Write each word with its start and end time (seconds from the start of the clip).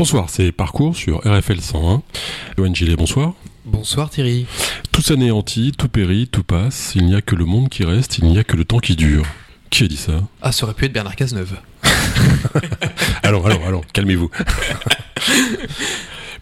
Bonsoir, 0.00 0.30
c'est 0.30 0.50
Parcours 0.50 0.96
sur 0.96 1.18
RFL 1.26 1.60
101. 1.60 2.00
Joanne 2.56 2.74
Gillet, 2.74 2.96
bonsoir. 2.96 3.34
Bonsoir 3.66 4.08
Thierry. 4.08 4.46
Tout 4.92 5.02
s'anéantit, 5.02 5.72
tout 5.76 5.90
périt, 5.90 6.26
tout 6.26 6.42
passe. 6.42 6.92
Il 6.94 7.04
n'y 7.04 7.14
a 7.14 7.20
que 7.20 7.36
le 7.36 7.44
monde 7.44 7.68
qui 7.68 7.84
reste, 7.84 8.16
il 8.16 8.24
n'y 8.24 8.38
a 8.38 8.42
que 8.42 8.56
le 8.56 8.64
temps 8.64 8.78
qui 8.78 8.96
dure. 8.96 9.26
Qui 9.68 9.84
a 9.84 9.88
dit 9.88 9.98
ça? 9.98 10.22
Ah, 10.40 10.52
ça 10.52 10.64
aurait 10.64 10.72
pu 10.72 10.86
être 10.86 10.94
Bernard 10.94 11.16
Cazeneuve. 11.16 11.54
alors, 13.22 13.46
alors, 13.46 13.66
alors, 13.66 13.84
calmez-vous. 13.92 14.30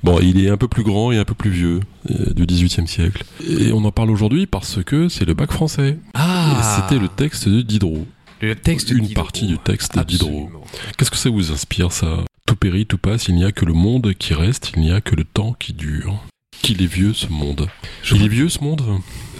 Bon, 0.05 0.21
il 0.21 0.39
est 0.47 0.49
un 0.49 0.57
peu 0.57 0.69
plus 0.69 0.85
grand 0.85 1.11
et 1.11 1.19
un 1.19 1.25
peu 1.25 1.35
plus 1.35 1.51
vieux, 1.51 1.81
euh, 2.09 2.33
du 2.33 2.47
XVIIIe 2.47 2.87
siècle. 2.87 3.25
Et 3.45 3.73
on 3.73 3.85
en 3.85 3.91
parle 3.91 4.13
aujourd'hui 4.13 4.47
parce 4.47 4.79
que 4.85 5.09
c'est 5.09 5.25
le 5.25 5.35
bac 5.35 5.51
français. 5.51 5.99
Ah 6.15 6.77
C'était 6.77 7.01
le 7.01 7.09
texte 7.09 7.49
de 7.49 7.63
Diderot. 7.63 8.07
Le 8.41 8.55
texte 8.55 8.93
Une 8.93 9.01
Diderot. 9.01 9.25
partie 9.25 9.49
du 9.49 9.59
texte 9.59 9.99
de 9.99 10.05
Diderot. 10.05 10.49
Qu'est-ce 10.97 11.11
que 11.11 11.17
ça 11.17 11.31
vous 11.31 11.51
inspire, 11.51 11.91
ça? 11.91 12.19
Périt, 12.59 12.87
tout 12.87 12.99
passe, 12.99 13.29
il 13.29 13.35
n'y 13.37 13.45
a 13.45 13.53
que 13.53 13.65
le 13.65 13.73
monde 13.73 14.13
qui 14.15 14.35
reste, 14.35 14.73
il 14.77 14.83
n'y 14.83 14.93
a 14.93 15.01
que 15.01 15.15
le 15.15 15.25
temps 15.25 15.55
qui 15.59 15.73
dure. 15.73 16.23
Qu'il 16.63 16.83
est 16.83 16.87
vieux, 16.87 17.15
ce 17.15 17.29
monde. 17.29 17.69
Je 18.03 18.17
Il 18.17 18.25
est 18.25 18.29
vieux, 18.29 18.49
ce 18.49 18.63
monde? 18.63 18.83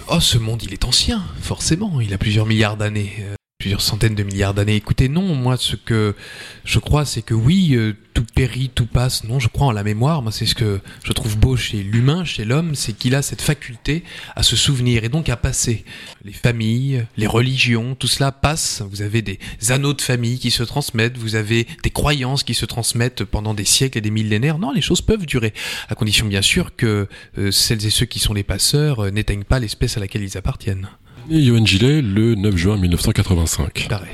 Oh, 0.07 0.19
ce 0.19 0.37
monde, 0.37 0.63
il 0.63 0.73
est 0.73 0.85
ancien, 0.85 1.21
forcément. 1.41 2.01
Il 2.01 2.13
a 2.13 2.17
plusieurs 2.17 2.45
milliards 2.45 2.77
d'années. 2.77 3.13
euh, 3.19 3.35
plusieurs 3.59 3.81
centaines 3.81 4.15
de 4.15 4.23
milliards 4.23 4.53
d'années. 4.53 4.77
Écoutez, 4.77 5.09
non, 5.09 5.35
moi, 5.35 5.57
ce 5.57 5.75
que 5.75 6.15
je 6.63 6.79
crois, 6.79 7.03
c'est 7.03 7.21
que 7.21 7.33
oui, 7.33 7.71
euh, 7.73 7.93
tout 8.13 8.23
périt, 8.33 8.71
tout 8.73 8.85
passe. 8.85 9.25
Non, 9.25 9.37
je 9.37 9.49
crois 9.49 9.67
en 9.67 9.73
la 9.73 9.83
mémoire. 9.83 10.21
Moi, 10.21 10.31
c'est 10.31 10.45
ce 10.45 10.55
que 10.55 10.79
je 11.03 11.11
trouve 11.11 11.37
beau 11.37 11.57
chez 11.57 11.83
l'humain, 11.83 12.23
chez 12.23 12.45
l'homme, 12.45 12.73
c'est 12.73 12.93
qu'il 12.93 13.15
a 13.15 13.21
cette 13.21 13.41
faculté 13.41 14.05
à 14.37 14.43
se 14.43 14.55
souvenir 14.55 15.03
et 15.03 15.09
donc 15.09 15.27
à 15.27 15.35
passer. 15.35 15.83
Les 16.23 16.31
familles, 16.31 17.05
les 17.17 17.27
religions, 17.27 17.95
tout 17.95 18.07
cela 18.07 18.31
passe. 18.31 18.81
Vous 18.89 19.01
avez 19.01 19.21
des 19.21 19.39
anneaux 19.67 19.93
de 19.93 20.01
famille 20.01 20.39
qui 20.39 20.51
se 20.51 20.63
transmettent, 20.63 21.17
vous 21.17 21.35
avez 21.35 21.67
des 21.83 21.89
croyances 21.89 22.43
qui 22.43 22.53
se 22.53 22.65
transmettent 22.65 23.25
pendant 23.25 23.53
des 23.53 23.65
siècles 23.65 23.97
et 23.97 24.01
des 24.01 24.09
millénaires. 24.09 24.57
Non, 24.57 24.71
les 24.71 24.79
choses 24.79 25.01
peuvent 25.01 25.25
durer, 25.25 25.53
à 25.89 25.95
condition 25.95 26.25
bien 26.27 26.41
sûr 26.41 26.77
que 26.77 27.09
euh, 27.37 27.51
celles 27.51 27.85
et 27.85 27.89
ceux 27.89 28.05
qui 28.05 28.19
sont 28.19 28.33
les 28.33 28.43
passeurs 28.43 29.03
euh, 29.03 29.11
n'éteignent 29.11 29.43
pas 29.43 29.59
l'espèce 29.59 29.97
à 29.97 29.99
laquelle 29.99 30.23
ils 30.23 30.37
appartiennent. 30.37 30.87
Et 31.31 31.43
Johan 31.43 31.65
Gillet, 31.65 32.01
le 32.01 32.35
9 32.35 32.55
juin 32.55 32.77
1985. 32.77 33.87
Pareil. 33.89 34.09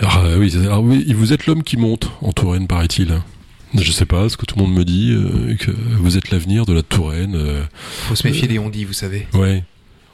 Alors, 0.00 0.24
euh, 0.24 0.38
oui, 0.38 0.52
alors, 0.56 0.82
oui, 0.82 1.12
vous 1.14 1.32
êtes 1.32 1.46
l'homme 1.46 1.62
qui 1.62 1.76
monte 1.76 2.10
en 2.20 2.32
Touraine, 2.32 2.66
paraît-il. 2.66 3.20
Je 3.74 3.90
sais 3.90 4.04
pas, 4.06 4.28
ce 4.28 4.36
que 4.36 4.44
tout 4.44 4.56
le 4.58 4.64
monde 4.64 4.74
me 4.74 4.84
dit, 4.84 5.10
euh, 5.12 5.54
que 5.56 5.70
vous 5.98 6.16
êtes 6.16 6.30
l'avenir 6.30 6.66
de 6.66 6.72
la 6.74 6.82
Touraine. 6.82 7.34
euh, 7.34 7.62
Faut 8.08 8.14
se 8.14 8.26
méfier 8.26 8.46
des 8.46 8.58
on-dit, 8.58 8.84
vous 8.84 8.92
savez. 8.92 9.26
ouais, 9.34 9.64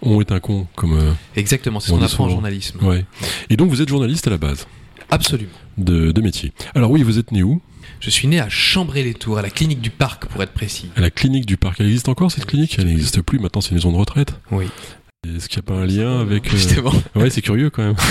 on 0.00 0.20
est 0.20 0.32
un 0.32 0.40
con, 0.40 0.66
comme... 0.76 0.96
euh, 0.96 1.12
Exactement, 1.36 1.80
c'est 1.80 1.88
ce 1.88 1.92
On 1.92 1.98
qu'on 1.98 2.04
apprend 2.04 2.24
en 2.26 2.30
journalisme. 2.30 2.78
ouais. 2.86 3.04
Et 3.50 3.56
donc 3.56 3.68
vous 3.70 3.82
êtes 3.82 3.88
journaliste 3.88 4.26
à 4.28 4.30
la 4.30 4.38
base 4.38 4.66
Absolument. 5.10 5.50
de, 5.76 6.12
de 6.12 6.20
métier. 6.22 6.52
Alors 6.74 6.90
oui, 6.90 7.02
vous 7.02 7.18
êtes 7.18 7.32
né 7.32 7.42
où 7.42 7.60
Je 8.00 8.08
suis 8.08 8.28
né 8.28 8.40
à 8.40 8.48
Chambray-les-Tours, 8.48 9.36
à 9.38 9.42
la 9.42 9.50
clinique 9.50 9.80
du 9.82 9.90
parc, 9.90 10.24
pour 10.26 10.42
être 10.42 10.52
précis. 10.52 10.88
À 10.96 11.00
la 11.02 11.10
clinique 11.10 11.44
du 11.44 11.56
parc. 11.58 11.80
Elle 11.80 11.86
existe 11.86 12.08
encore 12.08 12.30
cette 12.32 12.46
clinique? 12.46 12.76
Elle 12.78 12.86
n'existe 12.86 13.20
plus, 13.20 13.38
maintenant 13.40 13.60
c'est 13.60 13.70
une 13.70 13.76
maison 13.76 13.92
de 13.92 13.96
retraite? 13.98 14.32
Oui. 14.52 14.66
Est-ce 15.28 15.50
qu'il 15.50 15.58
n'y 15.60 15.66
a 15.66 15.74
pas 15.74 15.82
un 15.82 15.84
lien 15.86 16.20
avec... 16.20 16.46
euh, 16.46 16.50
Justement. 16.50 16.92
Ouais, 17.14 17.28
c'est 17.28 17.42
curieux 17.42 17.68
quand 17.70 17.82
même. 17.82 17.96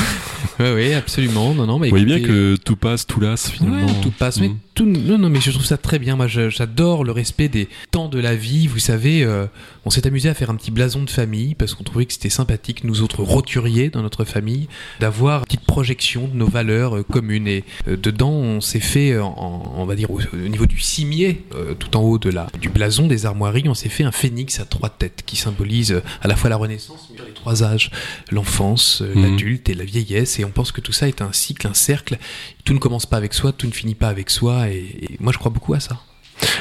Oui, 0.59 0.65
oui, 0.75 0.93
absolument. 0.93 1.53
Non, 1.53 1.65
non, 1.65 1.79
mais 1.79 1.87
Vous 1.87 1.91
voyez 1.97 2.05
bien 2.05 2.19
que 2.21 2.57
tout 2.57 2.75
passe, 2.75 3.07
tout 3.07 3.21
lasse 3.21 3.49
finalement. 3.49 3.85
Ouais, 3.87 4.01
tout 4.01 4.11
passe. 4.11 4.39
Mais 4.41 4.49
Mm. 4.49 4.57
tout, 4.75 4.85
non, 4.85 5.17
non, 5.17 5.29
mais 5.29 5.39
je 5.39 5.51
trouve 5.51 5.63
ça 5.65 5.77
très 5.77 5.99
bien. 5.99 6.17
Moi, 6.17 6.27
j'adore 6.27 7.03
le 7.05 7.11
respect 7.13 7.47
des 7.47 7.69
temps 7.91 8.09
de 8.09 8.19
la 8.19 8.35
vie. 8.35 8.67
Vous 8.67 8.79
savez, 8.79 9.23
euh, 9.23 9.45
on 9.89 9.91
s'est 9.91 10.05
amusé 10.05 10.29
à 10.29 10.35
faire 10.35 10.51
un 10.51 10.55
petit 10.55 10.69
blason 10.69 11.01
de 11.01 11.09
famille 11.09 11.55
parce 11.55 11.73
qu'on 11.73 11.83
trouvait 11.83 12.05
que 12.05 12.13
c'était 12.13 12.29
sympathique, 12.29 12.83
nous 12.83 13.01
autres 13.01 13.23
roturiers 13.23 13.89
dans 13.89 14.03
notre 14.03 14.23
famille, 14.23 14.67
d'avoir 14.99 15.39
une 15.39 15.45
petite 15.45 15.65
projection 15.65 16.27
de 16.27 16.35
nos 16.35 16.45
valeurs 16.45 16.97
euh, 16.97 17.01
communes. 17.03 17.47
Et 17.47 17.63
euh, 17.87 17.97
dedans, 17.97 18.29
on 18.29 18.61
s'est 18.61 18.81
fait, 18.81 19.13
euh, 19.13 19.23
en- 19.23 19.73
on 19.75 19.85
va 19.85 19.95
dire, 19.95 20.11
au, 20.11 20.19
au 20.21 20.47
niveau 20.47 20.67
du 20.67 20.79
cimier, 20.79 21.43
tout 21.79 21.97
en 21.97 22.01
haut 22.01 22.19
de 22.19 22.29
la, 22.29 22.45
du 22.61 22.69
blason 22.69 23.07
des 23.07 23.25
armoiries, 23.25 23.63
on 23.67 23.73
s'est 23.73 23.89
fait 23.89 24.03
un 24.03 24.11
phénix 24.11 24.59
à 24.59 24.65
trois 24.65 24.89
têtes 24.91 25.23
qui 25.25 25.37
symbolise 25.37 26.03
à 26.21 26.27
la 26.27 26.35
fois 26.35 26.51
la 26.51 26.57
Renaissance, 26.57 27.09
mais 27.11 27.25
les 27.25 27.33
trois 27.33 27.63
âges, 27.63 27.89
l'enfance, 28.29 29.01
Mhm. 29.01 29.23
l'adulte 29.23 29.69
et 29.69 29.73
la 29.73 29.85
vieillesse. 29.85 30.37
Et 30.39 30.45
on 30.45 30.51
pense 30.51 30.71
que 30.71 30.81
tout 30.81 30.91
ça 30.93 31.07
est 31.07 31.23
un 31.23 31.33
cycle, 31.33 31.65
un 31.65 31.73
cercle 31.73 32.19
tout 32.63 32.73
ne 32.75 32.79
commence 32.79 33.07
pas 33.07 33.17
avec 33.17 33.33
soi, 33.33 33.53
tout 33.53 33.65
ne 33.65 33.71
finit 33.71 33.95
pas 33.95 34.09
avec 34.09 34.29
soi, 34.29 34.69
et, 34.69 34.75
et 35.01 35.17
moi 35.19 35.33
je 35.33 35.39
crois 35.39 35.49
beaucoup 35.51 35.73
à 35.73 35.79
ça. 35.79 35.99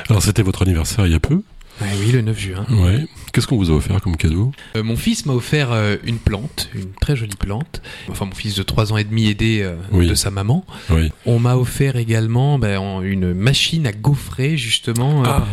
Alors 0.09 0.23
c'était 0.23 0.41
votre 0.43 0.63
anniversaire 0.63 1.05
il 1.07 1.13
y 1.13 1.15
a 1.15 1.21
peu. 1.21 1.43
Ouais, 1.81 1.87
oui, 2.01 2.11
le 2.13 2.23
9 2.23 2.39
juin. 2.39 2.67
Ouais. 2.71 3.07
Qu'est-ce 3.33 3.47
qu'on 3.47 3.57
vous 3.57 3.71
a 3.71 3.75
offert 3.75 4.01
comme 4.01 4.17
cadeau 4.17 4.51
Euh, 4.77 4.83
mon 4.83 4.97
fils 4.97 5.27
m'a 5.27 5.33
offert 5.33 5.69
euh, 5.71 5.97
une 6.05 6.19
plante, 6.19 6.71
une 6.75 6.91
très 7.01 7.15
jolie 7.15 7.37
plante. 7.37 7.83
Enfin, 8.09 8.25
mon 8.25 8.35
fils 8.35 8.57
de 8.57 8.63
3 8.65 8.93
ans 8.93 8.97
et 8.97 9.05
demi 9.05 9.29
aidé 9.29 9.61
euh, 9.63 9.77
Oui. 9.93 10.09
de 10.09 10.15
sa 10.15 10.31
maman. 10.31 10.65
Oui. 10.91 11.13
On 11.27 11.39
m'a 11.39 11.57
offert 11.57 11.97
également 11.97 12.59
ben, 12.59 12.79
en- 12.79 13.03
une 13.03 13.33
machine 13.33 13.87
à 13.87 13.93
gaufrer, 13.93 14.57
justement, 14.57 15.23
Ah, 15.25 15.47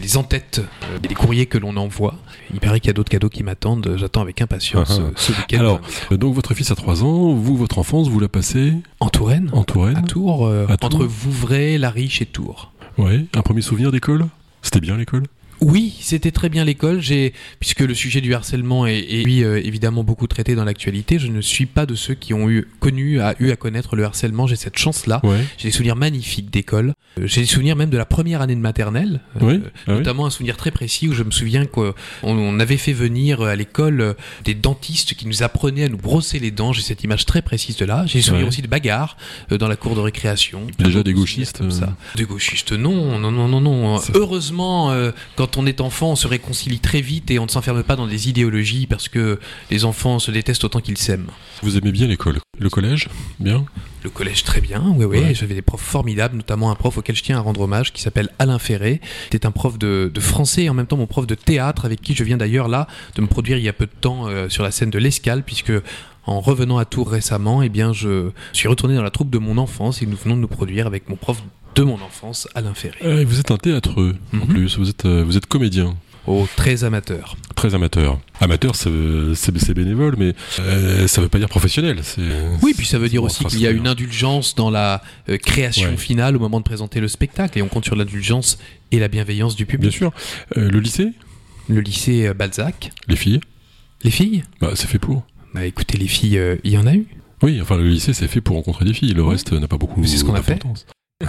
les 0.00 0.16
entêtes, 0.16 0.62
des 1.02 1.14
courriers 1.14 1.46
que 1.46 1.58
l'on 1.58 1.76
envoie. 1.76 2.16
Il 2.54 2.60
paraît 2.60 2.80
qu'il 2.80 2.88
y 2.88 2.90
a 2.90 2.94
d'autres 2.94 3.10
cadeaux 3.10 3.28
qui 3.28 3.42
m'attendent. 3.42 3.94
J'attends 3.98 4.22
avec 4.22 4.40
impatience 4.40 4.98
Ah, 5.00 5.08
ah. 5.08 5.12
ce 5.16 5.32
week-end. 5.32 5.58
Alors, 5.58 5.80
donc 6.12 6.34
votre 6.34 6.54
fils 6.54 6.70
a 6.70 6.74
3 6.74 7.04
ans, 7.04 7.34
vous, 7.34 7.56
votre 7.56 7.78
enfance, 7.78 8.08
vous 8.08 8.20
la 8.20 8.28
passez 8.28 8.72
en 9.00 9.08
Touraine, 9.10 9.50
en 9.52 9.64
Touraine 9.64 9.96
à 9.96 10.02
Tours, 10.02 10.48
À 10.48 10.76
Tours. 10.76 10.86
entre 10.86 11.04
Vouvray, 11.04 11.76
La 11.76 11.90
Riche 11.90 12.22
et 12.22 12.26
Tours. 12.26 12.72
Ouais. 12.96 13.26
Un 13.34 13.42
premier 13.42 13.60
souvenir 13.62 13.92
d'école? 13.92 14.26
C'était 14.62 14.80
bien 14.80 14.96
l'école? 14.96 15.24
Oui, 15.60 15.94
c'était 16.00 16.30
très 16.30 16.48
bien 16.48 16.64
l'école. 16.64 17.00
J'ai, 17.00 17.32
puisque 17.58 17.80
le 17.80 17.94
sujet 17.94 18.20
du 18.20 18.34
harcèlement 18.34 18.86
est, 18.86 18.98
est, 18.98 19.22
lui, 19.24 19.44
euh, 19.44 19.60
évidemment 19.62 20.02
beaucoup 20.04 20.26
traité 20.26 20.54
dans 20.54 20.64
l'actualité, 20.64 21.18
je 21.18 21.26
ne 21.26 21.40
suis 21.40 21.66
pas 21.66 21.86
de 21.86 21.94
ceux 21.94 22.14
qui 22.14 22.32
ont 22.34 22.48
eu 22.48 22.66
connu, 22.80 23.20
a 23.20 23.34
eu 23.40 23.50
à 23.50 23.56
connaître 23.56 23.96
le 23.96 24.04
harcèlement. 24.04 24.46
J'ai 24.46 24.56
cette 24.56 24.78
chance-là. 24.78 25.20
Ouais. 25.24 25.38
J'ai 25.58 25.68
des 25.68 25.72
souvenirs 25.72 25.96
magnifiques 25.96 26.50
d'école. 26.50 26.94
Euh, 27.18 27.26
J'ai 27.26 27.42
des 27.42 27.46
souvenirs 27.46 27.76
même 27.76 27.90
de 27.90 27.98
la 27.98 28.06
première 28.06 28.40
année 28.40 28.54
de 28.54 28.60
maternelle. 28.60 29.20
Euh. 29.36 29.38
Ah 29.40 29.44
oui. 29.46 29.60
Notamment 29.88 30.26
un 30.26 30.30
souvenir 30.30 30.56
très 30.56 30.70
précis 30.70 31.08
où 31.08 31.12
je 31.12 31.22
me 31.24 31.30
souviens 31.30 31.66
qu'on 31.66 31.92
on 32.22 32.60
avait 32.60 32.76
fait 32.76 32.92
venir 32.92 33.42
à 33.42 33.54
l'école 33.56 34.14
des 34.44 34.54
dentistes 34.54 35.14
qui 35.14 35.26
nous 35.26 35.42
apprenaient 35.42 35.84
à 35.84 35.88
nous 35.88 35.96
brosser 35.98 36.38
les 36.38 36.50
dents. 36.50 36.72
J'ai 36.72 36.82
cette 36.82 37.04
image 37.04 37.26
très 37.26 37.42
précise 37.42 37.76
de 37.76 37.84
là. 37.84 38.04
J'ai 38.06 38.18
des 38.20 38.22
souvenirs 38.22 38.44
Ouais. 38.44 38.48
aussi 38.48 38.62
de 38.62 38.68
bagarres 38.68 39.16
dans 39.50 39.68
la 39.68 39.76
cour 39.76 39.94
de 39.94 40.00
récréation. 40.00 40.62
Déjà 40.78 41.02
des 41.02 41.12
gauchistes, 41.12 41.58
comme 41.58 41.70
ça. 41.70 41.94
Des 42.16 42.24
gauchistes, 42.24 42.72
non, 42.72 43.18
non, 43.18 43.30
non, 43.30 43.48
non, 43.48 43.60
non. 43.60 43.98
Ça- 43.98 44.12
Heureusement, 44.14 44.90
euh, 44.92 45.10
quand 45.50 45.60
on 45.60 45.66
est 45.66 45.80
enfant, 45.80 46.12
on 46.12 46.16
se 46.16 46.28
réconcilie 46.28 46.78
très 46.78 47.00
vite 47.00 47.30
et 47.30 47.40
on 47.40 47.44
ne 47.44 47.50
s'enferme 47.50 47.82
pas 47.82 47.96
dans 47.96 48.06
des 48.06 48.28
idéologies 48.28 48.86
parce 48.86 49.08
que 49.08 49.40
les 49.70 49.84
enfants 49.84 50.20
se 50.20 50.30
détestent 50.30 50.62
autant 50.62 50.80
qu'ils 50.80 50.98
s'aiment. 50.98 51.26
Vous 51.62 51.76
aimez 51.76 51.90
bien 51.90 52.06
l'école 52.06 52.38
Le 52.58 52.70
collège 52.70 53.08
Bien? 53.40 53.64
Le 54.04 54.10
collège 54.10 54.44
très 54.44 54.60
bien, 54.60 54.84
oui, 54.96 55.04
oui. 55.04 55.18
Ouais. 55.18 55.34
J'avais 55.34 55.54
des 55.54 55.62
profs 55.62 55.82
formidables, 55.82 56.36
notamment 56.36 56.70
un 56.70 56.76
prof 56.76 56.98
auquel 56.98 57.16
je 57.16 57.22
tiens 57.24 57.38
à 57.38 57.40
rendre 57.40 57.62
hommage, 57.62 57.92
qui 57.92 58.00
s'appelle 58.00 58.28
Alain 58.38 58.60
Ferré. 58.60 59.00
C'était 59.24 59.44
un 59.44 59.50
prof 59.50 59.76
de, 59.76 60.10
de 60.12 60.20
français 60.20 60.64
et 60.64 60.70
en 60.70 60.74
même 60.74 60.86
temps 60.86 60.96
mon 60.96 61.08
prof 61.08 61.26
de 61.26 61.34
théâtre, 61.34 61.84
avec 61.84 62.00
qui 62.00 62.14
je 62.14 62.22
viens 62.22 62.36
d'ailleurs 62.36 62.68
là 62.68 62.86
de 63.16 63.22
me 63.22 63.26
produire 63.26 63.58
il 63.58 63.64
y 63.64 63.68
a 63.68 63.72
peu 63.72 63.86
de 63.86 64.00
temps 64.00 64.28
euh, 64.28 64.48
sur 64.48 64.62
la 64.62 64.70
scène 64.70 64.90
de 64.90 64.98
l'Escale, 64.98 65.42
puisque 65.42 65.72
en 66.26 66.40
revenant 66.40 66.78
à 66.78 66.84
Tours 66.84 67.10
récemment, 67.10 67.60
eh 67.62 67.68
bien, 67.68 67.92
je 67.92 68.30
suis 68.52 68.68
retourné 68.68 68.94
dans 68.94 69.02
la 69.02 69.10
troupe 69.10 69.30
de 69.30 69.38
mon 69.38 69.58
enfance 69.58 70.00
et 70.00 70.06
nous 70.06 70.16
venons 70.16 70.36
de 70.36 70.42
nous 70.42 70.48
produire 70.48 70.86
avec 70.86 71.08
mon 71.08 71.16
prof 71.16 71.42
de 71.74 71.82
mon 71.82 71.94
enfance, 72.00 72.48
Alain 72.54 72.74
Ferré. 72.74 72.98
Euh, 73.04 73.24
Vous 73.26 73.38
êtes 73.40 73.50
un 73.50 73.56
théâtreux, 73.56 74.16
en 74.34 74.36
Mhm. 74.38 74.46
plus. 74.46 74.78
Vous 74.78 74.88
êtes, 74.90 75.04
euh, 75.06 75.22
vous 75.24 75.36
êtes 75.36 75.46
comédien. 75.46 75.96
Oh, 76.26 76.46
très 76.54 76.84
amateur. 76.84 77.36
Très 77.56 77.74
amateur. 77.74 78.20
Amateur, 78.40 78.74
c'est 78.76 79.72
bénévole, 79.74 80.16
mais 80.18 80.34
euh, 80.60 81.06
ça 81.08 81.22
veut 81.22 81.28
pas 81.28 81.38
dire 81.38 81.48
professionnel. 81.48 82.00
Oui, 82.62 82.74
puis 82.76 82.86
ça 82.86 82.98
veut 82.98 83.08
dire 83.08 83.22
aussi 83.22 83.44
qu'il 83.46 83.60
y 83.60 83.66
a 83.66 83.70
une 83.70 83.86
indulgence 83.88 84.54
dans 84.54 84.70
la 84.70 85.02
euh, 85.28 85.38
création 85.38 85.90
Ouais. 85.90 85.96
finale 85.96 86.36
au 86.36 86.38
moment 86.38 86.58
de 86.58 86.64
présenter 86.64 87.00
le 87.00 87.08
spectacle 87.08 87.58
et 87.58 87.62
on 87.62 87.68
compte 87.68 87.84
sur 87.86 87.96
l'indulgence 87.96 88.58
et 88.92 88.98
la 88.98 89.08
bienveillance 89.08 89.56
du 89.56 89.64
public. 89.66 89.90
Bien 89.90 89.98
sûr. 89.98 90.12
Euh, 90.56 90.70
le 90.70 90.78
lycée? 90.80 91.08
Le 91.68 91.80
lycée 91.80 92.32
Balzac. 92.34 92.90
Les 93.08 93.16
filles? 93.16 93.40
Les 94.02 94.10
filles? 94.10 94.42
Bah, 94.60 94.72
c'est 94.74 94.88
fait 94.88 94.98
pour. 94.98 95.24
Bah 95.54 95.64
écoutez, 95.64 95.96
les 95.96 96.06
filles, 96.08 96.40
il 96.64 96.70
y 96.70 96.76
en 96.78 96.86
a 96.86 96.94
eu. 96.94 97.06
Oui, 97.42 97.60
enfin, 97.62 97.76
le 97.78 97.88
lycée, 97.88 98.12
c'est 98.12 98.28
fait 98.28 98.42
pour 98.42 98.56
rencontrer 98.56 98.84
des 98.84 98.92
filles. 98.94 99.14
Le 99.14 99.24
reste 99.24 99.52
n'a 99.52 99.66
pas 99.68 99.78
beaucoup 99.78 100.00
Mais 100.00 100.06
c'est 100.06 100.18
ce 100.18 100.24
qu'on 100.24 100.34
a 100.34 100.42
fait. 100.42 100.58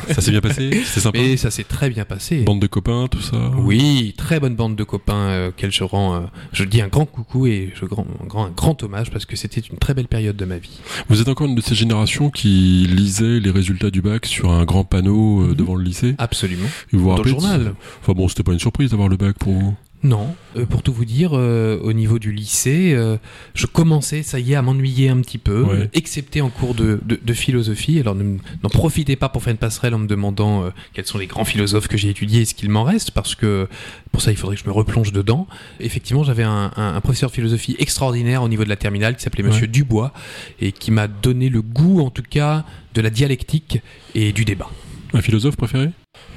Ça 0.10 0.22
s'est 0.22 0.32
bien 0.32 0.42
passé 0.42 0.70
C'est 0.86 1.02
sympa. 1.02 1.20
Mais 1.20 1.36
ça 1.38 1.52
s'est 1.52 1.64
très 1.66 1.90
bien 1.90 2.06
passé. 2.06 2.44
Bande 2.44 2.62
de 2.62 2.68
copains, 2.68 3.08
tout 3.10 3.22
ça 3.22 3.52
Oui, 3.58 4.14
très 4.18 4.40
bonne 4.40 4.56
bande 4.56 4.76
de 4.76 4.84
copains 4.84 5.14
euh, 5.30 5.52
je 5.70 5.84
rends, 5.84 6.16
euh, 6.16 6.20
je 6.54 6.64
dis 6.64 6.82
un 6.82 6.88
grand 6.88 7.06
coucou 7.06 7.46
et 7.48 7.72
je 7.76 7.86
grand, 7.86 8.06
un 8.22 8.26
grand, 8.26 8.46
un 8.46 8.52
grand 8.52 8.82
hommage 8.84 9.12
parce 9.12 9.26
que 9.26 9.36
c'était 9.36 9.60
une 9.62 9.78
très 9.78 9.94
belle 9.94 10.08
période 10.08 10.36
de 10.38 10.46
ma 10.46 10.58
vie. 10.58 10.80
Vous 11.10 11.22
êtes 11.22 11.28
encore 11.28 11.48
une 11.48 11.56
de 11.56 11.62
ces 11.62 11.76
générations 11.76 12.30
qui 12.30 12.88
lisait 12.90 13.40
les 13.40 13.52
résultats 13.52 13.92
du 13.92 14.02
bac 14.02 14.26
sur 14.26 14.52
un 14.52 14.64
grand 14.66 14.84
panneau 14.86 15.42
euh, 15.50 15.56
devant 15.56 15.76
le 15.76 15.84
lycée 15.84 16.16
Absolument. 16.18 16.68
Et 16.94 16.98
vous 16.98 17.04
vous 17.04 17.10
Dans 17.10 17.16
le 17.16 17.18
rappelez 17.18 17.34
de- 17.36 17.40
journal. 17.40 17.74
Enfin 18.02 18.14
bon, 18.14 18.28
c'était 18.28 18.44
pas 18.44 18.54
une 18.54 18.60
surprise 18.60 18.92
d'avoir 18.92 19.10
le 19.10 19.18
bac 19.18 19.38
pour 19.40 19.54
vous. 19.54 19.76
Non, 20.04 20.34
euh, 20.58 20.66
pour 20.66 20.82
tout 20.82 20.92
vous 20.94 21.06
dire, 21.06 21.32
euh, 21.34 21.78
au 21.84 21.94
niveau 21.94 22.18
du 22.18 22.32
lycée, 22.32 22.94
euh, 22.96 23.18
je 23.54 23.68
commençais, 23.68 24.24
ça 24.24 24.40
y 24.40 24.54
est, 24.54 24.56
à 24.56 24.64
m'ennuyer 24.64 25.10
un 25.10 25.22
petit 25.22 25.38
peu, 25.38 25.62
Ouais. 25.62 25.74
euh, 25.76 25.88
excepté 25.94 26.42
en 26.42 26.50
cours 26.50 26.74
de, 26.74 27.00
de, 27.06 27.20
de 27.24 27.34
philosophie. 27.34 28.00
Alors 28.00 28.16
n'en 28.16 28.70
profitez 28.70 29.16
pas 29.16 29.30
pour 29.30 29.44
faire 29.44 29.52
une 29.52 29.58
passerelle 29.60 29.94
en 29.94 30.00
me 30.00 30.08
demandant 30.08 30.64
euh, 30.66 30.70
quels 30.94 31.06
sont 31.06 31.20
les 31.20 31.28
grands 31.28 31.46
philosophes 31.46 31.88
que 31.88 31.98
j'ai 31.98 32.10
étudiés 32.10 32.42
et 32.42 32.46
ce 32.46 32.56
qu'il 32.56 32.70
m'en 32.70 32.84
reste, 32.84 33.12
parce 33.12 33.36
que 33.36 33.68
pour 34.12 34.22
ça 34.24 34.32
il 34.32 34.38
faudrait 34.38 34.56
que 34.56 34.64
je 34.64 34.68
me 34.68 34.74
replonge 34.74 35.12
dedans. 35.12 35.46
Effectivement, 35.80 36.24
j'avais 36.24 36.44
un, 36.44 36.72
un- 36.76 36.96
un 36.96 37.02
professeur 37.02 37.30
de 37.30 37.36
philosophie 37.36 37.76
extraordinaire 37.78 38.42
au 38.42 38.50
niveau 38.50 38.64
de 38.64 38.70
la 38.70 38.78
terminale 38.78 39.16
qui 39.16 39.22
s'appelait 39.22 39.44
Monsieur 39.44 39.62
Ouais. 39.66 39.68
Dubois 39.68 40.14
et 40.60 40.72
qui 40.72 40.90
m'a 40.90 41.08
donné 41.08 41.50
le 41.50 41.62
goût, 41.62 42.02
en 42.02 42.10
tout 42.10 42.24
cas, 42.28 42.66
de 42.96 43.02
la 43.02 43.12
dialectique 43.12 43.80
et 44.16 44.32
du 44.32 44.46
débat. 44.46 44.70
Un 45.14 45.22
philosophe 45.22 45.58
préféré? 45.58 45.90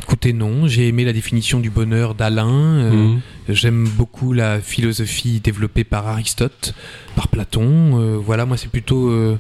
Écoutez, 0.03 0.33
non. 0.33 0.67
J'ai 0.67 0.89
aimé 0.89 1.05
la 1.05 1.13
définition 1.13 1.61
du 1.61 1.71
bonheur 1.71 2.15
d'Alain. 2.15 2.49
Euh, 2.51 2.91
Mhm. 2.91 3.21
J'aime 3.49 3.89
beaucoup 3.89 4.33
la 4.33 4.61
philosophie 4.61 5.41
développée 5.41 5.85
par 5.85 6.07
Aristote, 6.09 6.75
par 7.17 7.29
Platon. 7.29 8.01
Euh, 8.01 8.17
voilà, 8.17 8.45
moi, 8.47 8.57
c'est 8.57 8.71
plutôt, 8.71 9.09
euh, 9.11 9.39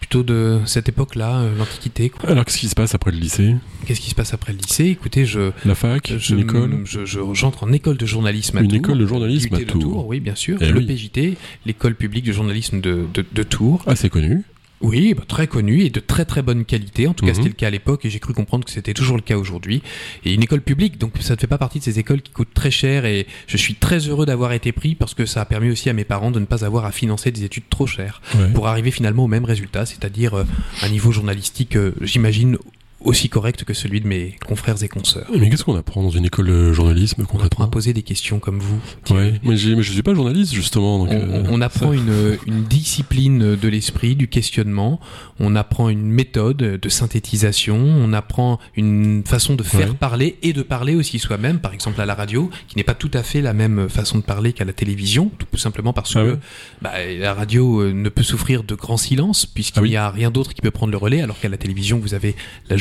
plutôt 0.00 0.22
de 0.22 0.60
cette 0.64 0.88
époque-là, 0.88 1.42
l'Antiquité. 1.58 2.12
Alors, 2.26 2.44
qu'est-ce 2.44 2.58
qui 2.58 2.68
se 2.68 2.74
passe 2.76 2.94
après 2.94 3.10
le 3.10 3.18
lycée? 3.18 3.56
Qu'est-ce 3.86 4.00
qui 4.00 4.10
se 4.10 4.14
passe 4.14 4.32
après 4.34 4.52
le 4.52 4.58
lycée? 4.58 4.86
Écoutez, 4.86 5.26
je, 5.26 5.50
La 5.64 5.74
fac 5.74 6.12
je, 6.16 6.34
Une 6.34 6.40
école? 6.42 6.82
je, 6.84 7.04
je- 7.04 7.18
j'entre 7.34 7.64
en 7.64 7.72
école 7.72 7.96
de 7.96 8.06
journalisme 8.06 8.58
à 8.58 8.60
Une 8.62 8.68
Tours. 8.68 8.78
école 8.78 8.98
de 8.98 9.06
journalisme 9.06 9.54
à 9.54 9.60
Tours. 9.60 10.06
oui, 10.06 10.20
bien 10.20 10.34
sûr. 10.36 10.58
Eh 10.60 10.70
le 10.70 10.78
oui. 10.78 10.86
PJT, 10.86 11.36
l'école 11.66 11.94
publique 11.96 12.24
de 12.24 12.32
journalisme 12.32 12.80
de, 12.80 13.04
de, 13.12 13.24
de 13.32 13.42
Tours. 13.42 13.82
Ah, 13.86 13.96
c'est 13.96 14.08
connu. 14.10 14.42
Oui, 14.82 15.14
bah, 15.14 15.22
très 15.26 15.46
connu 15.46 15.80
et 15.82 15.90
de 15.90 16.00
très 16.00 16.24
très 16.26 16.42
bonne 16.42 16.64
qualité. 16.66 17.06
En 17.06 17.14
tout 17.14 17.24
cas, 17.24 17.30
Mhm. 17.32 17.36
c'était 17.36 17.48
le 17.48 17.54
cas 17.54 17.66
à 17.68 17.70
l'époque 17.70 18.04
et 18.04 18.10
j'ai 18.10 18.18
cru 18.18 18.34
comprendre 18.34 18.64
que 18.64 18.70
c'était 18.70 18.92
toujours 18.92 19.16
le 19.16 19.22
cas 19.22 19.36
aujourd'hui. 19.38 19.82
Et 20.24 20.34
une 20.34 20.42
école 20.42 20.60
publique, 20.60 20.98
donc 20.98 21.14
ça 21.20 21.34
ne 21.34 21.38
fait 21.40 21.46
pas 21.46 21.56
partie 21.58 21.78
de 21.78 21.84
ces 21.84 21.98
écoles 21.98 22.20
qui 22.20 22.30
coûtent 22.32 22.52
très 22.54 22.70
cher 22.70 23.06
et 23.06 23.26
je 23.46 23.56
suis 23.56 23.74
très 23.74 23.98
heureux 24.00 24.26
d'avoir 24.26 24.52
été 24.52 24.72
pris 24.72 24.94
parce 24.94 25.14
que 25.14 25.24
ça 25.24 25.40
a 25.40 25.44
permis 25.46 25.70
aussi 25.70 25.88
à 25.88 25.92
mes 25.94 26.04
parents 26.04 26.30
de 26.30 26.40
ne 26.40 26.44
pas 26.44 26.64
avoir 26.64 26.84
à 26.84 26.92
financer 26.92 27.30
des 27.30 27.44
études 27.44 27.68
trop 27.70 27.86
chères 27.86 28.20
Ouais. 28.34 28.50
pour 28.52 28.68
arriver 28.68 28.90
finalement 28.90 29.24
au 29.24 29.28
même 29.28 29.44
résultat, 29.46 29.86
c'est-à-dire 29.86 30.34
euh, 30.34 30.44
un 30.82 30.88
niveau 30.90 31.10
journalistique, 31.10 31.76
euh, 31.76 31.92
j'imagine, 32.02 32.58
aussi 33.06 33.28
correct 33.28 33.64
que 33.64 33.72
celui 33.74 34.00
de 34.00 34.06
mes 34.06 34.36
confrères 34.46 34.82
et 34.82 34.88
consoeurs. 34.88 35.26
Mais 35.38 35.48
qu'est-ce 35.48 35.64
qu'on 35.64 35.76
apprend 35.76 36.02
dans 36.02 36.10
une 36.10 36.24
école 36.26 36.48
de 36.48 36.72
journalisme 36.72 37.24
On 37.32 37.40
apprend 37.40 37.64
à 37.64 37.68
poser 37.68 37.92
des 37.92 38.02
questions 38.02 38.38
comme 38.38 38.58
vous. 38.58 38.78
Ouais, 39.10 39.40
mais, 39.42 39.56
je 39.56 39.80
suis 39.82 40.02
pas 40.02 40.14
journaliste 40.14 40.52
justement. 40.52 40.98
Donc, 40.98 41.08
On, 41.10 41.14
euh, 41.14 41.42
on 41.48 41.60
apprend 41.60 41.92
une, 41.92 42.36
une 42.46 42.64
discipline 42.64 43.56
de 43.56 43.68
l'esprit, 43.68 44.16
du 44.16 44.28
questionnement, 44.28 45.00
on 45.40 45.56
apprend 45.56 45.88
une 45.88 46.02
méthode 46.06 46.56
de 46.58 46.88
synthétisation, 46.88 47.76
on 47.76 48.12
apprend 48.12 48.58
une 48.76 49.22
façon 49.24 49.54
de 49.54 49.62
faire 49.62 49.88
Ouais. 49.90 49.94
parler 49.94 50.36
et 50.42 50.52
de 50.52 50.62
parler 50.62 50.94
aussi 50.94 51.18
soi-même, 51.18 51.58
par 51.60 51.72
exemple 51.72 52.00
à 52.00 52.06
la 52.06 52.14
radio, 52.14 52.50
qui 52.68 52.76
n'est 52.76 52.84
pas 52.84 52.94
tout 52.94 53.10
à 53.14 53.22
fait 53.22 53.40
la 53.40 53.52
même 53.52 53.88
façon 53.88 54.18
de 54.18 54.22
parler 54.22 54.52
qu'à 54.52 54.64
la 54.64 54.72
télévision, 54.72 55.30
tout 55.50 55.56
simplement 55.58 55.92
parce 55.92 56.14
Ah 56.16 56.22
que 56.22 56.30
ouais 56.32 56.38
bah, 56.82 56.92
la 57.18 57.34
radio 57.34 57.80
euh, 57.82 57.92
ne 57.92 58.08
peut 58.08 58.22
souffrir 58.22 58.62
de 58.64 58.74
grand 58.74 58.96
silence, 58.96 59.46
puisqu'il 59.46 59.78
Ah 59.78 59.82
oui. 59.82 59.90
n'y 59.90 59.96
a 59.96 60.10
rien 60.10 60.30
d'autre 60.30 60.54
qui 60.54 60.60
peut 60.60 60.70
prendre 60.70 60.90
le 60.92 60.96
relais, 60.98 61.20
alors 61.20 61.38
qu'à 61.38 61.48
la 61.48 61.56
télévision, 61.56 61.98
vous 61.98 62.14
avez 62.14 62.34
la 62.68 62.76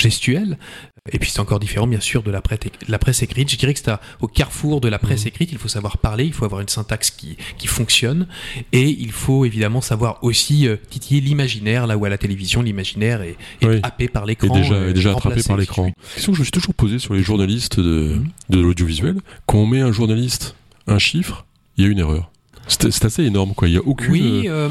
Et 1.11 1.19
puis 1.19 1.29
c'est 1.29 1.39
encore 1.39 1.59
différent, 1.59 1.85
bien 1.87 1.99
sûr, 1.99 2.23
de 2.23 2.31
la 2.31 2.41
presse, 2.41 2.59
de 2.61 2.69
la 2.91 2.97
presse 2.97 3.21
écrite. 3.21 3.49
Je 3.51 3.57
dirais 3.57 3.73
que 3.73 3.79
c'est 3.79 3.91
au 4.21 4.27
carrefour 4.27 4.81
de 4.81 4.87
la 4.87 4.97
presse 4.97 5.21
Mhm. 5.21 5.27
écrite. 5.27 5.51
Il 5.51 5.57
faut 5.59 5.67
savoir 5.67 5.97
parler, 5.99 6.25
il 6.25 6.33
faut 6.33 6.45
avoir 6.45 6.61
une 6.61 6.67
syntaxe 6.67 7.11
qui, 7.11 7.37
qui 7.57 7.67
fonctionne, 7.67 8.27
et 8.71 8.89
il 8.89 9.11
faut 9.11 9.45
évidemment 9.45 9.81
savoir 9.81 10.17
aussi 10.23 10.67
euh, 10.67 10.77
titiller 10.89 11.21
l'imaginaire, 11.21 11.85
là 11.85 11.95
où 11.97 12.05
à 12.05 12.09
la 12.09 12.17
télévision, 12.17 12.61
l'imaginaire 12.63 13.21
est, 13.21 13.37
est 13.61 13.67
Oui. 13.67 13.79
happé 13.83 14.07
par 14.07 14.25
l'écran. 14.25 14.53
déjà, 14.57 14.73
euh, 14.73 14.93
déjà 14.93 15.11
attrapé 15.11 15.43
par 15.43 15.57
l'écran. 15.57 15.91
Question 16.15 16.31
que 16.31 16.37
je 16.37 16.41
me 16.41 16.45
suis 16.45 16.51
toujours 16.51 16.73
posée 16.73 16.97
sur 16.99 17.13
les 17.13 17.21
journalistes 17.23 17.79
de, 17.79 18.15
Mhm. 18.15 18.29
de 18.49 18.59
l'audiovisuel. 18.59 19.17
Quand 19.45 19.59
on 19.59 19.67
met 19.67 19.81
un 19.81 19.91
journaliste, 19.91 20.55
un 20.87 20.97
chiffre, 20.99 21.45
il 21.77 21.83
y 21.85 21.87
a 21.87 21.91
une 21.91 21.99
erreur. 21.99 22.31
C'est 22.67 23.05
assez 23.05 23.23
énorme, 23.23 23.53
quoi. 23.53 23.67
Il 23.67 23.75
y 23.75 23.77
a 23.77 23.81
aucune. 23.85 24.11
Oui, 24.11 24.45
euh, 24.47 24.69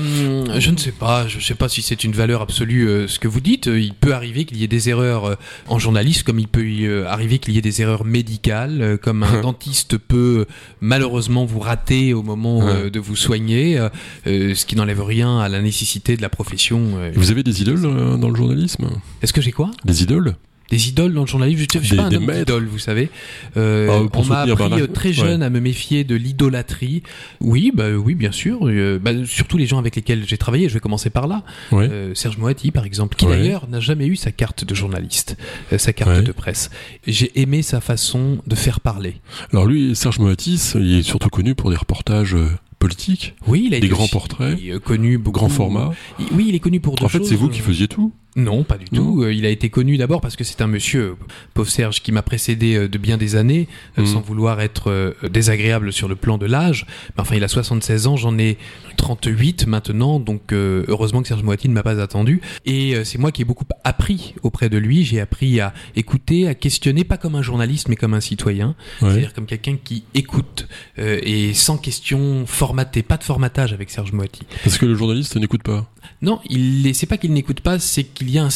je 0.60 0.70
ne 0.70 0.76
sais 0.76 0.90
pas. 0.92 1.28
Je 1.28 1.36
ne 1.36 1.42
sais 1.42 1.54
pas 1.54 1.68
si 1.68 1.80
c'est 1.80 2.02
une 2.04 2.12
valeur 2.12 2.42
absolue 2.42 2.88
euh, 2.88 3.08
ce 3.08 3.18
que 3.18 3.28
vous 3.28 3.40
dites. 3.40 3.68
Euh, 3.68 3.78
Il 3.80 3.94
peut 3.94 4.12
arriver 4.14 4.44
qu'il 4.44 4.56
y 4.56 4.64
ait 4.64 4.68
des 4.68 4.88
erreurs 4.88 5.24
euh, 5.26 5.34
en 5.68 5.78
journaliste, 5.78 6.24
comme 6.24 6.38
il 6.38 6.48
peut 6.48 6.66
y, 6.68 6.86
euh, 6.86 7.06
arriver 7.08 7.38
qu'il 7.38 7.54
y 7.54 7.58
ait 7.58 7.62
des 7.62 7.82
erreurs 7.82 8.04
médicales, 8.04 8.82
euh, 8.82 8.96
comme 8.96 9.22
un 9.22 9.40
dentiste 9.42 9.96
peut 9.98 10.46
euh, 10.48 10.54
malheureusement 10.80 11.44
vous 11.44 11.60
rater 11.60 12.14
au 12.14 12.22
moment 12.22 12.66
euh, 12.66 12.90
de 12.90 12.98
vous 13.00 13.16
soigner, 13.16 13.78
euh, 13.78 13.88
euh, 14.26 14.54
ce 14.54 14.66
qui 14.66 14.74
n'enlève 14.76 15.02
rien 15.02 15.38
à 15.38 15.48
la 15.48 15.62
nécessité 15.62 16.16
de 16.16 16.22
la 16.22 16.28
profession. 16.28 16.80
euh. 16.96 17.12
Vous 17.14 17.30
avez 17.30 17.42
des 17.42 17.62
idoles 17.62 17.84
euh, 17.84 18.16
dans 18.16 18.28
le 18.28 18.36
journalisme? 18.36 18.88
Est-ce 19.22 19.32
que 19.32 19.40
j'ai 19.40 19.52
quoi? 19.52 19.70
Des 19.84 20.02
idoles? 20.02 20.34
Des 20.74 20.88
idoles 20.88 21.14
dans 21.14 21.20
le 21.22 21.26
journalisme 21.26 21.64
Je 21.72 21.78
ne 21.78 21.84
suis 21.84 21.96
pas 21.96 22.02
un 22.04 22.08
des 22.08 22.16
homme 22.16 22.26
d'idole, 22.32 22.66
vous 22.66 22.78
savez. 22.78 23.10
Euh, 23.56 23.88
Ah, 24.04 24.08
pour 24.10 24.22
on 24.22 24.26
m'a 24.26 24.40
appris 24.40 24.54
Bernard- 24.56 24.78
euh, 24.80 24.86
très 24.88 25.12
jeune 25.12 25.42
à 25.42 25.50
me 25.50 25.60
méfier 25.60 26.04
de 26.04 26.14
l'idolâtrie. 26.16 27.02
Oui, 27.40 27.70
bah 27.74 27.90
oui, 27.92 28.14
bien 28.14 28.32
sûr. 28.32 28.58
Euh, 28.68 28.98
bah, 28.98 29.12
surtout 29.24 29.56
les 29.56 29.66
gens 29.66 29.78
avec 29.78 29.94
lesquels 29.96 30.24
j'ai 30.26 30.36
travaillé. 30.38 30.68
Je 30.68 30.74
vais 30.74 30.80
commencer 30.80 31.10
par 31.10 31.26
là. 31.28 31.44
Ouais. 31.72 31.88
Euh, 31.90 32.14
Serge 32.14 32.38
Moati, 32.38 32.70
par 32.70 32.84
exemple, 32.84 33.16
qui 33.16 33.26
Ouais. 33.26 33.36
d'ailleurs 33.38 33.68
n'a 33.68 33.80
jamais 33.80 34.06
eu 34.06 34.16
sa 34.16 34.32
carte 34.32 34.64
de 34.64 34.74
journaliste, 34.74 35.36
sa 35.76 35.92
carte 35.92 36.22
de 36.24 36.32
presse. 36.32 36.70
J'ai 37.06 37.30
aimé 37.40 37.62
sa 37.62 37.80
façon 37.80 38.38
de 38.46 38.54
faire 38.54 38.80
parler. 38.80 39.16
Alors 39.52 39.66
lui, 39.66 39.94
Serge 39.94 40.18
Moatis, 40.18 40.72
il 40.74 40.94
est 40.98 41.02
surtout 41.02 41.28
connu 41.28 41.54
pour 41.54 41.70
des 41.70 41.76
reportages 41.76 42.36
politiques, 42.78 43.34
Oui, 43.46 43.64
il 43.66 43.74
a 43.74 43.80
des 43.80 43.86
été 43.86 43.88
grands 43.88 44.08
portraits, 44.08 44.58
connu 44.82 45.16
beaucoup. 45.16 45.38
grand 45.38 45.48
format. 45.48 45.92
Il- 46.18 46.26
Oui, 46.36 46.46
il 46.48 46.54
est 46.54 46.58
connu 46.60 46.80
pour 46.80 46.96
deux 46.96 47.04
En 47.04 47.08
fait, 47.08 47.24
c'est 47.24 47.34
vous 47.36 47.48
qui 47.48 47.60
faisiez 47.60 47.88
tout. 47.88 48.12
Non, 48.36 48.64
pas 48.64 48.78
du 48.78 48.86
tout. 48.86 49.22
Euh, 49.22 49.32
Il 49.32 49.46
a 49.46 49.48
été 49.48 49.70
connu 49.70 49.96
d'abord 49.96 50.20
parce 50.20 50.34
que 50.36 50.42
c'est 50.44 50.60
un 50.60 50.66
monsieur, 50.66 51.02
euh, 51.02 51.14
pauvre 51.54 51.70
Serge, 51.70 52.02
qui 52.02 52.10
m'a 52.10 52.22
précédé 52.22 52.74
euh, 52.74 52.88
de 52.88 52.98
bien 52.98 53.16
des 53.16 53.36
années, 53.36 53.68
Mhm. 53.96 54.06
sans 54.06 54.20
vouloir 54.20 54.60
être 54.60 55.14
désagréable 55.30 55.92
sur 55.92 56.08
le 56.08 56.16
plan 56.16 56.36
de 56.38 56.46
l'âge. 56.46 56.86
Enfin, 57.16 57.36
il 57.36 57.44
a 57.44 57.48
76 57.48 58.06
ans, 58.08 58.16
j'en 58.16 58.36
ai 58.38 58.58
38 58.96 59.66
maintenant, 59.66 60.18
donc 60.20 60.52
heureusement 60.52 61.22
que 61.22 61.28
Serge 61.28 61.42
Moiti 61.42 61.68
ne 61.68 61.74
m'a 61.74 61.82
pas 61.82 62.00
attendu. 62.00 62.40
Et 62.64 62.94
c'est 63.04 63.18
moi 63.18 63.30
qui 63.32 63.42
ai 63.42 63.44
beaucoup 63.44 63.64
appris 63.84 64.34
auprès 64.42 64.68
de 64.68 64.78
lui. 64.78 65.04
J'ai 65.04 65.20
appris 65.20 65.60
à 65.60 65.72
écouter, 65.96 66.48
à 66.48 66.54
questionner, 66.54 67.04
pas 67.04 67.16
comme 67.18 67.34
un 67.34 67.42
journaliste, 67.42 67.88
mais 67.88 67.96
comme 67.96 68.14
un 68.14 68.20
citoyen. 68.20 68.74
Ouais. 69.00 69.10
C'est-à-dire 69.10 69.32
comme 69.34 69.46
quelqu'un 69.46 69.76
qui 69.82 70.04
écoute 70.14 70.66
et 70.98 71.52
sans 71.54 71.76
question 71.76 72.46
formatée, 72.46 73.02
pas 73.02 73.16
de 73.16 73.24
formatage 73.24 73.72
avec 73.72 73.90
Serge 73.90 74.12
Moiti. 74.12 74.42
Parce 74.64 74.78
que 74.78 74.86
le 74.86 74.94
journaliste 74.94 75.36
n'écoute 75.36 75.62
pas. 75.62 75.88
Non, 76.22 76.40
il 76.48 76.86
est- 76.86 76.92
c'est 76.94 77.06
pas 77.06 77.18
qu'il 77.18 77.32
n'écoute 77.32 77.60
pas, 77.60 77.78
c'est 77.78 78.04
qu'il 78.04 78.30
y 78.30 78.38
a 78.38 78.44
un 78.44 78.48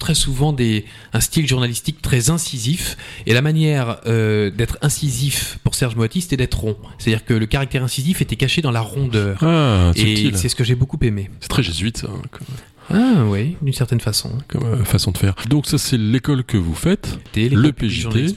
très 0.00 0.14
souvent 0.16 0.52
des, 0.52 0.84
un 1.12 1.20
style 1.20 1.46
journalistique 1.46 2.02
très 2.02 2.28
incisif. 2.30 2.96
Et 3.26 3.34
la 3.34 3.42
manière 3.42 4.00
euh, 4.06 4.50
d'être 4.50 4.76
incisif 4.82 5.58
pour 5.62 5.76
Serge 5.76 5.94
Moati, 5.94 6.22
c'était 6.22 6.36
d'être 6.36 6.58
rond. 6.58 6.76
C'est-à-dire 6.98 7.24
que 7.24 7.34
le 7.34 7.46
caractère 7.46 7.84
incisif 7.84 8.20
était 8.20 8.34
caché 8.34 8.62
dans 8.62 8.72
la 8.72 8.80
rondeur. 8.80 9.38
Ah, 9.44 9.92
Et 9.94 10.32
c'est 10.34 10.48
ce 10.48 10.56
que 10.56 10.64
j'ai 10.64 10.74
beaucoup 10.74 10.98
aimé. 11.02 11.30
C'est 11.40 11.48
très 11.48 11.62
jésuite, 11.62 11.98
ça, 11.98 12.08
hein, 12.08 12.20
Ah 12.92 13.24
oui, 13.26 13.56
d'une 13.62 13.72
certaine 13.72 14.00
façon. 14.00 14.30
comme, 14.48 14.64
euh, 14.64 14.84
façon 14.84 15.10
de 15.10 15.18
faire. 15.18 15.34
Donc 15.48 15.66
ça, 15.66 15.78
c'est 15.78 15.96
l'école 15.98 16.44
que 16.44 16.56
vous 16.56 16.74
faites, 16.74 17.18
Le 17.36 17.72
PJT, 17.72 18.34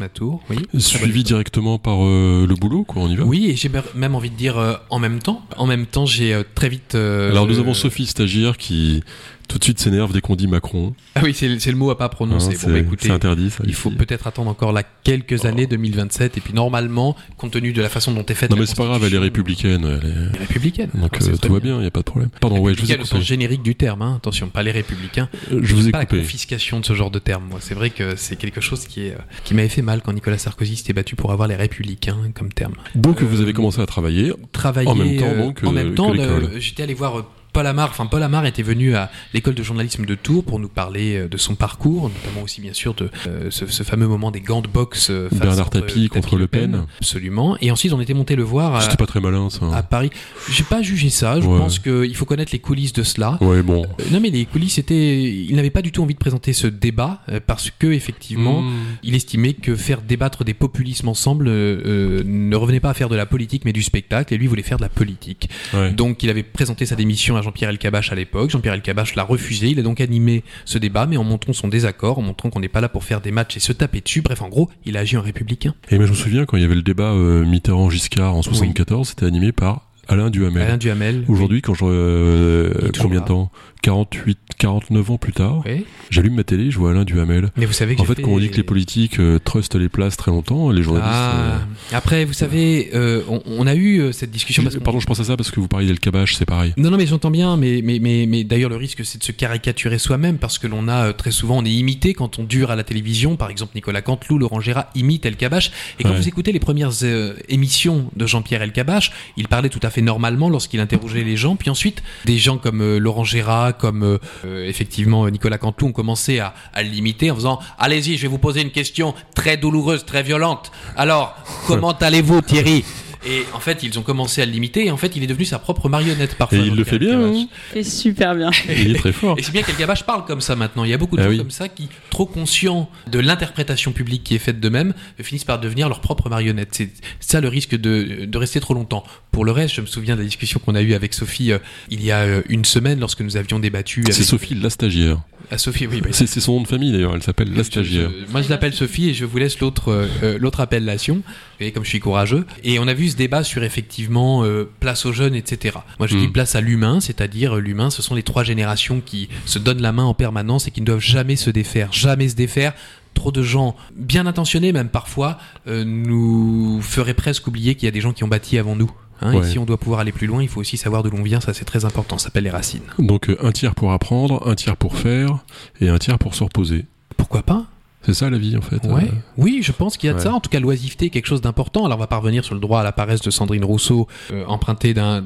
oui. 0.50 0.57
Suivi 0.79 1.24
directement 1.24 1.77
par 1.77 2.03
euh, 2.03 2.45
le 2.47 2.55
boulot, 2.55 2.83
quoi. 2.83 3.03
On 3.03 3.09
y 3.09 3.15
va. 3.15 3.24
Oui, 3.25 3.47
et 3.50 3.55
j'ai 3.55 3.69
même 3.95 4.15
envie 4.15 4.29
de 4.29 4.35
dire 4.35 4.57
euh, 4.57 4.74
en 4.89 5.00
même 5.00 5.19
temps. 5.19 5.41
En 5.57 5.65
même 5.67 5.85
temps, 5.85 6.05
j'ai 6.05 6.33
euh, 6.33 6.43
très 6.55 6.69
vite. 6.69 6.95
euh, 6.95 7.31
Alors 7.31 7.47
nous 7.47 7.57
euh, 7.57 7.62
avons 7.62 7.74
Sophie 7.74 8.05
stagiaire 8.05 8.57
qui 8.57 9.03
tout 9.47 9.57
de 9.59 9.63
suite 9.63 9.79
s'énerve 9.79 10.11
dès 10.13 10.21
qu'on 10.21 10.35
dit 10.35 10.47
Macron. 10.47 10.93
Ah 11.15 11.21
oui, 11.23 11.33
c'est 11.33 11.47
le 11.47 11.75
mot 11.77 11.89
à 11.91 11.97
pas 11.97 12.05
Hein, 12.05 12.09
prononcer. 12.09 12.55
c'est 12.55 12.67
bon, 12.67 12.73
bah, 12.73 12.79
écoutez, 12.79 13.07
c'est 13.07 13.13
interdit. 13.13 13.49
Ça, 13.49 13.63
Il 13.67 13.73
faut 13.73 13.89
peut-être 13.91 14.27
attendre 14.27 14.49
encore 14.49 14.71
là 14.73 14.83
quelques 15.03 15.43
Oh. 15.43 15.47
années, 15.47 15.65
2027, 15.67 16.37
et 16.37 16.41
puis 16.41 16.53
normalement, 16.53 17.15
compte 17.37 17.51
tenu 17.51 17.73
de 17.73 17.81
la 17.81 17.89
façon 17.89 18.13
dont 18.13 18.25
est 18.25 18.33
faite 18.33 18.49
Non 18.49 18.55
la 18.55 18.61
mais 18.61 18.65
c'est 18.65 18.75
pas 18.77 18.85
grave, 18.85 19.03
elle 19.05 19.13
est 19.13 19.17
républicaine. 19.17 19.83
Elle 19.85 20.09
est... 20.09 20.13
elle 20.13 20.35
est 20.35 20.37
républicaine. 20.39 20.89
Donc 20.93 21.17
Ah, 21.19 21.23
euh, 21.25 21.35
tout 21.37 21.53
va 21.53 21.59
bien, 21.59 21.77
il 21.79 21.83
y 21.83 21.87
a 21.87 21.91
pas 21.91 21.99
de 22.01 22.05
problème. 22.05 22.29
Pardon, 22.41 22.59
ouais, 22.59 22.73
je 22.73 22.81
vous 22.81 22.91
ai 22.91 22.93
Républicaine 22.93 22.99
au 23.01 23.03
coupé. 23.03 23.15
sens 23.17 23.25
générique 23.25 23.63
du 23.63 23.75
terme, 23.75 24.01
hein. 24.01 24.15
attention, 24.17 24.47
pas 24.49 24.63
les 24.63 24.71
républicains. 24.71 25.29
Euh, 25.51 25.59
Je 25.63 25.75
vous 25.75 25.87
ai 25.87 25.91
pas 25.91 25.99
la 25.99 26.05
coupé. 26.05 26.21
confiscation 26.21 26.79
de 26.79 26.85
ce 26.85 26.93
genre 26.93 27.11
de 27.11 27.19
terme. 27.19 27.45
Moi, 27.49 27.59
c'est 27.61 27.73
vrai 27.75 27.89
que 27.89 28.15
c'est 28.15 28.35
quelque 28.35 28.61
chose 28.61 28.85
qui 28.87 29.07
est 29.07 29.11
euh, 29.13 29.17
qui 29.43 29.53
m'avait 29.53 29.69
fait 29.69 29.81
mal 29.81 30.01
quand 30.01 30.13
Nicolas 30.13 30.37
Sarkozy 30.37 30.75
s'était 30.75 30.93
battu 30.93 31.15
pour 31.15 31.31
avoir 31.31 31.47
les 31.47 31.55
républicains 31.55 32.17
comme 32.33 32.51
terme. 32.53 32.73
Donc 32.95 33.21
vous 33.21 33.39
Euh, 33.39 33.43
avez 33.43 33.53
commencé 33.53 33.81
à 33.81 33.85
travailler. 33.85 34.31
Travailler 34.51 34.89
En 34.89 34.95
même 34.95 35.17
temps, 35.17 35.25
euh, 35.27 35.37
donc, 35.45 35.59
en 35.63 35.71
même 35.71 35.93
temps, 35.95 36.13
j'étais 36.57 36.83
allé 36.83 36.93
voir. 36.93 37.25
Paul 37.55 37.67
Amar, 37.67 37.88
enfin 37.89 38.05
Paul 38.05 38.21
Amar 38.21 38.45
était 38.45 38.63
venu 38.63 38.95
à 38.95 39.09
l'école 39.33 39.53
de 39.55 39.63
journalisme 39.63 40.05
de 40.05 40.13
Tours 40.15 40.43
pour 40.43 40.59
nous 40.59 40.67
parler 40.67 41.15
euh, 41.15 41.27
de 41.29 41.38
son 41.38 41.55
parcours, 41.55 42.09
notamment 42.09 42.43
aussi 42.43 42.59
bien 42.59 42.74
sûr 42.74 42.93
de 42.93 43.09
euh, 43.27 43.47
ce, 43.50 43.65
ce 43.65 43.83
fameux 43.83 44.09
moment 44.09 44.29
des 44.29 44.41
gants 44.41 44.59
de 44.62 44.67
boxe 44.67 45.07
euh, 45.09 45.29
face 45.29 45.39
Bernard 45.39 45.69
Tapie 45.69 46.09
contre 46.09 46.35
Le 46.38 46.47
Pen. 46.47 46.83
Absolument. 47.00 47.55
Et 47.62 47.71
ensuite 47.71 47.93
on 47.93 48.01
était 48.01 48.13
monté 48.13 48.35
le 48.35 48.43
voir 48.43 48.75
à, 48.75 48.81
C'était 48.81 48.97
pas 48.97 49.05
très 49.05 49.21
malin 49.21 49.50
ça. 49.50 49.74
à 49.74 49.83
Paris. 49.83 50.09
J'ai 50.51 50.65
pas 50.65 50.81
jugé 50.81 51.09
ça. 51.09 51.39
Je 51.39 51.45
Ouais. 51.47 51.57
pense 51.57 51.79
qu'il 51.79 52.13
faut 52.17 52.25
connaître 52.25 52.51
les 52.51 52.59
coulisses 52.59 52.91
de 52.91 53.03
cela. 53.03 53.38
Ouais, 53.39 53.63
bon. 53.63 53.83
Euh, 54.01 54.03
Non 54.12 54.19
mais 54.19 54.31
les 54.31 54.43
coulisses 54.45 54.77
étaient. 54.77 55.24
Il 55.24 55.55
n'avait 55.55 55.69
pas 55.69 55.81
du 55.81 55.93
tout 55.93 56.03
envie 56.03 56.13
de 56.13 56.19
présenter 56.19 56.51
ce 56.51 56.67
débat 56.67 57.21
euh, 57.29 57.39
parce 57.45 57.71
que 57.71 57.88
effectivement. 57.88 58.63
Mmh. 58.63 58.74
Il 59.03 59.15
estimait 59.15 59.53
que 59.53 59.77
faire 59.77 60.01
débattre 60.01 60.43
des 60.43 60.53
populismes 60.53 61.07
ensemble 61.07 61.45
ne 61.50 62.55
revenait 62.57 62.81
pas 62.81 62.89
à 62.89 62.93
faire 62.93 63.07
de 63.07 63.15
la 63.15 63.25
politique 63.25 63.63
mais 63.63 63.71
du 63.71 63.81
spectacle 63.83 64.33
et 64.33 64.38
lui 64.38 64.47
voulait 64.47 64.62
faire 64.63 64.77
de 64.77 64.83
la 64.83 64.89
politique. 64.89 65.50
Ouais. 65.74 65.91
Donc 65.93 66.21
il 66.24 66.29
avait 66.29 66.43
présenté 66.43 66.85
sa 66.85 66.95
démission 66.95 67.38
à 67.38 67.44
Jean-Pierre 67.45 67.69
Elkabach 67.69 68.11
à 68.11 68.15
l'époque. 68.15 68.49
Jean-Pierre 68.49 68.73
Elkabach 68.73 69.15
l'a 69.15 69.23
refusé. 69.23 69.69
Il 69.69 69.79
a 69.79 69.83
donc 69.83 70.01
animé 70.01 70.43
ce 70.65 70.77
débat 70.77 71.05
mais 71.05 71.15
en 71.17 71.23
montrant 71.23 71.53
son 71.53 71.67
désaccord, 71.69 72.19
en 72.19 72.21
montrant 72.23 72.49
qu'on 72.49 72.59
n'est 72.59 72.67
pas 72.67 72.81
là 72.81 72.89
pour 72.89 73.03
faire 73.03 73.21
des 73.21 73.31
matchs 73.31 73.55
et 73.57 73.59
se 73.59 73.71
taper 73.71 74.01
dessus. 74.01 74.21
Bref, 74.21 74.41
en 74.41 74.49
gros, 74.49 74.69
il 74.85 74.97
a 74.97 75.01
agi 75.01 75.15
en 75.17 75.21
républicain. 75.21 75.73
Et 75.89 75.97
moi 75.97 76.05
je 76.05 76.11
me 76.11 76.15
souviens 76.17 76.45
quand 76.45 76.57
il 76.57 76.61
y 76.63 76.65
avait 76.65 76.75
le 76.75 76.81
débat 76.81 77.11
euh, 77.13 77.45
Mitterrand-Giscard 77.45 78.35
en 78.35 78.41
74, 78.41 79.07
c'était 79.09 79.25
animé 79.25 79.51
par 79.51 79.87
Alain 80.07 80.29
Duhamel. 80.29 80.61
Alain 80.61 80.77
Duhamel. 80.77 81.23
Aujourd'hui, 81.27 81.61
quand 81.61 81.73
je. 81.73 81.83
euh, 81.85 82.91
combien 83.01 83.21
de 83.21 83.25
temps? 83.25 83.51
48, 83.85 84.39
49 84.57 85.11
ans 85.11 85.17
plus 85.19 85.31
tard, 85.31 85.61
Oui. 85.63 85.85
j'allume 86.09 86.33
ma 86.33 86.43
télé, 86.43 86.71
je 86.71 86.79
vois 86.79 86.89
Alain 86.89 87.03
Duhamel. 87.03 87.51
Mais 87.55 87.67
vous 87.67 87.73
savez 87.73 87.95
que 87.95 88.01
En 88.01 88.05
fait, 88.05 88.19
quand 88.19 88.31
on 88.31 88.39
dit 88.39 88.49
que 88.49 88.57
les 88.57 88.63
politiques 88.63 89.19
euh, 89.19 89.37
trustent 89.37 89.75
les 89.75 89.89
places 89.89 90.17
très 90.17 90.31
longtemps, 90.31 90.71
les 90.71 90.81
journalistes. 90.81 91.11
Ah. 91.13 91.59
Après, 91.93 92.25
vous 92.25 92.33
savez, 92.33 92.89
euh, 92.95 93.21
on, 93.29 93.43
on 93.45 93.67
a 93.67 93.75
eu 93.75 93.99
euh, 93.99 94.11
cette 94.11 94.29
euh, 94.29 94.33
discussion. 94.33 94.63
parce 94.63 94.75
pardon, 94.77 94.99
je 94.99 95.05
pense 95.05 95.19
à 95.19 95.23
ça 95.23 95.37
parce 95.37 95.51
que 95.51 95.59
vous 95.59 95.67
parliez 95.67 95.85
d'El 95.85 95.99
Kabash, 95.99 96.33
c'est 96.33 96.45
pareil. 96.47 96.73
Non, 96.77 96.89
non, 96.89 96.97
mais 96.97 97.05
j'entends 97.05 97.29
bien, 97.29 97.57
mais, 97.57 97.81
mais, 97.83 97.99
mais, 98.01 98.25
mais 98.27 98.43
d'ailleurs, 98.43 98.71
le 98.71 98.75
risque, 98.75 99.05
c'est 99.05 99.19
de 99.19 99.23
se 99.23 99.31
caricaturer 99.31 99.99
soi-même 99.99 100.39
parce 100.39 100.57
que 100.57 100.65
l'on 100.65 100.87
a 100.87 101.09
euh, 101.09 101.13
très 101.13 101.29
souvent, 101.29 101.59
on 101.59 101.65
est 101.65 101.69
imité 101.71 102.15
quand 102.15 102.39
on 102.39 102.43
dure 102.43 102.71
à 102.71 102.75
la 102.75 102.83
télévision. 102.83 103.35
Par 103.35 103.51
exemple, 103.51 103.73
Nicolas 103.75 104.01
Canteloup, 104.01 104.39
Laurent 104.39 104.61
Gérard 104.61 104.87
imite 104.95 105.27
El 105.27 105.35
Kabash. 105.35 105.69
Et 105.99 106.03
quand 106.03 106.09
Ouais. 106.09 106.17
vous 106.17 106.27
écoutez 106.27 106.51
les 106.51 106.59
premières 106.59 106.91
euh, 107.03 107.35
émissions 107.49 108.09
de 108.15 108.25
Jean-Pierre 108.25 108.63
El 108.63 108.71
Kabash, 108.71 109.11
il 109.37 109.47
parlait 109.47 109.69
tout 109.69 109.79
à 109.83 109.91
fait 109.91 110.01
normalement 110.01 110.49
lorsqu'il 110.49 110.79
interrogeait 110.79 111.23
les 111.23 111.37
gens. 111.37 111.55
Puis 111.55 111.69
ensuite, 111.69 112.01
des 112.25 112.39
gens 112.39 112.57
comme 112.57 112.81
euh, 112.81 112.97
Laurent 112.97 113.23
Gérard, 113.25 113.75
comme 113.77 114.03
euh, 114.03 114.17
euh, 114.46 114.65
effectivement 114.67 115.29
Nicolas 115.29 115.58
Canteloup 115.58 115.89
ont 115.89 115.94
commencé 115.94 116.39
à, 116.39 116.53
à 116.74 116.84
l'imiter 116.84 117.32
en 117.32 117.36
faisant 117.36 117.60
Allez-y, 117.77 118.17
je 118.17 118.24
vais 118.24 118.27
vous 118.27 118.38
poser 118.38 118.62
une 118.62 118.72
question 118.72 119.13
très 119.36 119.58
douloureuse, 119.58 120.05
très 120.05 120.24
violente. 120.24 120.72
Alors, 120.98 121.36
comment 121.67 121.91
allez-vous, 121.94 122.41
Thierry? 122.41 122.84
Et 123.27 123.44
en 123.55 123.60
fait, 123.60 123.82
ils 123.82 123.98
ont 123.98 124.03
commencé 124.03 124.44
à 124.44 124.46
l'imiter, 124.46 124.86
et 124.86 124.91
en 124.91 124.98
fait, 124.98 125.15
il 125.15 125.24
est 125.24 125.27
devenu 125.27 125.46
sa 125.46 125.58
propre 125.58 125.89
marionnette 125.89 126.36
parfois. 126.36 126.60
Et 126.60 126.62
il 126.62 126.75
le 126.75 126.84
fait 126.84 127.00
bien, 127.00 127.20
hein 127.20 127.48
fait 127.74 127.82
super 127.84 128.36
bien. 128.36 128.51
Il 128.70 128.96
est 128.96 129.00
très 129.00 129.12
fort. 129.12 129.36
Et 129.39 129.41
c'est 129.41 129.51
bien 129.51 129.63
qu'Elgabache 129.63 130.03
parle 130.03 130.25
comme 130.25 130.41
ça 130.41 130.55
maintenant. 130.55 130.84
Il 130.84 130.91
y 130.91 130.94
a 130.94 130.98
beaucoup 131.00 131.15
de 131.17 131.22
Ah 131.22 131.25
gens 131.25 131.32
oui. 131.32 131.38
comme 131.39 131.50
ça 131.50 131.67
qui, 131.67 131.89
trop 132.12 132.27
conscients 132.27 132.88
de 133.10 133.17
l'interprétation 133.17 133.94
publique 133.94 134.24
qui 134.24 134.36
est 134.36 134.39
faite 134.39 134.60
d'eux-mêmes, 134.60 134.94
finissent 135.22 135.44
par 135.44 135.60
devenir 135.60 135.89
leur 135.89 136.01
propre 136.01 136.29
marionnette. 136.29 136.70
C'est 136.74 136.91
ça 137.20 137.41
le 137.41 137.48
risque 137.48 137.75
de, 137.75 138.25
de 138.25 138.38
rester 138.38 138.60
trop 138.60 138.75
longtemps. 138.75 139.03
Pour 139.35 139.43
le 139.43 139.51
reste, 139.51 139.75
je 139.75 139.81
me 139.81 139.85
souviens 139.85 140.15
de 140.15 140.21
la 140.21 140.25
discussion 140.25 140.61
qu'on 140.63 140.75
a 140.75 140.81
eue 140.81 140.93
avec 140.93 141.13
Sophie 141.13 141.51
euh, 141.51 141.59
il 141.89 142.01
y 142.01 142.09
a 142.09 142.19
euh, 142.21 142.41
une 142.47 142.63
semaine 142.63 143.01
lorsque 143.01 143.19
nous 143.19 143.35
avions 143.35 143.59
débattu 143.59 143.99
avec 143.99 144.13
C'est 144.13 144.23
Sophie, 144.23 144.55
la 144.55 144.69
stagiaire. 144.69 145.19
Ah, 145.51 145.57
Sophie. 145.57 145.87
Oui, 145.87 145.99
bah, 145.99 146.07
C'est 146.13 146.25
son 146.39 146.53
nom 146.53 146.61
de 146.61 146.67
famille 146.69 146.93
d'ailleurs, 146.93 147.13
elle 147.15 147.21
s'appelle 147.21 147.53
la 147.53 147.65
stagiaire. 147.65 148.09
je- 148.09 148.25
je- 148.27 148.31
moi, 148.31 148.41
je 148.41 148.49
l'appelle 148.49 148.73
Sophie 148.73 149.09
et 149.09 149.13
je 149.13 149.25
vous 149.25 149.37
laisse 149.37 149.59
l'autre 149.59 149.89
euh, 150.23 150.37
l'autre 150.39 150.61
appellation. 150.61 151.21
Voyez, 151.59 151.73
comme 151.73 151.83
je 151.83 151.89
suis 151.89 151.99
courageux. 151.99 152.45
Et 152.63 152.79
on 152.79 152.87
a 152.87 152.93
vu 152.93 153.09
ce 153.09 153.17
débat 153.17 153.43
sur 153.43 153.61
effectivement 153.63 154.43
place 154.79 155.05
aux 155.05 155.11
jeunes, 155.11 155.35
etc. 155.35 155.75
Moi, 155.99 156.07
je 156.07 156.15
dis 156.17 156.29
place 156.29 156.55
à 156.55 156.61
l'humain, 156.61 157.01
c'est-à-dire 157.01 157.57
l'humain, 157.57 157.89
ce 157.89 158.01
sont 158.01 158.15
les 158.15 158.23
trois 158.23 158.45
générations 158.45 159.01
qui 159.05 159.27
se 159.45 159.59
donnent 159.59 159.81
la 159.81 159.91
main 159.91 160.03
en 160.05 160.13
permanence 160.13 160.67
et 160.67 160.71
qui 160.71 160.79
ne 160.79 160.85
doivent 160.85 160.99
jamais 161.01 161.35
se 161.35 161.49
défaire, 161.49 161.91
jamais 161.91 162.29
se 162.29 162.35
défaire. 162.35 162.73
Trop 163.13 163.31
de 163.31 163.41
gens, 163.43 163.77
bien 163.95 164.27
intentionnés 164.27 164.73
même 164.73 164.89
parfois, 164.89 165.37
euh, 165.67 165.85
nous 165.85 166.81
feraient 166.81 167.13
presque 167.13 167.47
oublier 167.47 167.75
qu'il 167.75 167.85
y 167.85 167.87
a 167.87 167.91
des 167.91 168.01
gens 168.01 168.11
qui 168.11 168.23
ont 168.25 168.27
bâti 168.27 168.57
avant 168.57 168.75
nous. 168.75 168.91
Hein, 169.22 169.34
Ouais. 169.34 169.39
Et 169.48 169.51
si 169.51 169.60
on 169.60 169.65
doit 169.65 169.77
pouvoir 169.77 170.01
aller 170.01 170.12
plus 170.12 170.27
loin, 170.27 170.41
il 170.43 170.50
faut 170.50 170.60
aussi 170.60 170.77
savoir 170.77 171.01
d'où 171.03 171.10
l'on 171.10 171.24
vient, 171.24 171.39
ça 171.39 171.53
c'est 171.53 171.65
très 171.65 171.86
important, 171.86 172.17
ça 172.17 172.25
s'appelle 172.25 172.43
les 172.43 172.50
racines. 172.50 172.84
Donc 173.00 173.29
euh, 173.29 173.38
un 173.41 173.51
tiers 173.51 173.74
pour 173.75 173.91
apprendre, 173.91 174.48
un 174.48 174.55
tiers 174.55 174.77
pour 174.77 174.98
faire 174.98 175.39
et 175.81 175.89
un 175.89 175.98
tiers 175.98 176.17
pour 176.19 176.36
se 176.36 176.43
reposer. 176.43 176.86
Pourquoi 177.17 177.43
pas? 177.43 177.65
C'est 178.03 178.13
ça 178.13 178.29
la 178.29 178.38
vie 178.38 178.55
en 178.55 178.62
fait. 178.62 178.86
Ouais. 178.86 179.05
Euh, 179.05 179.15
Oui, 179.38 179.62
je 179.63 179.72
pense 179.72 179.98
qu'il 179.98 180.05
y 180.07 180.10
a 180.12 180.13
de 180.13 180.19
ouais. 180.19 180.24
ça. 180.25 180.34
En 180.34 180.39
tout 180.39 180.50
cas, 180.51 180.60
l'oisiveté 180.60 181.05
est 181.07 181.10
quelque 181.10 181.25
chose 181.25 181.41
d'important. 181.41 181.86
Alors, 181.86 181.98
on 181.98 182.01
va 182.01 182.05
pas 182.05 182.17
revenir 182.17 182.43
sur 182.45 182.53
le 182.53 182.60
droit 182.62 182.81
à 182.81 182.84
la 182.84 182.91
paresse 182.91 183.22
de 183.22 183.31
Sandrine 183.31 183.65
Rousseau, 183.65 184.07
euh, 184.31 184.45
emprunté 184.45 184.93
d'un 184.93 185.24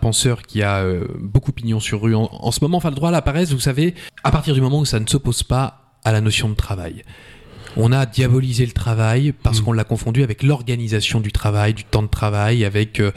penseur 0.00 0.42
qui 0.42 0.62
a 0.64 0.78
euh, 0.78 1.06
beaucoup 1.20 1.52
pignon 1.52 1.78
sur 1.78 2.02
rue 2.02 2.16
en, 2.16 2.28
en 2.32 2.50
ce 2.50 2.58
moment. 2.62 2.78
Enfin, 2.78 2.88
le 2.90 2.96
droit 2.96 3.10
à 3.10 3.12
la 3.12 3.22
paresse, 3.22 3.52
vous 3.52 3.60
savez, 3.60 3.94
à 4.24 4.32
partir 4.32 4.54
du 4.54 4.60
moment 4.60 4.80
où 4.80 4.84
ça 4.84 4.98
ne 4.98 5.06
s'oppose 5.06 5.44
pas 5.44 5.82
à 6.04 6.10
la 6.10 6.20
notion 6.20 6.48
de 6.48 6.54
travail. 6.54 7.04
On 7.76 7.92
a 7.92 8.06
diabolisé 8.06 8.64
le 8.64 8.72
travail 8.72 9.32
parce 9.42 9.60
Mm. 9.60 9.64
qu'on 9.64 9.72
l'a 9.72 9.84
confondu 9.84 10.22
avec 10.22 10.42
l'organisation 10.42 11.20
du 11.20 11.30
travail, 11.32 11.74
du 11.74 11.84
temps 11.84 12.02
de 12.02 12.08
travail, 12.08 12.64
avec... 12.64 13.00
euh, 13.00 13.12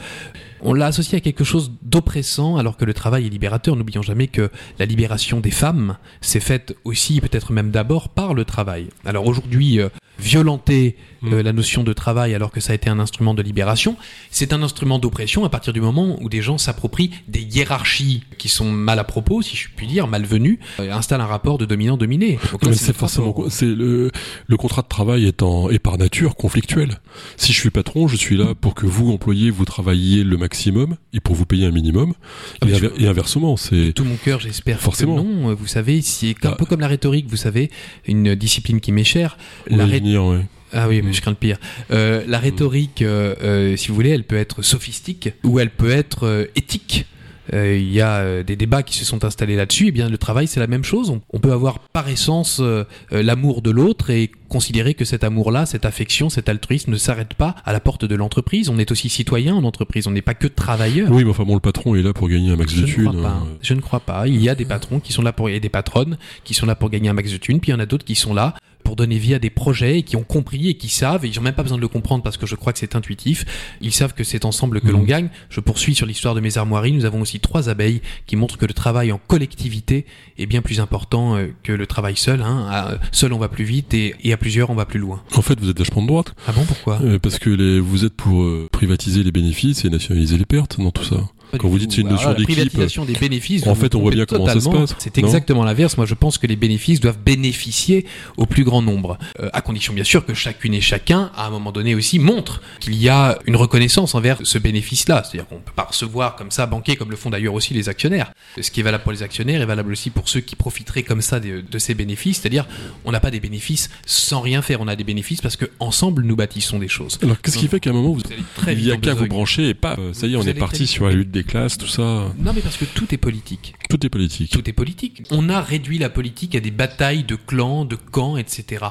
on 0.62 0.74
l'a 0.74 0.86
associé 0.86 1.16
à 1.16 1.20
quelque 1.22 1.44
chose 1.44 1.72
d'oppressant 1.82 2.56
alors 2.58 2.76
que 2.76 2.84
le 2.84 2.92
travail 2.92 3.24
est 3.26 3.30
libérateur. 3.30 3.74
N'oublions 3.76 4.02
jamais 4.02 4.26
que 4.26 4.50
la 4.78 4.84
libération 4.84 5.40
des 5.40 5.50
femmes 5.50 5.96
s'est 6.20 6.40
faite 6.40 6.76
aussi, 6.84 7.20
peut-être 7.22 7.52
même 7.52 7.70
d'abord, 7.70 8.10
par 8.10 8.34
le 8.34 8.44
travail. 8.44 8.88
Alors 9.06 9.26
aujourd'hui, 9.26 9.80
euh, 10.20 10.24
violenter 10.24 10.96
euh, 10.96 11.06
Mm. 11.22 11.40
la 11.42 11.52
notion 11.52 11.82
de 11.84 11.92
travail 11.92 12.34
alors 12.34 12.50
que 12.50 12.60
ça 12.60 12.72
a 12.72 12.74
été 12.74 12.88
un 12.88 12.98
instrument 12.98 13.34
de 13.34 13.42
libération, 13.42 13.96
c'est 14.30 14.54
un 14.54 14.62
instrument 14.62 14.98
d'oppression 14.98 15.44
à 15.44 15.50
partir 15.50 15.74
du 15.74 15.80
moment 15.82 16.16
où 16.22 16.30
des 16.30 16.40
gens 16.40 16.56
s'approprient 16.56 17.10
des 17.28 17.42
hiérarchies 17.42 18.22
qui 18.38 18.48
sont 18.48 18.70
mal 18.72 18.98
à 18.98 19.04
propos, 19.04 19.42
si 19.42 19.54
je 19.54 19.68
puis 19.76 19.86
dire, 19.86 20.06
malvenues, 20.06 20.58
euh, 20.80 20.90
installent 20.92 21.20
un 21.20 21.26
rapport 21.26 21.58
de 21.58 21.66
dominant-dominé. 21.66 22.38
C'est 22.72 22.96
forcément 22.96 23.34
c'est 23.50 23.66
le 23.66 24.10
le 24.46 24.56
contrat 24.56 24.80
de 24.80 24.88
travail 24.88 25.26
est 25.26 25.42
en 25.42 25.68
est 25.68 25.78
par 25.78 25.98
nature 25.98 26.36
conflictuel. 26.36 27.00
Si 27.36 27.52
je 27.52 27.58
suis 27.60 27.68
patron, 27.70 28.08
je 28.08 28.16
suis 28.16 28.36
là 28.38 28.54
pour 28.58 28.74
que 28.74 28.86
vous 28.86 29.12
employés 29.12 29.50
vous 29.50 29.66
travailliez 29.66 30.24
le 30.24 30.38
maximum 30.38 30.96
et 31.12 31.20
pour 31.20 31.34
vous 31.34 31.44
payer 31.44 31.66
un 31.66 31.70
minimum. 31.70 32.14
Ah, 32.62 32.66
Et, 32.66 32.72
inver- 32.72 32.92
et 32.98 33.06
inversement, 33.08 33.58
c'est 33.58 33.92
tout 33.94 34.04
mon 34.04 34.16
cœur, 34.16 34.40
j'espère 34.40 34.80
Forcément. 34.80 35.16
que 35.16 35.20
non. 35.28 35.50
Euh, 35.50 35.54
Vous 35.54 35.66
savez, 35.66 36.00
c'est 36.00 36.30
un 36.46 36.50
Ah. 36.52 36.56
peu 36.56 36.64
comme 36.64 36.80
la 36.80 36.88
rhétorique, 36.88 37.26
vous 37.28 37.36
savez, 37.36 37.70
une 38.06 38.34
discipline 38.34 38.80
qui 38.80 38.90
m'est 38.92 39.04
chère. 39.04 39.36
La 39.66 39.84
ré- 39.84 40.00
venir. 40.18 40.44
Ah 40.72 40.86
oui, 40.88 41.02
mais 41.02 41.12
je 41.12 41.20
crains 41.20 41.32
le 41.32 41.36
pire. 41.36 41.58
Euh, 41.90 42.22
la 42.28 42.38
rhétorique, 42.38 43.02
euh, 43.02 43.34
euh, 43.42 43.76
si 43.76 43.88
vous 43.88 43.94
voulez, 43.94 44.10
elle 44.10 44.22
peut 44.24 44.36
être 44.36 44.62
sophistique 44.62 45.30
ou 45.42 45.58
elle 45.58 45.70
peut 45.70 45.90
être 45.90 46.48
éthique. 46.54 47.06
Il 47.52 47.90
y 47.90 48.00
a 48.00 48.44
des 48.44 48.54
débats 48.54 48.84
qui 48.84 48.96
se 48.96 49.04
sont 49.04 49.24
installés 49.24 49.56
là-dessus. 49.56 49.88
Et 49.88 49.90
bien, 49.90 50.08
le 50.08 50.18
travail, 50.18 50.46
c'est 50.46 50.60
la 50.60 50.68
même 50.68 50.84
chose. 50.84 51.10
On, 51.10 51.20
on 51.32 51.40
peut 51.40 51.50
avoir 51.50 51.80
par 51.80 52.08
essence 52.08 52.62
l'amour 53.10 53.60
de 53.60 53.72
l'autre 53.72 54.10
et 54.10 54.30
considérer 54.48 54.94
que 54.94 55.04
cet 55.04 55.24
amour-là, 55.24 55.66
cette 55.66 55.84
affection, 55.84 56.28
cet 56.30 56.48
altruisme 56.48 56.92
ne 56.92 56.96
s'arrête 56.96 57.34
pas 57.34 57.56
à 57.64 57.72
la 57.72 57.80
porte 57.80 58.04
de 58.04 58.14
l'entreprise. 58.14 58.68
On 58.68 58.78
est 58.78 58.92
aussi 58.92 59.08
citoyen 59.08 59.56
en 59.56 59.64
entreprise. 59.64 60.06
On 60.06 60.12
n'est 60.12 60.22
pas 60.22 60.34
que 60.34 60.46
travailleur. 60.46 61.10
Oui, 61.10 61.24
mais 61.24 61.30
enfin 61.30 61.42
bon, 61.42 61.54
le 61.54 61.60
patron 61.60 61.96
est 61.96 62.02
là 62.02 62.12
pour 62.12 62.28
gagner 62.28 62.52
un 62.52 62.56
max 62.56 62.72
Je 62.72 62.82
de 62.82 62.86
ne 62.86 62.92
thunes. 62.92 63.24
euh, 63.24 63.28
Je 63.62 63.74
ne 63.74 63.80
crois 63.80 63.98
pas. 63.98 64.28
Il 64.28 64.40
y 64.40 64.48
a 64.48 64.54
des 64.54 64.64
patrons 64.64 65.00
qui 65.00 65.12
sont 65.12 65.22
là 65.22 65.32
pour, 65.32 65.48
des 65.48 65.68
patronnes 65.68 66.18
qui 66.44 66.54
sont 66.54 66.66
là 66.66 66.76
pour 66.76 66.88
gagner 66.88 67.08
un 67.08 67.14
max 67.14 67.32
de 67.32 67.36
thunes, 67.38 67.58
puis 67.58 67.70
il 67.72 67.74
y 67.74 67.76
en 67.76 67.80
a 67.80 67.86
d'autres 67.86 68.04
qui 68.04 68.14
sont 68.14 68.32
là 68.32 68.54
pour 68.82 68.96
donner 68.96 69.18
vie 69.18 69.34
à 69.34 69.38
des 69.38 69.50
projets 69.50 69.98
et 69.98 70.02
qui 70.02 70.16
ont 70.16 70.22
compris 70.24 70.68
et 70.68 70.74
qui 70.74 70.88
savent, 70.88 71.24
et 71.24 71.28
ils 71.28 71.36
n'ont 71.36 71.42
même 71.42 71.54
pas 71.54 71.62
besoin 71.62 71.76
de 71.76 71.82
le 71.82 71.88
comprendre 71.88 72.22
parce 72.22 72.36
que 72.36 72.46
je 72.46 72.54
crois 72.56 72.72
que 72.72 72.78
c'est 72.78 72.96
intuitif, 72.96 73.44
ils 73.80 73.92
savent 73.92 74.14
que 74.14 74.24
c'est 74.24 74.44
ensemble 74.44 74.80
que 74.80 74.86
Mhm. 74.86 74.92
l'on 74.92 75.02
gagne. 75.02 75.28
Je 75.48 75.60
poursuis 75.60 75.94
sur 75.94 76.06
l'histoire 76.06 76.34
de 76.34 76.40
mes 76.40 76.58
armoiries, 76.58 76.92
nous 76.92 77.04
avons 77.04 77.20
aussi 77.20 77.40
trois 77.40 77.68
abeilles 77.68 78.00
qui 78.26 78.36
montrent 78.36 78.56
que 78.58 78.66
le 78.66 78.72
travail 78.74 79.12
en 79.12 79.20
collectivité 79.26 80.06
est 80.38 80.46
bien 80.46 80.62
plus 80.62 80.80
important 80.80 81.36
euh, 81.36 81.48
que 81.62 81.72
le 81.72 81.86
travail 81.86 82.16
seul. 82.16 82.42
Hein. 82.42 82.66
À- 82.70 82.98
seul 83.12 83.32
on 83.32 83.38
va 83.38 83.48
plus 83.48 83.64
vite 83.64 83.94
et, 83.94 84.14
et 84.24 84.32
à 84.32 84.36
plusieurs 84.36 84.70
on 84.70 84.74
va 84.74 84.86
plus 84.86 84.98
loin. 84.98 85.22
En 85.34 85.42
fait, 85.42 85.58
vous 85.60 85.68
êtes 85.70 85.78
vachement 85.78 86.02
de 86.02 86.06
droite. 86.08 86.34
Ah 86.46 86.52
bon, 86.52 86.64
pourquoi? 86.64 87.00
Euh, 87.02 87.18
parce 87.18 87.38
que 87.38 87.50
les, 87.50 87.80
vous 87.80 88.04
êtes 88.04 88.14
pour 88.14 88.42
euh, 88.42 88.68
privatiser 88.72 89.22
les 89.22 89.32
bénéfices 89.32 89.84
et 89.84 89.90
nationaliser 89.90 90.38
les 90.38 90.44
pertes 90.46 90.80
dans 90.80 90.90
tout 90.90 91.04
ça. 91.04 91.16
Quand 91.58 91.68
vous 91.68 91.78
dites 91.78 91.92
c'est 91.92 92.00
une 92.02 92.08
notion 92.08 92.32
d'équipe, 92.32 92.54
privatisation 92.56 93.04
des 93.04 93.14
bénéfices. 93.14 93.66
en 93.66 93.74
fait, 93.74 93.94
on 93.94 94.00
voit 94.00 94.10
bien 94.12 94.26
comment 94.26 94.46
ça 94.46 94.60
se 94.60 94.68
passe, 94.68 94.94
C'est 94.98 95.18
exactement 95.18 95.64
l'inverse. 95.64 95.96
Moi, 95.96 96.06
je 96.06 96.14
pense 96.14 96.38
que 96.38 96.46
les 96.46 96.56
bénéfices 96.56 97.00
doivent 97.00 97.18
bénéficier 97.18 98.06
au 98.36 98.46
plus 98.46 98.64
grand 98.64 98.82
nombre, 98.82 99.18
Euh, 99.40 99.48
à 99.52 99.60
condition 99.62 99.92
bien 99.92 100.04
sûr 100.04 100.24
que 100.26 100.34
chacune 100.34 100.74
et 100.74 100.80
chacun, 100.80 101.30
à 101.36 101.46
un 101.46 101.50
moment 101.50 101.72
donné 101.72 101.94
aussi, 101.94 102.18
montre 102.18 102.60
qu'il 102.80 102.94
y 102.94 103.08
a 103.08 103.38
une 103.46 103.56
reconnaissance 103.56 104.14
envers 104.14 104.38
ce 104.42 104.58
bénéfice-là. 104.58 105.22
C'est-à-dire 105.24 105.48
qu'on 105.48 105.56
peut 105.60 105.72
pas 105.74 105.84
recevoir 105.84 106.36
comme 106.36 106.50
ça, 106.50 106.66
banquer, 106.66 106.96
comme 106.96 107.10
le 107.10 107.16
font 107.16 107.30
d'ailleurs 107.30 107.54
aussi 107.54 107.74
les 107.74 107.88
actionnaires. 107.88 108.32
Ce 108.60 108.70
qui 108.70 108.80
est 108.80 108.82
valable 108.82 109.02
pour 109.02 109.12
les 109.12 109.22
actionnaires 109.22 109.60
est 109.62 109.66
valable 109.66 109.92
aussi 109.92 110.10
pour 110.10 110.28
ceux 110.28 110.40
qui 110.40 110.56
profiteraient 110.56 111.02
comme 111.02 111.22
ça 111.22 111.40
de, 111.40 111.62
de 111.68 111.78
ces 111.78 111.94
bénéfices. 111.94 112.40
C'est-à-dire, 112.40 112.66
on 113.04 113.12
n'a 113.12 113.20
pas 113.20 113.30
des 113.30 113.40
bénéfices 113.40 113.90
sans 114.06 114.40
rien 114.40 114.62
faire. 114.62 114.80
On 114.80 114.88
a 114.88 114.96
des 114.96 115.04
bénéfices 115.04 115.40
parce 115.40 115.56
que 115.56 115.66
ensemble 115.78 116.22
nous 116.22 116.36
bâtissons 116.36 116.78
des 116.78 116.88
choses. 116.88 117.18
Alors, 117.22 117.40
qu'est-ce 117.40 117.58
qui 117.58 117.68
fait 117.68 117.80
qu'à 117.80 117.90
un 117.90 117.92
moment, 117.94 118.08
vous, 118.10 118.20
Vous 118.24 118.32
allez 118.32 118.42
très 118.56 118.72
il 118.72 118.78
vite 118.78 118.86
y 118.88 118.92
a 118.92 118.96
qu'à 118.96 119.14
vous 119.14 119.26
brancher 119.26 119.68
et 119.70 119.74
pas, 119.74 119.96
euh, 119.98 120.12
ça 120.12 120.26
y 120.26 120.34
est, 120.34 120.36
on 120.36 120.42
est 120.42 120.54
parti 120.54 120.86
sur 120.86 121.06
la 121.06 121.12
lutte 121.12 121.30
des 121.30 121.39
classes, 121.44 121.78
tout 121.78 121.86
ça. 121.86 122.02
Non, 122.38 122.52
mais 122.54 122.60
parce 122.60 122.76
que 122.76 122.84
tout 122.84 123.12
est 123.14 123.18
politique. 123.18 123.74
Tout 123.88 124.04
est 124.04 124.08
politique. 124.08 124.50
Tout 124.50 124.68
est 124.68 124.72
politique. 124.72 125.22
On 125.30 125.48
a 125.48 125.60
réduit 125.60 125.98
la 125.98 126.10
politique 126.10 126.54
à 126.54 126.60
des 126.60 126.70
batailles 126.70 127.24
de 127.24 127.36
clans, 127.36 127.84
de 127.84 127.96
camps, 127.96 128.36
etc. 128.36 128.86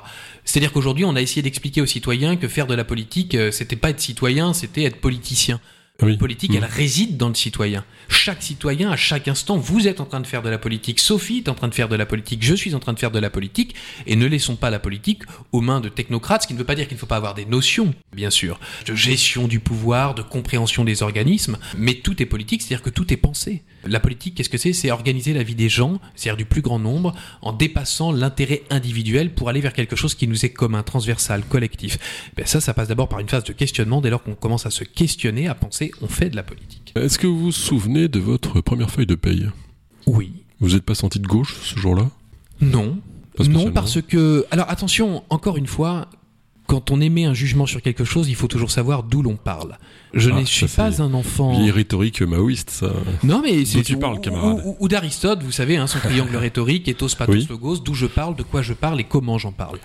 C'est-à-dire 0.45 0.71
qu'aujourd'hui, 0.71 1.05
on 1.05 1.15
a 1.15 1.21
essayé 1.21 1.41
d'expliquer 1.41 1.81
aux 1.81 1.85
citoyens 1.85 2.35
que 2.35 2.47
faire 2.47 2.67
de 2.67 2.75
la 2.75 2.83
politique, 2.83 3.35
euh, 3.35 3.51
c'était 3.51 3.75
pas 3.75 3.89
être 3.89 3.99
citoyen, 3.99 4.53
c'était 4.53 4.83
être 4.83 4.99
politicien. 4.99 5.59
Oui. 6.01 6.11
La 6.13 6.17
politique, 6.17 6.51
Mm. 6.51 6.55
elle 6.57 6.65
réside 6.65 7.17
dans 7.17 7.27
le 7.29 7.35
citoyen. 7.35 7.83
Chaque 8.07 8.41
citoyen, 8.41 8.89
à 8.91 8.95
chaque 8.95 9.27
instant, 9.27 9.57
vous 9.57 9.87
êtes 9.87 9.99
en 9.99 10.05
train 10.05 10.19
de 10.21 10.27
faire 10.27 10.41
de 10.41 10.49
la 10.49 10.57
politique. 10.57 10.99
Sophie 10.99 11.39
est 11.45 11.49
en 11.49 11.55
train 11.55 11.67
de 11.67 11.75
faire 11.75 11.89
de 11.89 11.95
la 11.95 12.05
politique. 12.05 12.43
Je 12.43 12.55
suis 12.55 12.73
en 12.73 12.79
train 12.79 12.93
de 12.93 12.99
faire 12.99 13.11
de 13.11 13.19
la 13.19 13.29
politique. 13.29 13.75
Et 14.07 14.15
ne 14.15 14.25
laissons 14.25 14.55
pas 14.55 14.69
la 14.69 14.79
politique 14.79 15.23
aux 15.51 15.61
mains 15.61 15.81
de 15.81 15.89
technocrates, 15.89 16.43
ce 16.43 16.47
qui 16.47 16.53
ne 16.53 16.59
veut 16.59 16.65
pas 16.65 16.75
dire 16.75 16.87
qu'il 16.87 16.95
ne 16.95 16.99
faut 16.99 17.05
pas 17.05 17.17
avoir 17.17 17.33
des 17.35 17.45
notions, 17.45 17.93
bien 18.15 18.29
sûr, 18.29 18.59
de 18.87 18.95
gestion 18.95 19.47
du 19.47 19.59
pouvoir, 19.59 20.15
de 20.15 20.21
compréhension 20.21 20.83
des 20.85 21.03
organismes. 21.03 21.57
Mais 21.77 21.95
tout 21.95 22.21
est 22.21 22.25
politique, 22.25 22.61
c'est-à-dire 22.61 22.83
que 22.83 22.89
tout 22.89 23.11
est 23.13 23.17
pensé. 23.17 23.63
La 23.85 23.99
politique, 23.99 24.35
qu'est-ce 24.35 24.49
que 24.49 24.57
c'est? 24.57 24.73
C'est 24.73 24.91
organiser 24.91 25.33
la 25.33 25.43
vie 25.43 25.55
des 25.55 25.69
gens, 25.69 25.99
c'est-à-dire 26.15 26.37
du 26.37 26.45
plus 26.45 26.61
grand 26.61 26.79
nombre, 26.79 27.13
en 27.41 27.53
dépassant 27.53 28.11
l'intérêt 28.11 28.63
individuel 28.69 29.33
pour 29.33 29.49
aller 29.49 29.61
vers 29.61 29.73
quelque 29.73 29.95
chose 29.95 30.15
qui 30.15 30.27
nous 30.27 30.45
est 30.45 30.49
commun, 30.49 30.83
transversal, 30.83 31.43
collectif. 31.43 31.97
Ben 32.35 32.45
ça, 32.45 32.59
ça 32.59 32.73
passe 32.73 32.89
d'abord 32.89 33.07
par 33.07 33.19
une 33.19 33.29
phase 33.29 33.43
de 33.43 33.53
questionnement. 33.53 34.01
Dès 34.01 34.09
lors 34.09 34.23
qu'on 34.23 34.35
commence 34.35 34.65
à 34.65 34.69
se 34.71 34.83
questionner, 34.83 35.47
à 35.47 35.55
penser, 35.55 35.91
on 36.01 36.07
fait 36.07 36.29
de 36.29 36.35
la 36.35 36.43
politique. 36.43 36.93
Est-ce 36.95 37.17
que 37.17 37.27
vous 37.27 37.39
vous 37.39 37.51
souvenez 37.51 38.07
de 38.07 38.19
votre 38.19 38.61
première 38.61 38.91
feuille 38.91 39.07
de 39.07 39.15
paye? 39.15 39.49
Oui. 40.05 40.31
Vous 40.59 40.71
n'êtes 40.71 40.83
pas 40.83 40.95
senti 40.95 41.19
de 41.19 41.27
gauche 41.27 41.55
ce 41.63 41.77
jour-là? 41.77 42.09
Non. 42.59 42.99
Non, 43.39 43.71
parce 43.71 44.01
que. 44.01 44.45
Alors 44.51 44.69
attention, 44.69 45.23
encore 45.29 45.55
une 45.55 45.67
fois, 45.67 46.09
quand 46.67 46.91
on 46.91 46.99
émet 46.99 47.25
un 47.25 47.33
jugement 47.33 47.65
sur 47.65 47.81
quelque 47.81 48.03
chose, 48.03 48.29
il 48.29 48.35
faut 48.35 48.47
toujours 48.47 48.69
savoir 48.69 49.03
d'où 49.03 49.21
l'on 49.21 49.37
parle. 49.37 49.77
Je 50.13 50.31
Ah, 50.31 50.39
ne 50.39 50.45
suis 50.45 50.67
ça, 50.67 50.83
pas 50.89 51.01
un 51.03 51.13
enfant. 51.13 51.51
Vieille 51.51 51.71
rhétorique 51.71 52.21
maoïste, 52.21 52.69
ça. 52.71 52.91
Non, 53.23 53.41
mais 53.43 53.63
c'est 53.65 53.83
tu 53.83 53.95
parles, 53.97 54.19
camarade. 54.21 54.61
Ou, 54.65 54.75
ou 54.79 54.87
d'Aristote, 54.87 55.43
vous 55.43 55.51
savez, 55.51 55.77
hein, 55.77 55.85
son 55.87 55.99
triangle 55.99 56.35
rhétorique, 56.35 56.87
ethos, 56.87 57.09
pathos, 57.17 57.35
Oui. 57.35 57.47
logos, 57.49 57.77
d'où 57.77 57.93
je 57.93 58.07
parle, 58.07 58.35
de 58.35 58.43
quoi 58.43 58.61
je 58.63 58.73
parle 58.73 58.99
et 58.99 59.03
comment 59.03 59.37
j'en 59.37 59.51
parle. 59.51 59.77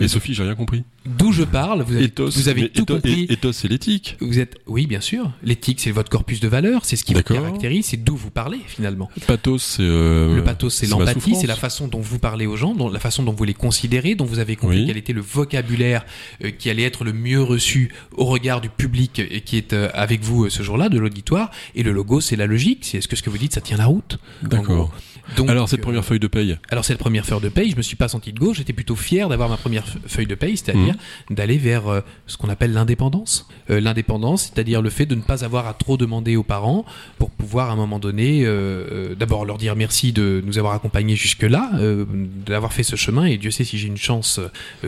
Et 0.00 0.08
Sophie, 0.08 0.32
j'ai 0.34 0.42
rien 0.44 0.54
compris. 0.54 0.84
D'où 1.04 1.30
je 1.30 1.44
parle, 1.44 1.82
vous 1.82 1.94
avez, 1.94 2.04
Ethos, 2.04 2.30
vous 2.30 2.48
avez 2.48 2.68
tout 2.70 2.82
ethos- 2.82 2.94
compris. 2.94 3.24
et- 3.28 3.32
Ethos, 3.34 3.52
c'est 3.52 3.68
l'éthique. 3.68 4.16
Vous 4.20 4.38
êtes, 4.38 4.56
oui, 4.66 4.86
bien 4.86 5.00
sûr. 5.00 5.30
L'éthique, 5.42 5.80
c'est 5.80 5.90
votre 5.92 6.10
corpus 6.10 6.40
de 6.40 6.48
valeurs, 6.48 6.84
c'est 6.84 6.96
ce 6.96 7.04
qui 7.04 7.14
vous 7.14 7.22
caractérise, 7.22 7.86
c'est 7.86 8.02
d'où 8.02 8.16
vous 8.16 8.30
parlez 8.30 8.58
finalement. 8.66 9.08
Pathos, 9.26 9.58
c'est. 9.62 9.82
euh, 9.82 10.34
Le 10.36 10.42
pathos, 10.42 10.70
c'est 10.74 10.86
l'empathie, 10.88 11.34
c'est 11.36 11.46
la 11.46 11.54
façon 11.54 11.86
dont 11.86 12.00
vous 12.00 12.18
parlez 12.18 12.46
aux 12.46 12.56
gens, 12.56 12.74
dont, 12.74 12.88
la 12.88 12.98
façon 12.98 13.22
dont 13.22 13.32
vous 13.32 13.44
les 13.44 13.54
considérez, 13.54 14.14
dont 14.14 14.24
vous 14.24 14.38
avez 14.38 14.56
compris 14.56 14.78
Oui. 14.80 14.86
quel 14.86 14.96
était 14.96 15.12
le 15.12 15.20
vocabulaire 15.20 16.04
euh, 16.44 16.50
qui 16.50 16.70
allait 16.70 16.82
être 16.82 17.04
le 17.04 17.12
mieux 17.12 17.42
reçu 17.42 17.92
au 18.16 18.24
regard 18.24 18.60
du 18.60 18.68
public 18.68 19.18
et 19.20 19.42
qui 19.42 19.56
est 19.58 19.65
euh, 19.72 19.88
avec 19.94 20.22
vous 20.22 20.44
euh, 20.46 20.50
ce 20.50 20.62
jour-là, 20.62 20.88
de 20.88 20.98
l'auditoire. 20.98 21.50
Et 21.74 21.82
le 21.82 21.92
logo, 21.92 22.20
c'est 22.20 22.36
la 22.36 22.46
logique. 22.46 22.80
C'est 22.84 22.98
est-ce 22.98 23.08
que 23.08 23.16
ce 23.16 23.22
que 23.22 23.30
vous 23.30 23.38
dites, 23.38 23.52
ça 23.54 23.60
tient 23.60 23.76
la 23.76 23.86
route? 23.86 24.18
D'accord. 24.42 24.92
Donc, 25.36 25.50
Alors, 25.50 25.68
cette 25.68 25.80
euh, 25.80 25.82
première 25.82 26.04
feuille 26.04 26.20
de 26.20 26.28
paye? 26.28 26.56
alors 26.70 26.84
cette 26.84 26.98
première 26.98 27.26
feuille 27.26 27.40
de 27.40 27.48
paye, 27.48 27.70
je 27.72 27.76
me 27.76 27.82
suis 27.82 27.96
pas 27.96 28.06
senti 28.06 28.32
de 28.32 28.38
gauche, 28.38 28.58
j'étais 28.58 28.72
plutôt 28.72 28.94
fier 28.94 29.28
d'avoir 29.28 29.48
ma 29.48 29.56
première 29.56 29.84
fe- 29.84 29.98
feuille 30.06 30.26
de 30.26 30.36
paye, 30.36 30.56
c'est-à-dire 30.56 30.94
Mhm. 31.28 31.34
d'aller 31.36 31.58
vers 31.58 31.88
euh, 31.88 32.00
ce 32.28 32.36
qu'on 32.36 32.48
appelle 32.48 32.72
l'indépendance. 32.72 33.48
Euh, 33.70 33.80
l'indépendance, 33.80 34.52
c'est-à-dire 34.54 34.82
le 34.82 34.90
fait 34.90 35.04
de 35.04 35.16
ne 35.16 35.22
pas 35.22 35.42
avoir 35.44 35.66
à 35.66 35.74
trop 35.74 35.96
demander 35.96 36.36
aux 36.36 36.44
parents 36.44 36.84
pour 37.18 37.30
pouvoir 37.30 37.70
à 37.70 37.72
un 37.72 37.76
moment 37.76 37.98
donné, 37.98 38.42
euh, 38.44 39.16
d'abord 39.16 39.44
leur 39.44 39.58
dire 39.58 39.74
merci 39.74 40.12
de 40.12 40.44
nous 40.46 40.58
avoir 40.58 40.74
accompagnés 40.74 41.16
jusque-là, 41.16 41.72
euh, 41.74 42.04
d'avoir 42.46 42.72
fait 42.72 42.84
ce 42.84 42.94
chemin, 42.94 43.24
et 43.24 43.36
Dieu 43.36 43.50
sait 43.50 43.64
si 43.64 43.78
j'ai 43.78 43.88
une 43.88 43.96
chance 43.96 44.38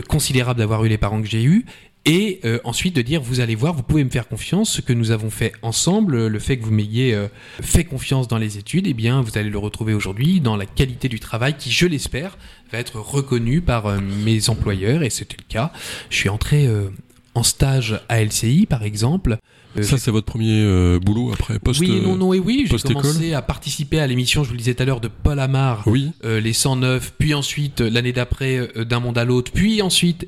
considérable 0.07 0.59
d'avoir 0.59 0.85
eu 0.85 0.87
les 0.89 0.97
parents 0.97 1.21
que 1.21 1.27
j'ai 1.27 1.43
eus. 1.43 1.65
Et 2.05 2.39
euh, 2.45 2.59
ensuite 2.63 2.95
de 2.95 3.01
dire, 3.01 3.21
vous 3.21 3.39
allez 3.41 3.55
voir, 3.55 3.73
vous 3.73 3.83
pouvez 3.83 4.03
me 4.03 4.09
faire 4.09 4.27
confiance, 4.27 4.71
ce 4.71 4.81
que 4.81 4.93
nous 4.93 5.11
avons 5.11 5.29
fait 5.29 5.51
ensemble, 5.61 6.15
euh, 6.15 6.29
le 6.29 6.39
fait 6.39 6.57
que 6.57 6.63
vous 6.63 6.71
m'ayez 6.71 7.13
euh, 7.13 7.27
fait 7.61 7.83
confiance 7.83 8.27
dans 8.27 8.37
les 8.37 8.57
études, 8.57 8.87
eh 8.87 8.93
bien, 8.93 9.21
vous 9.21 9.37
allez 9.37 9.49
le 9.49 9.57
retrouver 9.57 9.93
aujourd'hui 9.93 10.39
dans 10.39 10.55
la 10.55 10.65
qualité 10.65 11.09
du 11.09 11.19
travail 11.19 11.55
qui, 11.57 11.71
je 11.71 11.85
l'espère, 11.85 12.37
va 12.71 12.79
être 12.79 12.99
reconnue 12.99 13.61
par 13.61 13.85
euh, 13.85 13.99
mes 13.99 14.49
employeurs, 14.49 15.03
et 15.03 15.09
c'était 15.09 15.37
le 15.37 15.45
cas. 15.47 15.71
Je 16.09 16.15
suis 16.15 16.29
entré 16.29 16.67
euh, 16.67 16.89
en 17.35 17.43
stage 17.43 17.99
à 18.09 18.23
LCI, 18.23 18.65
par 18.65 18.83
exemple. 18.83 19.37
Ça, 19.81 19.97
c'est 19.97 20.11
votre 20.11 20.25
premier 20.25 20.61
euh, 20.63 20.99
boulot 20.99 21.31
après 21.31 21.59
post. 21.59 21.79
oui, 21.79 22.01
non, 22.01 22.15
non, 22.15 22.33
et 22.33 22.39
oui, 22.39 22.67
j'ai 22.69 22.77
commencé 22.79 23.33
à 23.33 23.41
participer 23.41 23.99
à 23.99 24.07
l'émission, 24.07 24.43
je 24.43 24.49
vous 24.49 24.53
le 24.53 24.59
disais 24.59 24.73
tout 24.73 24.83
à 24.83 24.85
l'heure, 24.85 24.99
de 24.99 25.07
Paul 25.07 25.39
Amar, 25.39 25.83
Oui. 25.85 26.11
euh, 26.25 26.39
les 26.39 26.53
109, 26.53 27.13
puis 27.17 27.33
ensuite 27.33 27.81
euh, 27.81 27.89
l'année 27.89 28.11
d'après 28.11 28.57
euh, 28.57 28.83
d'un 28.83 28.99
monde 28.99 29.17
à 29.17 29.25
l'autre, 29.25 29.51
puis 29.51 29.81
ensuite 29.81 30.25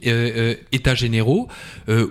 états 0.71 0.95
généraux, 0.95 1.47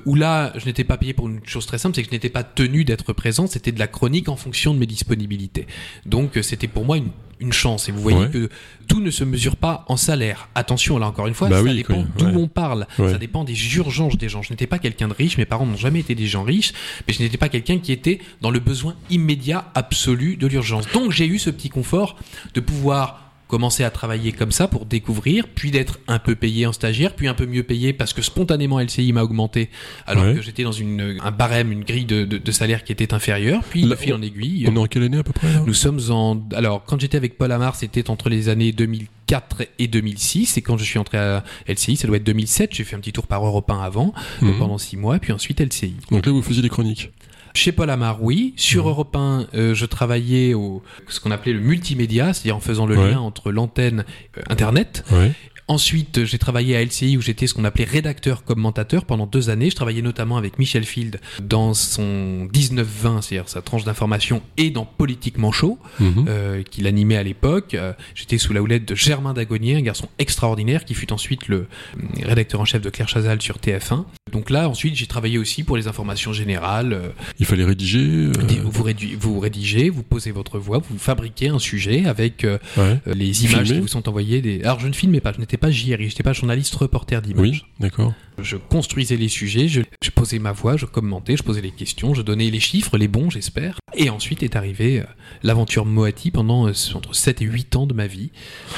où 0.06 0.14
là 0.14 0.52
je 0.56 0.66
n'étais 0.66 0.84
pas 0.84 0.96
payé 0.96 1.12
pour 1.12 1.28
une 1.28 1.40
chose 1.44 1.66
très 1.66 1.78
simple, 1.78 1.94
c'est 1.94 2.02
que 2.02 2.08
je 2.08 2.14
n'étais 2.14 2.28
pas 2.30 2.42
tenu 2.44 2.84
d'être 2.84 3.12
présent, 3.12 3.46
c'était 3.46 3.72
de 3.72 3.78
la 3.78 3.86
chronique 3.86 4.28
en 4.28 4.36
fonction 4.36 4.74
de 4.74 4.78
mes 4.78 4.86
disponibilités. 4.86 5.66
Donc 6.06 6.38
c'était 6.42 6.68
pour 6.68 6.84
moi 6.84 6.96
une, 6.96 7.08
une 7.40 7.52
chance. 7.52 7.88
Et 7.88 7.92
vous 7.92 8.00
voyez 8.00 8.18
Ouais. 8.18 8.30
que 8.30 8.48
tout 8.86 9.00
ne 9.00 9.10
se 9.10 9.24
mesure 9.24 9.56
pas 9.56 9.84
en 9.88 9.96
salaire. 9.96 10.48
Attention 10.54 10.98
là 10.98 11.06
encore 11.06 11.26
une 11.26 11.34
fois, 11.34 11.48
Bah 11.48 11.56
ça 11.58 11.62
oui, 11.62 11.74
dépend 11.76 12.04
d'où 12.18 12.26
ouais. 12.26 12.32
on 12.36 12.48
parle, 12.48 12.86
Ouais. 12.98 13.10
ça 13.12 13.18
dépend 13.18 13.44
des 13.44 13.76
urgences 13.76 14.16
des 14.18 14.28
gens. 14.28 14.42
Je 14.42 14.52
n'étais 14.52 14.66
pas 14.66 14.78
quelqu'un 14.78 15.08
de 15.08 15.14
riche, 15.14 15.38
mes 15.38 15.44
parents 15.46 15.66
n'ont 15.66 15.76
jamais 15.76 16.00
été 16.00 16.14
des 16.14 16.26
gens 16.26 16.42
riches, 16.42 16.72
mais 17.06 17.14
je 17.14 17.22
n'étais 17.22 17.38
pas 17.38 17.48
quelqu'un 17.48 17.78
qui 17.78 17.92
était 17.92 18.18
dans 18.40 18.50
le 18.50 18.58
besoin 18.60 18.94
immédiat 19.10 19.70
absolu 19.74 20.36
de 20.36 20.46
l'urgence. 20.46 20.86
Donc 20.92 21.12
j'ai 21.12 21.26
eu 21.26 21.38
ce 21.38 21.50
petit 21.50 21.68
confort 21.70 22.16
de 22.54 22.60
pouvoir 22.60 23.29
commencer 23.50 23.84
à 23.84 23.90
travailler 23.90 24.32
comme 24.32 24.52
ça 24.52 24.68
pour 24.68 24.86
découvrir, 24.86 25.46
puis 25.54 25.70
d'être 25.70 25.98
un 26.08 26.18
peu 26.18 26.34
payé 26.34 26.66
en 26.66 26.72
stagiaire, 26.72 27.14
puis 27.14 27.28
un 27.28 27.34
peu 27.34 27.46
mieux 27.46 27.62
payé 27.64 27.92
parce 27.92 28.12
que 28.14 28.22
spontanément 28.22 28.78
LCI 28.80 29.12
m'a 29.12 29.22
augmenté 29.22 29.68
alors 30.06 30.24
Ouais. 30.24 30.34
que 30.36 30.42
j'étais 30.42 30.62
dans 30.62 30.72
une, 30.72 31.18
un 31.22 31.30
barème, 31.30 31.72
une 31.72 31.84
grille 31.84 32.04
de, 32.04 32.24
de, 32.24 32.38
de 32.38 32.52
salaire 32.52 32.84
qui 32.84 32.92
était 32.92 33.12
inférieure, 33.12 33.62
puis 33.68 33.82
Là, 33.82 33.88
de 33.90 33.94
fil 33.96 34.14
en 34.14 34.22
aiguille. 34.22 34.66
On 34.68 34.76
est 34.76 34.78
en 34.78 34.86
quelle 34.86 35.02
année 35.02 35.18
à 35.18 35.22
peu 35.22 35.32
près 35.32 35.48
Nous 35.66 35.74
sommes 35.74 36.00
en. 36.10 36.40
Alors, 36.54 36.84
quand 36.84 37.00
j'étais 37.00 37.16
avec 37.16 37.36
Paul 37.36 37.50
Amar, 37.52 37.74
c'était 37.76 38.08
entre 38.10 38.28
les 38.28 38.48
années 38.48 38.72
2004 38.72 39.62
et 39.78 39.88
2006. 39.88 40.56
Et 40.56 40.62
quand 40.62 40.76
je 40.78 40.84
suis 40.84 40.98
entré 40.98 41.18
à 41.18 41.42
LCI, 41.68 41.96
ça 41.96 42.06
doit 42.06 42.16
être 42.16 42.24
2007. 42.24 42.74
J'ai 42.74 42.84
fait 42.84 42.96
un 42.96 43.00
petit 43.00 43.12
tour 43.12 43.26
par 43.26 43.44
Europe 43.44 43.70
1 43.70 43.80
avant, 43.80 44.12
euh, 44.42 44.46
Mhm. 44.46 44.58
pendant 44.58 44.78
six 44.78 44.96
mois, 44.96 45.18
puis 45.18 45.32
ensuite 45.32 45.60
LCI. 45.60 45.94
Donc 46.10 46.26
là, 46.26 46.32
vous 46.32 46.42
faisiez 46.42 46.62
des 46.62 46.68
chroniques? 46.68 47.10
Chez 47.54 47.72
Paul 47.72 47.90
Amar, 47.90 48.22
oui. 48.22 48.54
Sur 48.56 48.84
Mhm. 48.84 48.88
Europe 48.90 49.16
1, 49.16 49.46
euh, 49.54 49.74
je 49.74 49.84
travaillais 49.86 50.54
au 50.54 50.82
ce 51.08 51.18
qu'on 51.20 51.30
appelait 51.30 51.52
le 51.52 51.60
multimédia, 51.60 52.32
c'est-à-dire 52.32 52.56
en 52.56 52.60
faisant 52.60 52.86
le 52.86 52.96
Ouais. 52.96 53.10
lien 53.10 53.20
entre 53.20 53.50
l'antenne 53.50 54.04
euh, 54.38 54.42
Internet. 54.48 55.04
Ouais. 55.10 55.32
Ensuite, 55.70 56.24
j'ai 56.24 56.38
travaillé 56.38 56.76
à 56.76 56.82
LCI 56.84 57.16
où 57.16 57.20
j'étais 57.20 57.46
ce 57.46 57.54
qu'on 57.54 57.64
appelait 57.64 57.84
rédacteur 57.84 58.42
commentateur 58.42 59.04
pendant 59.04 59.26
deux 59.26 59.50
années. 59.50 59.70
Je 59.70 59.76
travaillais 59.76 60.02
notamment 60.02 60.36
avec 60.36 60.58
Michel 60.58 60.82
Field 60.82 61.20
dans 61.44 61.74
son 61.74 62.48
19-20, 62.52 63.22
c'est-à-dire 63.22 63.48
sa 63.48 63.62
tranche 63.62 63.84
d'information, 63.84 64.42
et 64.56 64.70
dans 64.70 64.84
Politiquement 64.84 65.52
chaud 65.52 65.78
Mhm. 66.00 66.24
euh, 66.28 66.62
qu'il 66.64 66.88
animait 66.88 67.16
à 67.16 67.22
l'époque. 67.22 67.74
Euh, 67.74 67.92
J'étais 68.16 68.36
sous 68.36 68.52
la 68.52 68.60
houlette 68.62 68.84
de 68.84 68.96
Germain 68.96 69.32
Dagonier, 69.32 69.76
un 69.76 69.80
garçon 69.80 70.08
extraordinaire 70.18 70.84
qui 70.84 70.94
fut 70.94 71.12
ensuite 71.12 71.46
le 71.46 71.56
euh, 71.56 71.66
rédacteur 72.24 72.60
en 72.60 72.64
chef 72.64 72.82
de 72.82 72.90
Claire 72.90 73.08
Chazal 73.08 73.40
sur 73.40 73.58
TF1. 73.58 74.04
Donc 74.32 74.50
là, 74.50 74.68
ensuite, 74.68 74.96
j'ai 74.96 75.06
travaillé 75.06 75.38
aussi 75.38 75.62
pour 75.62 75.76
les 75.76 75.86
informations 75.86 76.32
générales. 76.32 76.92
Euh, 76.94 77.08
Il 77.38 77.46
fallait 77.46 77.64
rédiger. 77.64 78.00
euh, 78.00 78.32
Vous, 78.64 79.38
rédigez, 79.40 79.88
vous 79.88 80.02
posez 80.02 80.32
votre 80.32 80.58
voix, 80.58 80.78
vous 80.90 80.98
fabriquez 80.98 81.48
un 81.48 81.58
sujet 81.60 82.06
avec 82.06 82.42
euh, 82.44 82.58
Ouais. 82.76 82.98
les 83.06 83.44
images 83.44 83.68
qui 83.72 83.78
vous 83.80 83.86
sont 83.88 84.08
envoyées. 84.08 84.40
Des... 84.42 84.62
Alors, 84.64 84.80
je 84.80 84.88
ne 84.88 84.92
filmais 84.92 85.20
pas, 85.20 85.32
je 85.32 85.38
n'étais 85.38 85.56
pas 85.60 85.70
JRI, 85.70 85.96
je 85.98 86.02
n'étais 86.04 86.22
pas 86.22 86.32
journaliste 86.32 86.74
reporter 86.74 87.22
d'image. 87.22 87.40
Oui, 87.48 87.62
d'accord. 87.78 88.12
Je 88.42 88.56
construisais 88.56 89.16
les 89.16 89.28
sujets, 89.28 89.68
je, 89.68 89.82
je 90.02 90.10
posais 90.10 90.38
ma 90.38 90.52
voix, 90.52 90.76
je 90.76 90.86
commentais, 90.86 91.36
je 91.36 91.42
posais 91.42 91.60
les 91.60 91.70
questions, 91.70 92.14
je 92.14 92.22
donnais 92.22 92.50
les 92.50 92.60
chiffres, 92.60 92.96
les 92.96 93.06
bons, 93.08 93.30
j'espère. 93.30 93.78
Et 93.94 94.08
ensuite 94.10 94.42
est 94.42 94.56
arrivée 94.56 95.00
euh, 95.00 95.04
l'aventure 95.42 95.84
Moati 95.86 96.30
pendant 96.30 96.66
euh, 96.66 96.72
entre 96.94 97.14
7 97.14 97.42
et 97.42 97.44
8 97.44 97.76
ans 97.76 97.86
de 97.86 97.94
ma 97.94 98.06
vie. 98.06 98.30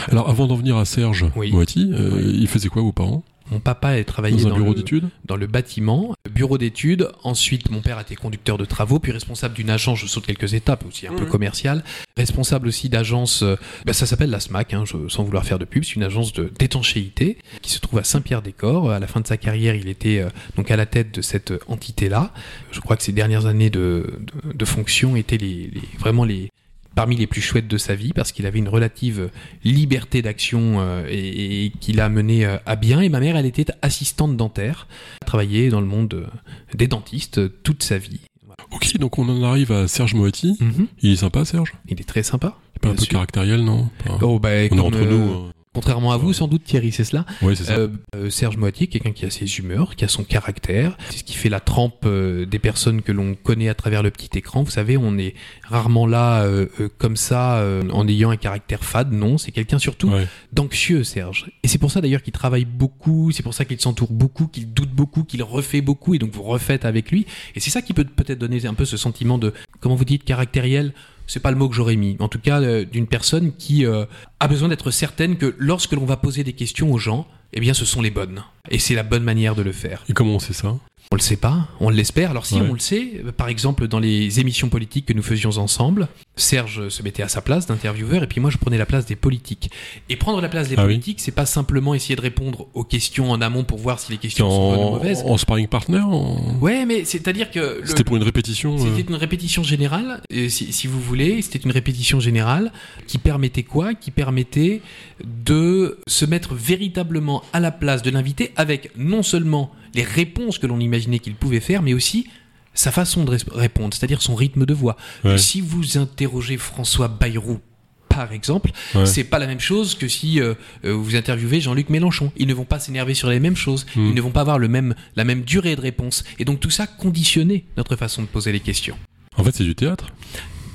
Alors, 0.08 0.28
avant 0.28 0.46
d'en 0.46 0.56
venir 0.56 0.76
à 0.76 0.84
Serge 0.84 1.24
Oui. 1.36 1.52
Moati, 1.52 1.90
euh, 1.92 2.10
Oui. 2.16 2.38
il 2.40 2.48
faisait 2.48 2.68
quoi 2.68 2.82
vos 2.82 2.92
parents? 2.92 3.22
Mon 3.52 3.60
papa 3.60 3.88
a 3.90 4.04
travaillé 4.04 4.36
Dans 4.42 4.46
un 4.46 4.50
dans, 4.50 4.56
bureau 4.56 4.74
d'études 4.74 5.08
dans 5.26 5.36
le 5.36 5.46
bâtiment, 5.46 6.14
bureau 6.30 6.56
d'études. 6.58 7.10
Ensuite, 7.22 7.70
mon 7.70 7.80
père 7.82 8.00
était 8.00 8.14
conducteur 8.16 8.56
de 8.58 8.64
travaux, 8.64 8.98
puis 8.98 9.12
responsable 9.12 9.54
d'une 9.54 9.68
agence, 9.70 9.98
je 10.00 10.06
saute 10.06 10.24
quelques 10.26 10.54
étapes, 10.54 10.84
aussi 10.86 11.06
un 11.06 11.12
peu 11.12 11.24
Mhm. 11.24 11.30
commerciale. 11.30 11.84
Responsable 12.16 12.66
aussi 12.68 12.88
d'agence, 12.88 13.44
bah, 13.84 13.92
ça 13.92 14.06
s'appelle 14.06 14.30
la 14.30 14.40
SMAC, 14.40 14.72
hein, 14.74 14.84
je- 14.86 15.08
sans 15.08 15.22
vouloir 15.22 15.44
faire 15.44 15.58
de 15.58 15.64
pub, 15.64 15.84
c'est 15.84 15.94
une 15.96 16.02
agence 16.02 16.32
de 16.32 16.50
d'étanchéité 16.58 17.36
qui 17.60 17.70
se 17.70 17.78
trouve 17.80 17.98
à 17.98 18.04
Saint-Pierre-des-Corps. 18.04 18.90
À 18.90 18.98
la 18.98 19.06
fin 19.06 19.20
de 19.20 19.26
sa 19.26 19.36
carrière, 19.36 19.74
il 19.74 19.88
était 19.88 20.18
euh, 20.20 20.28
donc 20.56 20.70
à 20.70 20.76
la 20.76 20.86
tête 20.86 21.14
de 21.14 21.20
cette 21.22 21.50
euh, 21.52 21.58
entité-là. 21.68 22.32
Je 22.70 22.80
crois 22.80 22.96
que 22.96 23.02
ses 23.02 23.12
dernières 23.12 23.46
années 23.46 23.70
de, 23.70 24.18
de, 24.46 24.52
de 24.52 24.64
fonction 24.64 25.14
étaient 25.16 25.36
les, 25.38 25.70
les- 25.72 25.82
vraiment 25.98 26.24
les 26.24 26.50
parmi 26.94 27.16
les 27.16 27.26
plus 27.26 27.40
chouettes 27.40 27.68
de 27.68 27.78
sa 27.78 27.94
vie 27.94 28.12
parce 28.12 28.32
qu'il 28.32 28.46
avait 28.46 28.58
une 28.58 28.68
relative 28.68 29.30
liberté 29.64 30.22
d'action 30.22 30.80
euh, 30.80 31.06
et, 31.08 31.66
et 31.66 31.70
qu'il 31.70 32.00
a 32.00 32.08
mené 32.08 32.44
euh, 32.46 32.56
à 32.66 32.76
bien. 32.76 33.00
Et 33.00 33.08
ma 33.08 33.20
mère, 33.20 33.36
elle 33.36 33.46
était 33.46 33.66
assistante 33.82 34.36
dentaire, 34.36 34.86
a 35.22 35.24
travaillé 35.24 35.68
dans 35.68 35.80
le 35.80 35.86
monde 35.86 36.14
euh, 36.14 36.26
des 36.74 36.86
dentistes 36.86 37.40
toute 37.62 37.82
sa 37.82 37.98
vie. 37.98 38.20
Voilà. 38.44 38.64
Ok, 38.72 38.96
donc 38.98 39.18
on 39.18 39.28
en 39.28 39.42
arrive 39.42 39.72
à 39.72 39.88
Serge 39.88 40.14
Moati. 40.14 40.56
Mhm. 40.60 40.86
Il 41.02 41.12
est 41.12 41.16
sympa, 41.16 41.44
Serge? 41.44 41.72
Il 41.88 42.00
est 42.00 42.04
très 42.04 42.22
sympa. 42.22 42.56
Il 42.74 42.76
est 42.76 42.80
pas 42.80 42.88
un 42.90 42.94
peu 42.94 43.06
caractériel, 43.06 43.64
non? 43.64 43.88
Oh, 44.20 44.38
bah, 44.38 44.50
On 44.70 44.76
est 44.76 44.80
entre 44.80 45.04
nous. 45.04 45.50
Contrairement 45.74 46.12
à 46.12 46.18
vous, 46.18 46.34
sans 46.34 46.48
doute 46.48 46.64
Thierry, 46.64 46.92
c'est 46.92 47.04
cela. 47.04 47.24
Ouais, 47.40 47.54
c'est 47.54 47.64
ça. 47.64 47.72
Euh, 47.72 47.88
euh, 48.14 48.28
Serge 48.28 48.58
Moitié, 48.58 48.88
quelqu'un 48.88 49.12
qui 49.12 49.24
a 49.24 49.30
ses 49.30 49.46
humeurs, 49.58 49.96
qui 49.96 50.04
a 50.04 50.08
son 50.08 50.22
caractère. 50.22 50.98
C'est 51.08 51.18
ce 51.20 51.24
qui 51.24 51.34
fait 51.34 51.48
la 51.48 51.60
trempe 51.60 52.04
euh, 52.04 52.44
des 52.44 52.58
personnes 52.58 53.00
que 53.00 53.10
l'on 53.10 53.34
connaît 53.34 53.70
à 53.70 53.74
travers 53.74 54.02
le 54.02 54.10
petit 54.10 54.28
écran. 54.36 54.62
Vous 54.64 54.70
savez, 54.70 54.98
on 54.98 55.16
est 55.16 55.32
rarement 55.62 56.06
là 56.06 56.42
euh, 56.42 56.66
euh, 56.78 56.90
comme 56.98 57.16
ça 57.16 57.56
euh, 57.56 57.82
en 57.90 58.06
ayant 58.06 58.28
un 58.28 58.36
caractère 58.36 58.84
fade. 58.84 59.12
Non, 59.12 59.38
c'est 59.38 59.50
quelqu'un 59.50 59.78
surtout 59.78 60.10
Ouais. 60.10 60.26
d'anxieux, 60.52 61.04
Serge. 61.04 61.50
Et 61.62 61.68
c'est 61.68 61.78
pour 61.78 61.90
ça 61.90 62.02
d'ailleurs 62.02 62.22
qu'il 62.22 62.34
travaille 62.34 62.66
beaucoup, 62.66 63.30
c'est 63.32 63.42
pour 63.42 63.54
ça 63.54 63.64
qu'il 63.64 63.80
s'entoure 63.80 64.12
beaucoup, 64.12 64.48
qu'il 64.48 64.74
doute 64.74 64.90
beaucoup, 64.90 65.24
qu'il 65.24 65.42
refait 65.42 65.80
beaucoup, 65.80 66.12
et 66.12 66.18
donc 66.18 66.32
vous 66.32 66.42
refaites 66.42 66.84
avec 66.84 67.10
lui. 67.10 67.24
Et 67.54 67.60
c'est 67.60 67.70
ça 67.70 67.80
qui 67.80 67.94
peut 67.94 68.04
peut-être 68.04 68.38
donner 68.38 68.66
un 68.66 68.74
peu 68.74 68.84
ce 68.84 68.98
sentiment 68.98 69.38
de, 69.38 69.54
comment 69.80 69.94
vous 69.94 70.04
dites, 70.04 70.24
caractériel. 70.24 70.92
C'est 71.26 71.40
pas 71.40 71.50
le 71.50 71.56
mot 71.56 71.68
que 71.68 71.74
j'aurais 71.74 71.96
mis. 71.96 72.16
En 72.20 72.28
tout 72.28 72.38
cas, 72.38 72.60
euh, 72.60 72.84
d'une 72.84 73.06
personne 73.06 73.52
qui 73.56 73.86
euh, 73.86 74.04
a 74.40 74.48
besoin 74.48 74.68
d'être 74.68 74.90
certaine 74.90 75.36
que 75.36 75.54
lorsque 75.58 75.92
l'on 75.92 76.04
va 76.04 76.16
poser 76.16 76.44
des 76.44 76.52
questions 76.52 76.92
aux 76.92 76.98
gens, 76.98 77.26
eh 77.52 77.60
bien, 77.60 77.74
ce 77.74 77.84
sont 77.84 78.02
les 78.02 78.10
bonnes. 78.10 78.42
Et 78.70 78.78
c'est 78.78 78.94
la 78.94 79.02
bonne 79.02 79.22
manière 79.24 79.54
de 79.54 79.62
le 79.62 79.72
faire. 79.72 80.04
Et 80.08 80.12
comment 80.12 80.34
on 80.34 80.38
sait 80.38 80.52
ça? 80.52 80.76
On 81.10 81.16
le 81.16 81.20
sait 81.20 81.36
pas, 81.36 81.68
on 81.80 81.90
l'espère. 81.90 82.30
Alors 82.30 82.46
si 82.46 82.54
Ouais. 82.54 82.66
on 82.68 82.72
le 82.72 82.78
sait, 82.78 83.20
euh, 83.26 83.32
par 83.32 83.48
exemple 83.48 83.86
dans 83.88 83.98
les 83.98 84.40
émissions 84.40 84.68
politiques 84.70 85.04
que 85.06 85.12
nous 85.12 85.22
faisions 85.22 85.50
ensemble, 85.58 86.08
Serge 86.34 86.88
se 86.88 87.02
mettait 87.02 87.22
à 87.22 87.28
sa 87.28 87.42
place 87.42 87.66
d'intervieweur 87.66 88.22
et 88.22 88.26
puis 88.26 88.40
moi 88.40 88.48
je 88.50 88.56
prenais 88.56 88.78
la 88.78 88.86
place 88.86 89.04
des 89.04 89.16
politiques. 89.16 89.70
Et 90.08 90.16
prendre 90.16 90.40
la 90.40 90.48
place 90.48 90.68
des 90.68 90.76
Ah 90.78 90.82
oui. 90.86 90.94
politiques, 90.94 91.20
c'est 91.20 91.30
pas 91.30 91.44
simplement 91.44 91.92
essayer 91.94 92.16
de 92.16 92.22
répondre 92.22 92.68
aux 92.72 92.84
questions 92.84 93.30
en 93.30 93.40
amont 93.42 93.64
pour 93.64 93.78
voir 93.78 93.98
si 94.00 94.10
les 94.12 94.18
questions 94.18 94.48
sont 94.50 94.70
bonnes 94.70 94.78
ou 94.78 94.82
En, 94.88 94.90
mauvaises. 94.92 95.22
en 95.26 95.36
sparring 95.36 95.68
partner 95.68 95.98
en- 96.00 96.56
Ouais, 96.60 96.86
mais 96.86 97.04
c'est-à-dire 97.04 97.50
que 97.50 97.82
C'était 97.84 98.02
pour 98.04 98.16
une 98.16 98.22
répétition 98.22 98.76
euh, 98.76 98.96
c'était 98.96 99.08
une 99.10 99.16
répétition 99.16 99.62
générale, 99.62 100.22
euh, 100.32 100.48
si, 100.48 100.72
si 100.72 100.86
vous 100.86 101.00
voulez, 101.00 101.42
c'était 101.42 101.58
une 101.58 101.70
répétition 101.72 102.18
générale 102.18 102.72
qui 103.06 103.18
permettait 103.18 103.62
quoi? 103.62 103.92
Qui 103.94 104.10
permettait 104.10 104.80
de 105.24 105.98
se 106.06 106.24
mettre 106.24 106.54
véritablement 106.54 107.42
à 107.52 107.60
la 107.60 107.70
place 107.70 108.02
de 108.02 108.10
l'invité 108.10 108.52
avec 108.56 108.90
non 108.96 109.22
seulement 109.22 109.70
les 109.94 110.02
réponses 110.02 110.58
que 110.58 110.66
l'on 110.66 110.80
imaginait 110.80 111.18
qu'il 111.18 111.34
pouvait 111.34 111.60
faire, 111.60 111.82
mais 111.82 111.92
aussi 111.92 112.26
sa 112.74 112.90
façon 112.90 113.24
de 113.24 113.36
répondre, 113.52 113.94
c'est-à-dire 113.94 114.22
son 114.22 114.34
rythme 114.34 114.64
de 114.66 114.74
voix. 114.74 114.96
Ouais. 115.24 115.38
Si 115.38 115.60
vous 115.60 115.98
interrogez 115.98 116.56
François 116.56 117.08
Bayrou, 117.08 117.60
par 118.08 118.32
exemple, 118.32 118.70
Ouais. 118.94 119.06
c'est 119.06 119.24
pas 119.24 119.38
la 119.38 119.46
même 119.46 119.60
chose 119.60 119.94
que 119.94 120.06
si 120.06 120.38
euh, 120.40 120.52
euh, 120.84 120.92
vous 120.92 121.16
interviewez 121.16 121.60
Jean-Luc 121.62 121.88
Mélenchon. 121.88 122.30
Ils 122.36 122.46
ne 122.46 122.52
vont 122.52 122.66
pas 122.66 122.78
s'énerver 122.78 123.14
sur 123.14 123.30
les 123.30 123.40
mêmes 123.40 123.56
choses, 123.56 123.86
Hmm. 123.96 124.08
ils 124.08 124.14
ne 124.14 124.20
vont 124.20 124.30
pas 124.32 124.42
avoir 124.42 124.58
le 124.58 124.68
même, 124.68 124.94
la 125.16 125.24
même 125.24 125.42
durée 125.42 125.76
de 125.76 125.80
réponse. 125.80 126.22
Et 126.38 126.44
donc 126.44 126.60
tout 126.60 126.68
ça 126.70 126.86
conditionnait 126.86 127.64
notre 127.78 127.96
façon 127.96 128.20
de 128.22 128.26
poser 128.26 128.52
les 128.52 128.60
questions. 128.60 128.98
En 129.36 129.44
fait, 129.44 129.54
c'est 129.54 129.64
du 129.64 129.74
théâtre? 129.74 130.08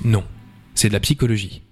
Non, 0.04 0.24
c'est 0.74 0.88
de 0.88 0.92
la 0.94 1.00
psychologie. 1.00 1.62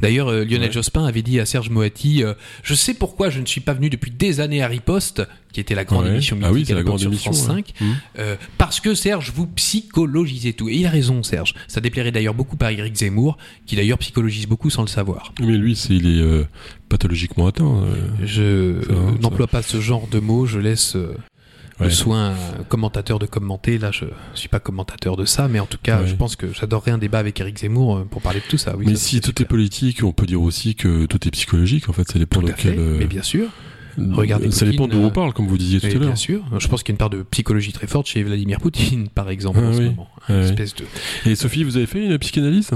D'ailleurs, 0.00 0.28
euh, 0.28 0.44
Lionel 0.44 0.68
Ouais. 0.68 0.72
Jospin 0.72 1.04
avait 1.06 1.22
dit 1.22 1.40
à 1.40 1.46
Serge 1.46 1.70
Moati 1.70 2.22
euh, 2.24 2.34
Je 2.62 2.74
sais 2.74 2.94
pourquoi 2.94 3.30
je 3.30 3.40
ne 3.40 3.46
suis 3.46 3.60
pas 3.60 3.72
venu 3.74 3.90
depuis 3.90 4.10
des 4.10 4.40
années 4.40 4.62
à 4.62 4.68
Riposte, 4.68 5.22
qui 5.52 5.60
était 5.60 5.74
la 5.74 5.84
grande 5.84 6.04
Ouais. 6.06 6.10
émission 6.12 6.36
mythique 6.36 6.48
Ah 6.50 6.52
oui, 6.54 6.62
à 6.62 6.64
c'est 6.66 6.74
la 6.74 6.82
grande 6.82 6.98
sur 7.00 7.08
émission. 7.10 7.32
France 7.32 7.48
ouais. 7.48 7.54
5, 7.56 7.72
Mhm. 7.80 7.96
euh, 8.18 8.36
parce 8.58 8.80
que 8.80 8.94
Serge, 8.94 9.32
vous 9.34 9.46
psychologisez 9.46 10.52
tout. 10.52 10.68
Et 10.68 10.74
il 10.76 10.86
a 10.86 10.90
raison, 10.90 11.22
Serge. 11.22 11.54
Ça 11.68 11.80
déplairait 11.80 12.12
d'ailleurs 12.12 12.34
beaucoup 12.34 12.56
à 12.60 12.72
Eric 12.72 12.94
Zemmour, 12.96 13.36
qui 13.66 13.76
d'ailleurs 13.76 13.98
psychologise 13.98 14.46
beaucoup 14.46 14.70
sans 14.70 14.82
le 14.82 14.88
savoir. 14.88 15.32
Mais 15.40 15.56
lui, 15.56 15.76
c'est, 15.76 15.94
il 15.94 16.18
est 16.20 16.44
pathologiquement 16.88 17.46
atteint. 17.46 17.84
Je 18.22 18.78
n'emploie 19.20 19.46
pas 19.46 19.62
ce 19.62 19.80
genre 19.80 20.06
de 20.08 20.18
mots, 20.20 20.46
je 20.46 20.58
laisse 20.58 20.96
Ouais. 21.80 21.86
le 21.86 21.92
soin 21.92 22.34
commentateur 22.68 23.18
de 23.18 23.26
commenter. 23.26 23.78
Là, 23.78 23.90
je 23.90 24.04
suis 24.34 24.48
pas 24.48 24.60
commentateur 24.60 25.16
de 25.16 25.24
ça, 25.24 25.48
mais 25.48 25.58
en 25.60 25.66
tout 25.66 25.78
cas, 25.82 26.02
Ouais. 26.02 26.06
je 26.06 26.14
pense 26.14 26.36
que 26.36 26.52
j'adorerais 26.52 26.92
un 26.92 26.98
débat 26.98 27.18
avec 27.18 27.40
Eric 27.40 27.58
Zemmour 27.58 27.96
euh, 27.96 28.04
pour 28.08 28.22
parler 28.22 28.40
de 28.40 28.44
tout 28.48 28.58
ça. 28.58 28.76
Oui, 28.76 28.84
Mais 28.86 28.94
ça, 28.94 29.00
si 29.08 29.20
tout 29.20 29.42
est 29.42 29.44
politique, 29.44 30.02
on 30.04 30.12
peut 30.12 30.26
dire 30.26 30.40
aussi 30.40 30.74
que 30.76 31.06
tout 31.06 31.26
est 31.26 31.30
psychologique. 31.32 31.88
En 31.88 31.92
fait, 31.92 32.08
ça 32.10 32.18
dépend 32.18 32.40
Tout 32.40 32.46
de 32.46 32.52
à 32.52 32.54
quel. 32.54 32.78
euh, 32.78 32.96
mais 32.98 33.06
bien 33.06 33.22
sûr. 33.22 33.48
regardez 33.98 34.50
ça 34.50 34.66
dépend 34.66 34.84
Poutine, 34.84 35.00
d'où 35.00 35.04
euh, 35.04 35.08
on 35.08 35.12
parle, 35.12 35.32
comme 35.32 35.46
vous 35.48 35.58
disiez 35.58 35.80
tout 35.80 35.86
à 35.86 35.90
l'heure. 35.90 36.00
bien 36.00 36.16
sûr. 36.16 36.42
Je 36.58 36.68
pense 36.68 36.82
qu'il 36.82 36.92
y 36.92 36.92
a 36.92 36.94
une 36.94 36.98
part 36.98 37.10
de 37.10 37.22
psychologie 37.24 37.72
très 37.72 37.86
forte 37.88 38.06
chez 38.06 38.22
Vladimir 38.22 38.58
Poutine, 38.60 39.08
par 39.14 39.30
exemple, 39.30 39.58
Ah 39.62 39.66
en 39.68 39.72
ce 39.72 39.82
moment. 39.82 40.08
Ah 40.28 40.32
Une 40.32 40.38
oui. 40.40 40.44
espèce 40.46 40.74
de... 40.76 40.84
Et 41.30 41.34
Sophie, 41.34 41.64
vous 41.64 41.76
avez 41.76 41.86
fait 41.86 42.04
une 42.04 42.16
psychanalyse? 42.18 42.70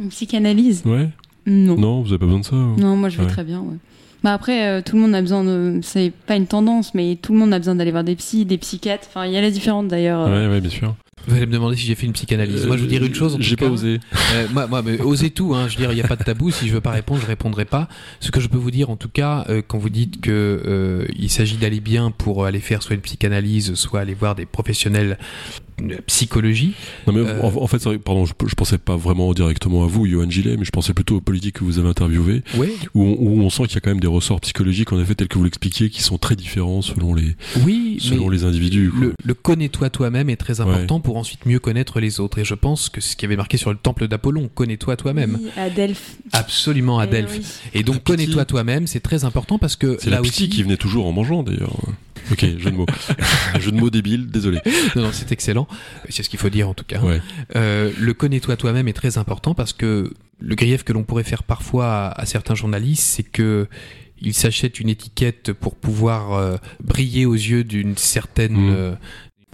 Une 0.00 0.08
psychanalyse? 0.08 0.82
Ouais. 0.84 1.08
Non. 1.46 1.76
Non, 1.76 2.02
vous 2.02 2.08
avez 2.08 2.18
pas 2.18 2.26
besoin 2.26 2.40
de 2.40 2.44
ça. 2.44 2.56
ou- 2.56 2.76
Non, 2.78 2.96
moi 2.96 3.08
je 3.08 3.16
vais 3.18 3.24
Ouais. 3.24 3.30
très 3.30 3.44
bien. 3.44 3.60
Ouais. 3.60 3.76
Bah 4.22 4.34
après, 4.34 4.66
euh, 4.68 4.82
tout 4.84 4.96
le 4.96 5.02
monde 5.02 5.14
a 5.14 5.20
besoin 5.20 5.44
de. 5.44 5.80
C'est 5.82 6.12
pas 6.26 6.36
une 6.36 6.46
tendance, 6.46 6.94
mais 6.94 7.16
tout 7.20 7.32
le 7.32 7.38
monde 7.38 7.52
a 7.54 7.58
besoin 7.58 7.74
d'aller 7.74 7.90
voir 7.90 8.04
des 8.04 8.16
psys, 8.16 8.44
des 8.44 8.58
psychiatres. 8.58 9.06
Enfin, 9.08 9.24
il 9.26 9.32
y 9.32 9.36
a 9.36 9.40
les 9.40 9.50
différentes 9.50 9.88
d'ailleurs. 9.88 10.20
euh, 10.26 10.46
Ouais, 10.48 10.54
ouais, 10.54 10.60
bien 10.60 10.70
sûr. 10.70 10.94
Vous 11.26 11.36
allez 11.36 11.44
me 11.44 11.52
demander 11.52 11.76
si 11.76 11.84
j'ai 11.84 11.94
fait 11.94 12.06
une 12.06 12.14
psychanalyse. 12.14 12.66
moi, 12.66 12.78
je 12.78 12.82
veux 12.82 12.88
dire 12.88 13.04
une 13.04 13.14
chose. 13.14 13.36
J'ai 13.40 13.54
pas 13.56 13.66
cas. 13.66 13.70
osé. 13.72 14.00
Euh, 14.34 14.46
moi, 14.54 14.66
moi, 14.66 14.80
mais 14.82 14.98
osez 15.02 15.28
tout. 15.30 15.54
Hein. 15.54 15.68
Je 15.68 15.74
veux 15.76 15.82
dire, 15.82 15.92
il 15.92 15.96
n'y 15.96 16.00
a 16.02 16.08
pas 16.08 16.16
de 16.16 16.24
tabou. 16.24 16.50
Si 16.50 16.66
je 16.66 16.72
veux 16.72 16.80
pas 16.80 16.92
répondre, 16.92 17.20
je 17.20 17.26
répondrai 17.26 17.66
pas. 17.66 17.88
Ce 18.20 18.30
que 18.30 18.40
je 18.40 18.48
peux 18.48 18.56
vous 18.56 18.70
dire, 18.70 18.88
en 18.88 18.96
tout 18.96 19.10
cas, 19.10 19.44
euh, 19.50 19.60
quand 19.66 19.76
vous 19.76 19.90
dites 19.90 20.20
que 20.22 20.30
euh, 20.66 21.04
il 21.18 21.28
s'agit 21.28 21.58
d'aller 21.58 21.80
bien 21.80 22.10
pour 22.10 22.46
aller 22.46 22.60
faire 22.60 22.82
soit 22.82 22.94
une 22.94 23.02
psychanalyse, 23.02 23.74
soit 23.74 24.00
aller 24.00 24.14
voir 24.14 24.34
des 24.34 24.46
professionnels 24.46 25.18
de 25.88 25.96
psychologie. 26.06 26.72
Non 27.06 27.12
mais 27.12 27.20
Euh, 27.20 27.42
en, 27.42 27.62
en 27.62 27.66
fait, 27.66 27.82
pardon, 27.98 28.24
je, 28.26 28.32
je 28.46 28.54
pensais 28.54 28.78
pas 28.78 28.96
vraiment 28.96 29.32
directement 29.34 29.84
à 29.84 29.86
vous, 29.86 30.06
Johan 30.06 30.28
Gillet, 30.30 30.56
mais 30.56 30.64
je 30.64 30.70
pensais 30.70 30.94
plutôt 30.94 31.16
aux 31.16 31.20
politiques 31.20 31.56
que 31.56 31.64
vous 31.64 31.78
avez 31.78 31.88
interviewés, 31.88 32.42
Oui. 32.56 32.68
où 32.94 33.02
on, 33.04 33.16
où 33.18 33.40
on 33.42 33.50
sent 33.50 33.64
qu'il 33.64 33.74
y 33.74 33.78
a 33.78 33.80
quand 33.80 33.90
même 33.90 34.00
des 34.00 34.06
ressorts 34.06 34.40
psychologiques, 34.40 34.92
en 34.92 35.00
effet, 35.00 35.14
tels 35.14 35.28
que 35.28 35.38
vous 35.38 35.44
l'expliquiez, 35.44 35.90
qui 35.90 36.02
sont 36.02 36.18
très 36.18 36.36
différents 36.36 36.82
selon 36.82 37.14
les, 37.14 37.36
Oui, 37.64 37.98
selon 38.00 38.28
mais 38.28 38.36
les 38.36 38.44
individus. 38.44 38.90
le, 38.98 39.14
le 39.24 39.34
connais-toi 39.34 39.90
toi-même 39.90 40.30
est 40.30 40.36
très 40.36 40.60
important 40.60 41.00
pour 41.00 41.16
ensuite 41.16 41.46
mieux 41.46 41.58
connaître 41.58 42.00
les 42.00 42.20
autres. 42.20 42.38
Et 42.38 42.44
je 42.44 42.54
pense 42.54 42.88
que 42.88 43.00
c'est 43.00 43.10
ce 43.12 43.16
qui 43.16 43.24
avait 43.24 43.36
marqué 43.36 43.56
sur 43.56 43.70
le 43.70 43.76
temple 43.78 44.08
d'Apollon, 44.08 44.48
connais-toi 44.54 44.96
toi-même. 44.96 45.38
oui, 45.42 45.50
à 45.56 45.70
Delphes. 45.70 46.16
Absolument 46.32 46.98
à 46.98 47.04
Eh 47.06 47.10
Delphes. 47.10 47.38
oui. 47.74 47.80
Et 47.80 47.82
donc 47.82 48.02
connais-toi 48.04 48.44
toi-même, 48.44 48.86
c'est 48.86 49.00
très 49.00 49.24
important 49.24 49.58
parce 49.58 49.76
que 49.76 49.96
C'est 50.00 50.10
la 50.10 50.20
pitié 50.20 50.46
aussi, 50.46 50.48
qui 50.56 50.62
venait 50.62 50.76
toujours 50.76 51.06
en 51.06 51.12
mangeant, 51.12 51.42
d'ailleurs. 51.42 51.76
Ok, 52.32 52.44
jeu 52.58 52.70
de 52.70 52.76
mots. 52.76 52.86
jeu 53.60 53.70
de 53.72 53.76
mots 53.80 53.90
débile, 53.90 54.26
désolé. 54.30 54.60
non, 54.96 55.02
non, 55.02 55.10
c'est 55.12 55.32
excellent. 55.32 55.66
C'est 56.08 56.22
ce 56.22 56.28
qu'il 56.30 56.38
faut 56.38 56.50
dire 56.50 56.68
en 56.68 56.74
tout 56.74 56.84
cas. 56.84 57.00
Ouais. 57.00 57.20
Euh, 57.56 57.90
le 57.98 58.14
connais-toi 58.14 58.56
toi-même 58.56 58.88
est 58.88 58.92
très 58.92 59.18
important 59.18 59.54
parce 59.54 59.72
que 59.72 60.12
le 60.38 60.54
grief 60.54 60.84
que 60.84 60.92
l'on 60.92 61.04
pourrait 61.04 61.24
faire 61.24 61.42
parfois 61.42 61.86
à, 62.08 62.20
à 62.20 62.26
certains 62.26 62.54
journalistes, 62.54 63.02
c'est 63.02 63.22
que 63.22 63.68
ils 64.22 64.34
s'achètent 64.34 64.80
une 64.80 64.90
étiquette 64.90 65.52
pour 65.54 65.76
pouvoir 65.76 66.34
euh, 66.34 66.56
briller 66.82 67.24
aux 67.26 67.34
yeux 67.34 67.64
d'une 67.64 67.96
certaine 67.96 68.52
Mm. 68.52 68.70
euh, 68.70 68.94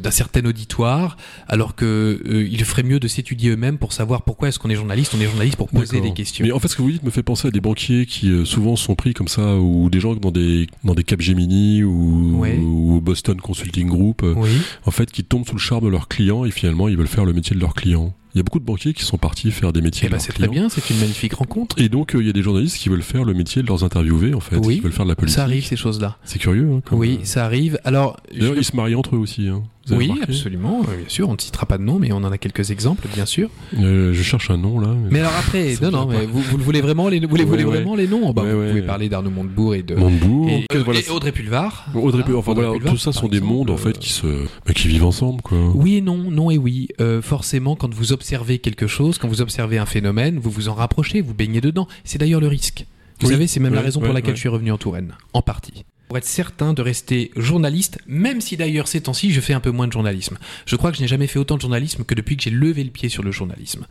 d'un 0.02 0.10
certain 0.10 0.44
auditoire, 0.44 1.16
alors 1.48 1.74
que 1.74 2.20
euh, 2.26 2.46
il 2.50 2.62
ferait 2.64 2.82
mieux 2.82 3.00
de 3.00 3.08
s'étudier 3.08 3.50
eux-mêmes 3.50 3.78
pour 3.78 3.92
savoir 3.92 4.22
pourquoi 4.22 4.48
est-ce 4.48 4.58
qu'on 4.58 4.68
est 4.70 4.74
journaliste. 4.76 5.14
On 5.16 5.20
est 5.20 5.26
journaliste 5.26 5.56
pour 5.56 5.68
poser 5.68 6.00
des 6.00 6.12
questions. 6.12 6.44
Mais 6.44 6.52
en 6.52 6.58
fait, 6.58 6.68
ce 6.68 6.76
que 6.76 6.82
vous 6.82 6.90
dites 6.90 7.02
me 7.02 7.10
fait 7.10 7.22
penser 7.22 7.48
à 7.48 7.50
des 7.50 7.60
banquiers 7.60 8.04
qui 8.06 8.30
euh, 8.30 8.44
souvent 8.44 8.76
sont 8.76 8.94
pris 8.94 9.14
comme 9.14 9.28
ça, 9.28 9.56
ou 9.56 9.88
des 9.90 10.00
gens 10.00 10.14
dans 10.14 10.30
des 10.30 10.66
dans 10.84 10.94
des 10.94 11.04
Capgemini 11.04 11.82
ou, 11.82 12.44
ou 12.44 13.00
Boston 13.00 13.40
Consulting 13.40 13.88
Group, 13.88 14.22
euh, 14.22 14.34
Oui. 14.36 14.50
en 14.84 14.90
fait, 14.90 15.10
qui 15.10 15.24
tombent 15.24 15.46
sous 15.46 15.54
le 15.54 15.60
charme 15.60 15.84
de 15.84 15.88
leurs 15.88 16.08
clients 16.08 16.44
et 16.44 16.50
finalement 16.50 16.88
ils 16.88 16.96
veulent 16.96 17.06
faire 17.06 17.24
le 17.24 17.32
métier 17.32 17.54
de 17.56 17.60
leurs 17.60 17.74
clients. 17.74 18.14
Il 18.34 18.38
y 18.38 18.40
a 18.40 18.42
beaucoup 18.42 18.58
de 18.60 18.64
banquiers 18.66 18.92
qui 18.92 19.02
sont 19.02 19.16
partis 19.16 19.50
faire 19.50 19.72
des 19.72 19.80
métiers 19.80 20.08
Eh 20.08 20.10
ben 20.12 20.18
c'est 20.18 20.34
très 20.34 20.46
bien, 20.48 20.68
c'est 20.68 20.90
une 20.90 20.98
magnifique 20.98 21.32
rencontre. 21.32 21.80
Et 21.80 21.88
donc, 21.88 22.14
euh, 22.14 22.20
il 22.20 22.26
y 22.26 22.28
a 22.28 22.34
des 22.34 22.42
journalistes 22.42 22.76
qui 22.76 22.90
veulent 22.90 23.00
faire 23.02 23.24
le 23.24 23.32
métier 23.32 23.62
de 23.62 23.66
leurs 23.66 23.82
interviewés, 23.82 24.34
en 24.34 24.40
fait. 24.40 24.58
Oui, 24.58 24.74
Ils 24.76 24.82
veulent 24.82 24.92
faire 24.92 25.06
de 25.06 25.10
la 25.10 25.16
politique. 25.16 25.36
Ça 25.36 25.44
arrive 25.44 25.64
ces 25.64 25.76
choses-là. 25.76 26.18
C'est 26.22 26.38
curieux. 26.38 26.70
Hein, 26.70 26.82
Oui, 26.92 27.20
euh, 27.22 27.24
ça 27.24 27.46
arrive. 27.46 27.80
Alors, 27.84 28.18
D'ailleurs, 28.30 28.52
je- 28.52 28.58
ils 28.60 28.64
se 28.64 28.76
marient 28.76 28.94
entre 28.94 29.16
eux 29.16 29.18
aussi. 29.18 29.48
Hein. 29.48 29.62
Oui, 29.94 30.06
remarqué 30.08 30.32
absolument, 30.32 30.80
bien 30.82 30.90
sûr. 31.08 31.28
On 31.28 31.34
ne 31.34 31.38
citera 31.38 31.66
pas 31.66 31.78
de 31.78 31.82
nom, 31.82 31.98
mais 31.98 32.10
on 32.12 32.16
en 32.16 32.32
a 32.32 32.38
quelques 32.38 32.70
exemples, 32.70 33.06
bien 33.14 33.26
sûr. 33.26 33.50
Euh, 33.78 34.12
je 34.12 34.22
cherche 34.22 34.50
un 34.50 34.56
nom 34.56 34.80
là. 34.80 34.88
mais- 34.88 35.10
Mais 35.12 35.20
alors 35.20 35.32
après, 35.38 35.74
non, 35.82 35.90
non, 35.90 36.06
mais 36.06 36.26
vous, 36.26 36.40
vous 36.42 36.56
le 36.56 36.64
voulez 36.64 36.80
vraiment 36.80 37.08
les, 37.08 37.20
vous 37.20 37.36
les 37.36 37.44
Ouais, 37.44 37.48
voulez 37.48 37.64
ouais. 37.64 37.70
vraiment 37.76 37.94
les 37.94 38.08
noms? 38.08 38.32
Bah, 38.32 38.42
Ouais, 38.42 38.52
Vous 38.54 38.68
pouvez 38.70 38.82
parler 38.82 39.08
d'Arnaud 39.08 39.30
Montebourg 39.30 39.74
et 39.74 39.82
de 39.82 39.94
Montebourg. 39.94 40.48
et, 40.48 40.66
que- 40.68 40.78
voilà, 40.78 41.00
et 41.00 41.08
Audrey 41.10 41.32
Pulvar. 41.32 41.86
Audrey 41.94 42.20
Hein, 42.22 42.24
Pulvar, 42.24 42.40
enfin 42.40 42.52
Audrey 42.52 42.64
voilà, 42.64 42.78
Pulvar, 42.78 42.94
tout 42.94 42.98
ça 43.00 43.12
sont 43.12 43.28
des 43.28 43.36
exemple, 43.38 43.54
mondes 43.54 43.70
en 43.70 43.74
euh, 43.74 43.76
fait 43.76 43.98
qui 43.98 44.12
se, 44.12 44.26
bah, 44.66 44.72
qui 44.74 44.88
vivent 44.88 45.04
ensemble 45.04 45.42
quoi. 45.42 45.58
Oui 45.74 45.96
et 45.96 46.00
non, 46.00 46.16
non 46.30 46.50
et 46.50 46.58
oui. 46.58 46.88
Euh, 47.00 47.22
forcément, 47.22 47.76
quand 47.76 47.92
vous 47.94 48.12
observez 48.12 48.58
quelque 48.58 48.86
chose, 48.86 49.18
quand 49.18 49.28
vous 49.28 49.40
observez 49.42 49.78
un 49.78 49.86
phénomène, 49.86 50.38
vous 50.38 50.50
vous 50.50 50.68
en 50.68 50.74
rapprochez, 50.74 51.20
vous 51.20 51.34
baignez 51.34 51.60
dedans. 51.60 51.86
C'est 52.04 52.18
d'ailleurs 52.18 52.40
le 52.40 52.48
risque. 52.48 52.86
Vous 53.20 53.28
Oui, 53.28 53.32
savez, 53.32 53.46
c'est 53.46 53.60
même 53.60 53.72
la 53.72 53.80
ouais, 53.80 53.86
raison 53.86 54.00
pour 54.00 54.12
laquelle 54.12 54.30
ouais. 54.32 54.36
je 54.36 54.40
suis 54.40 54.48
revenu 54.48 54.70
en 54.72 54.78
Touraine, 54.78 55.14
en 55.32 55.40
partie. 55.42 55.84
Pour 56.08 56.18
être 56.18 56.24
certain 56.24 56.72
de 56.72 56.82
rester 56.82 57.32
journaliste, 57.36 57.98
même 58.06 58.40
si 58.40 58.56
d'ailleurs 58.56 58.86
ces 58.88 59.00
temps-ci 59.02 59.32
je 59.32 59.40
fais 59.40 59.54
un 59.54 59.60
peu 59.60 59.70
moins 59.70 59.88
de 59.88 59.92
journalisme. 59.92 60.38
Je 60.64 60.76
crois 60.76 60.90
que 60.92 60.96
je 60.98 61.02
n'ai 61.02 61.08
jamais 61.08 61.26
fait 61.26 61.38
autant 61.38 61.56
de 61.56 61.60
journalisme 61.60 62.04
que 62.04 62.14
depuis 62.14 62.36
que 62.36 62.42
j'ai 62.44 62.50
levé 62.50 62.84
le 62.84 62.90
pied 62.90 63.08
sur 63.08 63.22
le 63.22 63.32
journalisme. 63.32 63.86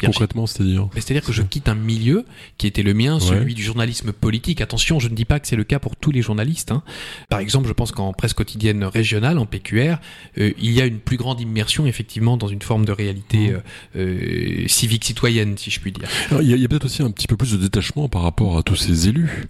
Concrètement, 0.00 0.46
c'est-à-dire. 0.46 0.88
C'est-à-dire 0.94 1.24
que 1.24 1.32
je 1.32 1.42
quitte 1.42 1.68
un 1.68 1.74
milieu 1.74 2.24
qui 2.56 2.66
était 2.68 2.84
le 2.84 2.94
mien, 2.94 3.18
celui 3.18 3.54
du 3.54 3.64
journalisme 3.64 4.12
politique. 4.12 4.60
Attention, 4.60 5.00
je 5.00 5.08
ne 5.08 5.14
dis 5.16 5.24
pas 5.24 5.40
que 5.40 5.48
c'est 5.48 5.56
le 5.56 5.64
cas 5.64 5.80
pour 5.80 5.96
tous 5.96 6.12
les 6.12 6.22
journalistes. 6.22 6.70
hein. 6.70 6.84
Par 7.28 7.40
exemple, 7.40 7.66
je 7.66 7.72
pense 7.72 7.90
qu'en 7.90 8.12
presse 8.12 8.32
quotidienne 8.32 8.84
régionale, 8.84 9.38
en 9.38 9.46
PQR, 9.46 9.96
euh, 10.38 10.52
il 10.60 10.70
y 10.70 10.80
a 10.80 10.86
une 10.86 11.00
plus 11.00 11.16
grande 11.16 11.40
immersion 11.40 11.84
effectivement 11.86 12.36
dans 12.36 12.46
une 12.46 12.62
forme 12.62 12.84
de 12.84 12.92
réalité 12.92 13.50
euh, 13.50 13.58
euh, 13.96 14.68
civique 14.68 15.04
citoyenne, 15.04 15.58
si 15.58 15.70
je 15.72 15.80
puis 15.80 15.90
dire. 15.90 16.08
Alors, 16.30 16.42
Il 16.42 16.48
y 16.48 16.52
a, 16.52 16.56
il 16.56 16.62
y 16.62 16.64
a 16.64 16.68
peut-être 16.68 16.84
aussi 16.84 17.02
un 17.02 17.10
petit 17.10 17.26
peu 17.26 17.36
plus 17.36 17.50
de 17.50 17.56
détachement 17.56 18.08
par 18.08 18.22
rapport 18.22 18.56
à 18.56 18.62
tous 18.62 18.76
ces 18.76 19.08
élus. 19.08 19.46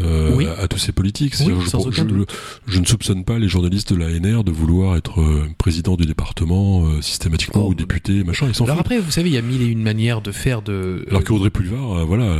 Euh, 0.00 0.34
Oui. 0.34 0.46
à 0.60 0.68
tous 0.68 0.78
ces 0.78 0.92
politiques. 0.92 1.34
Je, 1.36 2.80
ne 2.80 2.84
soupçonne 2.86 3.24
pas 3.24 3.38
les 3.38 3.48
journalistes 3.48 3.92
de 3.92 3.98
l'ANR 3.98 4.44
de 4.44 4.50
vouloir 4.50 4.96
être 4.96 5.20
euh, 5.20 5.46
président 5.58 5.96
du 5.96 6.06
département 6.06 6.86
euh, 6.86 7.00
systématiquement 7.02 7.62
Oh. 7.66 7.70
ou 7.70 7.74
député, 7.74 8.24
machin. 8.24 8.46
Ils 8.48 8.54
s'en 8.54 8.64
Alors 8.64 8.76
foutent. 8.76 8.86
après, 8.86 8.98
vous 9.00 9.10
savez, 9.10 9.30
il 9.30 9.34
y 9.34 9.38
a 9.38 9.42
mille 9.42 9.62
et 9.62 9.66
une 9.66 9.82
manières 9.82 10.20
de 10.20 10.32
faire 10.32 10.62
de. 10.62 11.04
Alors 11.08 11.24
que 11.24 11.32
Audrey 11.32 11.50
Pulvar, 11.50 12.04
voilà, 12.06 12.36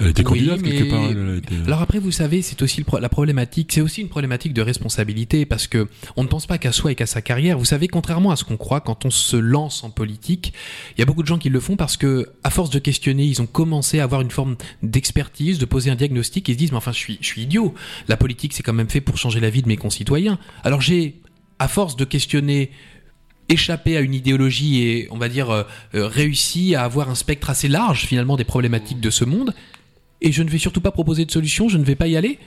elle 0.00 0.06
Oui, 0.08 0.22
candidate 0.24 0.62
quelque 0.62 0.84
mais- 0.84 0.88
part. 0.90 1.02
Elle, 1.10 1.30
a 1.30 1.36
été... 1.36 1.54
Alors 1.66 1.82
après, 1.82 1.98
vous 1.98 2.12
savez, 2.12 2.42
c'est 2.42 2.62
aussi 2.62 2.82
pro- 2.82 2.98
la 2.98 3.08
problématique. 3.08 3.70
C'est 3.72 3.80
aussi 3.80 4.00
une 4.00 4.08
problématique 4.08 4.54
de 4.54 4.62
responsabilité 4.62 5.44
parce 5.46 5.66
que 5.66 5.88
on 6.16 6.22
ne 6.22 6.28
pense 6.28 6.46
pas 6.46 6.58
qu'à 6.58 6.72
soi 6.72 6.92
et 6.92 6.94
qu'à 6.94 7.06
sa 7.06 7.20
carrière. 7.22 7.58
Vous 7.58 7.64
savez, 7.64 7.88
contrairement 7.88 8.30
à 8.30 8.36
ce 8.36 8.44
qu'on 8.44 8.56
croit, 8.56 8.80
quand 8.80 9.04
on 9.04 9.10
se 9.10 9.36
lance 9.36 9.84
en 9.84 9.90
politique, 9.90 10.52
il 10.96 11.00
y 11.00 11.02
a 11.02 11.06
beaucoup 11.06 11.22
de 11.22 11.28
gens 11.28 11.38
qui 11.38 11.48
le 11.48 11.60
font 11.60 11.76
parce 11.76 11.96
que, 11.96 12.28
à 12.44 12.50
force 12.50 12.70
de 12.70 12.78
questionner, 12.78 13.24
ils 13.24 13.42
ont 13.42 13.46
commencé 13.46 13.98
à 14.00 14.04
avoir 14.04 14.20
une 14.20 14.30
forme 14.30 14.56
d'expertise, 14.82 15.58
de 15.58 15.64
poser 15.64 15.90
un 15.90 15.94
diagnostic 15.96 16.48
et 16.48 16.52
se 16.52 16.58
disent, 16.58 16.70
mais 16.72 16.78
enfin, 16.78 16.92
je 16.92 16.98
je 17.20 17.26
suis 17.26 17.42
idiot. 17.42 17.74
La 18.08 18.16
politique, 18.16 18.52
c'est 18.52 18.62
quand 18.62 18.72
même 18.72 18.90
fait 18.90 19.00
pour 19.00 19.16
changer 19.16 19.40
la 19.40 19.50
vie 19.50 19.62
de 19.62 19.68
mes 19.68 19.76
concitoyens. 19.76 20.38
Alors 20.64 20.80
j'ai, 20.80 21.20
à 21.58 21.68
force 21.68 21.96
de 21.96 22.04
questionner 22.04 22.70
échappé 23.48 23.96
à 23.96 24.00
une 24.00 24.14
idéologie 24.14 24.82
et 24.82 25.08
on 25.10 25.18
va 25.18 25.28
dire 25.28 25.50
euh, 25.50 25.64
euh, 25.94 26.06
réussi 26.06 26.74
à 26.74 26.84
avoir 26.84 27.10
un 27.10 27.14
spectre 27.14 27.50
assez 27.50 27.68
large 27.68 28.06
finalement 28.06 28.36
des 28.36 28.44
problématiques 28.44 29.00
de 29.00 29.10
ce 29.10 29.24
monde 29.24 29.52
et 30.22 30.32
je 30.32 30.42
ne 30.42 30.48
vais 30.48 30.58
surtout 30.58 30.80
pas 30.80 30.92
proposer 30.92 31.24
de 31.24 31.30
solution, 31.30 31.68
je 31.68 31.76
ne 31.76 31.84
vais 31.84 31.96
pas 31.96 32.06
y 32.06 32.16
aller. 32.16 32.38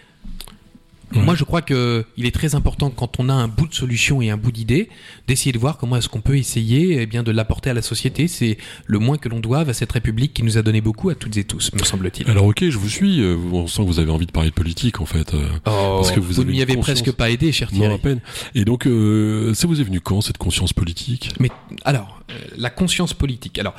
Moi, 1.11 1.35
je 1.35 1.43
crois 1.43 1.61
que 1.61 2.03
il 2.17 2.25
est 2.25 2.31
très 2.33 2.55
important 2.55 2.89
quand 2.89 3.19
on 3.19 3.29
a 3.29 3.33
un 3.33 3.47
bout 3.47 3.67
de 3.67 3.73
solution 3.73 4.21
et 4.21 4.29
un 4.29 4.37
bout 4.37 4.51
d'idée 4.51 4.89
d'essayer 5.27 5.51
de 5.51 5.57
voir 5.59 5.77
comment 5.77 5.95
est-ce 5.97 6.09
qu'on 6.09 6.21
peut 6.21 6.37
essayer 6.37 7.01
eh 7.01 7.05
bien 7.05 7.23
de 7.23 7.31
l'apporter 7.31 7.69
à 7.69 7.73
la 7.73 7.81
société. 7.81 8.27
C'est 8.27 8.57
le 8.85 8.99
moins 8.99 9.17
que 9.17 9.29
l'on 9.29 9.39
doive 9.39 9.69
à 9.69 9.73
cette 9.73 9.91
République 9.91 10.33
qui 10.33 10.43
nous 10.43 10.57
a 10.57 10.61
donné 10.61 10.81
beaucoup 10.81 11.09
à 11.09 11.15
toutes 11.15 11.37
et 11.37 11.43
tous, 11.43 11.71
me 11.73 11.83
semble-t-il. 11.83 12.29
Alors 12.29 12.45
ok, 12.45 12.67
je 12.69 12.77
vous 12.77 12.89
suis. 12.89 13.21
euh, 13.21 13.37
On 13.53 13.67
sent 13.67 13.83
que 13.83 13.87
vous 13.87 13.99
avez 13.99 14.11
envie 14.11 14.25
de 14.25 14.31
parler 14.31 14.49
de 14.49 14.55
politique 14.55 14.99
en 14.99 15.05
fait. 15.05 15.33
euh, 15.33 15.47
parce 15.63 16.11
que 16.11 16.19
vous, 16.19 16.33
vous 16.33 16.41
une 16.43 16.61
avez 16.61 16.75
presque 16.77 17.11
pas 17.11 17.29
aidé, 17.29 17.51
cher 17.51 17.69
Non, 17.71 17.77
à 17.77 17.87
Thierry. 17.87 17.99
peine. 18.01 18.19
Et 18.55 18.65
donc, 18.65 18.85
euh, 18.87 19.53
ça 19.53 19.67
vous 19.67 19.79
est 19.79 19.83
venu 19.85 20.01
quand 20.01 20.21
cette 20.21 20.37
conscience 20.37 20.73
politique? 20.73 21.33
Mais 21.39 21.49
alors, 21.85 22.21
euh, 22.31 22.33
la 22.57 22.69
conscience 22.69 23.13
politique. 23.13 23.59
Alors, 23.59 23.75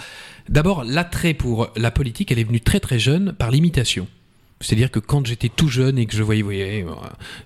d'abord, 0.49 0.85
l'attrait 0.85 1.35
pour 1.35 1.69
la 1.77 1.91
politique, 1.91 2.31
elle 2.33 2.39
est 2.39 2.45
venue 2.45 2.61
très 2.61 2.81
très 2.81 2.99
jeune 2.99 3.35
par 3.37 3.51
l'imitation. 3.51 4.07
C'est-à-dire 4.61 4.91
que 4.91 4.99
quand 4.99 5.27
j'étais 5.27 5.51
tout 5.51 5.69
jeune 5.69 5.99
et 5.99 6.07
que 6.07 6.17
je 6.17 6.23
voyais, 6.23 6.43
vous 6.43 6.49
voyez, 6.49 6.87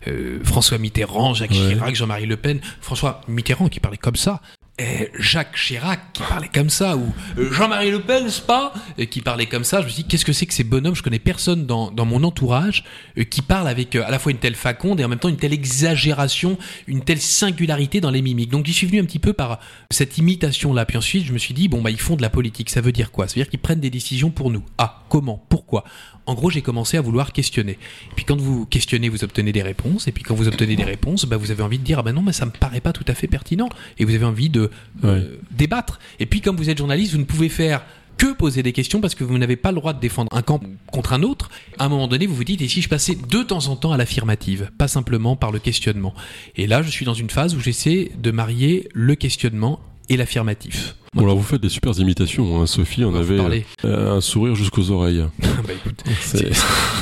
euh, 0.07 0.39
François 0.45 0.79
Mitterrand, 0.79 1.35
Jacques 1.35 1.51
Ouais. 1.51 1.75
Chirac, 1.75 1.95
Jean-Marie 1.95 2.27
Le 2.27 2.37
Pen, 2.37 2.61
François 2.81 3.21
Mitterrand 3.29 3.69
qui 3.69 3.81
parlait 3.81 3.97
comme 3.99 4.17
ça, 4.17 4.41
et 4.79 5.11
Jacques 5.19 5.57
Chirac 5.57 6.01
qui 6.15 6.23
parlait 6.23 6.49
comme 6.55 6.71
ça, 6.71 6.97
ou 6.97 7.13
euh, 7.37 7.53
Jean-Marie 7.53 7.91
Le 7.91 8.01
Pen, 8.01 8.31
c'est 8.31 8.47
pas, 8.47 8.73
euh, 8.99 9.05
qui 9.07 9.21
parlait 9.21 9.47
comme 9.47 9.65
ça, 9.65 9.81
je 9.81 9.87
me 9.87 9.91
suis 9.91 10.05
dit, 10.05 10.09
qu'est-ce 10.09 10.25
que 10.25 10.33
c'est 10.33 10.47
que 10.47 10.55
ces 10.55 10.65
bonhommes 10.65 10.95
Je 10.95 11.03
connais 11.03 11.19
personne 11.19 11.67
dans, 11.67 11.91
dans 11.91 12.07
mon 12.07 12.23
entourage 12.23 12.85
qui 13.29 13.43
parle 13.43 13.67
avec 13.69 13.97
à 13.97 14.09
la 14.11 14.19
fois 14.21 14.31
une 14.33 14.39
telle 14.39 14.55
faconde 14.55 15.01
et 15.01 15.05
en 15.05 15.09
même 15.09 15.19
temps 15.19 15.29
une 15.29 15.37
telle 15.37 15.53
exagération, 15.53 16.57
une 16.87 17.03
telle 17.03 17.21
singularité 17.21 18.01
dans 18.01 18.11
les 18.11 18.23
mimiques. 18.23 18.51
Donc 18.51 18.65
j'y 18.67 18.73
suis 18.73 18.87
venu 18.87 19.01
un 19.01 19.05
petit 19.05 19.19
peu 19.19 19.33
par 19.33 19.59
cette 19.91 20.17
imitation-là. 20.17 20.87
Puis 20.87 20.97
ensuite, 20.97 21.27
je 21.27 21.33
me 21.33 21.39
suis 21.39 21.53
dit, 21.55 21.69
bon, 21.69 21.83
bah, 21.83 21.91
ils 21.91 22.01
font 22.01 22.17
de 22.17 22.23
la 22.23 22.31
politique. 22.31 22.71
Ça 22.71 22.81
veut 22.81 22.93
dire 22.93 23.11
quoi? 23.11 23.27
Ça 23.27 23.35
veut 23.35 23.43
dire 23.43 23.51
qu'ils 23.51 23.59
prennent 23.61 23.81
des 23.81 23.91
décisions 23.91 24.31
pour 24.31 24.51
nous. 24.51 24.63
Ah, 24.79 25.03
comment? 25.11 25.45
Pourquoi? 25.51 25.85
En 26.31 26.35
gros, 26.35 26.49
j'ai 26.49 26.63
commencé 26.63 26.97
à 26.97 27.01
vouloir 27.01 27.33
questionner. 27.33 27.73
Et 27.73 28.15
puis 28.15 28.25
quand 28.25 28.41
vous 28.41 28.65
questionnez, 28.65 29.09
vous 29.09 29.25
obtenez 29.25 29.51
des 29.51 29.63
réponses. 29.63 30.07
Et 30.07 30.13
puis 30.13 30.23
quand 30.23 30.37
vous 30.37 30.47
obtenez 30.47 30.77
des 30.77 30.85
réponses, 30.85 31.25
bah, 31.25 31.37
vous 31.37 31.51
avez 31.51 31.65
envie 31.65 31.79
de 31.79 31.83
dire, 31.83 31.99
ah 31.99 32.03
ben 32.05 32.13
non, 32.13 32.23
mais 32.23 32.33
ça 32.33 32.47
me 32.47 32.53
paraît 32.53 32.81
pas 32.81 32.93
tout 32.93 33.05
à 33.09 33.15
fait 33.15 33.27
pertinent. 33.27 33.69
Et 33.99 34.05
vous 34.05 34.15
avez 34.15 34.25
envie 34.25 34.49
de 34.49 34.71
euh, 35.03 35.39
débattre. 35.51 35.99
Et 36.21 36.27
puis 36.27 36.41
comme 36.41 36.57
vous 36.57 36.71
êtes 36.71 36.79
journaliste, 36.79 37.15
vous 37.15 37.19
ne 37.19 37.25
pouvez 37.25 37.49
faire 37.49 37.83
que 38.17 38.33
poser 38.33 38.63
des 38.63 38.73
questions 38.73 39.01
parce 39.01 39.17
que 39.17 39.25
vous 39.25 39.39
n'avez 39.39 39.57
pas 39.57 39.73
le 39.73 39.79
droit 39.79 39.93
de 39.93 39.99
défendre 39.99 40.31
un 40.33 40.43
camp 40.43 40.61
contre 40.93 41.15
un 41.15 41.25
autre. 41.25 41.51
À 41.79 41.87
un 41.87 41.89
moment 41.89 42.07
donné, 42.07 42.29
vous 42.29 42.37
vous 42.37 42.45
dites, 42.45 42.63
et 42.63 42.69
si 42.69 42.81
je 42.81 42.89
passais 42.89 43.17
de 43.17 43.43
temps 43.43 43.67
en 43.67 43.75
temps 43.75 43.91
à 43.91 43.97
l'affirmative, 43.97 44.71
pas 44.79 44.87
simplement 44.87 45.35
par 45.35 45.51
le 45.51 45.59
questionnement? 45.59 46.15
Et 46.55 46.69
là, 46.69 46.83
je 46.83 46.91
suis 46.91 47.05
dans 47.05 47.15
une 47.15 47.31
phase 47.31 47.57
où 47.57 47.61
j'essaie 47.61 48.13
de 48.17 48.31
marier 48.31 48.89
le 48.93 49.17
questionnement 49.17 49.81
et 50.11 50.17
l'affirmatif. 50.19 50.97
Bon, 51.15 51.23
alors 51.25 51.37
vous 51.37 51.43
faites 51.43 51.61
des 51.61 51.69
super 51.69 51.99
imitations. 51.99 52.61
Hein. 52.61 52.67
Sophie 52.67 53.05
en 53.05 53.11
Vous 53.11 53.17
avait 53.17 53.65
euh, 53.85 54.17
un 54.17 54.21
sourire 54.21 54.55
jusqu'aux 54.55 54.91
oreilles. 54.91 55.25
bah 55.41 55.73
écoute, 55.73 56.05
C'est- 56.21 56.53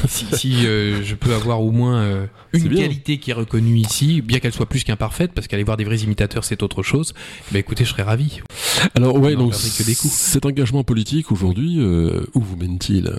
si, 0.09 0.27
si, 0.33 0.67
euh, 0.67 1.03
je 1.05 1.15
peux 1.15 1.35
avoir 1.35 1.61
au 1.63 1.73
moins 1.73 1.99
euh, 2.01 2.27
une 2.55 2.69
qualité 2.75 3.19
qui 3.19 3.31
est 3.31 3.35
reconnue 3.35 3.77
ici, 3.77 4.23
bien 4.23 4.39
qu'elle 4.39 4.53
soit 4.55 4.67
plus 4.69 4.85
qu'imparfaite, 4.85 5.33
parce 5.35 5.47
qu'aller 5.47 5.65
voir 5.65 5.77
des 5.77 5.85
vrais 5.85 5.99
imitateurs 5.99 6.45
c'est 6.45 6.63
autre 6.63 6.83
chose, 6.83 7.13
bah 7.53 7.59
écoutez, 7.59 7.85
je 7.85 7.91
serais 7.91 8.03
ravi. 8.03 8.41
Alors 8.95 9.17
ouais, 9.17 9.35
On 9.37 9.41
donc 9.41 9.51
perdrait 9.51 9.69
que 9.77 9.83
des 9.83 9.95
coups. 9.95 10.13
cet 10.15 10.47
engagement 10.47 10.85
politique 10.85 11.33
aujourd'hui, 11.33 11.79
où 11.81 12.41
vous 12.41 12.57
mène-t-il, 12.57 13.13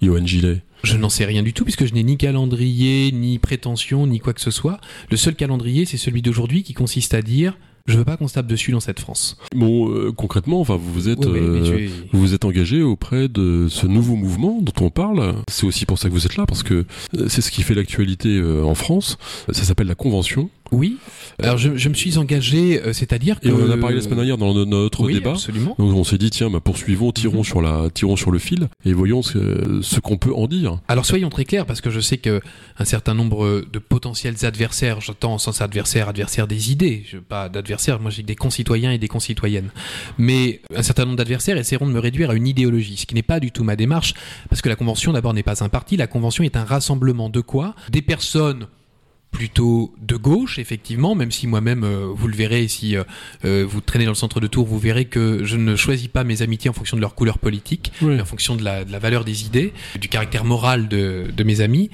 Johan 0.00 0.26
Gillet? 0.26 0.62
Je 0.82 0.96
n'en 0.96 1.08
sais 1.08 1.24
rien 1.24 1.44
du 1.44 1.52
tout, 1.52 1.62
puisque 1.62 1.86
je 1.86 1.94
n'ai 1.94 2.02
ni 2.02 2.16
calendrier, 2.16 3.12
ni 3.12 3.38
prétention, 3.38 4.08
ni 4.08 4.18
quoi 4.18 4.32
que 4.32 4.40
ce 4.40 4.50
soit. 4.50 4.80
Le 5.10 5.16
seul 5.16 5.36
calendrier, 5.36 5.84
c'est 5.84 5.96
celui 5.96 6.22
d'aujourd'hui 6.22 6.64
qui 6.64 6.74
consiste 6.74 7.14
à 7.14 7.22
dire 7.22 7.56
je 7.86 7.96
veux 7.98 8.04
pas 8.04 8.16
qu'on 8.16 8.28
se 8.28 8.34
tape 8.34 8.46
dessus 8.46 8.72
dans 8.72 8.80
cette 8.80 9.00
France. 9.00 9.36
Bon, 9.54 9.90
euh, 9.90 10.12
concrètement, 10.12 10.60
enfin, 10.60 10.76
vous 10.76 10.92
vous 10.92 11.08
êtes, 11.08 11.24
Ouais, 11.24 11.40
mais- 11.40 11.60
mais 11.60 11.68
euh, 11.68 11.78
es- 11.78 11.90
vous 12.12 12.20
vous 12.20 12.34
êtes 12.34 12.44
engagé 12.44 12.82
auprès 12.82 13.28
de 13.28 13.66
ce 13.68 13.86
nouveau 13.86 14.16
mouvement 14.16 14.60
dont 14.62 14.84
on 14.84 14.90
parle. 14.90 15.34
C'est 15.48 15.66
aussi 15.66 15.86
pour 15.86 15.98
ça 15.98 16.08
que 16.08 16.14
vous 16.14 16.26
êtes 16.26 16.36
là, 16.36 16.46
parce 16.46 16.62
que 16.62 16.84
euh, 17.14 17.28
c'est 17.28 17.40
ce 17.42 17.50
qui 17.50 17.62
fait 17.62 17.74
l'actualité 17.74 18.42
en 18.42 18.74
France. 18.74 19.18
Ça 19.50 19.64
s'appelle 19.64 19.86
la 19.88 19.94
Convention. 19.94 20.50
Oui. 20.72 20.96
Alors 21.42 21.58
je, 21.58 21.76
je 21.76 21.88
me 21.88 21.94
suis 21.94 22.18
engagé, 22.18 22.80
euh, 22.82 22.92
c'est-à-dire 22.92 23.38
que 23.40 23.48
Et 23.48 23.52
on 23.52 23.62
en 23.66 23.70
a 23.70 23.76
parlé 23.76 23.96
la 23.96 24.02
semaine 24.02 24.16
dernière 24.16 24.38
dans 24.38 24.52
no- 24.54 24.64
notre 24.64 25.04
oui, 25.04 25.14
débat. 25.14 25.32
absolument. 25.32 25.74
Donc 25.78 25.94
on 25.94 26.04
s'est 26.04 26.18
dit 26.18 26.30
tiens, 26.30 26.50
bah, 26.50 26.60
poursuivons, 26.60 27.12
tirons 27.12 27.38
Mhm. 27.38 27.44
sur 27.44 27.62
la, 27.62 27.88
tirons 27.92 28.16
sur 28.16 28.30
le 28.30 28.38
fil 28.38 28.68
et 28.84 28.92
voyons 28.92 29.22
ce, 29.22 29.80
ce 29.82 30.00
qu'on 30.00 30.16
peut 30.16 30.32
en 30.34 30.46
dire. 30.46 30.78
Alors 30.88 31.04
soyons 31.06 31.28
très 31.30 31.44
clairs, 31.44 31.66
parce 31.66 31.80
que 31.80 31.90
je 31.90 32.00
sais 32.00 32.16
que 32.18 32.40
un 32.78 32.84
certain 32.84 33.14
nombre 33.14 33.62
de 33.70 33.78
potentiels 33.78 34.34
adversaires, 34.42 35.00
j'entends 35.00 35.34
en 35.34 35.38
sens 35.38 35.60
adversaire, 35.60 36.08
adversaire 36.08 36.46
des 36.48 36.72
idées, 36.72 37.04
je, 37.10 37.18
pas 37.18 37.48
d'adversaires, 37.48 38.00
moi 38.00 38.10
j'ai 38.10 38.22
des 38.22 38.36
concitoyens 38.36 38.92
et 38.92 38.98
des 38.98 39.08
concitoyennes, 39.08 39.70
mais 40.18 40.60
un 40.74 40.82
certain 40.82 41.04
nombre 41.04 41.16
d'adversaires 41.16 41.56
essaieront 41.56 41.86
de 41.86 41.92
me 41.92 42.00
réduire 42.00 42.30
à 42.30 42.34
une 42.34 42.46
idéologie, 42.46 42.96
ce 42.96 43.06
qui 43.06 43.14
n'est 43.14 43.22
pas 43.22 43.40
du 43.40 43.50
tout 43.52 43.64
ma 43.64 43.76
démarche, 43.76 44.14
parce 44.48 44.62
que 44.62 44.68
la 44.68 44.76
Convention 44.76 45.12
d'abord 45.12 45.34
n'est 45.34 45.42
pas 45.42 45.62
un 45.62 45.68
parti, 45.68 45.96
la 45.96 46.06
Convention 46.06 46.44
est 46.44 46.56
un 46.56 46.64
rassemblement 46.64 47.28
de 47.28 47.40
quoi? 47.40 47.74
Des 47.90 48.02
personnes 48.02 48.66
plutôt 49.32 49.92
de 50.00 50.14
gauche, 50.16 50.58
effectivement, 50.58 51.14
même 51.14 51.32
si 51.32 51.46
moi-même, 51.46 51.82
euh, 51.84 52.06
vous 52.14 52.28
le 52.28 52.36
verrez, 52.36 52.68
si 52.68 52.96
euh, 52.96 53.02
euh, 53.44 53.66
vous 53.68 53.80
traînez 53.80 54.04
dans 54.04 54.10
le 54.12 54.14
centre 54.16 54.38
de 54.40 54.46
Tours, 54.46 54.66
vous 54.66 54.78
verrez 54.78 55.06
que 55.06 55.42
je 55.44 55.56
ne 55.56 55.74
choisis 55.74 56.06
pas 56.08 56.22
mes 56.22 56.42
amitiés 56.42 56.70
en 56.70 56.74
fonction 56.74 56.96
de 56.96 57.00
leur 57.00 57.14
couleur 57.14 57.38
politique, 57.38 57.90
Oui. 58.02 58.14
mais 58.14 58.20
en 58.20 58.24
fonction 58.26 58.54
de 58.56 58.62
la, 58.62 58.84
de 58.84 58.92
la 58.92 58.98
valeur 58.98 59.24
des 59.24 59.44
idées, 59.44 59.72
du 59.98 60.08
caractère 60.08 60.44
moral 60.44 60.86
de, 60.86 61.26
de 61.34 61.44
mes 61.44 61.60
amis. 61.60 61.90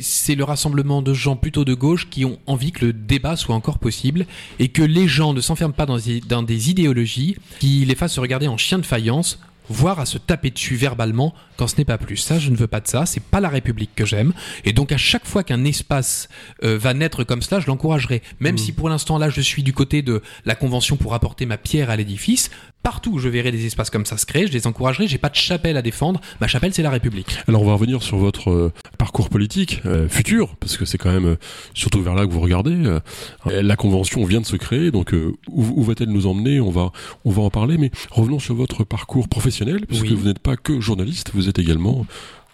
C'est 0.00 0.34
le 0.34 0.44
rassemblement 0.44 1.00
de 1.00 1.14
gens 1.14 1.36
plutôt 1.36 1.64
de 1.64 1.74
gauche 1.74 2.08
qui 2.10 2.24
ont 2.24 2.38
envie 2.46 2.72
que 2.72 2.84
le 2.84 2.92
débat 2.92 3.36
soit 3.36 3.54
encore 3.54 3.78
possible 3.78 4.26
et 4.58 4.68
que 4.68 4.82
les 4.82 5.06
gens 5.08 5.32
ne 5.32 5.40
s'enferment 5.40 5.72
pas 5.72 5.86
dans 5.86 5.96
des, 5.98 6.20
dans 6.20 6.42
des 6.42 6.70
idéologies 6.70 7.36
qui 7.60 7.84
les 7.84 7.94
fassent 7.94 8.14
se 8.14 8.20
regarder 8.20 8.48
en 8.48 8.56
chien 8.58 8.78
de 8.78 8.84
faïence 8.86 9.38
voire 9.70 10.00
à 10.00 10.04
se 10.04 10.18
taper 10.18 10.50
dessus 10.50 10.74
verbalement 10.74 11.32
quand 11.56 11.68
ce 11.68 11.76
n'est 11.78 11.84
pas 11.84 11.96
plus. 11.96 12.16
Ça, 12.16 12.38
je 12.38 12.50
ne 12.50 12.56
veux 12.56 12.66
pas 12.66 12.80
de 12.80 12.88
ça. 12.88 13.06
C'est 13.06 13.22
pas 13.22 13.40
la 13.40 13.48
République 13.48 13.94
que 13.94 14.04
j'aime. 14.04 14.32
Et 14.64 14.72
donc, 14.72 14.92
à 14.92 14.98
chaque 14.98 15.26
fois 15.26 15.44
qu'un 15.44 15.64
espace 15.64 16.28
euh, 16.64 16.76
va 16.76 16.92
naître 16.92 17.24
comme 17.24 17.40
cela, 17.40 17.60
je 17.60 17.68
l'encouragerai. 17.68 18.20
Même 18.40 18.58
si 18.58 18.72
pour 18.72 18.88
l'instant, 18.88 19.16
là, 19.16 19.30
je 19.30 19.40
suis 19.40 19.62
du 19.62 19.72
côté 19.72 20.02
de 20.02 20.22
la 20.44 20.56
Convention 20.56 20.96
pour 20.96 21.14
apporter 21.14 21.46
ma 21.46 21.56
pierre 21.56 21.88
à 21.88 21.96
l'édifice, 21.96 22.50
partout 22.82 23.12
où 23.12 23.18
je 23.18 23.28
verrai 23.28 23.52
des 23.52 23.66
espaces 23.66 23.90
comme 23.90 24.06
ça 24.06 24.16
se 24.16 24.26
créer, 24.26 24.46
je 24.46 24.52
les 24.52 24.66
encouragerai. 24.66 25.06
J'ai 25.08 25.18
pas 25.18 25.28
de 25.28 25.34
chapelle 25.36 25.76
à 25.76 25.82
défendre. 25.82 26.20
Ma 26.40 26.46
chapelle, 26.48 26.72
c'est 26.74 26.82
la 26.82 26.90
République. 26.90 27.36
Alors 27.48 27.62
on 27.62 27.66
va 27.66 27.74
revenir 27.74 28.02
sur 28.02 28.16
votre 28.16 28.50
euh, 28.50 28.72
parcours 28.98 29.28
politique 29.28 29.80
euh, 29.86 30.08
futur, 30.08 30.56
parce 30.56 30.76
que 30.76 30.84
c'est 30.84 30.98
quand 30.98 31.12
même 31.12 31.26
euh, 31.26 31.36
surtout 31.74 32.02
vers 32.02 32.14
là 32.14 32.26
que 32.26 32.32
vous 32.32 32.40
regardez. 32.40 32.74
Euh, 32.74 33.00
la 33.46 33.76
convention 33.76 34.24
vient 34.24 34.40
de 34.40 34.46
se 34.46 34.56
créer, 34.56 34.90
donc 34.90 35.12
euh, 35.14 35.32
où, 35.48 35.64
où 35.80 35.82
va-t-elle 35.82 36.10
nous 36.10 36.26
emmener 36.26 36.60
On 36.60 36.70
va 36.70 36.92
on 37.24 37.30
va 37.30 37.42
en 37.42 37.50
parler, 37.50 37.76
mais 37.78 37.90
revenons 38.10 38.38
sur 38.38 38.54
votre 38.54 38.84
parcours 38.84 39.28
professionnel, 39.28 39.86
puisque 39.86 40.04
Oui. 40.04 40.14
vous 40.14 40.26
n'êtes 40.26 40.38
pas 40.38 40.56
que 40.56 40.80
journaliste, 40.80 41.30
vous 41.34 41.48
êtes 41.48 41.58
également, 41.58 42.06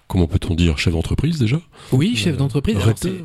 comment 0.09 0.27
peut-on 0.27 0.55
dire, 0.55 0.79
chef 0.79 0.93
d'entreprise 0.93 1.39
déjà 1.39 1.61
Oui, 1.93 2.17
chef 2.17 2.37
d'entreprise. 2.37 2.77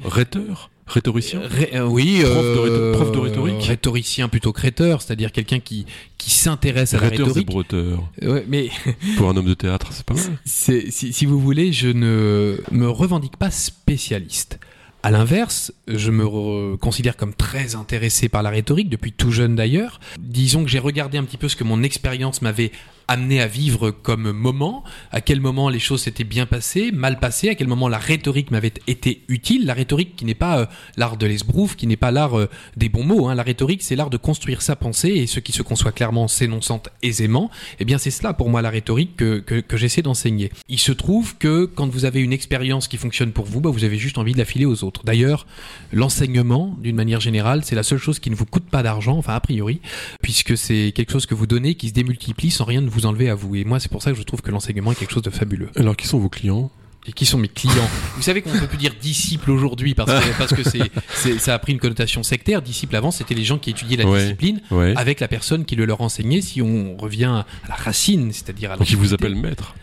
rhéteur, 0.06 0.70
rhétoricien. 0.92 1.42
Ré- 1.44 1.72
euh, 1.76 1.86
oui, 1.88 2.20
Prof 2.22 2.34
de 2.34 2.38
euh, 2.40 2.92
rhéto- 2.92 2.98
prof 2.98 3.12
de 3.12 3.18
rhétorique. 3.20 3.64
Rhétoricien 3.64 4.28
plutôt 4.30 4.52
que 4.54 4.62
rhéteur, 4.62 5.02
c'est-à-dire 5.02 5.32
quelqu'un 5.32 5.60
qui, 5.60 5.86
qui 6.18 6.32
s'intéresse 6.32 6.94
à 6.94 7.00
la 7.00 7.10
rhétorique. 7.10 7.48
breteur. 7.48 8.04
Ouais, 8.22 8.46
mais 8.48 8.70
Pour 9.18 9.30
un 9.30 9.38
homme 9.38 9.46
de 9.48 9.54
théâtre, 9.54 9.88
c'est 9.92 10.06
pas 10.06 10.14
mal. 10.14 10.24
si, 10.46 10.92
si 10.92 11.26
vous 11.26 11.40
voulez, 11.40 11.72
je 11.74 11.88
ne 11.88 12.58
me 12.72 12.88
revendique 12.90 13.38
pas 13.38 13.52
spécialiste. 13.52 14.60
À 15.04 15.10
l'inverse, 15.10 15.74
je 15.88 16.12
me 16.12 16.24
re- 16.24 16.78
considère 16.78 17.18
comme 17.18 17.34
très 17.34 17.74
intéressé 17.76 18.30
par 18.30 18.44
la 18.44 18.52
rhétorique, 18.52 18.88
depuis 18.88 19.12
tout 19.12 19.32
jeune 19.32 19.56
d'ailleurs. 19.56 20.00
Disons 20.20 20.64
que 20.64 20.70
j'ai 20.70 20.78
regardé 20.78 21.18
un 21.18 21.24
petit 21.24 21.38
peu 21.38 21.50
ce 21.50 21.56
que 21.56 21.64
mon 21.64 21.82
expérience 21.82 22.44
m'avait 22.44 22.72
amené 23.12 23.42
à 23.42 23.48
vivre 23.48 23.92
comme 23.92 24.32
moment, 24.32 24.86
à 25.12 25.20
quel 25.20 25.42
moment 25.42 25.68
les 25.68 25.80
choses 25.80 26.04
s'étaient 26.04 26.24
bien 26.24 26.46
passées, 26.46 26.92
mal 26.94 27.20
passées, 27.20 27.50
à 27.50 27.56
quel 27.56 27.68
moment 27.68 27.90
la 27.90 27.98
rhétorique 27.98 28.52
m'avait 28.52 28.74
été 28.88 29.24
utile? 29.28 29.66
La 29.66 29.74
rhétorique 29.74 30.16
qui 30.16 30.24
n'est 30.24 30.34
pas 30.34 30.60
euh, 30.60 30.66
l'art 30.96 31.18
de 31.18 31.26
l'esbrouf, 31.26 31.76
qui 31.76 31.88
n'est 31.88 31.98
pas 31.98 32.12
l'art 32.12 32.40
euh, 32.40 32.50
des 32.78 32.88
bons 32.88 33.04
mots. 33.04 33.28
hein. 33.28 33.36
La 33.36 33.44
rhétorique, 33.44 33.84
c'est 33.84 33.98
l'art 33.98 34.10
de 34.10 34.16
construire 34.16 34.62
sa 34.62 34.78
pensée 34.78 35.10
et 35.10 35.28
ce 35.28 35.42
qui 35.42 35.52
se 35.52 35.62
conçoit 35.62 35.92
clairement 35.92 36.30
s'énonçant 36.30 36.82
aisément. 37.04 37.52
Eh 37.80 37.86
bien, 37.86 37.98
c'est 37.98 38.12
cela 38.12 38.34
pour 38.34 38.50
moi 38.50 38.62
la 38.62 38.70
rhétorique 38.70 39.18
que, 39.18 39.44
j'essaie 39.74 40.02
d'enseigner. 40.02 40.50
Il 40.70 40.80
se 40.80 40.94
trouve 40.94 41.36
que 41.38 41.66
quand 41.66 41.88
vous 41.88 42.06
avez 42.06 42.22
une 42.22 42.32
expérience 42.32 42.88
qui 42.88 42.96
fonctionne 42.96 43.34
pour 43.34 43.46
vous, 43.46 43.60
bah, 43.60 43.72
vous 43.72 43.84
avez 43.84 43.98
juste 43.98 44.20
envie 44.20 44.34
de 44.34 44.38
la 44.38 44.46
filer 44.46 44.66
aux 44.66 44.86
autres. 44.86 45.04
D'ailleurs, 45.04 45.48
l'enseignement, 45.92 46.78
d'une 46.80 46.96
manière 46.96 47.20
générale, 47.20 47.64
c'est 47.66 47.76
la 47.76 47.84
seule 47.84 48.00
chose 48.00 48.20
qui 48.20 48.30
ne 48.30 48.36
vous 48.36 48.46
coûte 48.46 48.70
pas 48.70 48.84
d'argent, 48.84 49.18
enfin 49.18 49.34
a 49.34 49.40
priori, 49.42 49.82
puisque 50.22 50.56
c'est 50.56 50.94
quelque 50.96 51.12
chose 51.12 51.26
que 51.26 51.36
vous 51.36 51.48
donnez 51.48 51.76
qui 51.76 51.90
se 51.90 51.94
démultiplie 51.94 52.52
sans 52.52 52.64
rien 52.64 52.80
ne 52.80 52.90
vous 52.90 53.01
enlever 53.06 53.30
à 53.30 53.36
vous. 53.36 53.56
Et 53.56 53.64
moi, 53.64 53.80
c'est 53.80 53.92
pour 53.92 54.02
ça 54.02 54.12
que 54.12 54.18
je 54.18 54.24
trouve 54.24 54.42
que 54.42 54.52
l'enseignement 54.52 54.92
est 54.92 54.96
quelque 54.96 55.14
chose 55.14 55.24
de 55.24 55.30
fabuleux. 55.30 55.70
Alors 55.76 55.96
qui 55.96 56.08
sont 56.08 56.20
vos 56.20 56.30
clients? 56.30 56.72
Et 57.08 57.14
qui 57.14 57.26
sont 57.26 57.40
mes 57.40 57.48
clients? 57.48 57.90
Vous 58.16 58.22
savez 58.22 58.44
qu'on 58.44 58.54
ne 58.54 58.60
peut 58.60 58.68
plus 58.68 58.78
dire 58.78 58.94
disciple 59.02 59.50
aujourd'hui 59.50 59.96
parce 59.96 60.12
que, 60.12 60.38
parce 60.38 60.54
que 60.54 60.62
c'est, 60.62 60.92
c'est- 61.16 61.40
ça 61.40 61.56
a 61.56 61.60
pris 61.60 61.74
une 61.74 61.80
connotation 61.80 62.22
sectaire. 62.22 62.62
Disciple 62.62 62.96
avant, 62.96 63.10
c'était 63.10 63.34
les 63.34 63.44
gens 63.44 63.58
qui 63.58 63.72
étudiaient 63.72 63.98
la 63.98 64.06
Ouais. 64.06 64.22
discipline 64.22 64.62
Ouais. 64.70 64.94
avec 64.96 65.20
la 65.20 65.28
personne 65.28 65.66
qui 65.66 65.76
le 65.76 65.86
leur 65.86 66.02
enseignait. 66.02 66.42
Si 66.42 66.62
on 66.62 66.96
revient 66.98 67.26
à 67.26 67.46
la 67.70 67.74
racine, 67.76 68.32
c'est-à-dire 68.32 68.72
à 68.72 68.78
Donc 68.78 68.88
ils 68.92 68.98
vous 68.98 69.16
appellent 69.16 69.34
maître. 69.36 69.74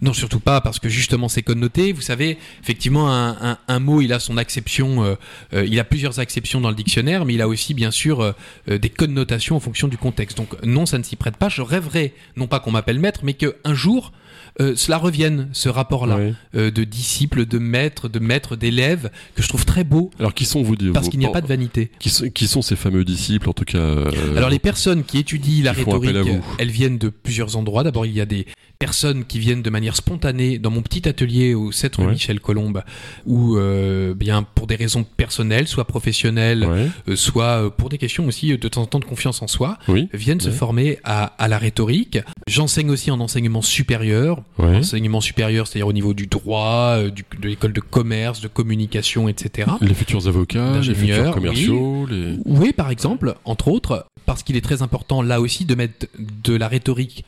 Non, 0.00 0.12
surtout 0.12 0.40
pas, 0.40 0.60
parce 0.60 0.78
que 0.78 0.88
justement 0.88 1.28
c'est 1.28 1.42
connoté. 1.42 1.92
Vous 1.92 2.02
savez, 2.02 2.38
effectivement, 2.62 3.10
un, 3.12 3.30
un- 3.40 3.58
un 3.66 3.78
mot, 3.80 4.00
il 4.00 4.12
a 4.12 4.20
son 4.20 4.36
acception, 4.36 5.02
euh, 5.04 5.14
euh, 5.54 5.66
il 5.66 5.78
a 5.80 5.84
plusieurs 5.84 6.20
acceptions 6.20 6.60
dans 6.60 6.68
le 6.70 6.76
dictionnaire, 6.76 7.24
mais 7.24 7.34
il 7.34 7.42
a 7.42 7.48
aussi, 7.48 7.74
bien 7.74 7.90
sûr, 7.90 8.20
euh, 8.20 8.32
euh, 8.70 8.78
des 8.78 8.90
connotations 8.90 9.56
en 9.56 9.60
fonction 9.60 9.88
du 9.88 9.98
contexte. 9.98 10.36
Donc 10.36 10.50
non, 10.64 10.86
ça 10.86 10.98
ne 10.98 11.02
s'y 11.02 11.16
prête 11.16 11.36
pas. 11.36 11.48
Je 11.48 11.62
rêverais, 11.62 12.12
non 12.36 12.46
pas 12.46 12.60
qu'on 12.60 12.70
m'appelle 12.70 13.00
maître, 13.00 13.20
mais 13.24 13.34
qu'un 13.34 13.74
jour, 13.74 14.12
euh, 14.60 14.74
cela 14.76 14.98
revienne, 14.98 15.48
ce 15.52 15.68
rapport-là, 15.68 16.18
euh, 16.54 16.70
de 16.70 16.84
disciple, 16.84 17.44
de 17.46 17.58
maître, 17.58 18.08
de 18.08 18.18
maître, 18.18 18.56
d'élève, 18.56 19.10
que 19.34 19.42
je 19.42 19.48
trouve 19.48 19.64
très 19.64 19.84
beau, 19.84 20.10
Alors 20.18 20.34
qui 20.34 20.44
sont 20.44 20.62
vous 20.62 20.76
parce 20.92 21.06
vos- 21.06 21.10
qu'il 21.10 21.20
n'y 21.20 21.26
a 21.26 21.30
pas 21.30 21.40
de 21.40 21.46
vanité. 21.46 21.90
qui 21.98 22.08
sont, 22.10 22.28
qui 22.30 22.46
sont 22.48 22.62
ces 22.62 22.76
fameux 22.76 23.04
disciples 23.04 23.48
en 23.48 23.52
tout 23.52 23.64
cas 23.64 23.78
euh, 23.78 24.36
Alors 24.36 24.48
les 24.50 24.58
personnes 24.58 25.04
qui 25.04 25.18
étudient 25.18 25.64
la 25.64 25.72
qui 25.74 25.78
rhétorique, 25.84 26.16
elles 26.58 26.70
viennent 26.70 26.98
de 26.98 27.08
plusieurs 27.08 27.56
endroits. 27.56 27.82
D'abord, 27.84 28.06
il 28.06 28.12
y 28.12 28.20
a 28.20 28.26
des 28.26 28.46
personnes 28.78 29.24
qui 29.24 29.40
viennent 29.40 29.62
de 29.62 29.70
manière 29.70 29.96
spontanée 29.96 30.58
dans 30.58 30.70
mon 30.70 30.82
petit 30.82 31.08
atelier 31.08 31.54
au 31.54 31.72
7 31.72 31.96
rue 31.96 32.04
Ouais. 32.06 32.12
Michel 32.12 32.38
Colombe, 32.40 32.82
où 33.26 33.56
euh, 33.56 34.14
bien 34.14 34.44
pour 34.44 34.66
des 34.68 34.76
raisons 34.76 35.02
personnelles, 35.04 35.66
soit 35.66 35.84
professionnelles, 35.84 36.64
ouais. 36.64 36.86
euh, 37.08 37.16
soit 37.16 37.64
euh, 37.64 37.70
pour 37.70 37.88
des 37.88 37.98
questions 37.98 38.24
aussi 38.26 38.52
euh, 38.52 38.56
de 38.56 38.68
temps 38.68 38.82
en 38.82 38.86
temps 38.86 39.00
de 39.00 39.04
confiance 39.04 39.42
en 39.42 39.48
soi, 39.48 39.78
oui 39.88 40.08
viennent 40.14 40.40
se 40.40 40.50
former 40.50 40.98
à, 41.02 41.24
à 41.24 41.48
la 41.48 41.58
rhétorique. 41.58 42.18
J'enseigne 42.46 42.90
aussi 42.90 43.10
en 43.10 43.18
enseignement 43.20 43.62
supérieur, 43.62 44.42
enseignement 44.58 45.20
supérieur, 45.20 45.66
c'est-à-dire 45.66 45.88
au 45.88 45.92
niveau 45.92 46.14
du 46.14 46.26
droit, 46.28 47.02
du- 47.10 47.24
de 47.40 47.48
l'école 47.48 47.72
de 47.72 47.80
commerce, 47.80 48.40
de 48.40 48.48
communication, 48.48 49.28
etc. 49.28 49.68
les 49.80 49.92
futurs 49.94 50.28
avocats 50.28 50.78
les 50.80 50.94
futurs 50.94 51.32
commerciaux 51.32 52.06
les 52.08 52.36
Oui, 52.44 52.72
par 52.72 52.90
exemple, 52.90 53.34
entre 53.44 53.68
autres, 53.68 54.06
parce 54.24 54.42
qu'il 54.44 54.56
est 54.56 54.60
très 54.60 54.82
important 54.82 55.20
là 55.22 55.40
aussi 55.40 55.64
de 55.64 55.74
mettre 55.74 56.06
de 56.18 56.54
la 56.54 56.68
rhétorique, 56.68 57.24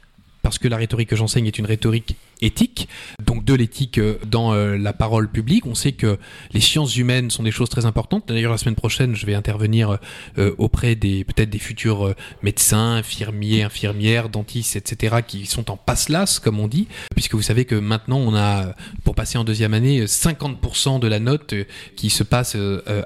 parce 0.51 0.59
que 0.59 0.67
la 0.67 0.79
rhétorique 0.79 1.09
que 1.09 1.15
j'enseigne 1.15 1.47
est 1.47 1.59
une 1.61 1.67
rhétorique 1.67 2.17
éthique, 2.43 2.89
donc 3.25 3.45
de 3.45 3.55
l'éthique 3.55 3.99
euh, 3.99 4.19
dans 4.27 4.53
euh, 4.53 4.77
la 4.77 4.93
parole 4.93 5.31
publique. 5.31 5.67
On 5.67 5.75
sait 5.75 5.93
que 5.93 6.19
les 6.53 6.61
sciences 6.61 6.97
humaines 6.97 7.31
sont 7.31 7.43
des 7.43 7.51
choses 7.51 7.69
très 7.69 7.87
importantes. 7.87 8.25
D'ailleurs, 8.29 8.53
la 8.53 8.59
semaine 8.59 8.75
prochaine, 8.75 9.15
je 9.15 9.27
vais 9.27 9.35
intervenir 9.35 9.99
euh, 10.39 10.55
auprès 10.59 10.95
des 10.95 11.25
peut-être 11.25 11.51
des 11.51 11.59
futurs 11.59 12.15
médecins, 12.43 12.95
infirmiers, 12.97 13.63
infirmières, 13.63 14.29
dentistes, 14.29 14.77
etc., 14.77 15.17
qui 15.27 15.47
sont 15.47 15.71
en 15.71 15.77
passe-las, 15.77 16.39
comme 16.39 16.59
on 16.61 16.69
dit, 16.69 16.89
puisque 17.15 17.35
vous 17.35 17.43
savez 17.43 17.65
que 17.65 17.75
maintenant, 17.75 18.19
on 18.19 18.35
a, 18.35 18.75
pour 19.05 19.15
passer 19.15 19.39
en 19.39 19.45
deuxième 19.45 19.75
année, 19.75 20.05
50% 20.05 20.99
de 21.01 21.07
la 21.09 21.19
note 21.21 21.55
qui 21.97 22.11
se 22.11 22.23
passe 22.23 22.57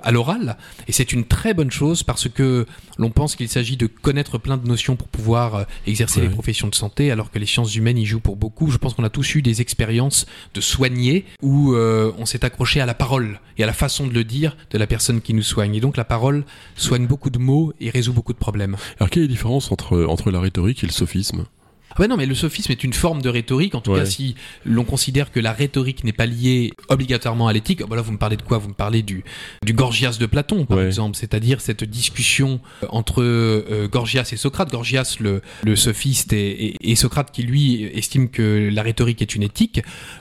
à 0.02 0.10
l'oral. 0.12 0.56
Et 0.88 0.92
c'est 0.92 1.12
une 1.12 1.24
très 1.24 1.54
bonne 1.54 1.70
chose 1.70 2.02
parce 2.02 2.28
que 2.28 2.66
l'on 2.98 3.10
pense 3.10 3.36
qu'il 3.36 3.48
s'agit 3.48 3.76
de 3.76 3.86
connaître 3.86 4.38
plein 4.38 4.56
de 4.56 4.66
notions 4.68 4.96
pour 4.96 5.08
pouvoir 5.08 5.66
exercer 5.86 6.20
Ouais. 6.20 6.26
les 6.26 6.32
professions 6.32 6.68
de 6.68 6.74
santé, 6.74 7.10
alors 7.10 7.30
que 7.30 7.38
les 7.40 7.46
sciences 7.46 7.74
humaines 7.74 7.98
y 7.98 8.06
jouent 8.06 8.20
pour 8.20 8.36
beaucoup. 8.36 8.70
Je 8.70 8.78
pense 8.78 8.94
qu'on 8.94 9.02
a 9.04 9.10
tous 9.10 9.23
eu 9.24 9.42
des 9.42 9.60
expériences 9.60 10.26
de 10.54 10.60
soigner 10.60 11.24
où 11.42 11.74
euh, 11.74 12.12
on 12.18 12.26
s'est 12.26 12.44
accroché 12.44 12.80
à 12.80 12.86
la 12.86 12.94
parole 12.94 13.40
et 13.58 13.62
à 13.62 13.66
la 13.66 13.72
façon 13.72 14.06
de 14.06 14.12
le 14.12 14.24
dire 14.24 14.56
de 14.70 14.78
la 14.78 14.86
personne 14.86 15.20
qui 15.20 15.34
nous 15.34 15.42
soigne. 15.42 15.74
Et 15.74 15.80
donc 15.80 15.96
la 15.96 16.04
parole 16.04 16.44
soigne 16.76 17.06
beaucoup 17.06 17.30
de 17.30 17.38
mots 17.38 17.72
et 17.80 17.90
résout 17.90 18.12
beaucoup 18.12 18.32
de 18.32 18.38
problèmes. 18.38 18.76
alors 18.98 19.10
quelle 19.10 19.24
est 19.24 19.26
la 19.26 19.32
différence 19.32 19.72
entre 19.72 20.04
entre 20.04 20.30
la 20.30 20.40
rhétorique 20.40 20.82
et 20.84 20.86
le 20.86 20.92
sophisme? 20.92 21.46
Ah 21.96 22.06
non, 22.08 22.16
mais 22.16 22.26
le 22.26 22.34
sophisme 22.34 22.72
est 22.72 22.82
une 22.84 22.92
forme 22.92 23.22
de 23.22 23.28
rhétorique. 23.28 23.74
En 23.74 23.80
tout 23.80 23.92
Ouais. 23.92 24.00
cas, 24.00 24.04
si 24.06 24.34
l'on 24.64 24.84
considère 24.84 25.30
que 25.30 25.40
la 25.40 25.52
rhétorique 25.52 26.04
n'est 26.04 26.12
pas 26.12 26.26
liée 26.26 26.72
obligatoirement 26.88 27.46
à 27.48 27.52
l'éthique, 27.52 27.80
oh, 27.84 27.86
bah 27.86 27.96
là, 27.96 28.02
vous 28.02 28.12
me 28.12 28.18
parlez 28.18 28.36
de 28.36 28.42
quoi? 28.42 28.58
Vous 28.58 28.68
me 28.68 28.74
parlez 28.74 29.02
du, 29.02 29.24
du 29.64 29.72
Gorgias 29.72 30.16
de 30.18 30.26
Platon, 30.26 30.66
par 30.66 30.78
Ouais. 30.78 30.86
exemple, 30.86 31.16
c'est-à-dire 31.16 31.60
cette 31.60 31.84
discussion 31.84 32.60
euh, 32.82 32.86
entre 32.90 33.22
euh, 33.22 33.88
Gorgias 33.88 34.28
et 34.32 34.36
Socrate. 34.36 34.70
Gorgias, 34.70 35.16
le, 35.20 35.40
le 35.64 35.76
sophiste, 35.76 36.32
et, 36.32 36.66
et- 36.66 36.90
et 36.90 36.96
Socrate 36.96 37.30
qui, 37.32 37.42
lui, 37.42 37.82
estime 37.84 38.28
que 38.28 38.68
la 38.72 38.82
rhétorique 38.82 39.22
est 39.22 39.34
une 39.34 39.42
éthique. 39.42 39.80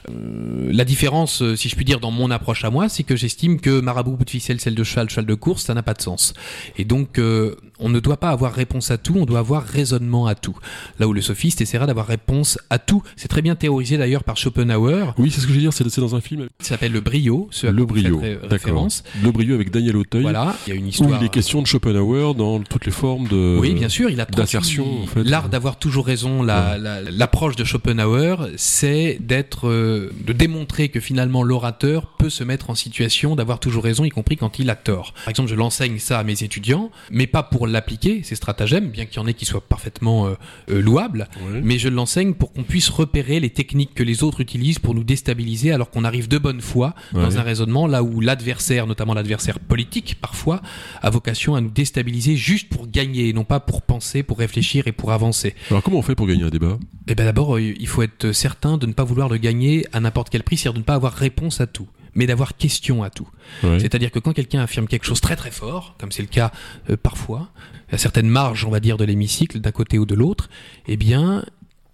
Euh, 0.09 0.69
la 0.71 0.85
différence, 0.85 1.41
euh, 1.41 1.55
si 1.55 1.69
je 1.69 1.75
puis 1.75 1.85
dire, 1.85 1.99
dans 1.99 2.11
mon 2.11 2.31
approche 2.31 2.63
à 2.65 2.69
moi, 2.69 2.89
c'est 2.89 3.03
que 3.03 3.15
j'estime 3.15 3.59
que 3.59 3.79
marabout, 3.79 4.11
bout 4.17 4.25
de 4.25 4.29
ficelle, 4.29 4.59
celle 4.59 4.75
de 4.75 4.83
cheval, 4.83 5.09
cheval 5.09 5.25
de 5.25 5.33
course, 5.33 5.63
ça 5.63 5.73
n'a 5.73 5.83
pas 5.83 5.93
de 5.93 6.01
sens. 6.01 6.33
Et 6.77 6.85
donc, 6.85 7.19
euh, 7.19 7.55
on 7.83 7.89
ne 7.89 7.99
doit 7.99 8.17
pas 8.17 8.29
avoir 8.29 8.53
réponse 8.53 8.89
à 8.89 8.97
tout, 8.97 9.13
on 9.17 9.25
doit 9.25 9.39
avoir 9.39 9.63
raisonnement 9.63 10.25
à 10.25 10.33
tout. 10.35 10.57
Là 10.99 11.07
où 11.07 11.13
le 11.13 11.21
sophiste 11.21 11.61
essaiera 11.61 11.85
d'avoir 11.85 12.07
réponse 12.07 12.57
à 12.71 12.79
tout. 12.79 13.03
C'est 13.15 13.27
très 13.27 13.41
bien 13.43 13.55
théorisé 13.55 13.97
d'ailleurs 13.97 14.23
par 14.23 14.37
Schopenhauer. 14.37 15.13
oui 15.19 15.29
c'est 15.29 15.41
ce 15.41 15.45
que 15.45 15.51
je 15.51 15.57
veux 15.57 15.61
dire 15.61 15.73
c'est 15.73 15.83
dans 15.99 16.15
un 16.15 16.21
film 16.21 16.47
Ça 16.59 16.69
s'appelle 16.69 16.91
Le 16.91 17.01
Brio, 17.01 17.47
ce 17.51 17.67
le 17.67 17.85
brio 17.85 18.19
d'accord 18.21 18.49
référence. 18.49 19.03
le 19.23 19.31
brio 19.31 19.53
avec 19.55 19.69
Daniel 19.69 19.97
Auteuil 19.97 20.23
Voilà, 20.23 20.55
il 20.65 20.69
y 20.69 20.73
a 20.73 20.79
une 20.79 20.85
où 20.85 20.89
histoire. 20.89 21.21
il 21.21 21.25
est 21.25 21.29
question 21.29 21.61
de 21.61 21.67
Schopenhauer 21.67 22.33
dans 22.35 22.59
toutes 22.61 22.85
les 22.85 22.91
formes 22.91 23.27
de 23.27 23.57
Oui, 23.59 23.73
bien 23.73 23.89
sûr, 23.89 24.09
il 24.09 24.19
a 24.21 24.25
d'assertion, 24.25 24.83
transmis 24.85 25.03
en 25.03 25.07
fait. 25.07 25.23
L'art 25.29 25.49
d'avoir 25.49 25.77
toujours 25.77 26.05
raison. 26.05 26.41
La- 26.41 26.77
la- 26.77 27.01
L'approche 27.01 27.55
de 27.55 27.63
Schopenhauer, 27.63 28.35
c'est 28.57 29.17
d'être, 29.21 29.67
euh, 29.67 30.11
de 30.25 30.33
démontrer 30.33 30.89
que 30.89 30.99
finalement 30.99 31.43
l'orateur 31.43 32.07
peut 32.17 32.29
se 32.29 32.43
mettre 32.43 32.69
en 32.69 32.75
situation 32.75 33.35
d'avoir 33.35 33.59
toujours 33.59 33.83
raison, 33.83 34.03
y 34.05 34.09
compris 34.09 34.37
quand 34.37 34.57
il 34.59 34.69
a 34.69 34.75
tort. 34.75 35.13
Par 35.25 35.29
exemple, 35.29 35.49
je 35.49 35.55
l'enseigne 35.55 35.99
ça 35.99 36.19
à 36.19 36.23
mes 36.23 36.43
étudiants, 36.43 36.89
mais 37.11 37.27
pas 37.27 37.43
pour 37.43 37.67
l'appliquer, 37.73 38.21
ces 38.23 38.35
stratagèmes, 38.35 38.89
bien 38.89 39.05
qu'il 39.05 39.17
y 39.17 39.19
en 39.19 39.27
ait 39.27 39.33
qui 39.33 39.45
soient 39.45 39.61
parfaitement 39.61 40.27
euh, 40.27 40.33
euh, 40.69 40.81
louables. 40.81 41.27
Mais 41.63 41.77
je 41.77 41.89
l'enseigne 41.89 42.33
pour 42.33 42.53
qu'on 42.53 42.63
puisse 42.63 42.89
repérer 42.89 43.39
les 43.39 43.49
techniques 43.49 43.93
que 43.93 44.03
les 44.03 44.23
autres 44.23 44.41
utilisent 44.41 44.79
pour 44.79 44.95
nous 44.95 45.03
déstabiliser 45.03 45.71
alors 45.71 45.89
qu'on 45.89 46.03
arrive 46.03 46.27
de 46.27 46.37
bonne 46.37 46.61
foi 46.61 46.93
dans 47.13 47.37
un 47.37 47.41
raisonnement 47.41 47.87
là 47.87 48.03
où 48.03 48.21
l'adversaire, 48.21 48.87
notamment 48.87 49.13
l'adversaire 49.13 49.59
politique 49.59 50.17
parfois, 50.21 50.61
a 51.01 51.09
vocation 51.09 51.55
à 51.55 51.61
nous 51.61 51.69
déstabiliser 51.69 52.35
juste 52.35 52.69
pour 52.69 52.87
gagner 52.87 53.29
et 53.29 53.33
non 53.33 53.43
pas 53.43 53.59
pour 53.59 53.81
penser, 53.81 54.23
pour 54.23 54.39
réfléchir 54.39 54.87
et 54.87 54.91
pour 54.91 55.11
avancer. 55.11 55.55
alors 55.69 55.83
comment 55.83 55.99
on 55.99 56.01
fait 56.01 56.15
pour 56.15 56.27
gagner 56.27 56.43
un 56.43 56.49
débat? 56.49 56.77
Et 57.07 57.15
ben 57.15 57.25
d'abord, 57.25 57.57
euh, 57.57 57.61
il 57.61 57.87
faut 57.87 58.01
être 58.01 58.31
certain 58.31 58.77
de 58.77 58.85
ne 58.85 58.93
pas 58.93 59.03
vouloir 59.03 59.29
le 59.29 59.37
gagner 59.37 59.85
à 59.91 59.99
n'importe 59.99 60.29
quel 60.29 60.43
prix, 60.43 60.57
c'est-à-dire 60.57 60.75
de 60.75 60.79
ne 60.79 60.85
pas 60.85 60.95
avoir 60.95 61.13
réponse 61.13 61.59
à 61.59 61.67
tout 61.67 61.87
mais 62.15 62.27
d'avoir 62.27 62.55
question 62.55 63.03
à 63.03 63.09
tout. 63.09 63.27
C'est-à-dire 63.61 64.11
que 64.11 64.19
quand 64.19 64.33
quelqu'un 64.33 64.61
affirme 64.61 64.87
quelque 64.87 65.05
chose 65.05 65.21
très 65.21 65.35
très 65.35 65.51
fort, 65.51 65.95
comme 65.99 66.11
c'est 66.11 66.21
le 66.21 66.27
cas 66.27 66.51
euh, 66.89 66.97
parfois, 66.97 67.49
à 67.91 67.97
certaines 67.97 68.29
marges, 68.29 68.65
on 68.65 68.69
va 68.69 68.79
dire, 68.79 68.97
de 68.97 69.05
l'hémicycle, 69.05 69.59
d'un 69.59 69.71
côté 69.71 69.99
ou 69.99 70.05
de 70.05 70.15
l'autre, 70.15 70.49
eh 70.87 70.97
bien, 70.97 71.43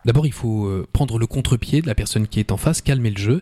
d'abord 0.06 0.26
il 0.26 0.34
faut 0.34 0.66
euh, 0.66 0.88
prendre 0.94 1.18
le 1.20 1.28
contre-pied 1.28 1.82
de 1.82 1.88
la 1.88 1.96
personne 1.96 2.28
qui 2.28 2.40
est 2.40 2.52
en 2.52 2.58
face, 2.58 2.82
calmer 2.82 3.12
le 3.12 3.18
jeu 3.18 3.42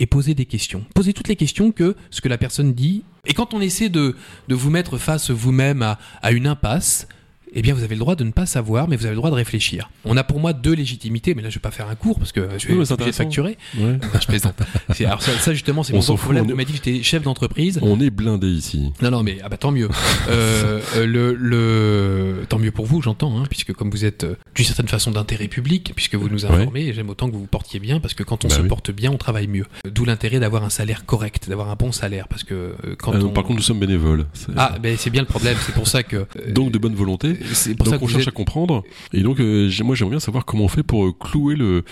et 0.00 0.06
poser 0.06 0.34
des 0.34 0.46
questions. 0.46 0.84
Poser 0.94 1.12
toutes 1.12 1.28
les 1.28 1.36
questions 1.36 1.70
que 1.70 1.96
ce 2.10 2.20
que 2.20 2.28
la 2.28 2.38
personne 2.38 2.74
dit. 2.74 3.04
Et 3.26 3.32
quand 3.32 3.54
on 3.54 3.60
essaie 3.60 3.88
de, 3.88 4.16
de 4.48 4.54
vous 4.54 4.70
mettre 4.70 4.98
face 4.98 5.30
vous-même 5.30 5.82
à, 5.82 5.98
à 6.20 6.32
une 6.32 6.46
impasse, 6.46 7.06
eh 7.54 7.62
bien, 7.62 7.74
vous 7.74 7.82
avez 7.82 7.94
le 7.94 8.00
droit 8.00 8.16
de 8.16 8.24
ne 8.24 8.30
pas 8.30 8.46
savoir, 8.46 8.88
mais 8.88 8.96
vous 8.96 9.04
avez 9.06 9.14
le 9.14 9.18
droit 9.20 9.30
de 9.30 9.34
réfléchir. 9.36 9.90
On 10.04 10.16
a 10.16 10.24
pour 10.24 10.40
moi 10.40 10.52
deux 10.52 10.72
légitimités, 10.74 11.34
mais 11.34 11.42
là, 11.42 11.50
je 11.50 11.54
vais 11.54 11.60
pas 11.60 11.70
faire 11.70 11.88
un 11.88 11.94
cours 11.94 12.18
parce 12.18 12.32
que 12.32 12.40
je 12.58 12.66
vais 12.68 12.74
Oui, 12.74 12.86
obligé 12.90 13.10
de 13.10 13.14
facturer. 13.16 13.56
Ouais. 13.78 13.92
Non, 13.92 13.98
je 14.20 14.26
plaisante. 14.26 14.56
Alors 15.00 15.22
ça, 15.22 15.32
ça, 15.38 15.52
justement, 15.52 15.82
c'est 15.82 15.92
On 15.94 15.96
mon 16.02 16.16
problème. 16.16 16.44
on 16.44 16.48
Vous 16.48 16.52
m'avez 16.54 16.64
dit 16.64 16.72
que 16.78 16.84
j'étais 16.84 17.02
chef 17.02 17.22
d'entreprise. 17.22 17.78
On 17.82 18.00
est 18.00 18.10
blindé 18.10 18.48
ici. 18.48 18.92
Non, 19.02 19.10
non, 19.10 19.22
mais 19.22 19.38
ah 19.42 19.48
bah 19.48 19.56
tant 19.56 19.70
mieux. 19.70 19.88
Euh, 20.28 20.80
euh, 20.96 21.06
le, 21.06 21.34
le 21.34 22.44
tant 22.48 22.58
mieux 22.58 22.70
pour 22.70 22.86
vous, 22.86 23.02
j'entends, 23.02 23.38
hein, 23.38 23.44
puisque 23.48 23.72
comme 23.72 23.90
vous 23.90 24.04
êtes 24.04 24.24
euh, 24.24 24.36
d'une 24.54 24.64
certaine 24.64 24.88
façon 24.88 25.10
d'intérêt 25.10 25.48
public, 25.48 25.92
puisque 25.94 26.14
vous 26.14 26.28
nous 26.28 26.46
informez, 26.46 26.92
j'aime 26.92 27.08
autant 27.10 27.28
que 27.28 27.32
vous 27.34 27.40
vous 27.40 27.46
portiez 27.46 27.80
bien, 27.80 28.00
parce 28.00 28.14
que 28.14 28.22
quand 28.22 28.44
on 28.44 28.48
Bah 28.48 28.56
se 28.56 28.60
oui. 28.62 28.68
porte 28.68 28.90
bien, 28.90 29.10
on 29.10 29.16
travaille 29.18 29.46
mieux. 29.46 29.66
D'où 29.90 30.04
l'intérêt 30.04 30.40
d'avoir 30.40 30.64
un 30.64 30.70
salaire 30.70 31.04
correct, 31.06 31.48
d'avoir 31.48 31.70
un 31.70 31.76
bon 31.76 31.92
salaire, 31.92 32.28
parce 32.28 32.44
que 32.44 32.74
quand 32.98 33.12
Ah 33.14 33.18
non, 33.18 33.26
on... 33.26 33.30
Par 33.30 33.44
contre, 33.44 33.56
nous 33.56 33.62
sommes 33.62 33.78
bénévoles. 33.80 34.26
Ah, 34.56 34.74
ben 34.82 34.96
c'est 34.98 35.10
bien 35.10 35.22
le 35.22 35.28
problème. 35.28 35.56
C'est 35.64 35.74
pour 35.74 35.86
ça 35.88 36.02
que. 36.02 36.26
Donc 36.48 36.72
de 36.72 36.78
bonne 36.78 36.94
volonté. 36.94 37.36
C'est 37.52 37.74
pour 37.74 37.86
ça 37.86 37.92
Donc 37.92 38.00
que 38.00 38.04
on 38.04 38.06
vous 38.06 38.12
cherche 38.12 38.22
êtes- 38.22 38.28
à 38.28 38.32
comprendre. 38.32 38.82
Et 39.12 39.20
donc 39.22 39.40
euh, 39.40 39.70
moi 39.84 39.94
j'aimerais 39.94 40.12
bien 40.16 40.20
savoir 40.20 40.44
comment 40.44 40.64
on 40.64 40.68
fait 40.68 40.82
pour 40.82 41.06
euh, 41.06 41.12
clouer 41.12 41.54
le, 41.56 41.84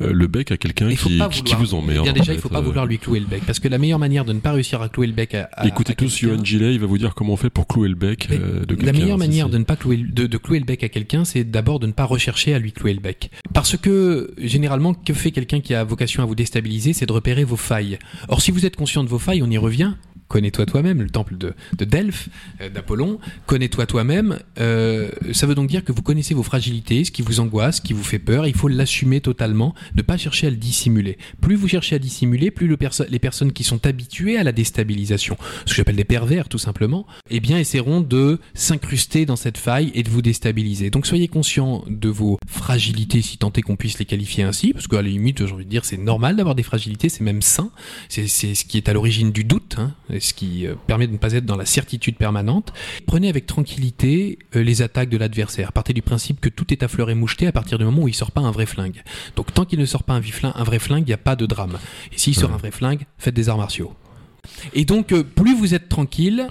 euh, 0.00 0.12
le 0.12 0.26
bec 0.26 0.50
à 0.52 0.56
quelqu'un 0.56 0.88
Il 0.90 0.96
faut 0.96 1.08
qui, 1.08 1.20
qui, 1.30 1.42
qui 1.42 1.54
vous 1.54 1.74
emmerde. 1.74 2.02
Bien 2.04 2.12
en 2.12 2.14
déjà, 2.14 2.32
il 2.32 2.36
fait. 2.36 2.42
faut 2.42 2.48
pas 2.48 2.58
Euh, 2.58 2.62
vouloir 2.62 2.86
lui 2.86 2.98
clouer 2.98 3.20
le 3.20 3.26
bec, 3.26 3.42
parce 3.46 3.58
que 3.60 3.68
la 3.68 3.78
meilleure 3.78 3.98
manière 3.98 4.24
de 4.24 4.32
ne 4.32 4.40
pas 4.40 4.52
réussir 4.52 4.82
à 4.82 4.88
clouer 4.88 5.06
le 5.06 5.12
bec 5.12 5.34
à, 5.34 5.48
à 5.52 5.66
Écoutez 5.66 5.92
à 5.92 5.94
tous 5.96 6.16
Johan 6.18 6.42
Gillet, 6.44 6.74
il 6.74 6.80
va 6.80 6.86
vous 6.86 6.98
dire 6.98 7.14
comment 7.14 7.32
on 7.32 7.36
fait 7.36 7.50
pour 7.50 7.66
clouer 7.66 7.88
le 7.88 7.94
bec 7.94 8.28
euh, 8.30 8.60
de 8.60 8.74
quelqu'un. 8.74 8.86
La 8.86 8.92
meilleure 8.92 9.18
manière 9.18 9.48
de 9.48 9.58
ne 9.58 9.64
pas 9.64 9.76
clouer, 9.76 9.96
de, 9.98 10.26
de 10.26 10.36
clouer 10.38 10.58
le 10.58 10.64
bec 10.64 10.82
à 10.84 10.88
quelqu'un, 10.88 11.24
c'est 11.24 11.44
d'abord 11.44 11.78
de 11.80 11.86
ne 11.86 11.92
pas 11.92 12.04
rechercher 12.04 12.54
à 12.54 12.58
lui 12.58 12.72
clouer 12.72 12.94
le 12.94 13.00
bec. 13.00 13.30
Parce 13.54 13.76
que, 13.76 14.32
généralement, 14.38 14.94
que 14.94 15.12
fait 15.14 15.30
quelqu'un 15.30 15.60
qui 15.60 15.74
a 15.74 15.84
vocation 15.84 16.22
à 16.22 16.26
vous 16.26 16.34
déstabiliser, 16.34 16.92
c'est 16.92 17.06
de 17.06 17.12
repérer 17.12 17.44
vos 17.44 17.56
failles. 17.56 17.98
Or, 18.28 18.40
si 18.42 18.50
vous 18.50 18.66
êtes 18.66 18.76
conscient 18.76 19.04
de 19.04 19.08
vos 19.08 19.18
failles, 19.18 19.42
on 19.42 19.50
y 19.50 19.58
revient. 19.58 19.92
Connais-toi 20.28 20.66
toi-même, 20.66 21.02
le 21.02 21.10
temple 21.10 21.36
de, 21.36 21.54
de 21.76 21.84
Delphes, 21.84 22.28
euh, 22.60 22.68
d'Apollon. 22.68 23.18
Connais-toi 23.46 23.86
toi-même. 23.86 24.38
euh, 24.60 25.10
ça 25.32 25.46
veut 25.46 25.54
donc 25.54 25.68
dire 25.68 25.84
que 25.84 25.92
vous 25.92 26.02
connaissez 26.02 26.34
vos 26.34 26.42
fragilités, 26.42 27.04
ce 27.04 27.10
qui 27.10 27.22
vous 27.22 27.40
angoisse, 27.40 27.76
ce 27.76 27.80
qui 27.80 27.92
vous 27.92 28.04
fait 28.04 28.18
peur. 28.18 28.46
Il 28.46 28.54
faut 28.54 28.68
l'assumer 28.68 29.20
totalement, 29.20 29.74
ne 29.94 30.02
pas 30.02 30.16
chercher 30.16 30.48
à 30.48 30.50
le 30.50 30.56
dissimuler. 30.56 31.18
Plus 31.40 31.54
vous 31.56 31.68
cherchez 31.68 31.96
à 31.96 31.98
dissimuler, 31.98 32.50
plus 32.50 32.68
les 33.08 33.18
personnes 33.18 33.52
qui 33.52 33.64
sont 33.64 33.86
habituées 33.86 34.36
à 34.36 34.44
la 34.44 34.52
déstabilisation, 34.52 35.36
ce 35.64 35.70
que 35.72 35.76
j'appelle 35.76 35.96
des 35.96 36.04
pervers 36.04 36.48
tout 36.48 36.58
simplement, 36.58 37.06
eh 37.30 37.40
bien 37.40 37.58
essaieront 37.58 38.00
de 38.00 38.38
s'incruster 38.54 39.26
dans 39.26 39.36
cette 39.36 39.58
faille 39.58 39.90
et 39.94 40.02
de 40.02 40.10
vous 40.10 40.22
déstabiliser. 40.22 40.90
Donc 40.90 41.06
soyez 41.06 41.28
conscient 41.28 41.84
de 41.88 42.08
vos 42.08 42.38
fragilités, 42.46 43.22
si 43.22 43.38
tant 43.38 43.52
est 43.52 43.62
qu'on 43.62 43.76
puisse 43.76 43.98
les 43.98 44.04
qualifier 44.04 44.44
ainsi, 44.44 44.72
parce 44.72 44.86
qu'à 44.86 45.02
la 45.02 45.08
limite, 45.08 45.46
j'ai 45.46 45.52
envie 45.52 45.64
de 45.64 45.70
dire, 45.70 45.84
c'est 45.84 45.96
normal 45.96 46.36
d'avoir 46.36 46.54
des 46.54 46.62
fragilités, 46.62 47.08
c'est 47.08 47.24
même 47.24 47.42
sain. 47.42 47.70
C'est 48.08 48.28
c'est 48.28 48.54
ce 48.54 48.64
qui 48.64 48.76
est 48.76 48.88
à 48.88 48.92
l'origine 48.92 49.32
du 49.32 49.44
doute, 49.44 49.76
hein, 49.78 49.94
et 50.18 50.20
ce 50.20 50.34
qui 50.34 50.66
euh, 50.66 50.74
permet 50.86 51.06
de 51.06 51.12
ne 51.12 51.16
pas 51.18 51.32
être 51.32 51.46
dans 51.46 51.56
la 51.56 51.64
certitude 51.64 52.16
permanente. 52.16 52.72
Prenez 53.06 53.28
avec 53.28 53.46
tranquillité 53.46 54.38
euh, 54.56 54.62
les 54.62 54.82
attaques 54.82 55.08
de 55.08 55.16
l'adversaire. 55.16 55.72
Partez 55.72 55.94
du 55.94 56.02
principe 56.02 56.40
que 56.40 56.48
tout 56.48 56.72
est 56.72 56.82
à 56.82 56.88
fleur 56.88 57.08
et 57.10 57.14
moucheté 57.14 57.46
à 57.46 57.52
partir 57.52 57.78
du 57.78 57.84
moment 57.84 58.02
où 58.02 58.08
il 58.08 58.14
sort 58.14 58.32
pas 58.32 58.40
un 58.42 58.50
vrai 58.50 58.66
flingue. 58.66 59.02
Donc 59.36 59.54
tant 59.54 59.64
qu'il 59.64 59.78
ne 59.78 59.86
sort 59.86 60.02
pas 60.02 60.14
un, 60.14 60.20
viflin- 60.20 60.52
un 60.54 60.64
vrai 60.64 60.78
flingue, 60.78 61.04
il 61.04 61.08
n'y 61.10 61.12
a 61.14 61.18
pas 61.18 61.36
de 61.36 61.46
drame. 61.46 61.78
Et 62.12 62.18
s'il 62.18 62.34
sort 62.34 62.50
Ouais. 62.50 62.54
un 62.56 62.58
vrai 62.58 62.70
flingue, 62.70 63.06
faites 63.18 63.34
des 63.34 63.48
arts 63.48 63.58
martiaux. 63.58 63.94
Et 64.74 64.84
donc, 64.84 65.12
euh, 65.12 65.22
plus 65.22 65.54
vous 65.56 65.74
êtes 65.74 65.88
tranquille, 65.88 66.48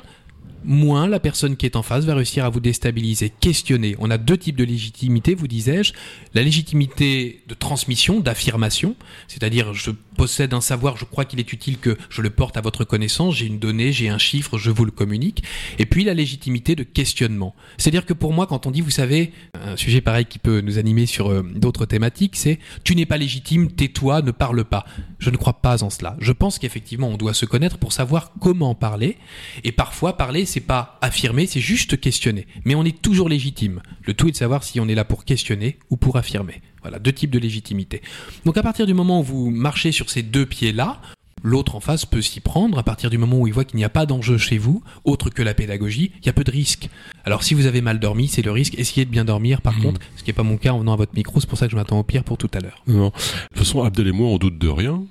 moins 0.64 1.08
la 1.08 1.20
personne 1.20 1.56
qui 1.56 1.66
est 1.66 1.76
en 1.76 1.82
face 1.84 2.06
va 2.06 2.16
réussir 2.16 2.44
à 2.46 2.50
vous 2.50 2.60
déstabiliser. 2.60 3.32
Questionner. 3.40 3.96
On 4.00 4.10
a 4.12 4.18
deux 4.18 4.38
types 4.38 4.56
de 4.58 4.64
légitimité, 4.64 5.34
vous 5.36 5.48
disais-je. 5.48 5.94
La 6.34 6.44
légitimité 6.44 7.42
de 7.48 7.54
transmission, 7.54 8.20
d'affirmation, 8.20 8.96
c'est-à-dire 9.28 9.74
je 9.74 9.92
possède 10.18 10.54
un 10.54 10.62
savoir, 10.62 10.98
je 10.98 11.06
crois 11.06 11.24
qu'il 11.24 11.40
est 11.40 11.54
utile 11.54 11.78
que 11.78 11.98
je 12.10 12.22
le 12.22 12.30
porte 12.30 12.58
à 12.58 12.62
votre 12.62 12.84
connaissance, 12.84 13.36
j'ai 13.36 13.46
une 13.46 13.60
donnée, 13.60 13.94
j'ai 13.94 14.10
un 14.10 14.18
chiffre, 14.18 14.58
je 14.58 14.72
vous 14.72 14.84
le 14.84 14.92
communique. 14.92 15.44
Et 15.80 15.86
puis 15.86 16.04
la 16.04 16.14
légitimité 16.14 16.76
de 16.76 16.84
questionnement. 16.84 17.56
C'est-à-dire 17.78 18.06
que 18.06 18.14
pour 18.14 18.34
moi, 18.34 18.48
quand 18.48 18.66
on 18.66 18.72
dit, 18.72 18.82
vous 18.82 18.90
savez, 18.90 19.32
un 19.54 19.78
sujet 19.78 20.02
pareil 20.02 20.26
qui 20.26 20.40
peut 20.40 20.62
nous 20.62 20.80
animer 20.80 21.06
sur 21.06 21.30
euh, 21.30 21.44
d'autres 21.44 21.86
thématiques, 21.86 22.36
c'est 22.36 22.60
tu 22.84 22.96
n'es 22.96 23.06
pas 23.06 23.18
légitime, 23.18 23.72
tais-toi, 23.72 24.22
ne 24.22 24.32
parle 24.32 24.66
pas. 24.66 24.86
Je 25.20 25.30
ne 25.30 25.38
crois 25.38 25.62
pas 25.62 25.84
en 25.84 25.90
cela. 25.90 26.18
Je 26.20 26.32
pense 26.32 26.60
qu'effectivement, 26.60 27.08
on 27.08 27.18
doit 27.18 27.34
se 27.34 27.46
connaître 27.46 27.78
pour 27.78 27.94
savoir 27.94 28.32
comment 28.42 28.76
parler. 28.76 29.18
Et 29.64 29.72
parfois, 29.72 30.18
parler, 30.18 30.46
c'est 30.46 30.60
pas 30.60 30.98
affirmer, 31.02 31.46
c'est 31.46 31.60
juste 31.62 32.00
questionner. 32.00 32.48
Mais 32.66 32.76
on 32.76 32.84
est 32.84 33.02
toujours 33.02 33.30
légitime. 33.30 33.82
Le 34.04 34.14
tout 34.14 34.28
est 34.28 34.32
de 34.32 34.38
savoir 34.38 34.64
si 34.64 34.80
on 34.80 34.88
est 34.88 34.96
là 34.96 35.06
pour 35.06 35.26
questionner 35.26 35.78
ou 35.90 35.98
pour 35.98 36.18
affirmer. 36.18 36.62
Voilà, 36.88 37.00
deux 37.00 37.12
types 37.12 37.32
de 37.32 37.40
légitimité. 37.40 38.02
Donc 38.46 38.56
à 38.58 38.64
partir 38.64 38.86
du 38.86 38.94
moment 38.94 39.20
où 39.20 39.24
vous 39.24 39.50
marchez 39.50 39.92
sur 39.92 40.10
ces 40.10 40.24
deux 40.24 40.46
pieds-là, 40.46 41.02
l'autre 41.44 41.76
en 41.76 41.82
face 41.82 42.06
peut 42.06 42.22
s'y 42.22 42.40
prendre. 42.40 42.80
À 42.80 42.84
partir 42.84 43.10
du 43.10 43.18
moment 43.18 43.40
où 43.40 43.46
il 43.48 43.54
voit 43.54 43.66
qu'il 43.66 43.76
n'y 43.76 43.84
a 43.84 43.90
pas 43.90 44.06
d'enjeu 44.06 44.38
chez 44.38 44.58
vous, 44.58 44.82
autre 45.04 45.30
que 45.30 45.42
la 45.44 45.54
pédagogie, 45.54 46.12
il 46.22 46.26
y 46.26 46.30
a 46.30 46.34
peu 46.34 46.46
de 46.46 46.52
risques. 46.52 46.88
Alors 47.26 47.44
si 47.44 47.56
vous 47.56 47.66
avez 47.66 47.82
mal 47.82 48.00
dormi, 48.00 48.30
c'est 48.30 48.42
le 48.42 48.52
risque. 48.54 48.76
Essayez 48.80 49.04
de 49.06 49.12
bien 49.12 49.26
dormir, 49.26 49.62
par 49.62 49.74
Mhm. 49.76 49.84
contre, 49.84 50.02
ce 50.16 50.24
qui 50.24 50.30
n'est 50.30 50.34
pas 50.34 50.44
mon 50.44 50.56
cas 50.56 50.72
en 50.72 50.80
venant 50.80 50.94
à 50.94 50.96
votre 50.96 51.14
micro, 51.14 51.42
c'est 51.42 51.50
pour 51.50 51.58
ça 51.58 51.66
que 51.66 51.72
je 51.72 51.76
m'attends 51.76 52.00
au 52.00 52.04
pire 52.04 52.24
pour 52.24 52.38
tout 52.38 52.50
à 52.54 52.60
l'heure. 52.62 52.82
Non. 52.88 53.08
De 53.08 53.12
toute 53.50 53.58
façon, 53.58 53.84
Abdel 53.84 54.08
et 54.08 54.12
moi, 54.14 54.30
on 54.30 54.38
doute 54.38 54.58
de 54.58 54.70
rien. 54.70 55.04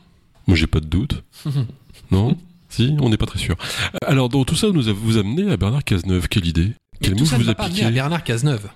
Moi, 0.47 0.57
j'ai 0.57 0.67
pas 0.67 0.81
de 0.81 0.87
doute. 0.87 1.23
non? 2.11 2.39
Si, 2.71 2.97
on 3.03 3.11
n'est 3.11 3.17
pas 3.19 3.27
très 3.27 3.39
sûr. 3.39 3.55
Alors, 4.07 4.29
dans 4.31 4.45
tout 4.45 4.57
ça, 4.57 4.69
nous 4.71 4.89
a- 4.89 4.93
vous 4.93 5.19
amenez 5.19 5.51
à 5.53 5.57
Bernard 5.59 5.85
Cazeneuve. 5.85 6.29
Quelle 6.29 6.47
idée? 6.47 6.69
Mais 6.69 6.99
Quel 7.03 7.13
tout 7.17 7.21
mot 7.21 7.27
ça 7.27 7.37
ne 7.39 7.43
vous 7.45 7.51
a 7.51 7.53
amené 7.53 7.75
piqué? 7.75 7.85
à 7.87 7.91
Bernard 7.91 8.25
Cazeneuve. 8.25 8.69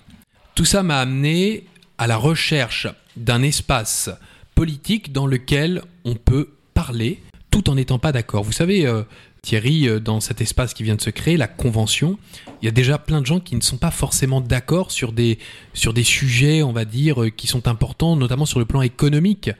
Tout 0.55 0.65
ça 0.65 0.83
m'a 0.83 0.99
amené 0.99 1.63
à 2.01 2.07
la 2.07 2.17
recherche 2.17 2.87
d'un 3.15 3.43
espace 3.43 4.09
politique 4.55 5.11
dans 5.13 5.27
lequel 5.27 5.83
on 6.03 6.15
peut 6.15 6.49
parler 6.73 7.21
tout 7.51 7.69
en 7.69 7.75
n'étant 7.75 7.99
pas 7.99 8.11
d'accord. 8.11 8.43
Vous 8.43 8.51
savez, 8.51 8.87
euh, 8.87 9.03
Thierry, 9.43 9.87
euh, 9.87 9.99
dans 9.99 10.19
cet 10.19 10.41
espace 10.41 10.73
qui 10.73 10.81
vient 10.81 10.95
de 10.95 11.01
se 11.01 11.11
créer, 11.11 11.37
la 11.37 11.47
convention, 11.47 12.17
il 12.59 12.65
y 12.65 12.67
a 12.67 12.71
déjà 12.71 12.97
plein 12.97 13.21
de 13.21 13.27
gens 13.27 13.39
qui 13.39 13.55
ne 13.55 13.61
sont 13.61 13.77
pas 13.77 13.91
forcément 13.91 14.41
d'accord 14.41 14.89
sur 14.89 15.11
des, 15.11 15.37
sur 15.75 15.93
des 15.93 16.03
sujets, 16.03 16.63
on 16.63 16.71
va 16.71 16.85
dire, 16.85 17.21
euh, 17.21 17.29
qui 17.29 17.45
sont 17.45 17.67
importants, 17.67 18.15
notamment 18.15 18.47
sur 18.47 18.57
le 18.57 18.65
plan 18.65 18.81
économique, 18.81 19.51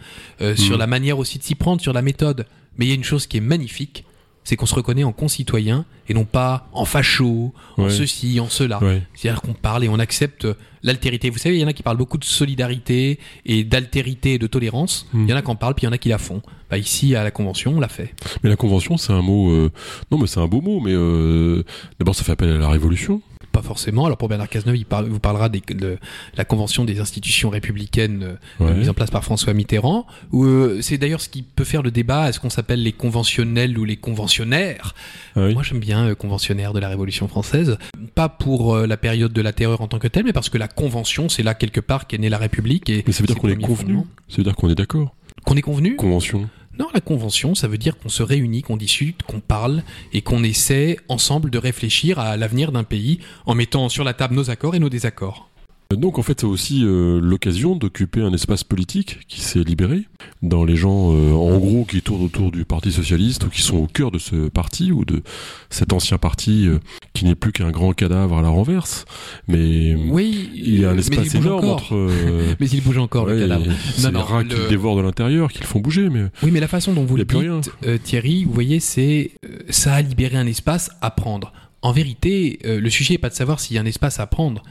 euh, 0.42 0.56
sur 0.56 0.74
Mhm. 0.74 0.80
la 0.80 0.88
manière 0.88 1.20
aussi 1.20 1.38
de 1.38 1.44
s'y 1.44 1.54
prendre, 1.54 1.80
sur 1.80 1.94
la 1.94 2.02
méthode. 2.02 2.48
Mais 2.76 2.88
il 2.88 2.90
y 2.90 2.94
a 2.94 2.96
une 2.96 3.04
chose 3.04 3.28
qui 3.28 3.38
est 3.38 3.42
magnifique, 3.42 4.04
c'est 4.44 4.56
qu'on 4.56 4.66
se 4.66 4.76
reconnaît 4.76 5.04
en 5.04 5.12
concitoyen 5.12 5.86
et 6.10 6.14
non 6.14 6.26
pas 6.26 6.68
en 6.74 6.86
facho, 6.86 7.54
en 7.78 7.84
Ouais. 7.84 7.90
ceci, 7.90 8.40
en 8.40 8.50
cela. 8.50 8.82
Ouais. 8.84 9.04
C'est-à-dire 9.14 9.42
qu'on 9.42 9.54
parle 9.54 9.84
et 9.84 9.90
on 9.90 10.00
accepte 10.00 10.48
l'altérité. 10.84 11.30
Vous 11.30 11.38
savez, 11.38 11.58
il 11.58 11.62
y 11.62 11.64
en 11.64 11.68
a 11.68 11.74
qui 11.74 11.84
parlent 11.84 11.98
beaucoup 11.98 12.18
de 12.18 12.24
solidarité 12.26 13.20
et 13.46 13.64
d'altérité 13.64 14.34
et 14.34 14.40
de 14.40 14.48
tolérance. 14.48 15.08
Mm. 15.14 15.24
Il 15.24 15.30
y 15.30 15.34
en 15.34 15.38
a 15.38 15.42
qui 15.42 15.50
en 15.52 15.56
parlent, 15.56 15.76
puis 15.76 15.84
il 15.84 15.88
y 15.88 15.90
en 15.90 15.94
a 15.94 15.98
qui 15.98 16.10
la 16.10 16.18
font. 16.18 16.42
Bah, 16.70 16.78
ici, 16.78 17.16
à 17.16 17.24
la 17.24 17.32
Convention, 17.32 17.74
on 17.76 17.80
l'a 17.80 17.88
fait. 17.88 18.14
Mais 18.44 18.50
la 18.50 18.56
convention, 18.56 18.98
c'est 18.98 19.14
un 19.14 19.22
mot. 19.22 19.52
euh, 19.52 19.70
Non, 20.10 20.18
mais 20.18 20.26
c'est 20.28 20.40
un 20.40 20.48
beau 20.48 20.62
mot, 20.62 20.80
mais 20.80 20.94
euh, 20.94 21.64
d'abord, 22.00 22.16
ça 22.16 22.24
fait 22.24 22.32
appel 22.32 22.50
à 22.50 22.58
la 22.58 22.70
Révolution. 22.70 23.22
Pas 23.62 23.68
forcément. 23.68 24.06
Alors 24.06 24.18
pour 24.18 24.28
Bernard 24.28 24.50
Cazeneuve, 24.50 24.76
il 24.78 24.86
parle- 24.86 25.08
vous 25.08 25.20
parlera 25.20 25.50
des- 25.50 25.62
de 25.74 25.98
la 26.36 26.46
Convention 26.46 26.84
des 26.86 27.00
institutions 27.00 27.50
républicaines 27.50 28.24
euh, 28.60 28.66
Ouais. 28.66 28.74
mise 28.74 28.90
en 28.90 28.94
place 28.94 29.12
par 29.12 29.24
François 29.24 29.54
Mitterrand. 29.54 30.08
Où, 30.32 30.46
euh, 30.46 30.80
c'est 30.82 30.98
d'ailleurs 30.98 31.22
ce 31.22 31.30
qui 31.30 31.44
peut 31.44 31.64
faire 31.64 31.84
le 31.84 31.92
débat. 31.92 32.30
Est-ce 32.30 32.40
qu'on 32.40 32.50
s'appelle 32.50 32.82
les 32.82 32.92
conventionnels 32.92 33.78
ou 33.78 33.86
les 33.86 33.98
conventionnaires 33.98 34.96
Ah 35.36 35.46
oui. 35.46 35.54
Moi, 35.54 35.64
j'aime 35.64 35.80
bien 35.80 36.08
euh, 36.10 36.16
conventionnaire 36.16 36.74
de 36.74 36.80
la 36.80 36.90
Révolution 36.90 37.28
française. 37.28 37.78
Pas 38.16 38.30
pour 38.30 38.76
la 38.78 38.98
période 38.98 39.32
de 39.34 39.42
la 39.42 39.54
terreur 39.54 39.82
en 39.82 39.88
tant 39.88 40.00
que 40.00 40.08
telle, 40.08 40.24
mais 40.26 40.34
parce 40.34 40.50
que 40.50 40.58
la 40.58 40.68
Convention, 40.68 41.30
c'est 41.30 41.44
là 41.44 41.54
quelque 41.54 41.80
part 41.82 42.08
qu'est 42.08 42.18
née 42.18 42.30
la 42.30 42.38
République. 42.38 42.90
Et 42.90 43.04
Mais 43.06 43.14
ça 43.14 43.22
veut 43.22 43.28
dire 43.28 43.36
qu'on 43.38 43.50
est 43.50 43.56
convenu. 43.56 44.00
Ça 44.28 44.38
veut 44.38 44.44
dire 44.44 44.56
qu'on 44.56 44.70
est 44.70 44.76
d'accord. 44.76 45.14
Qu'on 45.46 45.56
est 45.56 45.62
convenu? 45.62 45.96
Convention. 45.96 46.50
Non, 46.82 46.88
la 46.96 47.00
convention, 47.00 47.54
ça 47.54 47.68
veut 47.68 47.78
dire 47.78 47.96
qu'on 47.96 48.10
se 48.10 48.24
réunit, 48.24 48.64
qu'on 48.64 48.76
discute, 48.76 49.22
qu'on 49.22 49.40
parle 49.40 49.84
et 50.14 50.24
qu'on 50.24 50.44
essaie 50.44 50.98
ensemble 51.10 51.52
de 51.52 51.60
réfléchir 51.60 52.18
à 52.18 52.38
l'avenir 52.38 52.72
d'un 52.72 52.84
pays 52.84 53.20
en 53.46 53.54
mettant 53.54 53.88
sur 53.88 54.04
la 54.04 54.16
table 54.16 54.34
nos 54.34 54.50
accords 54.50 54.74
et 54.74 54.80
nos 54.80 54.90
désaccords. 54.90 55.51
Donc 55.96 56.20
en 56.20 56.22
fait, 56.22 56.42
c'est 56.42 56.46
aussi 56.46 56.84
euh, 56.84 57.20
l'occasion 57.22 57.76
d'occuper 57.76 58.22
un 58.22 58.34
espace 58.34 58.64
politique 58.64 59.20
qui 59.28 59.42
s'est 59.42 59.64
libéré 59.64 60.04
dans 60.42 60.64
les 60.64 60.76
gens, 60.76 61.12
euh, 61.14 61.34
en 61.34 61.58
gros, 61.60 61.86
qui 61.86 62.02
tournent 62.02 62.24
autour 62.24 62.52
du 62.52 62.66
Parti 62.66 62.92
socialiste 62.92 63.46
ou 63.46 63.50
qui 63.50 63.62
sont 63.62 63.78
au 63.78 63.88
cœur 63.88 64.12
de 64.12 64.18
ce 64.20 64.48
parti 64.50 64.92
ou 64.92 65.06
de 65.06 65.22
cet 65.70 65.94
ancien 65.94 66.18
parti 66.18 66.68
euh, 66.68 66.80
qui 67.14 67.26
n'est 67.26 67.36
plus 67.36 67.52
qu'un 67.52 67.72
grand 67.72 67.94
cadavre 67.94 68.38
à 68.38 68.42
la 68.42 68.50
renverse. 68.50 69.06
Mais 69.48 69.96
Oui, 69.96 70.50
il 70.56 70.80
y 70.80 70.86
a 70.86 70.92
un 70.92 70.98
espace 70.98 71.36
énorme 71.36 71.66
entre. 71.70 71.94
Mais 72.60 72.68
il 72.70 72.82
bouge 72.82 72.98
encore 72.98 73.26
ouais, 73.26 73.36
le 73.36 73.40
cadavre. 73.42 73.66
C'est 73.96 74.12
les 74.12 74.18
rats 74.18 74.44
qui 74.44 74.56
le- 74.56 74.70
dévorent 74.70 74.98
de 74.98 75.02
l'intérieur, 75.02 75.52
qui 75.52 75.60
le 75.62 75.66
font 75.68 75.80
bouger. 75.80 76.10
Mais 76.10 76.26
Oui, 76.44 76.52
mais 76.52 76.60
la 76.60 76.68
façon 76.68 76.94
dont 76.94 77.04
vous 77.06 77.18
le 77.18 77.26
rien. 77.28 77.60
dites, 77.60 78.04
Thierry, 78.04 78.46
vous 78.46 78.54
voyez, 78.54 78.80
c'est 78.80 79.32
ça 79.70 79.94
a 79.96 80.02
libéré 80.02 80.38
un 80.38 80.48
espace 80.48 80.92
à 81.02 81.12
prendre. 81.12 81.54
En 81.82 81.92
vérité, 81.92 82.60
le 82.64 82.90
sujet 82.90 83.16
n'est 83.16 83.18
pas 83.20 83.30
de 83.30 83.34
savoir 83.36 83.60
s'il 83.60 83.76
y 83.76 83.80
a 83.80 83.82
un 83.82 83.86
espace 83.86 84.20
à 84.20 84.28
prendre. 84.28 84.62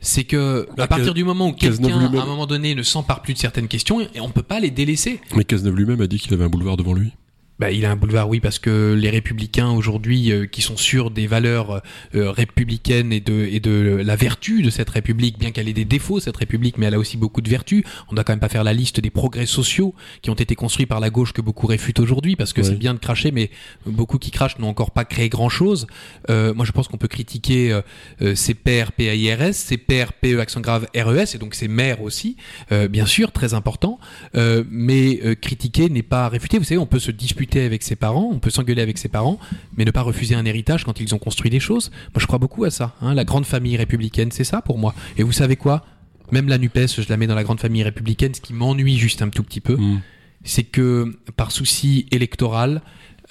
C'est 0.00 0.24
que 0.24 0.66
à 0.78 0.86
partir 0.86 1.14
du 1.14 1.24
moment 1.24 1.48
où 1.48 1.52
quelqu'un, 1.52 1.98
à 1.98 2.22
un 2.22 2.26
moment 2.26 2.46
donné, 2.46 2.74
ne 2.74 2.82
s'empare 2.82 3.22
plus 3.22 3.34
de 3.34 3.38
certaines 3.38 3.68
questions, 3.68 4.00
et 4.00 4.20
on 4.20 4.30
peut 4.30 4.42
pas 4.42 4.60
les 4.60 4.70
délaisser. 4.70 5.20
mais 5.36 5.44
Cazeneuve 5.44 5.76
lui-même 5.76 6.00
a 6.00 6.06
dit 6.06 6.18
qu'il 6.18 6.32
avait 6.34 6.44
un 6.44 6.48
boulevard 6.48 6.76
devant 6.76 6.94
lui. 6.94 7.12
Bah, 7.60 7.70
il 7.70 7.84
a 7.84 7.90
un 7.92 7.94
boulevard, 7.96 8.28
oui, 8.28 8.40
parce 8.40 8.58
que 8.58 8.94
les 8.98 9.10
républicains 9.10 9.70
aujourd'hui, 9.70 10.32
euh, 10.32 10.44
qui 10.46 10.60
sont 10.60 10.76
sûrs 10.76 11.12
des 11.12 11.28
valeurs 11.28 11.82
euh, 12.16 12.32
républicaines 12.32 13.12
et 13.12 13.20
de, 13.20 13.46
et 13.48 13.60
de 13.60 14.02
la 14.04 14.16
vertu 14.16 14.60
de 14.62 14.70
cette 14.70 14.90
république, 14.90 15.38
bien 15.38 15.52
qu'elle 15.52 15.68
ait 15.68 15.72
des 15.72 15.84
défauts, 15.84 16.18
cette 16.18 16.36
république, 16.36 16.78
mais 16.78 16.86
elle 16.86 16.94
a 16.94 16.98
aussi 16.98 17.16
beaucoup 17.16 17.40
de 17.42 17.48
vertus. 17.48 17.84
On 18.10 18.14
doit 18.16 18.24
quand 18.24 18.32
même 18.32 18.40
pas 18.40 18.48
faire 18.48 18.64
la 18.64 18.72
liste 18.72 18.98
des 18.98 19.10
progrès 19.10 19.46
sociaux 19.46 19.94
qui 20.20 20.30
ont 20.30 20.34
été 20.34 20.56
construits 20.56 20.86
par 20.86 20.98
la 20.98 21.10
gauche 21.10 21.32
que 21.32 21.40
beaucoup 21.42 21.68
réfutent 21.68 22.00
aujourd'hui, 22.00 22.34
parce 22.34 22.52
que 22.52 22.60
Ouais. 22.60 22.66
c'est 22.66 22.74
bien 22.78 22.92
de 22.92 22.98
cracher, 22.98 23.30
mais 23.30 23.50
beaucoup 23.86 24.18
qui 24.18 24.32
crachent 24.32 24.58
n'ont 24.58 24.68
encore 24.68 24.90
pas 24.90 25.04
créé 25.04 25.28
grand-chose. 25.28 25.86
Euh, 26.30 26.54
moi, 26.54 26.64
je 26.64 26.72
pense 26.72 26.88
qu'on 26.88 26.96
peut 26.98 27.06
critiquer 27.06 27.72
euh, 27.72 27.82
euh, 28.20 28.34
ces 28.34 28.54
pairs 28.54 28.90
pairs 28.90 30.12
PE 30.14 30.40
accent 30.40 30.60
grave 30.60 30.88
RES, 30.96 31.36
et 31.36 31.38
donc 31.38 31.54
ces 31.54 31.68
maires 31.68 32.02
aussi, 32.02 32.36
euh, 32.72 32.88
bien 32.88 33.06
sûr, 33.06 33.30
très 33.30 33.54
important. 33.54 34.00
Euh, 34.34 34.64
mais 34.70 35.20
euh, 35.24 35.36
critiquer 35.36 35.88
n'est 35.88 36.02
pas 36.02 36.28
réfuter. 36.28 36.58
Vous 36.58 36.64
savez, 36.64 36.78
on 36.78 36.86
peut 36.86 36.98
se 36.98 37.12
disputer 37.12 37.43
avec 37.54 37.82
ses 37.82 37.96
parents, 37.96 38.28
on 38.32 38.38
peut 38.38 38.50
s'engueuler 38.50 38.82
avec 38.82 38.98
ses 38.98 39.08
parents, 39.08 39.38
mais 39.76 39.84
ne 39.84 39.90
pas 39.90 40.02
refuser 40.02 40.34
un 40.34 40.44
héritage 40.44 40.84
quand 40.84 41.00
ils 41.00 41.14
ont 41.14 41.18
construit 41.18 41.50
des 41.50 41.60
choses. 41.60 41.90
Moi, 42.14 42.20
je 42.20 42.26
crois 42.26 42.38
beaucoup 42.38 42.64
à 42.64 42.70
ça. 42.70 42.94
hein. 43.00 43.14
La 43.14 43.24
grande 43.24 43.46
famille 43.46 43.76
républicaine, 43.76 44.30
c'est 44.32 44.44
ça 44.44 44.62
pour 44.62 44.78
moi. 44.78 44.94
Et 45.16 45.22
vous 45.22 45.32
savez 45.32 45.56
quoi? 45.56 45.84
Même 46.32 46.48
la 46.48 46.58
Nupes, 46.58 46.78
je 46.86 47.08
la 47.08 47.16
mets 47.16 47.26
dans 47.26 47.34
la 47.34 47.44
grande 47.44 47.60
famille 47.60 47.82
républicaine. 47.82 48.34
Ce 48.34 48.40
qui 48.40 48.54
m'ennuie 48.54 48.98
juste 48.98 49.22
un 49.22 49.28
tout 49.28 49.42
petit 49.42 49.60
peu, 49.60 49.76
Mm. 49.76 50.00
c'est 50.44 50.64
que 50.64 51.16
par 51.36 51.50
souci 51.52 52.06
électoral, 52.10 52.80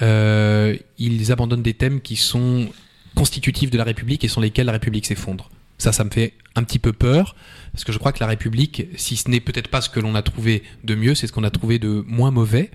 euh, 0.01 0.75
ils 0.97 1.31
abandonnent 1.31 1.63
des 1.63 1.73
thèmes 1.73 2.01
qui 2.01 2.15
sont 2.15 2.67
constitutifs 3.15 3.69
de 3.69 3.77
la 3.77 3.83
République 3.83 4.23
et 4.23 4.27
sur 4.27 4.41
lesquels 4.41 4.65
la 4.65 4.71
République 4.73 5.05
s'effondre. 5.05 5.49
Ça, 5.77 5.91
ça 5.91 6.03
me 6.03 6.09
fait 6.09 6.33
un 6.55 6.63
petit 6.63 6.79
peu 6.79 6.93
peur, 6.93 7.35
parce 7.73 7.83
que 7.83 7.91
je 7.91 7.97
crois 7.97 8.11
que 8.11 8.19
la 8.19 8.27
République, 8.27 8.87
si 8.95 9.17
ce 9.17 9.29
n'est 9.29 9.39
peut-être 9.39 9.67
pas 9.67 9.81
ce 9.81 9.89
que 9.89 9.99
l'on 9.99 10.13
a 10.13 10.21
trouvé 10.21 10.61
de 10.83 10.93
mieux, 10.93 11.15
c'est 11.15 11.25
ce 11.25 11.33
qu'on 11.33 11.43
a 11.43 11.49
trouvé 11.49 11.79
de 11.79 12.03
moins 12.07 12.29
mauvais. 12.29 12.69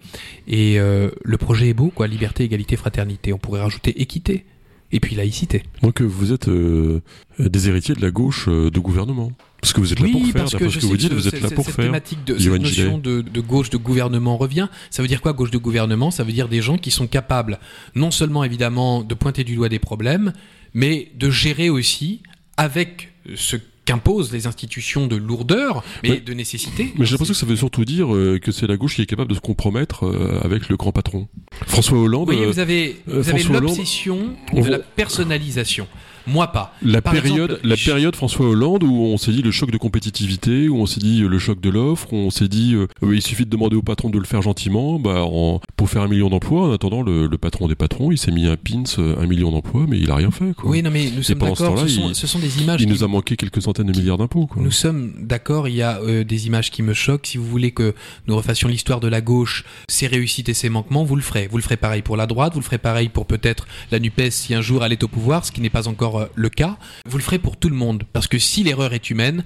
Et 0.48 0.80
euh, 0.80 1.10
le 1.22 1.38
projet 1.38 1.68
est 1.68 1.74
beau, 1.74 1.92
quoi, 1.94 2.08
liberté, 2.08 2.42
égalité, 2.44 2.76
fraternité. 2.76 3.32
On 3.32 3.38
pourrait 3.38 3.60
rajouter 3.60 4.02
équité, 4.02 4.44
et 4.90 4.98
puis 4.98 5.14
laïcité. 5.14 5.62
Donc 5.82 6.02
vous 6.02 6.32
êtes 6.32 6.48
euh, 6.48 7.00
des 7.38 7.68
héritiers 7.68 7.94
de 7.94 8.02
la 8.02 8.10
gauche 8.10 8.46
euh, 8.48 8.70
de 8.70 8.80
gouvernement. 8.80 9.30
Parce 9.60 9.72
que 9.72 9.80
vous 9.80 9.92
êtes 9.92 10.00
là 10.00 10.08
pour 10.10 10.22
faire, 10.22 10.32
parce 10.34 10.52
d'après 10.52 10.66
que 10.66 10.72
ce 10.72 10.78
que 10.78 10.86
vous 10.86 10.96
dites, 10.96 11.12
vous 11.12 11.28
êtes 11.28 11.40
là 11.40 11.50
pour 11.50 11.64
cette 11.64 11.74
faire. 11.74 11.84
thématique 11.84 12.24
de, 12.24 12.38
cette 12.38 12.60
notion 12.60 12.98
de, 12.98 13.22
de 13.22 13.40
gauche 13.40 13.70
de 13.70 13.76
gouvernement 13.76 14.36
revient. 14.36 14.68
Ça 14.90 15.02
veut 15.02 15.08
dire 15.08 15.20
quoi, 15.20 15.32
gauche 15.32 15.50
de 15.50 15.58
gouvernement? 15.58 16.10
Ça 16.10 16.24
veut 16.24 16.32
dire 16.32 16.48
des 16.48 16.62
gens 16.62 16.78
qui 16.78 16.90
sont 16.90 17.06
capables, 17.06 17.58
non 17.94 18.10
seulement 18.10 18.44
évidemment 18.44 19.02
de 19.02 19.14
pointer 19.14 19.44
du 19.44 19.56
doigt 19.56 19.68
des 19.68 19.80
problèmes, 19.80 20.32
mais 20.74 21.10
de 21.16 21.30
gérer 21.30 21.70
aussi 21.70 22.22
avec 22.56 23.12
ce 23.34 23.56
qu'imposent 23.88 24.32
les 24.32 24.46
institutions 24.46 25.06
de 25.06 25.16
lourdeur, 25.16 25.82
mais 26.02 26.10
Ouais. 26.10 26.20
de 26.20 26.34
nécessité. 26.34 26.92
Mais 26.98 27.06
j'ai 27.06 27.12
l'impression 27.12 27.32
que 27.32 27.40
ça 27.40 27.46
veut 27.46 27.56
surtout 27.56 27.86
dire 27.86 28.14
euh, 28.14 28.38
que 28.38 28.52
c'est 28.52 28.66
la 28.66 28.76
gauche 28.76 28.96
qui 28.96 29.00
est 29.02 29.06
capable 29.06 29.30
de 29.30 29.34
se 29.34 29.40
compromettre 29.40 30.04
euh, 30.04 30.40
avec 30.42 30.68
le 30.68 30.76
grand 30.76 30.92
patron. 30.92 31.26
François 31.66 31.96
Hollande. 31.96 32.30
Euh, 32.30 32.46
vous 32.46 32.58
avez, 32.58 33.00
vous 33.06 33.52
l'obsession 33.54 34.36
on 34.52 34.60
de 34.60 34.68
la 34.68 34.78
personnalisation. 34.78 35.86
Moi 36.28 36.48
pas. 36.52 36.74
La 36.82 37.00
Par 37.02 37.12
période, 37.14 37.50
exemple, 37.50 37.60
la 37.68 37.74
je- 37.74 37.84
période 37.90 38.14
François 38.16 38.46
Hollande 38.48 38.84
où 38.84 38.92
on 39.04 39.16
s'est 39.16 39.32
dit 39.32 39.42
le 39.42 39.50
choc 39.50 39.70
de 39.70 39.76
compétitivité, 39.78 40.68
où 40.68 40.76
on 40.80 40.86
s'est 40.86 41.00
dit 41.00 41.22
euh, 41.22 41.28
le 41.28 41.38
choc 41.38 41.60
de 41.60 41.70
l'offre, 41.70 42.12
où 42.12 42.16
on 42.16 42.30
s'est 42.30 42.48
dit 42.48 42.74
euh, 42.74 42.86
euh, 43.02 43.14
il 43.14 43.22
suffit 43.22 43.44
de 43.44 43.50
demander 43.50 43.76
au 43.76 43.82
patron 43.82 44.10
de 44.10 44.18
le 44.18 44.24
faire 44.24 44.42
gentiment, 44.42 44.98
bah 44.98 45.22
en- 45.24 45.60
pour 45.76 45.88
faire 45.90 46.02
un 46.02 46.08
million 46.08 46.28
d'emplois. 46.28 46.68
En 46.68 46.72
attendant, 46.72 47.02
le, 47.02 47.26
le 47.26 47.38
patron 47.38 47.68
des 47.68 47.74
patrons, 47.74 48.10
il 48.10 48.18
s'est 48.18 48.30
mis 48.32 48.46
un 48.46 48.56
pins, 48.56 48.82
un 48.98 49.26
million 49.26 49.50
d'emplois, 49.50 49.86
mais 49.88 49.98
il 49.98 50.10
a 50.10 50.16
rien 50.16 50.30
fait. 50.30 50.54
Quoi. 50.54 50.70
Oui, 50.70 50.82
non, 50.82 50.90
mais 50.90 51.04
nous 51.14 51.22
sommes 51.22 51.38
ce 51.38 51.44
d'accord. 51.44 51.56
temps-là, 51.56 51.82
Ce, 51.82 51.88
sont- 51.88 52.14
ce 52.14 52.26
sont 52.26 52.38
des 52.38 52.62
images. 52.62 52.80
il 52.80 52.86
qui- 52.86 52.92
nous 52.92 53.04
a 53.04 53.08
manqué 53.08 53.36
quelques 53.36 53.62
centaines 53.62 53.86
de 53.90 53.98
milliards 53.98 54.18
d'impôts. 54.18 54.46
Quoi. 54.46 54.62
Nous 54.62 54.70
sommes 54.70 55.12
d'accord, 55.20 55.68
il 55.68 55.74
y 55.76 55.82
a 55.82 56.00
euh, 56.02 56.24
des 56.24 56.46
images 56.46 56.70
qui 56.70 56.82
me 56.82 56.94
choquent. 56.94 57.26
Si 57.26 57.38
vous 57.38 57.44
voulez 57.46 57.70
que 57.70 57.94
nous 58.26 58.36
refassions 58.36 58.68
l'histoire 58.68 59.00
de 59.00 59.08
la 59.08 59.20
gauche, 59.20 59.64
ses 59.88 60.06
réussites 60.06 60.48
et 60.48 60.54
ses 60.54 60.68
manquements, 60.68 61.04
vous 61.04 61.16
le 61.16 61.22
ferez. 61.22 61.48
Vous 61.50 61.56
le 61.56 61.62
ferez 61.62 61.76
pareil 61.76 62.02
pour 62.02 62.16
la 62.16 62.26
droite, 62.26 62.52
vous 62.54 62.60
le 62.60 62.64
ferez 62.64 62.78
pareil 62.78 63.08
pour 63.08 63.26
peut-être 63.26 63.66
la 63.92 63.98
NUPES 63.98 64.30
si 64.30 64.54
un 64.54 64.60
jour 64.60 64.84
elle 64.84 64.92
est 64.92 65.02
au 65.04 65.08
pouvoir, 65.08 65.44
ce 65.44 65.52
qui 65.52 65.60
n'est 65.60 65.70
pas 65.70 65.88
encore 65.88 66.17
euh, 66.18 66.26
le 66.34 66.48
cas. 66.48 66.76
Vous 67.06 67.18
le 67.18 67.22
ferez 67.22 67.38
pour 67.38 67.56
tout 67.56 67.68
le 67.68 67.76
monde. 67.76 68.04
Parce 68.12 68.26
que 68.26 68.38
si 68.38 68.62
l'erreur 68.64 68.92
est 68.92 69.10
humaine, 69.10 69.44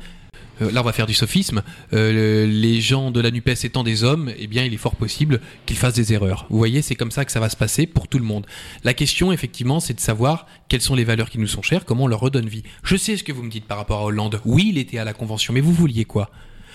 euh, 0.61 0.71
là 0.71 0.81
on 0.83 0.85
va 0.85 0.93
faire 0.93 1.07
du 1.07 1.15
sophisme, 1.15 1.63
euh, 1.93 2.45
le- 2.47 2.51
les 2.51 2.81
gens 2.81 3.11
de 3.11 3.21
la 3.21 3.31
NUPES 3.31 3.65
étant 3.65 3.83
des 3.85 4.05
hommes, 4.05 4.31
eh 4.39 4.47
bien 4.47 4.65
il 4.65 4.75
est 4.75 4.79
fort 4.79 4.97
possible 4.97 5.41
qu'ils 5.67 5.77
fassent 5.79 5.95
des 5.95 6.13
erreurs. 6.13 6.47
Vous 6.51 6.59
voyez, 6.59 6.83
c'est 6.83 6.95
comme 6.95 7.11
ça 7.11 7.25
que 7.25 7.33
ça 7.33 7.41
va 7.41 7.49
se 7.49 7.57
passer 7.57 7.87
pour 7.87 8.09
tout 8.09 8.19
le 8.19 8.25
monde. 8.25 8.47
La 8.85 8.95
question, 8.95 9.33
effectivement, 9.33 9.81
c'est 9.81 9.95
de 9.95 10.01
savoir 10.01 10.47
quelles 10.69 10.83
sont 10.83 10.95
les 10.95 11.05
valeurs 11.05 11.31
qui 11.31 11.39
nous 11.39 11.47
sont 11.47 11.63
chères, 11.63 11.85
comment 11.85 12.05
on 12.05 12.09
leur 12.09 12.21
redonne 12.21 12.49
vie. 12.49 12.63
Je 12.83 12.97
sais 12.97 13.17
ce 13.17 13.25
que 13.25 13.33
vous 13.33 13.43
me 13.43 13.51
dites 13.51 13.65
par 13.67 13.79
rapport 13.79 14.01
à 14.01 14.05
Hollande. 14.05 14.41
Oui, 14.45 14.67
il 14.71 14.79
était 14.79 14.99
à 14.99 15.05
la 15.05 15.15
Convention, 15.15 15.53
mais 15.55 15.61
vous 15.61 15.73
vouliez 15.73 16.05
quoi? 16.05 16.31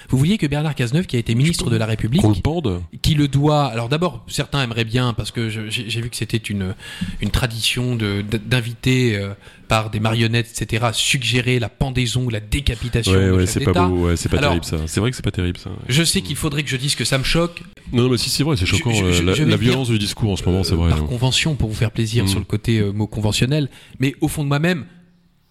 Vous 0.09 0.17
vouliez 0.17 0.37
que 0.37 0.47
Bernard 0.47 0.73
Cazeneuve, 0.75 1.05
qui 1.05 1.15
a 1.15 1.19
été 1.19 1.35
ministre 1.35 1.69
de 1.69 1.75
la 1.75 1.85
République, 1.85 2.21
Qu'on 2.21 2.29
le 2.29 2.35
pende 2.41 2.81
qui 3.01 3.13
le 3.13 3.27
doit. 3.27 3.65
Alors 3.65 3.89
d'abord, 3.89 4.23
certains 4.27 4.63
aimeraient 4.63 4.85
bien 4.85 5.13
parce 5.13 5.31
que 5.31 5.49
je- 5.49 5.69
j'ai 5.69 5.89
j'ai 5.89 6.01
vu 6.01 6.09
que 6.09 6.15
c'était 6.15 6.37
une 6.37 6.75
une 7.21 7.29
tradition 7.31 7.95
de 7.95 8.21
d'inviter 8.21 9.15
euh, 9.17 9.33
par 9.67 9.89
des 9.89 9.99
marionnettes, 9.99 10.49
etc. 10.61 10.87
suggérer 10.93 11.59
la 11.59 11.67
pendaison 11.69 12.23
ou 12.25 12.29
la 12.29 12.39
décapitation 12.39 13.11
Ouais, 13.11 13.25
de 13.27 13.31
ouais, 13.31 13.39
chefs 13.41 13.49
c'est 13.49 13.59
pas 13.59 13.71
d'État. 13.71 13.87
beau, 13.87 14.07
ouais, 14.07 14.15
c'est 14.15 14.29
pas 14.29 14.37
Alors- 14.37 14.51
terrible 14.51 14.65
ça. 14.65 14.77
C'est 14.87 14.99
vrai 15.01 15.09
que 15.11 15.15
c'est 15.17 15.23
pas 15.25 15.31
terrible 15.31 15.57
ça. 15.59 15.71
Je 15.89 16.03
sais 16.03 16.21
qu'il 16.21 16.35
faudrait 16.37 16.63
que 16.63 16.69
je 16.69 16.77
dise 16.77 16.95
que 16.95 17.03
ça 17.05 17.17
me 17.17 17.23
choque. 17.25 17.61
Non, 17.91 18.03
non, 18.03 18.09
mais 18.09 18.17
si 18.17 18.29
c'est 18.29 18.43
vrai, 18.43 18.55
c'est 18.55 18.65
Je- 18.65 18.75
choquant. 18.77 18.93
je- 18.93 19.03
euh, 19.03 19.11
je- 19.13 19.23
la 19.23 19.33
je 19.33 19.43
vais 19.43 19.49
la 19.51 19.57
dire- 19.57 19.69
violence 19.71 19.89
du 19.89 19.99
discours 19.99 20.31
en 20.31 20.35
ce 20.37 20.43
moment, 20.45 20.63
c'est 20.63 20.73
euh, 20.73 20.77
vrai. 20.77 20.89
par 20.89 21.05
convention 21.05 21.55
pour 21.55 21.67
vous 21.69 21.75
faire 21.75 21.91
plaisir 21.91 22.23
Mm. 22.23 22.27
sur 22.27 22.39
le 22.39 22.45
côté 22.45 22.79
euh, 22.79 22.91
mot 22.91 23.07
conventionnel. 23.07 23.69
Mais 23.99 24.15
au 24.21 24.27
fond 24.29 24.43
de 24.43 24.47
moi-même, 24.47 24.85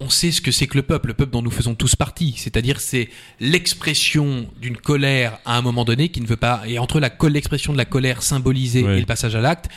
on 0.00 0.10
sait 0.10 0.30
ce 0.30 0.40
que 0.42 0.50
c'est 0.50 0.66
que 0.66 0.76
le 0.76 0.82
peuple, 0.82 1.08
le 1.08 1.14
peuple 1.14 1.32
dont 1.32 1.42
nous 1.42 1.50
faisons 1.50 1.74
tous 1.74 1.96
partie. 1.96 2.34
C'est-à-dire, 2.36 2.80
c'est 2.80 3.08
l'expression 3.40 4.46
d'une 4.60 4.76
colère 4.76 5.38
à 5.44 5.56
un 5.56 5.62
moment 5.62 5.84
donné 5.84 6.10
qui 6.10 6.20
ne 6.20 6.26
veut 6.26 6.36
pas. 6.36 6.62
Et 6.66 6.78
entre 6.78 7.00
l'expression 7.28 7.72
de 7.72 7.78
la 7.78 7.84
colère 7.86 8.22
symbolisée 8.22 8.82
Ouais. 8.82 8.96
et 8.98 9.00
le 9.00 9.06
passage 9.06 9.34
à 9.34 9.40
l'acte, 9.40 9.68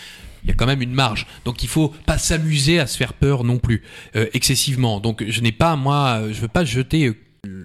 il 0.43 0.49
y 0.49 0.51
a 0.51 0.55
quand 0.55 0.65
même 0.67 0.81
une 0.81 0.93
marge. 0.93 1.25
Donc 1.45 1.63
il 1.63 1.69
faut 1.69 1.89
pas 2.05 2.17
s'amuser 2.17 2.79
à 2.79 2.87
se 2.87 2.97
faire 2.97 3.13
peur 3.13 3.43
non 3.43 3.57
plus 3.59 3.81
euh, 4.15 4.27
excessivement. 4.33 4.99
Donc 4.99 5.23
je 5.27 5.41
n'ai 5.41 5.51
pas 5.51 5.75
moi, 5.75 6.19
euh, 6.21 6.33
je 6.33 6.41
veux 6.41 6.47
pas 6.47 6.65
jeter 6.65 7.05
euh, 7.07 7.15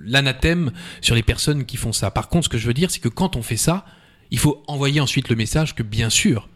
l'anathème 0.04 0.70
sur 1.00 1.14
les 1.14 1.22
personnes 1.22 1.64
qui 1.66 1.76
font 1.76 1.92
ça. 1.92 2.10
Par 2.10 2.28
contre, 2.28 2.44
ce 2.44 2.48
que 2.48 2.58
je 2.58 2.66
veux 2.66 2.74
dire, 2.74 2.90
c'est 2.90 3.00
que 3.00 3.08
quand 3.08 3.36
on 3.36 3.42
fait 3.42 3.56
ça, 3.56 3.84
il 4.30 4.38
faut 4.38 4.62
envoyer 4.68 5.00
ensuite 5.00 5.28
le 5.28 5.36
message 5.36 5.74
que 5.74 5.82
bien 5.82 6.10
sûr, 6.10 6.48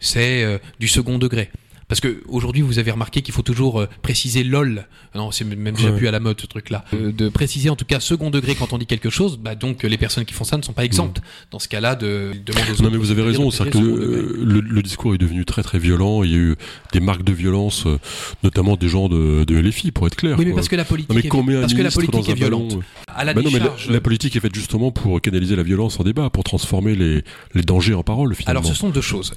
c'est 0.00 0.44
euh, 0.44 0.58
du 0.80 0.88
second 0.88 1.18
degré. 1.18 1.50
Parce 1.88 2.00
que 2.00 2.20
aujourd'hui, 2.28 2.62
vous 2.62 2.78
avez 2.78 2.90
remarqué 2.90 3.22
qu'il 3.22 3.32
faut 3.32 3.42
toujours 3.42 3.80
euh, 3.80 3.88
préciser 4.02 4.42
lol. 4.42 4.86
Non, 5.14 5.30
c'est 5.30 5.44
même 5.44 5.74
déjà 5.74 5.90
Ouais. 5.90 5.96
plus 5.96 6.08
à 6.08 6.10
la 6.10 6.18
mode 6.20 6.40
ce 6.40 6.46
truc-là. 6.46 6.84
Euh, 6.94 7.12
de 7.12 7.28
préciser 7.28 7.70
en 7.70 7.76
tout 7.76 7.84
cas 7.84 8.00
second 8.00 8.30
degré 8.30 8.54
quand 8.56 8.72
on 8.72 8.78
dit 8.78 8.86
quelque 8.86 9.08
chose. 9.10 9.38
Bah 9.38 9.54
donc 9.54 9.82
les 9.84 9.96
personnes 9.98 10.24
qui 10.24 10.34
font 10.34 10.44
ça 10.44 10.56
ne 10.56 10.62
sont 10.62 10.72
pas 10.72 10.84
exemptes. 10.84 11.20
Dans 11.52 11.58
ce 11.60 11.68
cas-là, 11.68 11.94
de 11.94 12.32
demander 12.44 12.72
aux 12.78 12.82
Non 12.82 12.90
mais 12.90 12.96
vous 12.96 13.10
avez 13.12 13.22
raison, 13.22 13.50
c'est 13.50 13.70
que 13.70 13.78
le, 13.78 14.60
le 14.60 14.82
discours 14.82 15.14
est 15.14 15.18
devenu 15.18 15.44
très 15.44 15.62
très 15.62 15.78
violent. 15.78 16.22
Il 16.24 16.30
y 16.30 16.34
a 16.34 16.38
eu 16.38 16.56
des 16.92 17.00
marques 17.00 17.22
de 17.24 17.32
violence, 17.32 17.86
euh, 17.86 17.98
notamment 18.42 18.76
des 18.76 18.88
gens 18.88 19.08
de, 19.08 19.44
de 19.44 19.54
LFI, 19.60 19.92
pour 19.92 20.06
être 20.08 20.16
clair. 20.16 20.36
Oui, 20.38 20.44
mais 20.44 20.50
quoi. 20.50 20.56
parce 20.60 20.68
que 20.68 20.76
la 20.76 20.84
politique, 20.84 21.10
Non 21.10 21.14
mais 21.14 21.54
est, 21.54 21.60
parce 21.60 21.74
que 21.74 21.82
la 21.82 21.90
politique 21.90 22.28
est 22.28 22.34
ballon, 22.40 22.66
violente. 22.66 22.84
À 23.14 23.24
la 23.24 23.32
bah 23.32 23.42
non, 23.42 23.50
mais 23.52 23.58
la, 23.60 23.64
décharge. 23.66 23.90
la 23.90 24.00
politique 24.00 24.34
est 24.36 24.40
faite 24.40 24.54
justement 24.54 24.90
pour 24.90 25.20
canaliser 25.20 25.54
la 25.56 25.62
violence 25.62 25.98
en 26.00 26.02
débat, 26.04 26.30
pour 26.30 26.42
transformer 26.44 26.94
les, 26.96 27.22
les 27.54 27.62
dangers 27.62 27.94
en 27.94 28.02
paroles 28.02 28.34
finalement. 28.34 28.60
Alors, 28.60 28.66
ce 28.70 28.74
sont 28.78 28.90
deux 28.90 29.00
choses. 29.00 29.32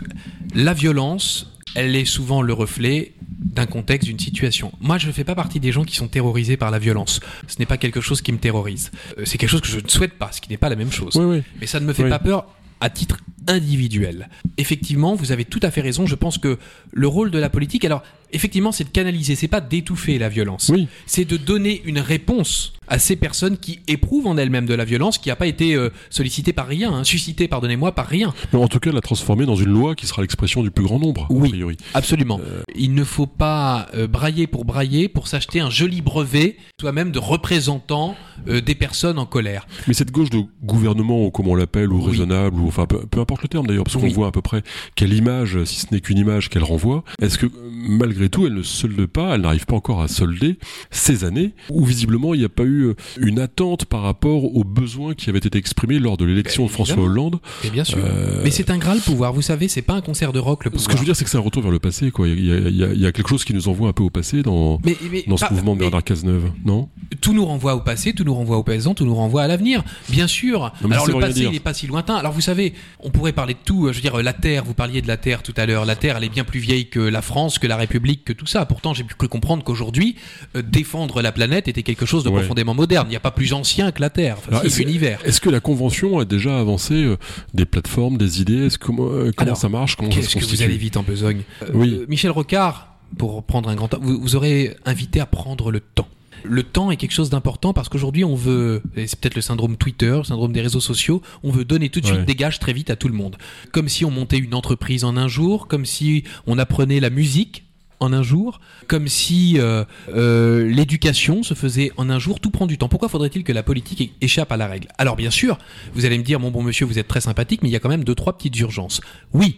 La 0.56 0.74
violence, 0.74 1.52
elle 1.76 1.96
est 1.96 2.06
souvent 2.06 2.42
le 2.42 2.54
reflet 2.54 3.14
d'un 3.22 3.66
contexte, 3.66 4.08
d'une 4.08 4.20
situation. 4.20 4.72
Moi, 4.82 4.98
je 4.98 5.08
ne 5.08 5.12
fais 5.12 5.24
pas 5.24 5.36
partie 5.36 5.60
des 5.60 5.72
gens 5.72 5.84
qui 5.84 5.96
sont 5.96 6.08
terrorisés 6.08 6.58
par 6.58 6.72
la 6.72 6.80
violence. 6.80 7.20
Ce 7.48 7.56
n'est 7.60 7.66
pas 7.66 7.78
quelque 7.78 8.02
chose 8.02 8.22
qui 8.22 8.32
me 8.32 8.38
terrorise. 8.38 8.92
Euh, 9.18 9.24
C'est 9.26 9.38
quelque 9.38 9.50
chose 9.50 9.62
que 9.62 9.68
je 9.68 9.80
ne 9.80 9.88
souhaite 9.88 10.14
pas, 10.14 10.32
ce 10.32 10.42
qui 10.42 10.50
n'est 10.50 10.58
pas 10.58 10.70
la 10.70 10.76
même 10.76 10.92
chose. 10.92 11.20
Mais 11.60 11.68
ça 11.68 11.80
ne 11.80 11.86
me 11.86 11.94
fait 11.94 12.04
Oui. 12.04 12.10
pas 12.10 12.20
peur 12.20 12.46
à 12.82 12.90
titre 12.90 13.18
individuel. 13.48 14.30
Effectivement, 14.58 15.16
vous 15.16 15.32
avez 15.32 15.46
tout 15.46 15.60
à 15.64 15.72
fait 15.72 15.82
raison. 15.82 16.06
Je 16.06 16.16
pense 16.16 16.38
que 16.38 16.58
le 16.92 17.08
rôle 17.08 17.32
de 17.32 17.40
la 17.40 17.50
politique, 17.50 17.84
alors 17.86 18.04
effectivement, 18.32 18.72
c'est 18.72 18.84
de 18.86 18.90
canaliser, 18.90 19.36
c'est 19.36 19.48
pas 19.48 19.62
d'étouffer 19.62 20.18
la 20.18 20.30
violence. 20.30 20.70
Oui. 20.74 20.88
C'est 21.06 21.26
de 21.26 21.38
donner 21.38 21.82
une 21.86 22.00
réponse 22.00 22.74
à 22.88 22.98
ces 22.98 23.16
personnes 23.16 23.58
qui 23.58 23.82
éprouvent 23.88 24.26
en 24.26 24.36
elles-mêmes 24.38 24.66
de 24.66 24.74
la 24.74 24.84
violence, 24.84 25.20
qui 25.20 25.30
n'a 25.30 25.36
pas 25.36 25.46
été 25.46 25.76
euh, 25.76 25.90
sollicitée 26.10 26.54
par 26.54 26.66
rien, 26.68 26.92
hein, 26.92 27.04
suscitée, 27.04 27.48
pardonnez-moi, 27.48 27.94
par 27.94 28.08
rien. 28.08 28.34
Mais 28.52 28.58
en 28.60 28.68
tout 28.68 28.80
cas, 28.80 28.92
la 28.92 29.02
transformer 29.02 29.46
dans 29.46 29.56
une 29.56 29.70
loi 29.70 29.94
qui 29.94 30.08
sera 30.08 30.24
l'expression 30.24 30.64
du 30.64 30.72
plus 30.72 30.84
grand 30.86 30.98
nombre, 30.98 31.28
Oui. 31.30 31.50
a 31.50 31.52
priori. 31.52 31.78
Absolument. 31.94 32.40
Il 32.76 32.96
ne 32.96 33.04
faut 33.04 33.28
pas 33.28 33.88
euh, 33.94 34.08
brailler 34.08 34.48
pour 34.48 34.66
brailler 34.66 35.08
pour 35.08 35.28
s'acheter 35.28 35.60
un 35.60 35.70
joli 35.70 36.02
brevet, 36.02 36.58
soi-même 36.82 37.12
de 37.12 37.20
représentant 37.20 38.16
euh, 38.48 38.60
des 38.60 38.74
personnes 38.76 39.20
en 39.20 39.26
colère. 39.28 39.68
Mais 39.88 39.94
cette 39.94 40.12
gauche 40.12 40.32
de 40.32 40.42
gouvernement, 40.64 41.26
ou 41.26 41.30
comme 41.32 41.48
on 41.48 41.56
l'appelle, 41.56 41.92
ou 41.92 42.00
Oui. 42.04 42.12
raisonnable, 42.12 42.60
ou 42.60 42.68
enfin 42.68 42.88
peu, 42.88 43.06
peu 43.06 43.20
importe 43.20 43.44
le 43.44 43.50
terme 43.50 43.68
d'ailleurs, 43.68 43.84
parce 43.84 43.98
qu'on 43.98 44.04
Oui. 44.04 44.14
voit 44.14 44.28
à 44.28 44.32
peu 44.32 44.42
près 44.42 44.64
quelle 44.96 45.14
image, 45.14 45.64
si 45.66 45.82
ce 45.82 45.86
n'est 45.92 46.02
qu'une 46.02 46.18
image 46.18 46.50
qu'elle 46.50 46.64
renvoie, 46.64 47.04
est-ce 47.22 47.38
que 47.38 47.46
malgré 47.72 48.19
tout, 48.28 48.46
elle 48.46 48.54
ne 48.56 48.64
solde 48.64 49.06
pas, 49.06 49.36
elle 49.36 49.42
n'arrive 49.42 49.66
pas 49.66 49.76
encore 49.76 50.02
à 50.02 50.08
solder 50.10 50.58
ces 50.92 51.24
années 51.24 51.54
où 51.70 51.86
visiblement 51.86 52.34
il 52.34 52.40
n'y 52.40 52.46
a 52.46 52.50
pas 52.50 52.64
eu 52.64 52.88
euh, 52.88 52.96
une 53.20 53.40
attente 53.40 53.86
par 53.86 54.02
rapport 54.02 54.56
aux 54.56 54.64
besoins 54.66 55.14
qui 55.14 55.30
avaient 55.30 55.40
été 55.40 55.58
exprimés 55.58 56.00
lors 56.00 56.18
de 56.18 56.26
l'élection 56.26 56.64
Ben, 56.64 56.68
de 56.68 56.74
François. 56.74 56.98
Hollande 57.04 57.40
Et 57.64 57.70
bien 57.70 57.84
sûr. 57.84 58.00
Euh, 58.04 58.42
Mais 58.44 58.52
c'est 58.52 58.70
un 58.72 58.78
gras 58.78 58.96
le 58.96 59.02
pouvoir, 59.02 59.32
vous 59.34 59.42
savez, 59.42 59.68
c'est 59.68 59.82
pas 59.82 59.94
un 59.94 60.02
concert 60.02 60.34
de 60.34 60.40
rock 60.40 60.66
le 60.66 60.72
pouvoir. 60.72 60.84
Ce 60.84 60.88
que 60.90 60.94
je 60.96 61.00
veux 61.00 61.06
dire, 61.06 61.16
c'est 61.16 61.24
que 61.24 61.30
c'est 61.30 61.38
un 61.38 61.42
retour 61.42 61.62
vers 61.62 61.72
le 61.72 61.80
passé, 61.80 62.12
quoi. 62.12 62.28
Il 62.28 62.46
y 62.46 62.52
a, 62.52 62.58
il 62.58 62.76
y 62.76 62.84
a- 62.84 62.92
il 62.94 63.00
y 63.02 63.06
a 63.06 63.12
quelque 63.12 63.30
chose 63.30 63.46
qui 63.46 63.54
nous 63.54 63.68
envoie 63.70 63.88
un 63.90 63.94
peu 63.94 64.04
au 64.04 64.10
passé 64.10 64.42
dans, 64.42 64.80
mais, 64.84 64.98
mais 65.12 65.24
dans 65.28 65.38
ce 65.38 65.46
pas- 65.46 65.52
mouvement 65.52 65.76
de 65.76 65.80
Bernard 65.80 66.04
Cazeneuve, 66.04 66.52
non? 66.66 66.90
Tout 67.22 67.34
nous 67.34 67.46
renvoie 67.46 67.76
au 67.76 67.82
passé, 67.82 68.14
tout 68.14 68.24
nous 68.24 68.34
renvoie 68.34 68.58
au 68.58 68.64
présent, 68.64 68.94
tout 68.94 69.06
nous 69.06 69.16
renvoie 69.16 69.44
à 69.44 69.48
l'avenir. 69.48 69.84
Bien 70.10 70.28
sûr. 70.28 70.72
Non, 70.82 70.92
Alors 70.92 71.08
le 71.08 71.14
passé, 71.20 71.42
il 71.44 71.52
n'est 71.52 71.60
pas 71.60 71.74
si 71.74 71.88
lointain. 71.88 72.16
Alors 72.16 72.32
vous 72.32 72.42
savez, 72.42 72.74
on 73.00 73.10
pourrait 73.12 73.34
parler 73.34 73.54
de 73.54 73.60
tout. 73.64 73.88
euh, 73.88 73.92
Je 73.92 73.98
veux 73.98 74.02
dire, 74.02 74.18
la 74.22 74.34
Terre, 74.34 74.64
vous 74.66 74.74
parliez 74.74 75.02
de 75.02 75.08
la 75.08 75.18
Terre 75.18 75.44
tout 75.44 75.54
à 75.58 75.66
l'heure. 75.66 75.86
La 75.86 75.96
Terre, 75.96 76.18
elle 76.18 76.24
est 76.24 76.30
bien 76.30 76.44
plus 76.44 76.60
vieille 76.60 76.88
que 76.90 77.00
la 77.00 77.22
France, 77.22 77.60
que 77.60 77.68
la 77.68 77.78
République, 77.78 78.09
que 78.18 78.34
tout 78.34 78.46
ça. 78.46 78.66
Pourtant, 78.66 78.94
j'ai 78.94 79.04
pu 79.04 79.16
comprendre 79.16 79.64
qu'aujourd'hui, 79.64 80.16
euh, 80.56 80.62
défendre 80.62 81.22
la 81.22 81.32
planète 81.32 81.68
était 81.68 81.84
quelque 81.84 82.06
chose 82.06 82.24
de 82.24 82.30
Ouais. 82.30 82.40
profondément 82.40 82.74
moderne. 82.74 83.08
Il 83.08 83.12
n'y 83.12 83.16
a 83.16 83.20
pas 83.22 83.32
plus 83.32 83.54
ancien 83.54 83.92
que 83.92 84.02
la 84.02 84.10
Terre. 84.10 84.38
Enfin, 84.40 84.62
si, 84.62 84.68
est-ce- 84.68 84.80
l'univers. 84.80 85.20
Est-ce 85.26 85.42
que 85.42 85.50
la 85.50 85.60
convention 85.60 86.20
a 86.20 86.26
déjà 86.26 86.60
avancé 86.60 86.94
euh, 86.96 87.18
des 87.54 87.66
plateformes, 87.66 88.18
des 88.18 88.42
idées? 88.42 88.68
Comment, 88.80 89.08
euh, 89.08 89.32
comment 89.36 89.48
Alors, 89.52 89.58
ça 89.58 89.70
marche? 89.70 89.96
Qu'est-ce 89.96 90.36
que 90.38 90.46
vous 90.46 90.62
allez 90.62 90.78
vite 90.78 90.98
en 90.98 91.04
besogne? 91.04 91.42
Oui. 91.74 92.02
Michel 92.08 92.32
Rocard, 92.32 92.96
pour 93.18 93.44
prendre 93.44 93.70
un 93.70 93.76
grand 93.76 93.88
temps, 93.88 94.00
vous, 94.02 94.20
vous 94.22 94.36
aurez 94.36 94.76
invité 94.86 95.20
à 95.20 95.26
prendre 95.26 95.72
le 95.72 95.80
temps. 95.80 96.08
Le 96.46 96.64
temps 96.64 96.90
est 96.90 96.96
quelque 96.96 97.12
chose 97.12 97.30
d'important 97.30 97.74
parce 97.74 97.90
qu'aujourd'hui 97.90 98.24
on 98.24 98.34
veut, 98.36 98.82
et 98.96 99.08
c'est 99.08 99.20
peut-être 99.20 99.36
le 99.36 99.42
syndrome 99.42 99.76
Twitter, 99.76 100.12
le 100.16 100.24
syndrome 100.24 100.54
des 100.54 100.62
réseaux 100.62 100.80
sociaux, 100.80 101.22
on 101.44 101.52
veut 101.52 101.66
donner 101.66 101.90
tout 101.90 102.00
de 102.00 102.06
suite 102.06 102.20
Ouais. 102.20 102.26
des 102.26 102.36
gages 102.36 102.60
très 102.60 102.72
vite 102.72 102.90
à 102.90 102.96
tout 102.96 103.10
le 103.10 103.14
monde. 103.14 103.36
Comme 103.74 103.90
si 103.90 104.06
on 104.06 104.12
montait 104.12 104.38
une 104.38 104.54
entreprise 104.54 105.04
en 105.04 105.18
un 105.18 105.28
jour, 105.28 105.68
comme 105.68 105.86
si 105.86 106.24
on 106.48 106.58
apprenait 106.58 107.02
la 107.02 107.10
musique 107.10 107.66
en 108.00 108.14
un 108.14 108.24
jour, 108.24 108.60
comme 108.88 109.08
si 109.08 109.60
euh, 109.60 109.84
euh, 110.14 110.68
l'éducation 110.68 111.44
se 111.44 111.54
faisait 111.54 111.92
en 111.98 112.10
un 112.10 112.20
jour, 112.20 112.40
tout 112.40 112.50
prend 112.50 112.68
du 112.68 112.78
temps. 112.78 112.90
Pourquoi 112.90 113.10
faudrait-il 113.10 113.44
que 113.44 113.52
la 113.52 113.64
politique 113.64 114.14
échappe 114.22 114.52
à 114.52 114.58
la 114.58 114.68
règle? 114.68 114.88
Alors 114.98 115.16
bien 115.16 115.32
sûr, 115.32 115.58
vous 115.94 116.06
allez 116.06 116.18
me 116.18 116.24
dire, 116.24 116.40
mon 116.40 116.52
bon 116.52 116.64
monsieur, 116.64 116.86
vous 116.86 117.00
êtes 117.00 117.08
très 117.08 117.22
sympathique, 117.22 117.62
mais 117.62 117.70
il 117.70 117.72
y 117.72 117.76
a 117.76 117.80
quand 117.80 117.90
même 117.90 118.04
deux, 118.04 118.16
trois 118.16 118.38
petites 118.38 118.58
urgences. 118.60 119.02
Oui, 119.34 119.58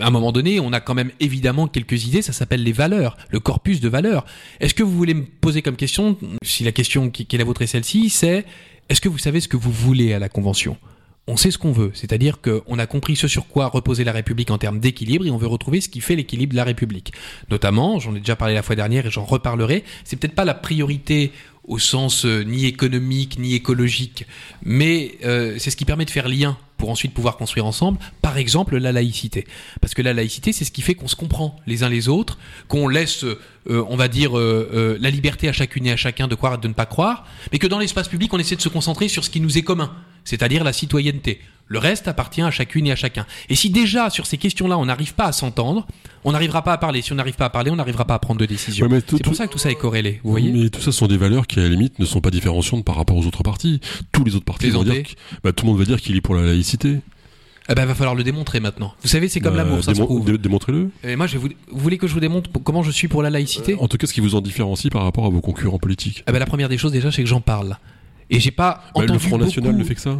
à 0.00 0.06
un 0.06 0.10
moment 0.10 0.30
donné, 0.30 0.60
on 0.60 0.72
a 0.72 0.80
quand 0.80 0.94
même 0.94 1.10
évidemment 1.18 1.66
quelques 1.66 2.06
idées, 2.06 2.22
ça 2.22 2.32
s'appelle 2.32 2.62
les 2.62 2.72
valeurs, 2.72 3.16
le 3.30 3.40
corpus 3.40 3.80
de 3.80 3.88
valeurs. 3.88 4.24
Est-ce 4.60 4.74
que 4.74 4.82
vous 4.82 4.96
voulez 4.96 5.14
me 5.14 5.24
poser 5.24 5.62
comme 5.62 5.76
question, 5.76 6.16
si 6.42 6.64
la 6.64 6.72
question 6.72 7.10
qui 7.10 7.26
est 7.30 7.38
la 7.38 7.44
vôtre 7.44 7.62
est 7.62 7.66
celle-ci, 7.66 8.10
c'est 8.10 8.44
est-ce 8.88 9.00
que 9.00 9.08
vous 9.08 9.18
savez 9.18 9.40
ce 9.40 9.48
que 9.48 9.56
vous 9.56 9.72
voulez 9.72 10.12
à 10.12 10.18
la 10.18 10.28
Convention? 10.28 10.76
On 11.28 11.36
sait 11.36 11.50
ce 11.50 11.58
qu'on 11.58 11.72
veut, 11.72 11.90
c'est-à-dire 11.94 12.40
qu'on 12.40 12.78
a 12.78 12.86
compris 12.86 13.14
ce 13.14 13.28
sur 13.28 13.46
quoi 13.46 13.66
reposait 13.66 14.02
la 14.02 14.12
République 14.12 14.50
en 14.50 14.58
termes 14.58 14.80
d'équilibre 14.80 15.26
et 15.26 15.30
on 15.30 15.36
veut 15.36 15.46
retrouver 15.46 15.80
ce 15.80 15.88
qui 15.88 16.00
fait 16.00 16.16
l'équilibre 16.16 16.52
de 16.52 16.56
la 16.56 16.64
République. 16.64 17.12
Notamment, 17.50 18.00
j'en 18.00 18.14
ai 18.14 18.20
déjà 18.20 18.34
parlé 18.34 18.54
la 18.54 18.62
fois 18.62 18.74
dernière 18.74 19.06
et 19.06 19.10
j'en 19.10 19.24
reparlerai, 19.24 19.84
c'est 20.04 20.16
peut-être 20.16 20.34
pas 20.34 20.46
la 20.46 20.54
priorité 20.54 21.30
au 21.64 21.78
sens 21.78 22.24
euh, 22.24 22.44
ni 22.44 22.64
économique 22.64 23.38
ni 23.38 23.54
écologique, 23.54 24.26
mais 24.64 25.16
euh, 25.24 25.56
c'est 25.58 25.70
ce 25.70 25.76
qui 25.76 25.84
permet 25.84 26.06
de 26.06 26.10
faire 26.10 26.28
lien 26.28 26.56
pour 26.78 26.88
ensuite 26.90 27.12
pouvoir 27.12 27.36
construire 27.36 27.66
ensemble, 27.66 27.98
par 28.22 28.38
exemple 28.38 28.78
la 28.78 28.92
laïcité. 28.92 29.46
Parce 29.80 29.92
que 29.92 30.00
la 30.00 30.14
laïcité, 30.14 30.52
c'est 30.52 30.64
ce 30.64 30.70
qui 30.70 30.80
fait 30.80 30.94
qu'on 30.94 31.08
se 31.08 31.16
comprend 31.16 31.56
les 31.66 31.82
uns 31.82 31.88
les 31.88 32.08
autres, 32.08 32.38
qu'on 32.68 32.88
laisse, 32.88 33.24
euh, 33.24 33.36
on 33.88 33.96
va 33.96 34.08
dire, 34.08 34.38
euh, 34.38 34.70
euh, 34.72 34.98
la 35.00 35.10
liberté 35.10 35.48
à 35.48 35.52
chacune 35.52 35.86
et 35.86 35.92
à 35.92 35.96
chacun 35.96 36.28
de 36.28 36.34
croire 36.36 36.54
et 36.54 36.58
de 36.58 36.68
ne 36.68 36.72
pas 36.72 36.86
croire, 36.86 37.26
mais 37.52 37.58
que 37.58 37.66
dans 37.66 37.80
l'espace 37.80 38.08
public, 38.08 38.32
on 38.32 38.38
essaie 38.38 38.56
de 38.56 38.62
se 38.62 38.68
concentrer 38.68 39.08
sur 39.08 39.24
ce 39.24 39.30
qui 39.30 39.40
nous 39.40 39.58
est 39.58 39.62
commun, 39.62 39.92
c'est-à-dire 40.28 40.62
la 40.64 40.72
citoyenneté, 40.72 41.40
Le 41.70 41.78
reste 41.78 42.08
appartient 42.08 42.40
à 42.40 42.50
chacune 42.50 42.86
et 42.86 42.92
à 42.92 42.96
chacun. 42.96 43.26
Et 43.50 43.54
si 43.54 43.68
déjà 43.68 44.08
sur 44.08 44.24
ces 44.24 44.38
questions-là 44.38 44.78
on 44.78 44.86
n'arrive 44.86 45.12
pas 45.12 45.26
à 45.26 45.32
s'entendre, 45.32 45.86
on 46.24 46.32
n'arrivera 46.32 46.62
pas 46.64 46.72
à 46.72 46.78
parler. 46.78 47.02
Si 47.02 47.12
on 47.12 47.16
n'arrive 47.16 47.34
pas 47.36 47.44
à 47.44 47.50
parler, 47.50 47.70
on 47.70 47.76
n'arrivera 47.76 48.06
pas 48.06 48.14
à 48.14 48.18
prendre 48.18 48.40
de 48.40 48.46
décision. 48.46 48.86
Ouais, 48.86 49.00
C'est 49.06 49.22
pour 49.22 49.34
ça 49.34 49.46
que 49.46 49.52
tout 49.52 49.58
ça 49.58 49.70
est 49.70 49.74
corrélé. 49.74 50.20
Vous 50.24 50.30
voyez 50.30 50.50
Mais 50.50 50.70
tout 50.70 50.80
ça 50.80 50.92
sont 50.92 51.06
des 51.08 51.18
valeurs 51.18 51.46
qui, 51.46 51.58
à 51.60 51.62
la 51.64 51.68
limite, 51.68 51.98
ne 51.98 52.06
sont 52.06 52.22
pas 52.22 52.30
différenciantes 52.30 52.86
par 52.86 52.96
rapport 52.96 53.16
aux 53.18 53.26
autres 53.26 53.42
partis. 53.42 53.80
Tous 54.12 54.24
les 54.24 54.34
autres 54.34 54.46
partis 54.46 54.70
vont 54.70 54.80
Plaisantez. 54.82 55.02
dire, 55.02 55.14
que- 55.14 55.40
bah, 55.44 55.52
tout 55.52 55.66
le 55.66 55.70
monde 55.72 55.78
va 55.78 55.84
dire 55.84 56.00
qu'il 56.00 56.16
est 56.16 56.22
pour 56.22 56.34
la 56.34 56.42
laïcité. 56.42 57.00
Eh 57.70 57.74
ben, 57.74 57.84
va 57.84 57.94
falloir 57.94 58.14
le 58.14 58.24
démontrer 58.24 58.60
maintenant. 58.60 58.94
Vous 59.02 59.08
savez, 59.08 59.28
c'est 59.28 59.40
comme 59.40 59.52
Bah, 59.54 59.62
l'amour, 59.62 59.84
ça 59.84 59.94
se 59.94 60.00
dé- 60.24 60.38
Démontrez-le. 60.38 60.90
Et 61.04 61.16
moi, 61.16 61.26
je 61.26 61.34
vais 61.34 61.38
vous... 61.38 61.48
vous 61.70 61.80
voulez 61.80 61.98
que 61.98 62.06
je 62.06 62.14
vous 62.14 62.20
démontre 62.20 62.48
comment 62.64 62.82
je 62.82 62.90
suis 62.90 63.08
pour 63.08 63.22
la 63.22 63.28
laïcité 63.28 63.76
En 63.78 63.88
tout 63.88 63.98
cas, 63.98 64.06
ce 64.06 64.14
qui 64.14 64.22
vous 64.22 64.34
en 64.36 64.40
différencie 64.40 64.90
par 64.90 65.02
rapport 65.02 65.26
à 65.26 65.28
vos 65.28 65.42
concurrents 65.42 65.78
politiques. 65.78 66.24
Eh 66.26 66.32
ben, 66.32 66.38
la 66.38 66.46
première 66.46 66.70
des 66.70 66.78
choses 66.78 66.92
déjà, 66.92 67.12
c'est 67.12 67.22
que 67.22 67.28
j'en 67.28 67.42
parle. 67.42 67.76
Et 68.30 68.40
j'ai 68.40 68.50
pas 68.50 68.82
Bah, 68.86 68.90
entendu 68.94 69.12
le 69.14 69.18
Front 69.18 69.38
National 69.38 69.70
beaucoup- 69.72 69.82
ne 69.82 69.88
fait 69.88 69.94
que 69.94 70.00
ça. 70.00 70.16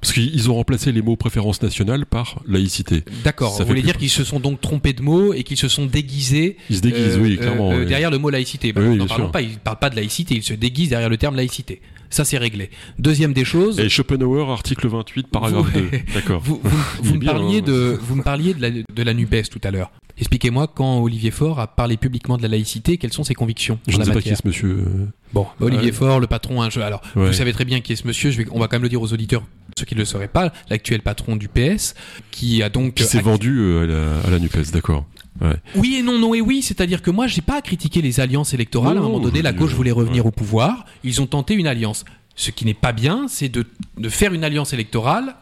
Parce 0.00 0.12
qu'ils 0.14 0.50
ont 0.50 0.54
remplacé 0.54 0.92
les 0.92 1.02
mots 1.02 1.14
préférence 1.16 1.60
nationale 1.62 2.06
par 2.06 2.40
laïcité. 2.46 3.04
D'accord. 3.22 3.54
Ça 3.54 3.64
Vous 3.64 3.68
voulez 3.68 3.82
dire 3.82 3.98
qu'ils 3.98 4.08
se 4.10 4.24
sont 4.24 4.40
donc 4.40 4.60
trompés 4.60 4.94
de 4.94 5.02
mots 5.02 5.34
et 5.34 5.42
qu'ils 5.44 5.58
se 5.58 5.68
sont 5.68 5.84
déguisés 5.84 6.56
Ils 6.70 6.76
se 6.76 6.80
déguisent, 6.80 7.16
euh, 7.18 7.20
oui, 7.22 7.36
clairement. 7.36 7.70
euh, 7.70 7.80
oui. 7.80 7.86
derrière 7.86 8.10
le 8.10 8.16
mot 8.18 8.30
laïcité. 8.30 8.72
Bah, 8.72 8.80
Oui, 8.82 8.98
sûr. 9.08 9.30
pas. 9.30 9.42
Ils 9.42 9.58
parlent 9.58 9.78
pas 9.78 9.90
de 9.90 9.96
laïcité. 9.96 10.34
Ils 10.36 10.42
se 10.42 10.54
déguisent 10.54 10.88
derrière 10.88 11.10
le 11.10 11.18
terme 11.18 11.36
laïcité. 11.36 11.82
Ça, 12.14 12.24
c'est 12.24 12.38
réglé. 12.38 12.70
Deuxième 13.00 13.32
des 13.32 13.44
choses. 13.44 13.80
Et 13.80 13.88
Schopenhauer, 13.88 14.48
article 14.48 14.86
28, 14.86 15.26
paragraphe 15.26 15.66
Vous- 15.66 15.80
2. 15.80 15.90
D'accord. 16.14 16.40
Vous, 16.40 16.60
vous- 17.02 17.14
me 17.14 17.18
bien, 17.18 17.32
parliez 17.32 17.58
hein. 17.58 17.62
de, 17.62 17.98
vous 18.00 18.14
me 18.14 18.22
parliez 18.22 18.54
de 18.54 18.62
la, 18.62 18.70
de 18.70 19.02
la 19.02 19.14
NUPES 19.14 19.48
tout 19.50 19.60
à 19.64 19.72
l'heure. 19.72 19.90
Expliquez-moi 20.16 20.68
quand 20.72 21.00
Olivier 21.00 21.32
Faure 21.32 21.58
a 21.58 21.66
parlé 21.66 21.96
publiquement 21.96 22.36
de 22.36 22.42
la 22.42 22.46
laïcité, 22.48 22.98
quelles 22.98 23.12
sont 23.12 23.24
ses 23.24 23.34
convictions 23.34 23.80
Je 23.88 23.98
ne 23.98 24.04
sais 24.04 24.12
pas 24.12 24.20
qui 24.22 24.28
est 24.28 24.36
ce 24.36 24.46
monsieur. 24.46 24.84
Bon, 25.32 25.42
bah, 25.58 25.66
Olivier 25.66 25.86
Ouais. 25.86 25.92
Faure, 25.92 26.20
le 26.20 26.28
patron, 26.28 26.62
un 26.62 26.70
jeu. 26.70 26.82
Alors, 26.84 27.02
Ouais. 27.16 27.26
vous 27.26 27.32
savez 27.32 27.52
très 27.52 27.64
bien 27.64 27.80
qui 27.80 27.94
est 27.94 27.96
ce 27.96 28.06
monsieur. 28.06 28.30
Je 28.30 28.38
vais, 28.42 28.46
on 28.52 28.60
va 28.60 28.68
quand 28.68 28.76
même 28.76 28.84
le 28.84 28.88
dire 28.88 29.02
aux 29.02 29.12
auditeurs, 29.12 29.42
ceux 29.76 29.84
qui 29.84 29.94
ne 29.96 29.98
le 29.98 30.04
sauraient 30.04 30.28
pas, 30.28 30.52
l'actuel 30.70 31.00
patron 31.02 31.34
du 31.34 31.48
PS, 31.48 31.96
qui 32.30 32.62
a 32.62 32.68
donc. 32.68 32.94
Qui 32.94 33.02
s'est 33.02 33.18
actu- 33.18 33.28
vendu 33.28 33.58
euh, 33.58 33.82
à 33.82 33.86
la, 34.22 34.28
à 34.28 34.30
la 34.30 34.38
NUPES, 34.38 34.70
d'accord. 34.72 35.04
Oui 35.74 35.96
et 35.96 36.02
non, 36.02 36.18
non 36.18 36.34
et 36.34 36.40
oui. 36.40 36.62
C'est-à-dire 36.62 37.02
que 37.02 37.10
moi, 37.10 37.26
j'ai 37.26 37.42
pas 37.42 37.56
à 37.56 37.62
critiquer 37.62 38.02
les 38.02 38.20
alliances 38.20 38.54
électorales. 38.54 38.94
Non, 38.94 39.02
à 39.02 39.04
un 39.04 39.08
moment 39.08 39.20
donné, 39.20 39.42
la 39.42 39.52
gauche 39.52 39.72
voulait 39.72 39.90
revenir 39.90 40.24
ouais. 40.24 40.28
au 40.28 40.32
pouvoir. 40.32 40.84
Ils 41.02 41.20
ont 41.20 41.26
tenté 41.26 41.54
une 41.54 41.66
alliance. 41.66 42.04
Ce 42.36 42.50
qui 42.50 42.64
n'est 42.64 42.74
pas 42.74 42.92
bien, 42.92 43.26
c'est 43.28 43.48
de, 43.48 43.64
de 43.96 44.08
faire 44.08 44.32
une 44.32 44.44
alliance 44.44 44.72
électorale 44.72 45.36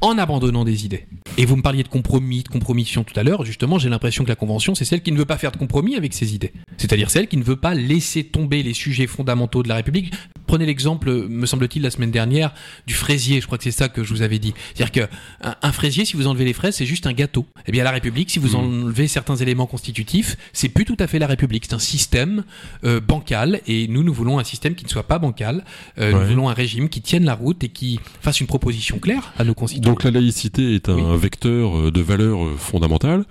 en 0.00 0.18
abandonnant 0.18 0.64
des 0.64 0.84
idées. 0.84 1.06
Et 1.38 1.44
vous 1.44 1.56
me 1.56 1.62
parliez 1.62 1.82
de 1.82 1.88
compromis, 1.88 2.42
de 2.42 2.48
compromission 2.48 3.04
tout 3.04 3.18
à 3.18 3.22
l'heure. 3.22 3.44
Justement, 3.44 3.78
j'ai 3.78 3.90
l'impression 3.90 4.24
que 4.24 4.28
la 4.28 4.36
Convention, 4.36 4.74
c'est 4.74 4.86
celle 4.86 5.02
qui 5.02 5.12
ne 5.12 5.18
veut 5.18 5.26
pas 5.26 5.36
faire 5.36 5.52
de 5.52 5.58
compromis 5.58 5.96
avec 5.96 6.14
ses 6.14 6.34
idées. 6.34 6.52
C'est-à-dire 6.78 7.10
celle 7.10 7.28
qui 7.28 7.36
ne 7.36 7.42
veut 7.42 7.56
pas 7.56 7.74
laisser 7.74 8.24
tomber 8.24 8.62
les 8.62 8.72
sujets 8.72 9.06
fondamentaux 9.06 9.62
de 9.62 9.68
la 9.68 9.74
République. 9.74 10.14
Prenez 10.46 10.64
l'exemple, 10.64 11.10
me 11.10 11.44
semble-t-il, 11.44 11.82
la 11.82 11.90
semaine 11.90 12.10
dernière, 12.10 12.54
du 12.86 12.94
fraisier. 12.94 13.40
Je 13.40 13.46
crois 13.46 13.58
que 13.58 13.64
c'est 13.64 13.70
ça 13.70 13.88
que 13.88 14.02
je 14.04 14.14
vous 14.14 14.22
avais 14.22 14.38
dit. 14.38 14.54
C'est-à-dire 14.74 15.08
que 15.08 15.14
un, 15.62 15.72
fraisier, 15.72 16.04
si 16.04 16.16
vous 16.16 16.26
enlevez 16.26 16.44
les 16.44 16.52
fraises, 16.52 16.76
c'est 16.76 16.86
juste 16.86 17.06
un 17.06 17.12
gâteau. 17.12 17.46
Eh 17.66 17.72
bien, 17.72 17.84
la 17.84 17.90
République, 17.90 18.30
si 18.30 18.38
vous 18.38 18.54
enlevez 18.54 19.08
certains 19.08 19.36
éléments 19.36 19.66
constitutifs, 19.66 20.36
c'est 20.52 20.68
plus 20.68 20.84
tout 20.84 20.96
à 21.00 21.06
fait 21.06 21.18
la 21.18 21.26
République. 21.26 21.64
C'est 21.68 21.74
un 21.74 21.78
système 21.78 22.44
euh, 22.84 23.00
bancal. 23.00 23.60
Et 23.66 23.88
nous, 23.88 24.02
nous 24.02 24.14
voulons 24.14 24.38
un 24.38 24.44
système 24.44 24.74
qui 24.74 24.84
ne 24.84 24.90
soit 24.90 25.06
pas 25.06 25.18
bancal. 25.18 25.64
Euh, 25.98 26.12
Nous 26.12 26.28
voulons 26.28 26.48
un 26.48 26.54
régime 26.54 26.88
qui 26.88 27.02
tienne 27.02 27.24
la 27.24 27.34
route 27.34 27.62
et 27.64 27.68
qui 27.68 28.00
fasse 28.20 28.40
une 28.40 28.46
proposition 28.46 28.98
claire 28.98 29.32
à 29.38 29.44
nos 29.44 29.54
concitoyens. 29.54 29.75
Donc 29.80 30.04
la 30.04 30.10
laïcité 30.10 30.74
est 30.74 30.88
un 30.88 31.12
Oui. 31.12 31.18
vecteur 31.18 31.76
euh, 31.78 31.90
de 31.90 32.00
valeurs 32.00 32.44
euh, 32.44 32.54
fondamentales 32.56 33.24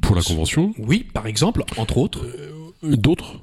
pour 0.00 0.14
la 0.16 0.22
Convention. 0.22 0.72
Oui, 0.78 1.06
par 1.12 1.26
exemple, 1.26 1.64
entre 1.76 1.98
autres. 1.98 2.24
Euh, 2.24 2.50
D'autres 2.96 3.40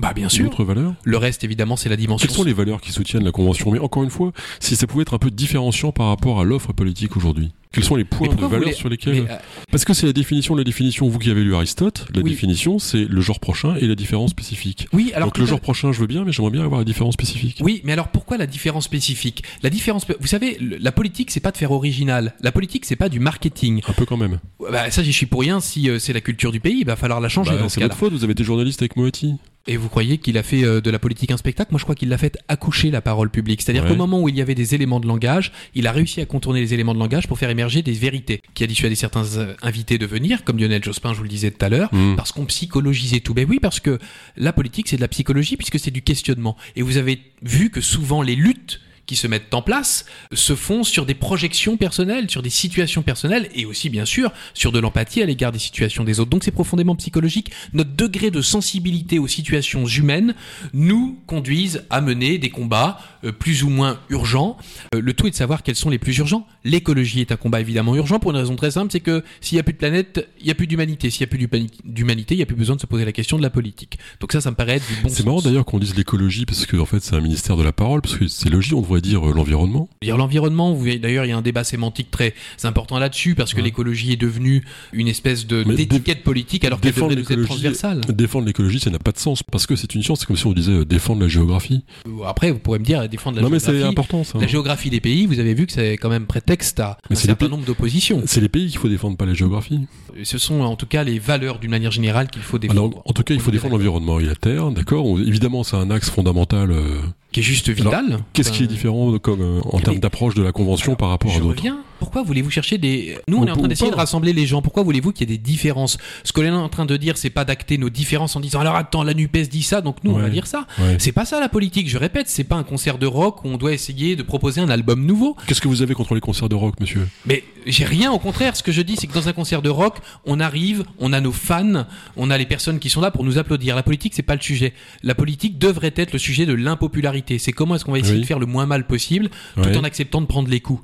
Bah 0.00 0.12
bien 0.14 0.28
sûr. 0.28 0.44
D'autres 0.44 0.64
valeurs 0.64 0.94
Le 1.04 1.16
reste, 1.16 1.44
évidemment, 1.44 1.76
c'est 1.76 1.88
la 1.88 1.96
dimension. 1.96 2.26
Quelles 2.26 2.36
sont 2.36 2.44
les 2.44 2.52
valeurs 2.52 2.80
qui 2.80 2.92
soutiennent 2.92 3.24
la 3.24 3.32
Convention? 3.32 3.70
Mais 3.70 3.78
encore 3.78 4.02
une 4.02 4.10
fois, 4.10 4.32
si 4.58 4.76
ça 4.76 4.86
pouvait 4.86 5.02
être 5.02 5.14
un 5.14 5.18
peu 5.18 5.30
différenciant 5.30 5.92
par 5.92 6.08
rapport 6.08 6.40
à 6.40 6.44
l'offre 6.44 6.72
politique 6.72 7.16
aujourd'hui. 7.16 7.52
Quels 7.72 7.84
sont 7.84 7.94
les 7.94 8.04
points 8.04 8.34
de 8.34 8.46
valeur 8.46 8.72
sur 8.72 8.88
lesquels... 8.88 9.22
Mais, 9.22 9.30
euh, 9.30 9.36
Parce 9.70 9.84
que 9.84 9.94
c'est 9.94 10.04
la 10.06 10.12
définition, 10.12 10.56
la 10.56 10.64
définition, 10.64 11.08
vous 11.08 11.20
qui 11.20 11.30
avez 11.30 11.44
lu 11.44 11.54
Aristote, 11.54 12.08
la 12.12 12.20
Oui. 12.20 12.30
définition 12.30 12.80
c'est 12.80 13.04
le 13.04 13.20
genre 13.20 13.38
prochain 13.38 13.76
et 13.76 13.86
la 13.86 13.94
différence 13.94 14.30
spécifique. 14.30 14.88
oui, 14.92 15.12
alors 15.14 15.28
Donc 15.28 15.38
le 15.38 15.46
genre 15.46 15.60
prochain 15.60 15.92
je 15.92 16.00
veux 16.00 16.08
bien, 16.08 16.24
mais 16.24 16.32
j'aimerais 16.32 16.50
bien 16.50 16.64
avoir 16.64 16.80
la 16.80 16.84
différence 16.84 17.14
spécifique. 17.14 17.58
Oui, 17.60 17.80
mais 17.84 17.92
alors 17.92 18.08
pourquoi 18.08 18.38
la 18.38 18.48
différence 18.48 18.86
spécifique? 18.86 19.44
La 19.62 19.70
différence, 19.70 20.04
vous 20.18 20.26
savez, 20.26 20.58
la 20.60 20.90
politique, 20.90 21.30
c'est 21.30 21.38
pas 21.38 21.52
de 21.52 21.56
faire 21.56 21.70
original. 21.70 22.34
La 22.40 22.50
politique, 22.50 22.86
c'est 22.86 22.96
pas 22.96 23.08
du 23.08 23.20
marketing. 23.20 23.82
Un 23.86 23.92
peu 23.92 24.04
quand 24.04 24.16
même. 24.16 24.40
Bah, 24.58 24.90
ça, 24.90 25.04
j'y 25.04 25.12
suis 25.12 25.26
pour 25.26 25.40
rien. 25.42 25.60
Si 25.60 25.88
euh, 25.88 26.00
c'est 26.00 26.12
la 26.12 26.20
culture 26.20 26.50
du 26.50 26.58
pays, 26.58 26.78
il 26.80 26.86
va 26.86 26.96
falloir 26.96 27.20
la 27.20 27.28
changer 27.28 27.52
Bah, 27.52 27.68
c'est 27.68 27.80
votre 27.82 27.96
faute, 27.96 28.12
vous 28.12 28.24
avez 28.24 28.32
été 28.32 28.42
journaliste 28.42 28.82
avec 28.82 28.96
Moati. 28.96 29.34
Et 29.72 29.76
vous 29.76 29.88
croyez 29.88 30.18
qu'il 30.18 30.36
a 30.36 30.42
fait 30.42 30.64
euh, 30.64 30.80
de 30.80 30.90
la 30.90 30.98
politique 30.98 31.30
un 31.30 31.36
spectacle? 31.36 31.70
Moi, 31.70 31.78
je 31.78 31.84
crois 31.84 31.94
qu'il 31.94 32.08
l'a 32.08 32.18
fait 32.18 32.36
accoucher 32.48 32.90
la 32.90 33.00
parole 33.00 33.30
publique. 33.30 33.62
C'est-à-dire 33.62 33.84
Ouais. 33.84 33.90
qu'au 33.90 33.96
moment 33.96 34.20
où 34.20 34.28
il 34.28 34.34
y 34.36 34.40
avait 34.40 34.56
des 34.56 34.74
éléments 34.74 34.98
de 34.98 35.06
langage, 35.06 35.52
il 35.76 35.86
a 35.86 35.92
réussi 35.92 36.20
à 36.20 36.26
contourner 36.26 36.58
les 36.60 36.74
éléments 36.74 36.92
de 36.92 36.98
langage 36.98 37.28
pour 37.28 37.38
faire 37.38 37.50
émerger 37.50 37.80
des 37.82 37.92
vérités, 37.92 38.42
qui 38.54 38.64
a 38.64 38.66
dissuadé 38.66 38.96
certains 38.96 39.24
euh, 39.36 39.54
invités 39.62 39.96
de 39.96 40.06
venir, 40.06 40.42
comme 40.42 40.58
Lionel 40.58 40.82
Jospin, 40.82 41.12
je 41.12 41.18
vous 41.18 41.22
le 41.22 41.28
disais 41.28 41.52
tout 41.52 41.64
à 41.64 41.68
l'heure, 41.68 41.88
Mm. 41.94 42.16
parce 42.16 42.32
qu'on 42.32 42.46
psychologisait 42.46 43.20
tout. 43.20 43.32
Ben 43.32 43.46
oui, 43.48 43.60
parce 43.62 43.78
que 43.78 43.98
la 44.36 44.52
politique, 44.52 44.88
c'est 44.88 44.96
de 44.96 45.02
la 45.02 45.08
psychologie, 45.08 45.56
puisque 45.56 45.78
c'est 45.78 45.92
du 45.92 46.02
questionnement. 46.02 46.56
Et 46.74 46.82
vous 46.82 46.96
avez 46.96 47.20
vu 47.42 47.70
que 47.70 47.80
souvent 47.80 48.22
les 48.22 48.34
luttes 48.34 48.80
se 49.16 49.26
mettent 49.26 49.52
en 49.54 49.62
place 49.62 50.04
se 50.32 50.54
font 50.54 50.84
sur 50.84 51.06
des 51.06 51.14
projections 51.14 51.76
personnelles, 51.76 52.30
sur 52.30 52.42
des 52.42 52.50
situations 52.50 53.02
personnelles 53.02 53.48
et 53.54 53.66
aussi 53.66 53.90
bien 53.90 54.04
sûr 54.04 54.32
sur 54.54 54.72
de 54.72 54.78
l'empathie 54.78 55.22
à 55.22 55.26
l'égard 55.26 55.52
des 55.52 55.58
situations 55.58 56.04
des 56.04 56.20
autres. 56.20 56.30
Donc 56.30 56.44
c'est 56.44 56.50
profondément 56.50 56.96
psychologique. 56.96 57.50
Notre 57.72 57.92
degré 57.92 58.30
de 58.30 58.42
sensibilité 58.42 59.18
aux 59.18 59.28
situations 59.28 59.86
humaines 59.86 60.34
nous 60.72 61.18
conduisent 61.26 61.84
à 61.90 62.00
mener 62.00 62.38
des 62.38 62.50
combats 62.50 62.98
plus 63.38 63.62
ou 63.64 63.68
moins 63.70 63.98
urgents. 64.08 64.56
Euh, 64.94 65.00
le 65.00 65.12
tout 65.12 65.26
est 65.26 65.30
de 65.30 65.34
savoir 65.36 65.62
quels 65.62 65.76
sont 65.76 65.90
les 65.90 65.98
plus 65.98 66.16
urgents. 66.18 66.46
L'écologie 66.64 67.20
est 67.20 67.32
un 67.32 67.36
combat 67.36 67.60
évidemment 67.60 67.94
urgent 67.96 68.18
pour 68.18 68.30
une 68.30 68.36
raison 68.36 68.56
très 68.56 68.70
simple, 68.70 68.90
c'est 68.92 69.00
que 69.00 69.22
s'il 69.40 69.56
n'y 69.56 69.60
a 69.60 69.62
plus 69.62 69.72
de 69.72 69.78
planète, 69.78 70.28
il 70.40 70.44
n'y 70.46 70.50
a 70.50 70.54
plus 70.54 70.66
d'humanité. 70.66 71.10
S'il 71.10 71.22
n'y 71.22 71.24
a 71.24 71.28
plus 71.28 71.38
d'humani- 71.38 71.70
d'humanité, 71.84 72.34
il 72.34 72.38
n'y 72.38 72.42
a 72.42 72.46
plus 72.46 72.56
besoin 72.56 72.76
de 72.76 72.80
se 72.80 72.86
poser 72.86 73.04
la 73.04 73.12
question 73.12 73.36
de 73.38 73.42
la 73.42 73.50
politique. 73.50 73.98
Donc 74.20 74.32
ça, 74.32 74.40
ça 74.40 74.50
me 74.50 74.56
paraît 74.56 74.76
être 74.76 74.86
du 74.88 75.02
bon 75.02 75.08
C'est 75.08 75.24
marrant 75.24 75.40
d'ailleurs 75.40 75.64
qu'on 75.64 75.78
dise 75.78 75.94
l'écologie 75.96 76.46
parce 76.46 76.66
que 76.66 76.76
en 76.76 76.84
fait 76.86 77.00
c'est 77.00 77.14
un 77.16 77.20
ministère 77.20 77.56
de 77.56 77.62
la 77.62 77.72
parole 77.72 78.00
parce 78.02 78.16
que 78.16 78.28
c'est 78.28 78.48
logique, 78.50 78.74
on 78.74 78.82
devrait 78.82 79.00
dire 79.00 79.28
euh, 79.28 79.32
l'environnement. 79.34 79.88
Dire 80.02 80.16
l'environnement, 80.16 80.72
d'ailleurs, 81.00 81.24
il 81.24 81.28
y 81.28 81.32
a 81.32 81.36
un 81.36 81.42
débat 81.42 81.64
sémantique 81.64 82.10
très 82.10 82.34
important 82.64 82.98
là-dessus 82.98 83.34
parce 83.34 83.52
que 83.54 83.58
Ouais. 83.60 83.64
l'écologie 83.64 84.12
est 84.12 84.16
devenue 84.16 84.64
une 84.94 85.06
espèce 85.08 85.46
de 85.46 85.62
d'étiquette 85.64 86.22
politique 86.22 86.64
alors 86.64 86.80
qu'elle 86.80 86.92
défendre 86.92 87.14
devrait 87.14 87.34
être 87.34 87.44
transversale. 87.44 88.00
Défendre 88.08 88.46
l'écologie, 88.46 88.80
ça 88.80 88.90
n'a 88.90 88.98
pas 88.98 89.12
de 89.12 89.18
sens 89.18 89.42
parce 89.42 89.66
que 89.66 89.76
c'est 89.76 89.94
une 89.94 90.02
science. 90.02 90.20
C'est 90.20 90.26
comme 90.26 90.36
si 90.36 90.46
on 90.46 90.52
disait 90.52 90.72
euh, 90.72 90.84
défendre 90.86 91.20
la 91.20 91.28
géographie. 91.28 91.84
Euh, 92.06 92.24
Après, 92.26 92.50
vous 92.50 92.58
pourrez 92.58 92.78
me 92.78 92.84
dire 92.84 93.06
défendre 93.10 93.36
la 93.36 93.42
non 93.42 93.50
mais 93.50 93.58
c'est 93.58 93.72
géographie. 93.72 93.90
important 93.92 94.24
ça. 94.24 94.38
La 94.38 94.46
géographie 94.46 94.88
des 94.88 95.00
pays, 95.00 95.26
vous 95.26 95.38
avez 95.38 95.52
vu 95.52 95.66
que 95.66 95.72
c'est 95.72 95.92
quand 95.98 96.08
même 96.08 96.24
prétexte 96.26 96.80
à 96.80 96.96
Mais 97.10 97.16
un 97.16 97.20
certain 97.20 97.48
nombre 97.48 97.64
d'oppositions. 97.66 98.22
C'est 98.26 98.40
les 98.40 98.48
pays 98.48 98.68
qu'il 98.68 98.78
faut 98.78 98.88
défendre, 98.88 99.16
pas 99.18 99.26
la 99.26 99.34
géographie. 99.34 99.80
Et 100.16 100.24
Ce 100.24 100.38
sont 100.38 100.60
en 100.62 100.76
tout 100.76 100.86
cas 100.86 101.04
les 101.04 101.18
valeurs 101.18 101.58
d'une 101.58 101.70
manière 101.70 101.90
générale 101.90 102.28
qu'il 102.30 102.42
faut 102.42 102.58
défendre. 102.58 102.80
Alors, 102.80 103.02
en 103.04 103.12
tout 103.12 103.22
cas, 103.22 103.34
il 103.34 103.40
faut 103.40 103.50
défendre 103.50 103.74
l'environnement 103.74 104.18
et 104.20 104.24
la 104.24 104.34
terre, 104.34 104.70
d'accord. 104.70 105.04
Évidemment, 105.18 105.64
c'est 105.64 105.76
un 105.76 105.90
axe 105.90 106.08
fondamental. 106.10 106.70
euh, 106.70 107.00
Qui 107.32 107.40
est 107.40 107.42
juste 107.42 107.68
vital. 107.68 108.20
Qu'est-ce 108.32 108.50
qui 108.52 108.62
est 108.62 108.66
Enfin, 108.66 108.72
différent 108.74 109.18
comme 109.18 109.40
euh, 109.42 109.60
en 109.64 109.76
mais- 109.78 109.82
termes 109.82 109.98
d'approche 109.98 110.34
de 110.34 110.42
la 110.42 110.52
convention 110.52 110.94
par 110.94 111.10
rapport 111.10 111.34
à 111.34 111.38
d'autres. 111.40 111.62
Pourquoi 112.00 112.22
voulez-vous 112.22 112.50
chercher 112.50 112.78
des... 112.78 113.18
Nous, 113.28 113.36
on, 113.36 113.46
est 113.46 113.50
en 113.50 113.56
train 113.56 113.68
d'essayer 113.68 113.90
de 113.90 113.96
rassembler 113.96 114.32
les 114.32 114.46
gens. 114.46 114.62
Pourquoi 114.62 114.82
voulez-vous 114.82 115.12
qu'il 115.12 115.28
y 115.30 115.32
ait 115.32 115.36
des 115.36 115.42
différences? 115.42 115.98
Ce 116.24 116.32
que 116.32 116.40
l'on 116.40 116.48
est 116.48 116.50
en 116.50 116.68
train 116.68 116.86
de 116.86 116.96
dire, 116.96 117.16
c'est 117.16 117.30
pas 117.30 117.44
d'acter 117.44 117.78
nos 117.78 117.90
différences 117.90 118.34
en 118.34 118.40
disant 118.40 118.60
alors 118.60 118.74
attends, 118.74 119.04
la 119.04 119.14
NUPES 119.14 119.48
dit 119.50 119.62
ça, 119.62 119.80
donc 119.80 119.98
nous, 120.02 120.10
on 120.12 120.18
va 120.18 120.28
dire 120.30 120.46
ça. 120.46 120.66
Ouais. 120.78 120.96
C'est 120.98 121.12
pas 121.12 121.24
ça 121.24 121.38
la 121.38 121.48
politique, 121.48 121.88
je 121.88 121.98
répète, 121.98 122.28
c'est 122.28 122.44
pas 122.44 122.56
un 122.56 122.64
concert 122.64 122.98
de 122.98 123.06
rock 123.06 123.44
où 123.44 123.48
on 123.48 123.56
doit 123.56 123.72
essayer 123.72 124.16
de 124.16 124.22
proposer 124.22 124.60
un 124.60 124.68
album 124.70 125.04
nouveau. 125.04 125.36
Qu'est-ce 125.46 125.60
que 125.60 125.68
vous 125.68 125.82
avez 125.82 125.94
contre 125.94 126.14
les 126.14 126.20
concerts 126.20 126.48
de 126.48 126.54
rock, 126.54 126.80
monsieur? 126.80 127.06
Mais 127.26 127.44
j'ai 127.66 127.84
rien, 127.84 128.10
au 128.10 128.18
contraire, 128.18 128.56
ce 128.56 128.62
que 128.62 128.72
je 128.72 128.82
dis, 128.82 128.96
c'est 128.96 129.06
que 129.06 129.12
dans 129.14 129.28
un 129.28 129.32
concert 129.32 129.60
de 129.62 129.68
rock, 129.68 129.98
on 130.24 130.40
arrive, 130.40 130.84
on 130.98 131.12
a 131.12 131.20
nos 131.20 131.32
fans, 131.32 131.84
on 132.16 132.30
a 132.30 132.38
les 132.38 132.46
personnes 132.46 132.78
qui 132.78 132.88
sont 132.88 133.00
là 133.00 133.10
pour 133.10 133.24
nous 133.24 133.38
applaudir. 133.38 133.76
La 133.76 133.82
politique, 133.82 134.14
c'est 134.14 134.22
pas 134.22 134.34
le 134.34 134.40
sujet. 134.40 134.72
La 135.02 135.14
politique 135.14 135.58
devrait 135.58 135.92
être 135.96 136.12
le 136.12 136.18
sujet 136.18 136.46
de 136.46 136.54
l'impopularité. 136.54 137.38
C'est 137.38 137.52
comment 137.52 137.74
est-ce 137.74 137.84
qu'on 137.84 137.92
va 137.92 137.98
essayer 137.98 138.14
Oui. 138.14 138.20
de 138.22 138.26
faire 138.26 138.38
le 138.38 138.46
moins 138.46 138.66
mal 138.66 138.86
possible, 138.86 139.28
tout 139.56 139.68
Ouais. 139.68 139.76
en 139.76 139.84
acceptant 139.84 140.20
de 140.20 140.26
prendre 140.26 140.48
les 140.48 140.60
coups. 140.60 140.82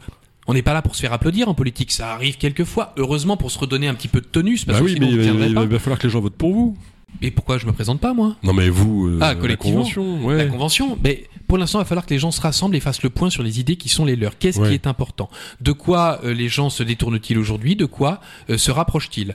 On 0.49 0.55
n'est 0.55 0.63
pas 0.63 0.75
là 0.75 0.83
pour 0.83 0.95
se 0.95 1.01
faire 1.01 1.13
applaudir 1.13 1.49
en 1.49 1.55
politique, 1.55 1.91
ça 1.91 2.13
arrive 2.13 2.37
quelquefois. 2.37 2.93
Heureusement 2.97 3.37
pour 3.37 3.51
se 3.51 3.59
redonner 3.59 3.89
un 3.89 3.95
petit 3.95 4.09
peu 4.09 4.21
de 4.21 4.27
tonus, 4.27 4.65
parce 4.65 4.79
Bah 4.79 4.85
que 4.85 4.89
oui, 4.89 4.95
sinon 4.95 5.07
mais 5.09 5.13
il 5.27 5.55
va, 5.55 5.65
il 5.65 5.79
falloir 5.79 5.99
que 5.99 6.07
les 6.07 6.13
gens 6.13 6.21
votent 6.21 6.37
pour 6.37 6.53
vous. 6.53 6.77
Et 7.23 7.31
pourquoi 7.31 7.59
je 7.59 7.67
me 7.67 7.73
présente 7.73 8.01
pas, 8.01 8.13
moi? 8.15 8.37
Non, 8.43 8.53
mais 8.53 8.69
vous, 8.69 9.09
euh, 9.09 9.19
Ah, 9.23 9.35
la 9.35 9.57
convention, 9.57 10.25
ouais. 10.25 10.37
La 10.37 10.47
convention, 10.47 10.99
mais 11.03 11.25
pour 11.49 11.59
l'instant, 11.59 11.79
il 11.79 11.83
va 11.83 11.87
falloir 11.87 12.07
que 12.07 12.13
les 12.15 12.19
gens 12.19 12.31
se 12.31 12.41
rassemblent 12.41 12.77
et 12.77 12.81
fassent 12.81 13.03
le 13.03 13.11
point 13.11 13.31
sur 13.31 13.43
les 13.43 13.61
idées 13.61 13.77
qui 13.77 13.89
sont 13.89 14.05
les 14.05 14.17
leurs. 14.17 14.39
Qu'est-ce 14.39 14.59
Ouais. 14.61 14.69
qui 14.69 14.75
est 14.75 14.87
important? 14.87 15.31
De 15.61 15.73
quoi 15.73 16.21
euh, 16.25 16.33
les 16.35 16.49
gens 16.49 16.71
se 16.71 16.83
détournent-ils 16.83 17.39
aujourd'hui? 17.39 17.77
De 17.77 17.85
quoi 17.85 18.21
euh, 18.51 18.59
se 18.59 18.71
rapprochent-ils? 18.71 19.35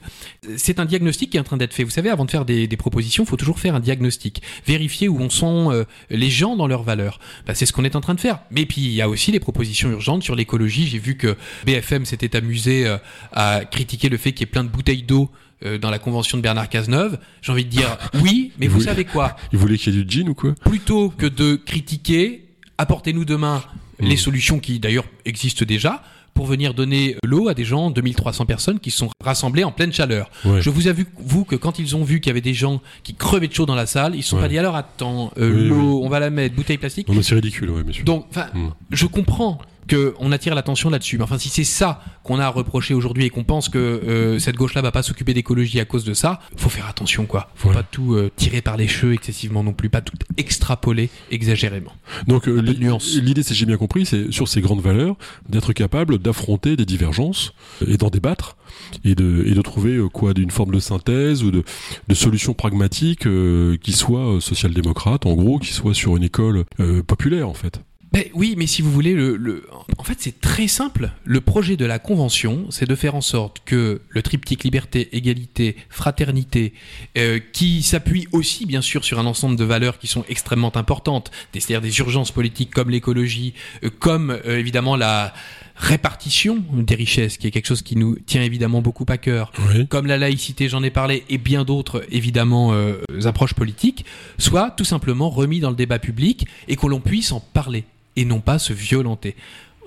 C'est 0.57 0.79
un 0.79 0.85
diagnostic 0.85 1.29
qui 1.31 1.37
est 1.37 1.39
en 1.39 1.43
train 1.43 1.57
d'être 1.57 1.73
fait. 1.73 1.83
Vous 1.83 1.89
savez, 1.89 2.09
avant 2.09 2.25
de 2.25 2.31
faire 2.31 2.45
des, 2.45 2.67
des 2.67 2.77
propositions, 2.77 3.23
il 3.23 3.27
faut 3.27 3.37
toujours 3.37 3.59
faire 3.59 3.75
un 3.75 3.79
diagnostic. 3.79 4.41
Vérifier 4.65 5.07
où 5.07 5.21
en 5.21 5.29
sont 5.29 5.71
euh, 5.71 5.83
les 6.09 6.29
gens 6.29 6.55
dans 6.55 6.67
leurs 6.67 6.83
valeurs. 6.83 7.19
Bah, 7.45 7.53
c'est 7.55 7.65
ce 7.65 7.73
qu'on 7.73 7.83
est 7.85 7.95
en 7.95 8.01
train 8.01 8.15
de 8.15 8.19
faire. 8.21 8.39
Mais 8.51 8.65
puis, 8.65 8.81
il 8.81 8.91
y 8.93 9.01
a 9.01 9.09
aussi 9.09 9.31
des 9.31 9.39
propositions 9.39 9.89
urgentes 9.91 10.23
sur 10.23 10.35
l'écologie. 10.35 10.87
J'ai 10.87 10.99
vu 10.99 11.17
que 11.17 11.37
BFM 11.65 12.05
s'était 12.05 12.35
amusé 12.35 12.85
à 13.31 13.61
critiquer 13.69 14.09
le 14.09 14.17
fait 14.17 14.31
qu'il 14.33 14.41
y 14.41 14.49
ait 14.49 14.51
plein 14.51 14.63
de 14.63 14.69
bouteilles 14.69 15.03
d'eau 15.03 15.29
euh, 15.65 15.77
dans 15.77 15.89
la 15.89 15.99
convention 15.99 16.37
de 16.37 16.41
Bernard 16.43 16.69
Cazeneuve. 16.69 17.17
J'ai 17.41 17.51
envie 17.51 17.65
de 17.65 17.69
dire 17.69 17.97
oui, 18.21 18.51
mais 18.59 18.67
vous 18.67 18.79
Oui. 18.79 18.85
savez 18.85 19.05
quoi? 19.05 19.35
Ils 19.53 19.59
voulaient 19.59 19.77
qu'il 19.77 19.95
y 19.95 19.99
ait 19.99 20.03
du 20.03 20.09
gin 20.19 20.29
ou 20.29 20.33
quoi? 20.33 20.53
Plutôt 20.65 21.09
que 21.09 21.25
de 21.25 21.55
critiquer, 21.55 22.45
apportez-nous 22.77 23.25
demain 23.25 23.63
Mm. 23.99 24.05
les 24.07 24.17
solutions 24.17 24.59
qui 24.59 24.79
d'ailleurs 24.79 25.05
existent 25.25 25.63
déjà. 25.65 26.01
pour 26.33 26.45
venir 26.47 26.73
donner 26.73 27.17
l'eau 27.25 27.49
à 27.49 27.53
des 27.53 27.65
gens, 27.65 27.91
2300 27.91 28.45
personnes 28.45 28.79
qui 28.79 28.89
sont 28.89 29.09
rassemblées 29.21 29.65
en 29.65 29.71
pleine 29.73 29.91
chaleur. 29.91 30.31
Ouais. 30.45 30.61
Je 30.61 30.69
vous 30.69 30.87
avoue, 30.87 31.03
vous, 31.19 31.43
que 31.43 31.57
quand 31.57 31.77
ils 31.77 31.93
ont 31.93 32.05
vu 32.05 32.21
qu'il 32.21 32.29
y 32.29 32.31
avait 32.31 32.39
des 32.39 32.53
gens 32.53 32.81
qui 33.03 33.13
crevaient 33.15 33.49
de 33.49 33.53
chaud 33.53 33.65
dans 33.65 33.75
la 33.75 33.85
salle, 33.85 34.15
ils 34.15 34.23
se 34.23 34.29
sont 34.29 34.37
Ouais. 34.37 34.43
pas 34.43 34.47
dit 34.47 34.57
alors 34.57 34.77
attends, 34.77 35.33
euh, 35.37 35.53
Oui, 35.53 35.67
l'eau, 35.67 36.01
on 36.01 36.07
va 36.07 36.21
la 36.21 36.29
mettre, 36.29 36.55
bouteille 36.55 36.77
plastique. 36.77 37.09
Non, 37.09 37.15
mais 37.15 37.21
c'est 37.23 37.35
ridicule, 37.35 37.69
ouais, 37.71 37.83
monsieur. 37.83 38.05
Donc, 38.05 38.27
enfin, 38.29 38.47
Mm. 38.53 38.69
je 38.91 39.05
comprends 39.07 39.59
que 39.91 40.13
on 40.19 40.31
attire 40.31 40.55
l'attention 40.55 40.89
là-dessus. 40.89 41.17
Mais 41.17 41.23
enfin, 41.23 41.37
si 41.37 41.49
c'est 41.49 41.63
ça 41.65 42.01
qu'on 42.23 42.39
a 42.39 42.45
à 42.45 42.49
reprocher 42.49 42.93
aujourd'hui 42.93 43.25
et 43.25 43.29
qu'on 43.29 43.43
pense 43.43 43.67
que 43.69 43.77
euh, 43.77 44.39
cette 44.39 44.55
gauche-là 44.55 44.81
va 44.81 44.91
pas 44.91 45.03
s'occuper 45.03 45.33
d'écologie 45.33 45.79
à 45.79 45.85
cause 45.85 46.03
de 46.05 46.13
ça, 46.13 46.39
faut 46.55 46.69
faire 46.69 46.87
attention, 46.87 47.25
quoi. 47.25 47.49
Faut 47.55 47.69
Ouais. 47.69 47.75
pas 47.75 47.83
tout 47.83 48.13
euh, 48.13 48.31
tirer 48.35 48.61
par 48.61 48.77
les 48.77 48.87
cheveux 48.87 49.13
excessivement 49.13 49.63
non 49.63 49.73
plus, 49.73 49.89
pas 49.89 50.01
tout 50.01 50.13
extrapoler 50.37 51.09
exagérément. 51.29 51.91
Donc 52.27 52.47
euh, 52.47 52.59
l'idée, 52.61 53.43
si 53.43 53.53
j'ai 53.53 53.65
bien 53.65 53.77
compris, 53.77 54.05
c'est 54.05 54.31
sur 54.31 54.47
ces 54.47 54.61
grandes 54.61 54.81
valeurs 54.81 55.15
d'être 55.49 55.73
capable 55.73 56.17
d'affronter 56.19 56.75
des 56.75 56.85
divergences 56.85 57.53
et 57.85 57.97
d'en 57.97 58.09
débattre 58.09 58.55
et 59.03 59.15
de, 59.15 59.43
et 59.45 59.51
de 59.53 59.61
trouver 59.61 59.95
euh, 59.95 60.07
quoi 60.09 60.33
d'une 60.33 60.51
forme 60.51 60.73
de 60.73 60.79
synthèse 60.79 61.43
ou 61.43 61.51
de, 61.51 61.63
de 62.07 62.13
solution 62.13 62.53
pragmatique 62.53 63.25
euh, 63.27 63.77
qui 63.81 63.91
soit 63.93 64.39
social-démocrate, 64.39 65.25
en 65.25 65.33
gros, 65.33 65.59
qui 65.59 65.73
soit 65.73 65.93
sur 65.93 66.15
une 66.17 66.23
école 66.23 66.63
euh, 66.79 67.03
populaire 67.03 67.49
en 67.49 67.53
fait. 67.53 67.81
Ben 68.13 68.25
oui, 68.33 68.55
mais 68.57 68.67
si 68.67 68.81
vous 68.81 68.91
voulez, 68.91 69.13
le, 69.13 69.37
le- 69.37 69.65
en 69.97 70.03
fait, 70.03 70.17
c'est 70.19 70.41
très 70.41 70.67
simple. 70.67 71.11
Le 71.23 71.39
projet 71.39 71.77
de 71.77 71.85
la 71.85 71.97
Convention, 71.97 72.65
c'est 72.69 72.85
de 72.85 72.95
faire 72.95 73.15
en 73.15 73.21
sorte 73.21 73.61
que 73.63 74.01
le 74.09 74.21
triptyque 74.21 74.65
liberté, 74.65 75.15
égalité, 75.15 75.77
fraternité, 75.89 76.73
euh, 77.17 77.39
qui 77.53 77.83
s'appuie 77.83 78.27
aussi, 78.33 78.65
bien 78.65 78.81
sûr, 78.81 79.05
sur 79.05 79.17
un 79.17 79.25
ensemble 79.25 79.55
de 79.55 79.63
valeurs 79.63 79.97
qui 79.97 80.07
sont 80.07 80.25
extrêmement 80.27 80.75
importantes, 80.75 81.31
c'est-à-dire 81.53 81.79
des 81.79 81.99
urgences 81.99 82.31
politiques 82.31 82.71
comme 82.71 82.89
l'écologie, 82.89 83.53
euh, 83.85 83.89
comme 83.99 84.31
euh, 84.45 84.57
évidemment 84.59 84.97
la 84.97 85.33
répartition 85.77 86.63
des 86.73 86.95
richesses, 86.95 87.37
qui 87.37 87.47
est 87.47 87.51
quelque 87.51 87.65
chose 87.67 87.81
qui 87.81 87.95
nous 87.95 88.15
tient 88.25 88.43
évidemment 88.43 88.81
beaucoup 88.81 89.05
à 89.07 89.17
cœur, 89.17 89.53
Oui. 89.73 89.87
comme 89.87 90.05
la 90.05 90.17
laïcité, 90.17 90.67
j'en 90.67 90.83
ai 90.83 90.91
parlé, 90.91 91.23
et 91.29 91.37
bien 91.37 91.63
d'autres, 91.63 92.03
évidemment, 92.11 92.73
euh, 92.73 92.97
approches 93.23 93.53
politiques, 93.53 94.03
soit 94.37 94.71
tout 94.71 94.83
simplement 94.83 95.29
remis 95.29 95.61
dans 95.61 95.69
le 95.69 95.77
débat 95.77 95.97
public 95.97 96.45
et 96.67 96.75
que 96.75 96.85
l'on 96.87 96.99
puisse 96.99 97.31
en 97.31 97.39
parler 97.39 97.85
et 98.15 98.25
non 98.25 98.39
pas 98.39 98.59
se 98.59 98.73
violenter. 98.73 99.35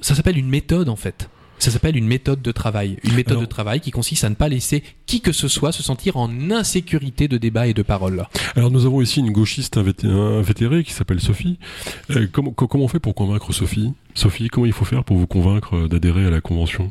Ça 0.00 0.14
s'appelle 0.14 0.36
une 0.38 0.48
méthode, 0.48 0.88
en 0.88 0.96
fait. 0.96 1.28
Ça 1.58 1.70
s'appelle 1.70 1.96
une 1.96 2.06
méthode 2.08 2.42
de 2.42 2.50
travail. 2.52 2.98
Une 3.04 3.14
méthode 3.14 3.34
Alors- 3.34 3.42
de 3.42 3.46
travail 3.46 3.80
qui 3.80 3.90
consiste 3.92 4.24
à 4.24 4.28
ne 4.28 4.34
pas 4.34 4.48
laisser 4.48 4.82
qui 5.06 5.20
que 5.20 5.32
ce 5.32 5.46
soit 5.48 5.70
se 5.72 5.82
sentir 5.84 6.16
en 6.16 6.50
insécurité 6.50 7.28
de 7.28 7.38
débat 7.38 7.68
et 7.68 7.74
de 7.74 7.82
parole. 7.82 8.26
Alors 8.56 8.70
nous 8.72 8.84
avons 8.86 9.00
ici 9.00 9.20
une 9.20 9.30
gauchiste 9.30 9.76
invété- 9.76 10.08
invétérée 10.08 10.82
qui 10.84 10.92
s'appelle 10.92 11.20
Sophie. 11.20 11.58
Euh, 12.10 12.26
comment, 12.30 12.50
co- 12.50 12.66
comment 12.66 12.84
on 12.84 12.88
fait 12.88 12.98
pour 12.98 13.14
convaincre 13.14 13.52
Sophie? 13.52 13.92
Sophie, 14.14 14.48
comment 14.48 14.66
il 14.66 14.72
faut 14.72 14.84
faire 14.84 15.04
pour 15.04 15.16
vous 15.16 15.28
convaincre 15.28 15.76
euh, 15.76 15.88
d'adhérer 15.88 16.26
à 16.26 16.30
la 16.30 16.40
convention? 16.40 16.90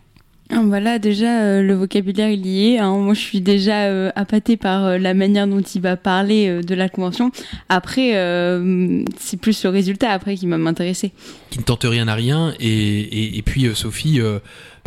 Voilà, 0.66 1.00
déjà, 1.00 1.42
euh, 1.42 1.62
le 1.62 1.74
vocabulaire, 1.74 2.30
il 2.30 2.46
y 2.46 2.74
est. 2.74 2.78
hein. 2.80 2.96
Moi, 2.98 3.14
je 3.14 3.20
suis 3.20 3.42
déjà 3.42 3.86
euh, 3.86 4.12
appâtée 4.16 4.58
par 4.58 4.86
euh, 4.86 4.98
la 4.98 5.14
manière 5.14 5.48
dont 5.48 5.62
il 5.62 5.82
va 5.82 5.98
parler 5.98 6.48
euh, 6.48 6.62
de 6.62 6.76
la 6.76 6.90
convention. 6.90 7.32
Après, 7.70 8.16
euh, 8.16 9.04
c'est 9.18 9.40
plus 9.40 9.64
le 9.64 9.70
résultat 9.70 10.12
après 10.12 10.36
qui 10.36 10.48
va 10.48 10.58
m'intéresser. 10.58 11.12
Qui 11.50 11.60
ne 11.60 11.64
tente 11.64 11.84
rien 11.84 12.08
à 12.08 12.16
rien. 12.16 12.54
Et, 12.60 12.68
et, 12.70 13.38
et 13.38 13.42
puis, 13.42 13.66
euh, 13.66 13.74
Sophie, 13.74 14.20
euh, 14.20 14.40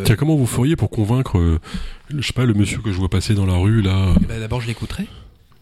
Tiens, 0.05 0.17
comment 0.17 0.37
vous 0.37 0.47
feriez 0.47 0.77
pour 0.77 0.91
convaincre, 0.91 1.39
euh, 1.39 1.59
je 2.14 2.27
sais 2.27 2.35
pas, 2.35 2.45
le 2.45 2.53
monsieur 2.53 2.79
que 2.83 2.93
je 2.93 2.99
vois 2.99 3.09
passer 3.09 3.35
dans 3.35 3.47
la 3.47 3.55
rue 3.57 3.81
là? 3.81 4.14
Eh 4.23 4.27
ben, 4.27 4.39
d'abord, 4.41 4.61
je 4.61 4.67
l'écouterai. 4.67 5.07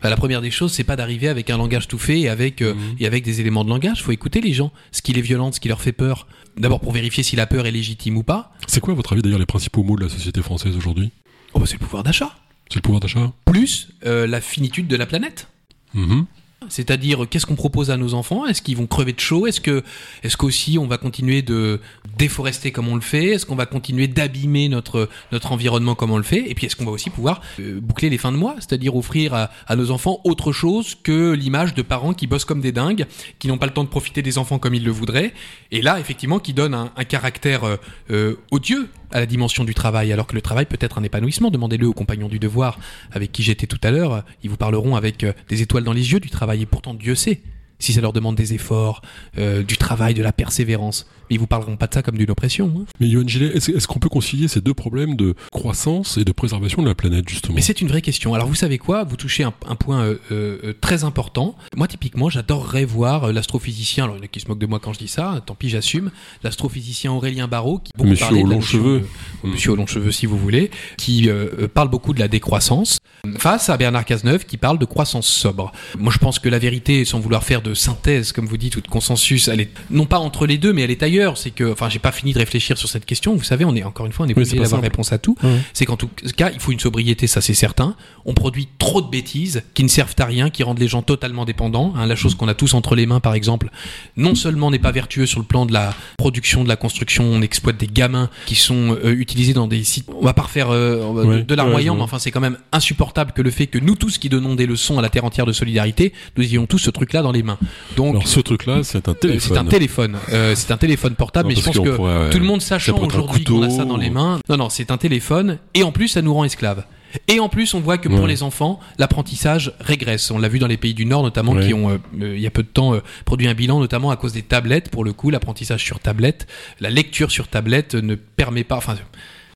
Bah, 0.05 0.11
la 0.11 0.17
première 0.19 0.43
des 0.43 0.51
choses, 0.51 0.71
c'est 0.71 0.85
pas 0.85 0.97
d'arriver 0.97 1.29
avec 1.29 1.49
un 1.49 1.57
langage 1.57 1.89
tout 1.89 1.97
fait 1.99 2.21
et 2.21 2.29
avec, 2.29 2.61
euh, 2.61 2.75
Mhm. 2.75 2.97
et 3.01 3.07
avec 3.07 3.25
des 3.25 3.41
éléments 3.41 3.65
de 3.65 3.71
langage. 3.71 4.03
faut 4.03 4.13
écouter 4.13 4.43
les 4.43 4.53
gens, 4.53 4.71
ce 4.93 5.01
qui 5.01 5.15
les 5.15 5.23
violente, 5.23 5.55
ce 5.55 5.61
qui 5.61 5.69
leur 5.69 5.81
fait 5.81 5.93
peur. 5.93 6.27
D'abord 6.59 6.81
pour 6.81 6.93
vérifier 6.93 7.23
si 7.23 7.37
la 7.37 7.47
peur 7.47 7.65
est 7.67 7.71
légitime 7.71 8.19
ou 8.19 8.23
pas. 8.23 8.53
C'est 8.67 8.81
quoi, 8.81 8.93
à 8.93 8.97
votre 8.97 9.15
avis, 9.15 9.23
d'ailleurs, 9.23 9.39
les 9.39 9.47
principaux 9.47 9.83
mots 9.83 9.97
de 9.97 10.03
la 10.03 10.11
société 10.11 10.43
française 10.43 10.77
aujourd'hui? 10.77 11.11
Oh, 11.55 11.59
bah, 11.59 11.65
c'est 11.67 11.77
le 11.77 11.79
pouvoir 11.79 12.03
d'achat. 12.03 12.37
C'est 12.69 12.77
le 12.77 12.83
pouvoir 12.83 13.01
d'achat? 13.01 13.33
Plus 13.47 13.89
euh, 14.05 14.27
la 14.27 14.43
finitude 14.43 14.89
de 14.89 14.97
la 14.97 15.07
planète. 15.07 15.49
Mhm. 15.95 16.27
C'est-à-dire, 16.69 17.27
qu'est-ce 17.29 17.47
qu'on 17.47 17.55
propose 17.55 17.91
à 17.91 17.97
nos 17.97 18.15
enfants? 18.15 18.47
Est-ce 18.47 18.63
qu'ils 18.63 18.77
vont 18.77 18.87
crever 18.87 19.13
de 19.13 19.21
chaud? 19.21 19.47
Est-ce 19.47 19.61
que, 19.61 19.83
est-ce 20.23 20.37
qu'aussi 20.37 20.79
on 20.79 20.87
va 20.87 20.99
continuer 20.99 21.43
de 21.43 21.81
déforester 22.19 22.73
comme 22.73 22.89
on 22.89 22.95
le 22.95 23.01
fait? 23.01 23.27
Est-ce 23.27 23.47
qu'on 23.47 23.57
va 23.57 23.67
continuer 23.67 24.09
d'abîmer 24.09 24.69
notre 24.69 25.09
notre 25.33 25.53
environnement 25.53 25.95
comme 25.95 26.11
on 26.11 26.17
le 26.17 26.23
fait? 26.23 26.51
Et 26.51 26.55
puis, 26.55 26.67
est-ce 26.67 26.77
qu'on 26.77 26.85
va 26.85 26.91
aussi 26.93 27.11
pouvoir 27.11 27.41
euh, 27.61 27.81
boucler 27.81 28.11
les 28.11 28.19
fins 28.19 28.33
de 28.33 28.37
mois? 28.37 28.55
C'est-à-dire 28.59 28.97
offrir 28.97 29.35
à, 29.35 29.51
à 29.67 29.77
nos 29.77 29.91
enfants 29.91 30.21
autre 30.25 30.53
chose 30.53 30.97
que 31.03 31.33
l'image 31.33 31.75
de 31.75 31.83
parents 31.83 32.15
qui 32.15 32.27
bossent 32.27 32.45
comme 32.45 32.61
des 32.61 32.73
dingues, 32.73 33.07
qui 33.39 33.49
n'ont 33.49 33.59
pas 33.59 33.67
le 33.67 33.73
temps 33.73 33.85
de 33.85 33.89
profiter 33.89 34.23
des 34.23 34.39
enfants 34.39 34.59
comme 34.59 34.75
ils 34.75 34.85
le 34.85 34.91
voudraient, 34.91 35.33
et 35.71 35.83
là, 35.83 35.99
effectivement, 36.01 36.39
qui 36.39 36.53
donnent 36.55 36.75
un, 36.75 36.93
un 36.97 37.05
caractère 37.05 37.65
euh, 37.65 37.77
euh, 38.11 38.37
odieux 38.51 38.89
à 39.15 39.21
la 39.21 39.27
dimension 39.27 39.65
du 39.65 39.75
travail, 39.75 40.13
alors 40.13 40.27
que 40.27 40.35
le 40.35 40.43
travail 40.43 40.67
peut 40.67 40.77
être 40.81 40.99
un 40.99 41.05
épanouissement. 41.05 41.51
Demandez-le 41.51 41.87
aux 41.87 41.95
compagnons 41.95 42.29
du 42.29 42.39
devoir 42.39 42.79
avec 43.13 43.33
qui 43.33 43.43
j'étais 43.43 43.69
tout 43.69 43.81
à 43.83 43.91
l'heure. 43.91 44.25
Ils 44.43 44.51
vous 44.51 44.57
parleront 44.57 44.97
avec 44.97 45.25
euh, 45.25 45.33
des 45.49 45.63
étoiles 45.63 45.85
dans 45.85 45.93
les 45.93 46.13
yeux 46.13 46.21
du 46.21 46.31
travail. 46.31 46.63
Et 46.63 46.67
pourtant, 46.67 46.93
Dieu 46.93 47.15
sait 47.15 47.41
si 47.79 47.93
ça 47.93 48.01
leur 48.01 48.13
demande 48.13 48.35
des 48.35 48.55
efforts, 48.55 49.03
euh, 49.39 49.63
du 49.63 49.77
travail, 49.85 50.15
de 50.15 50.23
la 50.23 50.33
persévérance. 50.33 51.07
Mais 51.31 51.37
ils 51.37 51.39
vous 51.39 51.47
parleront 51.47 51.77
pas 51.79 51.87
de 51.87 51.95
ça 51.95 52.03
comme 52.03 52.19
d'une 52.19 52.31
oppression. 52.31 52.71
hein. 52.79 52.85
Mais 53.01 53.09
Yoann 53.09 53.27
Gillet, 53.29 53.53
est-ce 53.57 53.87
qu'on 53.89 53.99
peut 53.99 54.11
concilier 54.11 54.47
ces 54.49 54.61
deux 54.61 54.75
problèmes 54.75 55.17
de 55.17 55.35
croissance 55.53 56.19
et 56.19 56.25
de 56.25 56.33
préservation 56.33 56.83
de 56.83 56.89
la 56.89 56.95
planète, 56.95 57.27
justement? 57.29 57.55
Mais 57.55 57.63
c'est 57.63 57.81
une 57.81 57.89
vraie 57.89 58.03
question. 58.03 58.35
Alors 58.35 58.47
vous 58.47 58.55
savez 58.55 58.77
quoi? 58.79 59.05
Vous 59.05 59.17
touchez 59.17 59.43
un, 59.43 59.55
un 59.67 59.75
point 59.75 60.03
euh, 60.03 60.17
euh, 60.33 60.75
très 60.83 61.03
important. 61.05 61.57
Moi 61.77 61.87
typiquement, 61.89 62.29
j'adorerais 62.29 62.85
voir 62.85 63.25
euh, 63.25 63.33
l'astrophysicien. 63.33 64.05
Alors 64.05 64.17
il 64.17 64.19
y 64.19 64.23
en 64.23 64.25
a 64.25 64.29
qui 64.29 64.41
se 64.41 64.49
moquent 64.49 64.59
de 64.59 64.67
moi 64.67 64.81
quand 64.81 64.93
je 64.93 64.99
dis 64.99 65.09
ça. 65.09 65.43
Tant 65.47 65.55
pis, 65.55 65.71
j'assume. 65.71 66.11
L'astrophysicien 66.43 67.13
Aurélien 67.13 67.49
Barraud, 67.49 67.79
qui 67.79 67.91
beaucoup 67.97 68.11
Monsieur 68.11 68.37
aux 68.37 68.47
longs 68.47 68.61
cheveux. 68.61 69.01
de- 69.45 69.49
Monsieur 69.49 69.73
aux 69.73 69.77
longs 69.77 69.87
cheveux, 69.87 70.13
si 70.13 70.27
vous 70.27 70.37
voulez, 70.39 70.71
qui 70.99 71.29
euh, 71.31 71.47
euh, 71.61 71.69
parle 71.69 71.89
beaucoup 71.89 72.13
de 72.13 72.21
la 72.21 72.29
décroissance, 72.29 72.99
face 73.39 73.71
à 73.71 73.77
Bernard 73.79 74.05
Cazeneuve, 74.05 74.45
qui 74.45 74.57
parle 74.59 74.79
de 74.79 74.85
croissance 74.85 75.27
sobre. 75.27 75.73
Moi, 75.99 76.13
je 76.13 76.19
pense 76.19 76.39
que 76.39 76.49
la 76.51 76.59
vérité, 76.59 77.05
sans 77.07 77.19
vouloir 77.21 77.45
faire 77.45 77.63
de 77.63 77.73
synthèse, 77.75 78.33
comme 78.33 78.47
vous 78.47 78.57
dites, 78.59 78.77
ou 78.77 78.81
de 78.83 78.89
consensus, 78.89 79.49
elle 79.49 79.61
est 79.63 79.71
non 79.91 80.07
pas 80.07 80.19
entre 80.19 80.47
les 80.47 80.59
deux, 80.59 80.73
mais 80.73 80.83
elle 80.83 80.91
est 80.91 81.03
ailleurs. 81.03 81.39
C'est 81.39 81.51
que, 81.51 81.73
enfin, 81.73 81.89
j'ai 81.89 81.99
pas 81.99 82.13
fini 82.13 82.33
de 82.33 82.39
réfléchir 82.39 82.79
sur 82.79 82.89
cette 82.89 83.05
question. 83.07 83.35
Vous 83.37 83.45
savez, 83.45 83.65
on 83.65 83.75
est 83.75 83.83
encore 83.85 84.07
une 84.07 84.13
fois, 84.13 84.27
on 84.27 84.29
est 84.29 84.35
obligé 84.43 84.57
d'avoir 84.65 84.81
réponse 84.83 85.13
à 85.13 85.19
tout. 85.19 85.37
Ouais. 85.43 85.59
C'est 85.73 85.87
qu'en 85.87 85.97
tout 85.97 86.09
cas, 86.37 86.51
il 86.53 86.61
faut 86.61 86.73
une 86.73 86.81
sobriété, 86.81 87.27
ça 87.27 87.41
c'est 87.41 87.55
certain. 87.55 87.97
On 88.25 88.35
produit 88.35 88.69
trop 88.79 89.01
de 89.03 89.09
bêtises 89.09 89.63
qui 89.75 89.83
ne 89.85 89.89
servent 89.89 90.15
à 90.19 90.25
rien, 90.25 90.51
qui 90.51 90.63
rendent 90.63 90.79
les 90.79 90.89
gens 90.89 91.03
totalement 91.03 91.45
dépendants. 91.45 91.93
hein. 91.97 92.07
la 92.07 92.17
chose 92.17 92.35
qu'on 92.35 92.49
a 92.49 92.55
tous 92.55 92.75
entre 92.75 92.95
les 92.95 93.07
mains, 93.07 93.21
par 93.21 93.35
exemple, 93.35 93.71
non 94.17 94.35
seulement 94.35 94.71
n'est 94.71 94.79
pas 94.79 94.93
vertueux 94.93 95.27
sur 95.27 95.41
le 95.41 95.47
plan 95.47 95.67
de 95.67 95.73
la 95.73 95.95
production, 96.19 96.63
de 96.65 96.69
la 96.69 96.77
construction, 96.77 97.25
on 97.25 97.43
exploite 97.43 97.77
des 97.77 97.87
gamins 97.87 98.31
qui 98.47 98.55
sont 98.55 98.97
euh, 99.05 99.13
utilisés 99.15 99.53
dans 99.55 99.67
des 99.67 99.83
sites. 99.85 100.09
On 100.17 100.25
va 100.25 100.33
pas 100.35 100.43
refaire 100.43 100.71
euh, 100.71 100.99
de- 100.99 101.25
Ouais, 101.25 101.43
de 101.43 101.55
larmoyant, 101.55 101.93
ouais, 101.93 101.97
je 101.97 101.99
mais 101.99 102.05
enfin 102.05 102.19
c'est 102.19 102.31
quand 102.31 102.41
même 102.41 102.59
insupportable 102.73 103.33
que 103.33 103.43
le 103.43 103.51
fait 103.51 103.67
que 103.67 103.79
nous 103.79 103.95
tous 103.95 104.19
qui 104.19 104.29
donnons 104.29 104.55
des 104.55 104.67
leçons 104.67 104.99
à 104.99 105.03
la 105.03 105.09
terre 105.09 105.25
entière 105.25 105.47
de 105.47 105.53
solidarité, 105.53 106.13
nous 106.37 106.45
ayons 106.45 106.67
tous 106.67 106.79
ce 106.79 106.91
truc-là 106.91 107.23
dans 107.23 107.33
les 107.33 107.43
mains. 107.43 107.59
Donc 107.97 108.15
Alors 108.17 108.29
ce 108.29 108.41
truc-là, 108.41 108.83
c'est 108.83 109.09
un 109.09 109.13
euh, 109.13 109.15
téléphone. 109.15 109.64
Un 109.67 109.71
téléphone. 109.71 110.19
Euh, 110.33 110.55
c'est 110.55 110.71
un 110.73 110.77
téléphone 110.77 111.15
portable, 111.15 111.49
Non, 111.49 111.55
mais 111.55 111.61
je 111.61 111.65
pense 111.65 111.79
que 111.79 111.97
pourrait, 111.97 112.31
tout 112.31 112.39
le 112.39 112.45
monde 112.45 112.61
sachant 112.63 112.99
aujourd'hui 112.99 113.45
qu'on 113.45 113.63
a 113.63 113.71
ça 113.71 113.85
dans 113.85 113.97
les 113.97 114.11
mains. 114.11 114.39
Non, 114.49 114.57
non, 114.57 114.69
c'est 114.69 114.91
un 114.91 114.97
téléphone. 114.97 115.59
Et 115.75 115.83
en 115.83 115.93
plus, 115.93 116.09
ça 116.09 116.23
nous 116.23 116.33
rend 116.35 116.45
esclaves. 116.45 116.85
Et 117.29 117.39
en 117.39 117.49
plus, 117.49 117.75
on 117.75 117.81
voit 117.81 117.97
que 117.99 118.09
pour 118.09 118.27
les 118.27 118.43
enfants, 118.43 118.81
l'apprentissage 118.99 119.73
régresse. 119.81 120.31
On 120.33 120.39
l'a 120.39 120.49
vu 120.49 120.59
dans 120.59 120.67
les 120.67 120.77
pays 120.77 120.95
du 120.95 121.07
Nord, 121.07 121.23
notamment, 121.23 121.53
Ouais. 121.53 121.67
qui 121.67 121.73
ont, 121.75 121.91
euh, 121.91 121.99
euh, 122.21 122.35
il 122.35 122.41
y 122.41 122.47
a 122.47 122.51
peu 122.51 122.63
de 122.65 122.69
temps, 122.69 122.95
euh, 122.95 123.01
produit 123.25 123.47
un 123.47 123.55
bilan, 123.55 123.79
notamment 123.79 124.11
à 124.11 124.17
cause 124.17 124.33
des 124.33 124.43
tablettes. 124.43 124.89
Pour 124.91 125.05
le 125.05 125.13
coup, 125.13 125.31
l'apprentissage 125.31 125.85
sur 125.85 126.01
tablette, 126.01 126.49
la 126.81 126.91
lecture 126.91 127.31
sur 127.31 127.47
tablette 127.47 127.95
ne 127.95 128.17
permet 128.17 128.65
pas. 128.65 128.77
Enfin, 128.77 128.97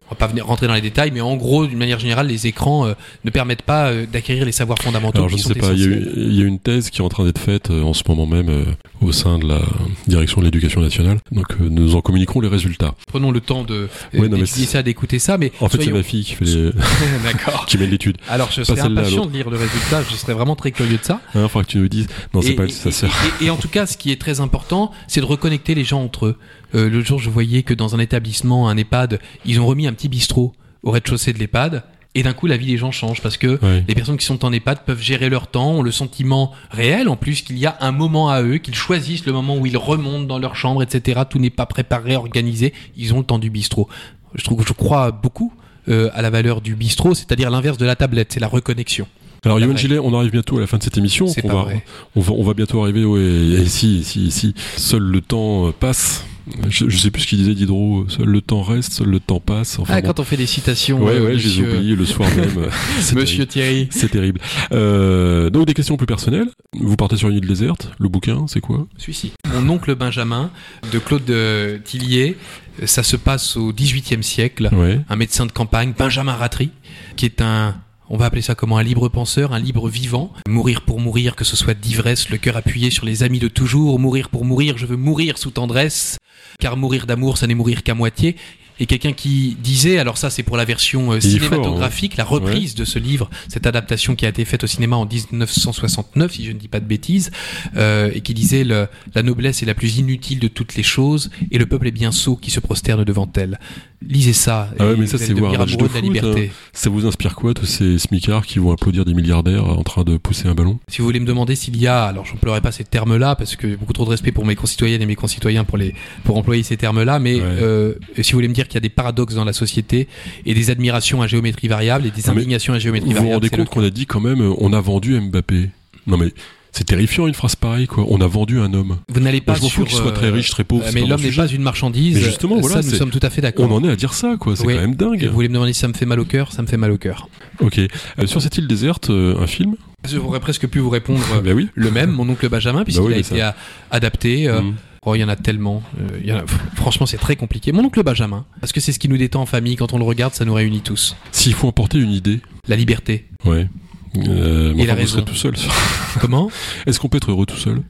on 0.08 0.14
va 0.14 0.16
pas 0.16 0.26
venir 0.26 0.46
rentrer 0.46 0.66
dans 0.66 0.74
les 0.74 0.80
détails, 0.80 1.10
mais 1.12 1.20
en 1.20 1.36
gros, 1.36 1.66
d'une 1.66 1.78
manière 1.78 1.98
générale, 1.98 2.26
les 2.28 2.46
écrans 2.46 2.86
euh, 2.86 2.94
ne 3.24 3.30
permettent 3.30 3.62
pas 3.62 3.88
euh, 3.88 4.06
d'acquérir 4.06 4.44
les 4.44 4.52
savoirs 4.52 4.78
fondamentaux 4.78 5.18
Alors 5.18 5.28
je 5.28 5.36
ne 5.36 5.40
sais 5.40 5.54
pas, 5.54 5.72
il 5.72 5.80
y, 5.80 5.84
a 5.84 5.96
il 6.16 6.34
y 6.34 6.42
une 6.42 6.58
thèse 6.58 6.90
qui 6.90 7.00
est 7.00 7.04
en 7.04 7.08
train 7.08 7.24
d'être 7.24 7.38
faite 7.40 7.70
euh, 7.70 7.82
en 7.82 7.94
ce 7.94 8.02
moment 8.08 8.26
même 8.26 8.64
au 9.00 9.12
sein 9.12 9.38
de 9.38 9.46
la 9.46 9.60
direction 10.06 10.40
de 10.40 10.46
l'éducation 10.46 10.80
nationale. 10.80 11.18
Donc 11.32 11.58
nous 11.60 11.94
en 11.94 12.00
communiquerons 12.00 12.40
les 12.40 12.48
résultats. 12.48 12.94
Prenons 13.06 13.30
le 13.30 13.40
temps 13.40 13.64
de 13.64 13.88
Ouais, 14.14 14.28
non, 14.28 14.38
ça, 14.46 14.82
d'écouter 14.82 15.18
ça, 15.18 15.38
mais 15.38 15.52
En 15.60 15.68
fait, 15.68 15.82
c'est 15.82 15.90
ma 15.90 16.02
fille 16.02 16.24
qui 16.24 16.34
fait 16.34 16.44
les... 16.44 16.70
D'accord. 17.24 17.66
qui 17.66 17.78
mène 17.78 17.90
l'étude. 17.90 18.16
Alors, 18.28 18.50
je 18.50 18.62
serais 18.62 18.80
impatient 18.80 19.26
de 19.26 19.32
lire 19.32 19.50
le 19.50 19.56
résultat. 19.56 20.02
Je 20.10 20.16
serais 20.16 20.34
vraiment 20.34 20.56
très 20.56 20.72
curieux 20.72 20.98
de 20.98 21.04
ça. 21.04 21.20
Hein, 21.34 21.48
faudra 21.48 21.64
que 21.64 21.70
tu 21.70 21.78
nous 21.78 21.88
dises. 21.88 22.06
Non, 22.34 22.42
c'est 22.42 22.52
pas 22.54 22.64
et, 22.64 22.68
ça 22.70 22.90
sert. 22.90 23.10
et- 23.40 23.46
et 23.46 23.50
en 23.50 23.56
tout 23.56 23.68
cas, 23.68 23.86
ce 23.86 23.96
qui 23.96 24.10
est 24.10 24.20
très 24.20 24.40
important, 24.40 24.92
c'est 25.06 25.20
de 25.20 25.26
reconnecter 25.26 25.74
les 25.74 25.84
gens 25.84 26.02
entre 26.02 26.26
eux. 26.26 26.36
Euh, 26.74 26.88
le 26.88 27.02
jour, 27.02 27.18
je 27.18 27.30
voyais 27.30 27.62
que 27.62 27.74
dans 27.74 27.94
un 27.94 27.98
établissement, 27.98 28.68
un 28.68 28.76
EHPAD, 28.76 29.20
ils 29.44 29.60
ont 29.60 29.66
remis 29.66 29.86
un 29.86 29.92
petit 29.92 30.08
bistrot 30.08 30.52
au 30.82 30.90
rez-de-chaussée 30.90 31.32
de 31.32 31.38
l'EHPAD. 31.38 31.82
Et 32.14 32.22
d'un 32.22 32.32
coup, 32.32 32.46
la 32.46 32.56
vie 32.56 32.66
des 32.66 32.78
gens 32.78 32.90
change 32.90 33.22
parce 33.22 33.36
que 33.36 33.60
les 33.86 33.94
personnes 33.94 34.16
qui 34.16 34.24
sont 34.24 34.44
en 34.44 34.52
EHPAD 34.52 34.84
peuvent 34.84 35.00
gérer 35.00 35.28
leur 35.28 35.46
temps, 35.46 35.72
ont 35.72 35.82
le 35.82 35.92
sentiment 35.92 36.52
réel, 36.70 37.08
en 37.08 37.16
plus 37.16 37.42
qu'il 37.42 37.58
y 37.58 37.66
a 37.66 37.76
un 37.80 37.92
moment 37.92 38.28
à 38.30 38.42
eux, 38.42 38.58
qu'ils 38.58 38.74
choisissent 38.74 39.24
le 39.26 39.32
moment 39.32 39.56
où 39.56 39.66
ils 39.66 39.76
remontent 39.76 40.24
dans 40.24 40.38
leur 40.38 40.56
chambre, 40.56 40.82
etc. 40.82 41.20
Tout 41.28 41.38
n'est 41.38 41.50
pas 41.50 41.66
préparé, 41.66 42.16
organisé. 42.16 42.72
Ils 42.96 43.14
ont 43.14 43.18
le 43.18 43.24
temps 43.24 43.38
du 43.38 43.50
bistrot. 43.50 43.88
Je 44.34 44.42
trouve, 44.42 44.66
je 44.66 44.72
crois 44.72 45.12
beaucoup 45.12 45.52
euh, 45.88 46.10
à 46.12 46.22
la 46.22 46.30
valeur 46.30 46.60
du 46.60 46.74
bistrot, 46.74 47.14
c'est-à-dire 47.14 47.50
l'inverse 47.50 47.78
de 47.78 47.86
la 47.86 47.94
tablette, 47.94 48.32
c'est 48.32 48.40
la 48.40 48.48
reconnexion. 48.48 49.06
Alors, 49.44 49.58
Après. 49.58 49.76
Gillet, 49.76 49.98
on 49.98 50.12
arrive 50.18 50.32
bientôt 50.32 50.58
à 50.58 50.60
la 50.60 50.66
fin 50.66 50.78
de 50.78 50.82
cette 50.82 50.98
émission. 50.98 51.26
On 51.44 51.48
va, 51.48 51.62
vrai. 51.62 51.84
on 52.16 52.20
va, 52.20 52.32
on 52.32 52.42
va 52.42 52.54
bientôt 52.54 52.82
arriver. 52.82 53.04
Ouais, 53.04 53.20
et 53.20 53.66
si, 53.66 54.02
si, 54.02 54.30
si. 54.30 54.54
Seul 54.76 55.02
le 55.02 55.20
temps 55.20 55.72
passe. 55.72 56.26
Je, 56.68 56.88
je 56.88 56.96
sais 56.98 57.10
plus 57.10 57.22
ce 57.22 57.26
qu'il 57.26 57.38
disait 57.38 57.54
Diderot. 57.54 58.06
Seul 58.08 58.26
le 58.26 58.40
temps 58.40 58.62
reste, 58.62 58.92
seul 58.92 59.08
le 59.08 59.20
temps 59.20 59.40
passe. 59.40 59.78
Enfin, 59.78 59.94
ah, 59.96 60.00
bon. 60.00 60.08
quand 60.08 60.20
on 60.20 60.24
fait 60.24 60.36
des 60.36 60.46
citations, 60.46 61.02
Ouais, 61.02 61.12
euh, 61.14 61.26
ouais, 61.26 61.38
je 61.38 61.62
les 61.62 61.92
ai 61.92 61.96
le 61.96 62.04
soir 62.04 62.28
même. 62.36 62.68
C'est 63.00 63.14
monsieur. 63.14 63.46
Thierry. 63.46 63.88
C'est 63.90 64.10
terrible. 64.10 64.40
Euh, 64.72 65.50
donc 65.50 65.66
des 65.66 65.74
questions 65.74 65.96
plus 65.96 66.06
personnelles. 66.06 66.48
Vous 66.78 66.96
partez 66.96 67.16
sur 67.16 67.28
une 67.28 67.36
île 67.36 67.46
déserte. 67.46 67.90
Le 67.98 68.08
bouquin, 68.08 68.46
c'est 68.46 68.60
quoi? 68.60 68.86
Celui-ci. 68.98 69.32
Mon 69.52 69.68
oncle 69.68 69.94
Benjamin, 69.94 70.50
de 70.92 70.98
Claude 70.98 71.28
euh, 71.30 71.78
Tillier. 71.82 72.36
Euh, 72.82 72.86
Ça 72.86 73.02
se 73.02 73.16
passe 73.16 73.56
au 73.56 73.72
XVIIIe 73.72 74.22
siècle. 74.22 74.68
Ouais. 74.72 75.00
Un 75.08 75.16
médecin 75.16 75.46
de 75.46 75.52
campagne, 75.52 75.92
Benjamin 75.98 76.34
Ratry, 76.34 76.70
qui 77.16 77.24
est 77.26 77.40
un, 77.40 77.74
on 78.10 78.16
va 78.16 78.26
appeler 78.26 78.42
ça 78.42 78.54
comment, 78.54 78.78
un 78.78 78.82
libre 78.82 79.08
penseur, 79.08 79.52
un 79.52 79.58
libre 79.58 79.88
vivant. 79.88 80.32
Mourir 80.48 80.82
pour 80.82 81.00
mourir, 81.00 81.36
que 81.36 81.44
ce 81.44 81.56
soit 81.56 81.74
d'ivresse, 81.74 82.30
le 82.30 82.38
cœur 82.38 82.56
appuyé 82.56 82.90
sur 82.90 83.04
les 83.04 83.22
amis 83.22 83.38
de 83.38 83.48
toujours. 83.48 83.98
Mourir 83.98 84.30
pour 84.30 84.44
mourir, 84.44 84.78
je 84.78 84.86
veux 84.86 84.96
mourir 84.96 85.36
sous 85.38 85.50
tendresse. 85.50 86.18
Car 86.58 86.76
mourir 86.76 87.06
d'amour, 87.06 87.36
ça 87.36 87.46
n'est 87.46 87.54
mourir 87.54 87.82
qu'à 87.82 87.94
moitié. 87.94 88.36
Et 88.80 88.86
quelqu'un 88.86 89.12
qui 89.12 89.56
disait, 89.60 89.98
alors 89.98 90.18
ça 90.18 90.30
c'est 90.30 90.42
pour 90.42 90.56
la 90.56 90.64
version 90.64 91.12
euh, 91.12 91.20
fort, 91.20 91.30
cinématographique, 91.30 92.16
la 92.16 92.24
reprise 92.24 92.74
de 92.74 92.84
ce 92.84 92.98
livre, 92.98 93.28
cette 93.48 93.66
adaptation 93.66 94.14
qui 94.14 94.24
a 94.24 94.28
été 94.28 94.44
faite 94.44 94.62
au 94.62 94.66
cinéma 94.66 94.96
en 94.96 95.04
1969, 95.04 96.32
si 96.32 96.44
je 96.44 96.52
ne 96.52 96.58
dis 96.58 96.68
pas 96.68 96.78
de 96.78 96.84
bêtises, 96.84 97.30
euh, 97.76 98.10
et 98.14 98.20
qui 98.20 98.34
disait 98.34 98.62
le, 98.62 98.86
la 99.14 99.22
noblesse 99.22 99.62
est 99.62 99.66
la 99.66 99.74
plus 99.74 99.98
inutile 99.98 100.38
de 100.38 100.48
toutes 100.48 100.76
les 100.76 100.84
choses, 100.84 101.30
et 101.50 101.58
le 101.58 101.66
peuple 101.66 101.88
est 101.88 101.92
bien 101.92 102.12
sot 102.12 102.36
qui 102.36 102.50
se 102.50 102.60
prosterne 102.60 103.04
devant 103.04 103.28
elle. 103.34 103.58
Lisez 104.00 104.32
ça, 104.32 104.70
Ah 104.78 104.86
ouais, 104.86 104.96
mais 104.96 105.06
ça, 105.08 105.16
vous 105.16 105.24
c'est 105.24 105.32
voir 105.32 105.52
un 105.54 105.58
match 105.58 105.76
de 105.76 105.82
de 105.82 105.88
foot, 105.88 106.02
liberté. 106.02 106.52
Ça 106.72 106.88
vous 106.88 107.04
inspire 107.04 107.34
quoi, 107.34 107.52
tous 107.52 107.66
ces 107.66 107.98
smicards 107.98 108.46
qui 108.46 108.60
vont 108.60 108.70
applaudir 108.70 109.04
des 109.04 109.12
milliardaires 109.12 109.64
en 109.66 109.82
train 109.82 110.04
de 110.04 110.16
pousser 110.16 110.46
un 110.46 110.54
ballon? 110.54 110.78
Si 110.88 110.98
vous 110.98 111.04
voulez 111.04 111.18
me 111.18 111.26
demander 111.26 111.56
s'il 111.56 111.76
y 111.76 111.88
a, 111.88 112.04
alors 112.04 112.24
j'emploierai 112.24 112.60
pas 112.60 112.70
ces 112.70 112.84
termes-là 112.84 113.34
parce 113.34 113.56
que 113.56 113.68
j'ai 113.70 113.76
beaucoup 113.76 113.92
trop 113.92 114.04
de 114.04 114.10
respect 114.10 114.30
pour 114.30 114.46
mes 114.46 114.54
concitoyennes 114.54 115.02
et 115.02 115.06
mes 115.06 115.16
concitoyens 115.16 115.64
pour 115.64 115.78
les 115.78 115.94
pour 116.24 116.36
employer 116.36 116.62
ces 116.62 116.76
termes-là, 116.76 117.18
mais 117.18 117.36
Ouais. 117.36 117.42
euh, 117.44 117.94
si 118.22 118.32
vous 118.32 118.36
voulez 118.36 118.48
me 118.48 118.54
dire 118.54 118.68
qu'il 118.68 118.74
y 118.74 118.78
a 118.78 118.80
des 118.82 118.88
paradoxes 118.88 119.34
dans 119.34 119.44
la 119.44 119.52
société 119.52 120.06
et 120.46 120.54
des 120.54 120.70
admirations 120.70 121.20
à 121.20 121.26
géométrie 121.26 121.66
variable 121.68 122.06
et 122.06 122.10
des 122.12 122.22
Ah, 122.28 122.30
indignations 122.30 122.74
à 122.74 122.78
géométrie 122.78 123.08
Vous 123.10 123.16
vous 123.16 123.22
variable, 123.22 123.44
rendez 123.46 123.50
compte 123.50 123.68
qu'on 123.68 123.82
a 123.84 123.90
dit 123.90 124.06
quand 124.06 124.20
même, 124.20 124.40
euh, 124.40 124.54
on 124.58 124.72
a 124.72 124.80
vendu 124.80 125.20
Mbappé. 125.20 125.70
Non 126.06 126.16
mais 126.16 126.32
c'est 126.78 126.84
terrifiant 126.84 127.26
une 127.26 127.34
phrase 127.34 127.56
pareille 127.56 127.86
quoi. 127.88 128.04
On 128.08 128.20
a 128.20 128.26
vendu 128.28 128.60
un 128.60 128.72
homme. 128.72 128.98
Vous 129.12 129.20
n'allez 129.20 129.40
pas 129.40 129.52
Moi, 129.52 129.60
je 129.62 129.66
sur, 129.66 129.72
fous 129.72 129.84
qu'il 129.84 129.96
soit 129.96 130.06
euh, 130.08 130.12
très 130.12 130.30
riche, 130.30 130.50
très 130.50 130.62
pauvre. 130.64 130.84
euh, 130.86 130.90
mais 130.94 131.04
l'homme 131.04 131.20
n'est 131.20 131.32
pas 131.32 131.48
une 131.48 131.62
marchandise. 131.62 132.14
Mais 132.14 132.22
justement, 132.22 132.60
voilà, 132.60 132.76
ça 132.76 132.82
nous 132.82 132.90
c'est- 132.90 132.96
sommes 132.98 133.10
tout 133.10 133.18
à 133.22 133.30
fait 133.30 133.40
On 133.40 133.42
d'accord. 133.42 133.72
en 133.72 133.82
est 133.84 133.90
à 133.90 133.96
dire 133.96 134.14
ça 134.14 134.36
quoi. 134.38 134.54
C'est 134.56 134.64
Oui. 134.64 134.74
quand 134.74 134.80
même 134.80 134.94
dingue. 134.94 135.24
Vous 135.26 135.32
voulez 135.34 135.48
me 135.48 135.54
demander 135.54 135.72
si 135.72 135.80
ça 135.80 135.88
me 135.88 135.92
fait 135.94 136.06
mal 136.06 136.20
au 136.20 136.24
cœur 136.24 136.52
Ça 136.52 136.62
me 136.62 136.66
fait 136.68 136.76
mal 136.76 136.92
au 136.92 136.98
cœur. 136.98 137.28
Ok. 137.60 137.78
Euh, 137.78 137.88
sur 138.26 138.40
cette 138.40 138.56
île 138.58 138.68
déserte, 138.68 139.10
euh, 139.10 139.36
un 139.40 139.46
film 139.48 139.74
Je 140.08 140.18
pourrais 140.18 140.40
presque 140.40 140.68
pu 140.68 140.78
vous 140.78 140.90
répondre 140.90 141.24
euh, 141.34 141.40
Bah 141.44 141.50
oui. 141.54 141.68
le 141.74 141.90
même, 141.90 142.10
mon 142.12 142.28
oncle 142.28 142.48
Benjamin, 142.48 142.84
puisqu'il 142.84 143.02
oui, 143.06 143.14
a 143.14 143.18
été 143.18 143.40
a- 143.40 143.56
adapté. 143.90 144.48
euh, 144.48 144.62
Mm. 144.62 144.74
Oh, 145.06 145.14
il 145.14 145.20
y 145.20 145.24
en 145.24 145.28
a 145.28 145.36
tellement. 145.36 145.82
euh, 146.00 146.18
il 146.22 146.28
y 146.28 146.32
en 146.32 146.38
a- 146.38 146.44
franchement, 146.74 147.06
c'est 147.06 147.16
très 147.18 147.36
compliqué. 147.36 147.72
Mon 147.72 147.84
oncle 147.84 148.02
Benjamin, 148.02 148.44
parce 148.60 148.72
que 148.72 148.80
c'est 148.80 148.92
ce 148.92 148.98
qui 148.98 149.08
nous 149.08 149.16
détend 149.16 149.40
en 149.42 149.46
famille. 149.46 149.76
Quand 149.76 149.92
on 149.94 149.98
le 149.98 150.04
regarde, 150.04 150.34
ça 150.34 150.44
nous 150.44 150.52
réunit 150.54 150.80
tous. 150.80 151.16
S'il 151.32 151.54
faut 151.54 151.68
emporter 151.68 151.98
une 151.98 152.10
idée. 152.10 152.40
La 152.66 152.76
liberté. 152.76 153.24
Ouais. 153.44 153.68
Euh, 154.16 154.72
mais 154.74 154.84
Il 154.84 154.90
a 154.90 154.94
enfin, 154.94 155.02
vous 155.02 155.08
serez 155.08 155.20
raison. 155.20 155.24
tout 155.32 155.34
seul. 155.34 155.54
Comment 156.20 156.50
Est-ce 156.86 156.98
qu'on 157.00 157.08
peut 157.08 157.18
être 157.18 157.30
heureux 157.30 157.46
tout 157.46 157.56
seul? 157.56 157.82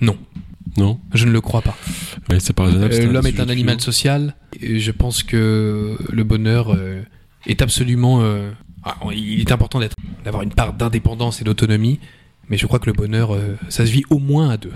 Non. 0.00 0.16
Non? 0.76 0.98
Je 1.12 1.24
ne 1.26 1.30
le 1.32 1.40
crois 1.40 1.62
pas. 1.62 1.76
Ouais, 2.30 2.40
c'est 2.40 2.52
pas 2.52 2.64
raisonnable. 2.64 2.94
Euh, 2.94 3.12
L'homme 3.12 3.26
est 3.26 3.40
un 3.40 3.48
animal 3.48 3.80
social. 3.80 4.34
Et 4.60 4.80
je 4.80 4.90
pense 4.90 5.22
que 5.22 5.96
le 6.10 6.24
bonheur 6.24 6.74
euh, 6.74 7.02
est 7.46 7.62
absolument. 7.62 8.20
euh, 8.22 8.50
ah, 8.82 8.96
il 9.14 9.40
est 9.40 9.52
important 9.52 9.80
d'être, 9.80 9.96
d'avoir 10.24 10.42
une 10.42 10.52
part 10.52 10.72
d'indépendance 10.72 11.40
et 11.40 11.44
d'autonomie. 11.44 12.00
Mais 12.50 12.58
je 12.58 12.66
crois 12.66 12.78
que 12.78 12.86
le 12.86 12.92
bonheur, 12.92 13.32
euh, 13.34 13.56
ça 13.70 13.86
se 13.86 13.90
vit 13.90 14.02
au 14.10 14.18
moins 14.18 14.50
à 14.50 14.56
deux. 14.58 14.72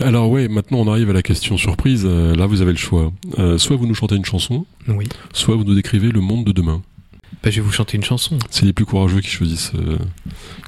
Alors 0.00 0.28
ouais, 0.30 0.48
maintenant 0.48 0.78
on 0.80 0.90
arrive 0.90 1.08
à 1.08 1.14
la 1.14 1.22
question 1.22 1.56
surprise. 1.56 2.02
Euh, 2.04 2.34
là, 2.34 2.44
vous 2.46 2.60
avez 2.60 2.72
le 2.72 2.76
choix. 2.78 3.10
Euh, 3.38 3.56
soit 3.56 3.76
vous 3.76 3.86
nous 3.86 3.94
chantez 3.94 4.16
une 4.16 4.24
chanson, 4.26 4.66
Oui. 4.88 5.06
soit 5.32 5.56
vous 5.56 5.64
nous 5.64 5.74
décrivez 5.74 6.10
le 6.10 6.20
monde 6.20 6.44
de 6.44 6.52
demain. 6.52 6.82
Bah, 7.44 7.50
je 7.50 7.56
vais 7.56 7.66
vous 7.66 7.72
chanter 7.72 7.98
une 7.98 8.04
chanson. 8.04 8.38
C'est 8.48 8.64
les 8.64 8.72
plus 8.72 8.86
courageux 8.86 9.20
qui 9.20 9.28
choisissent, 9.28 9.72
euh, 9.74 9.98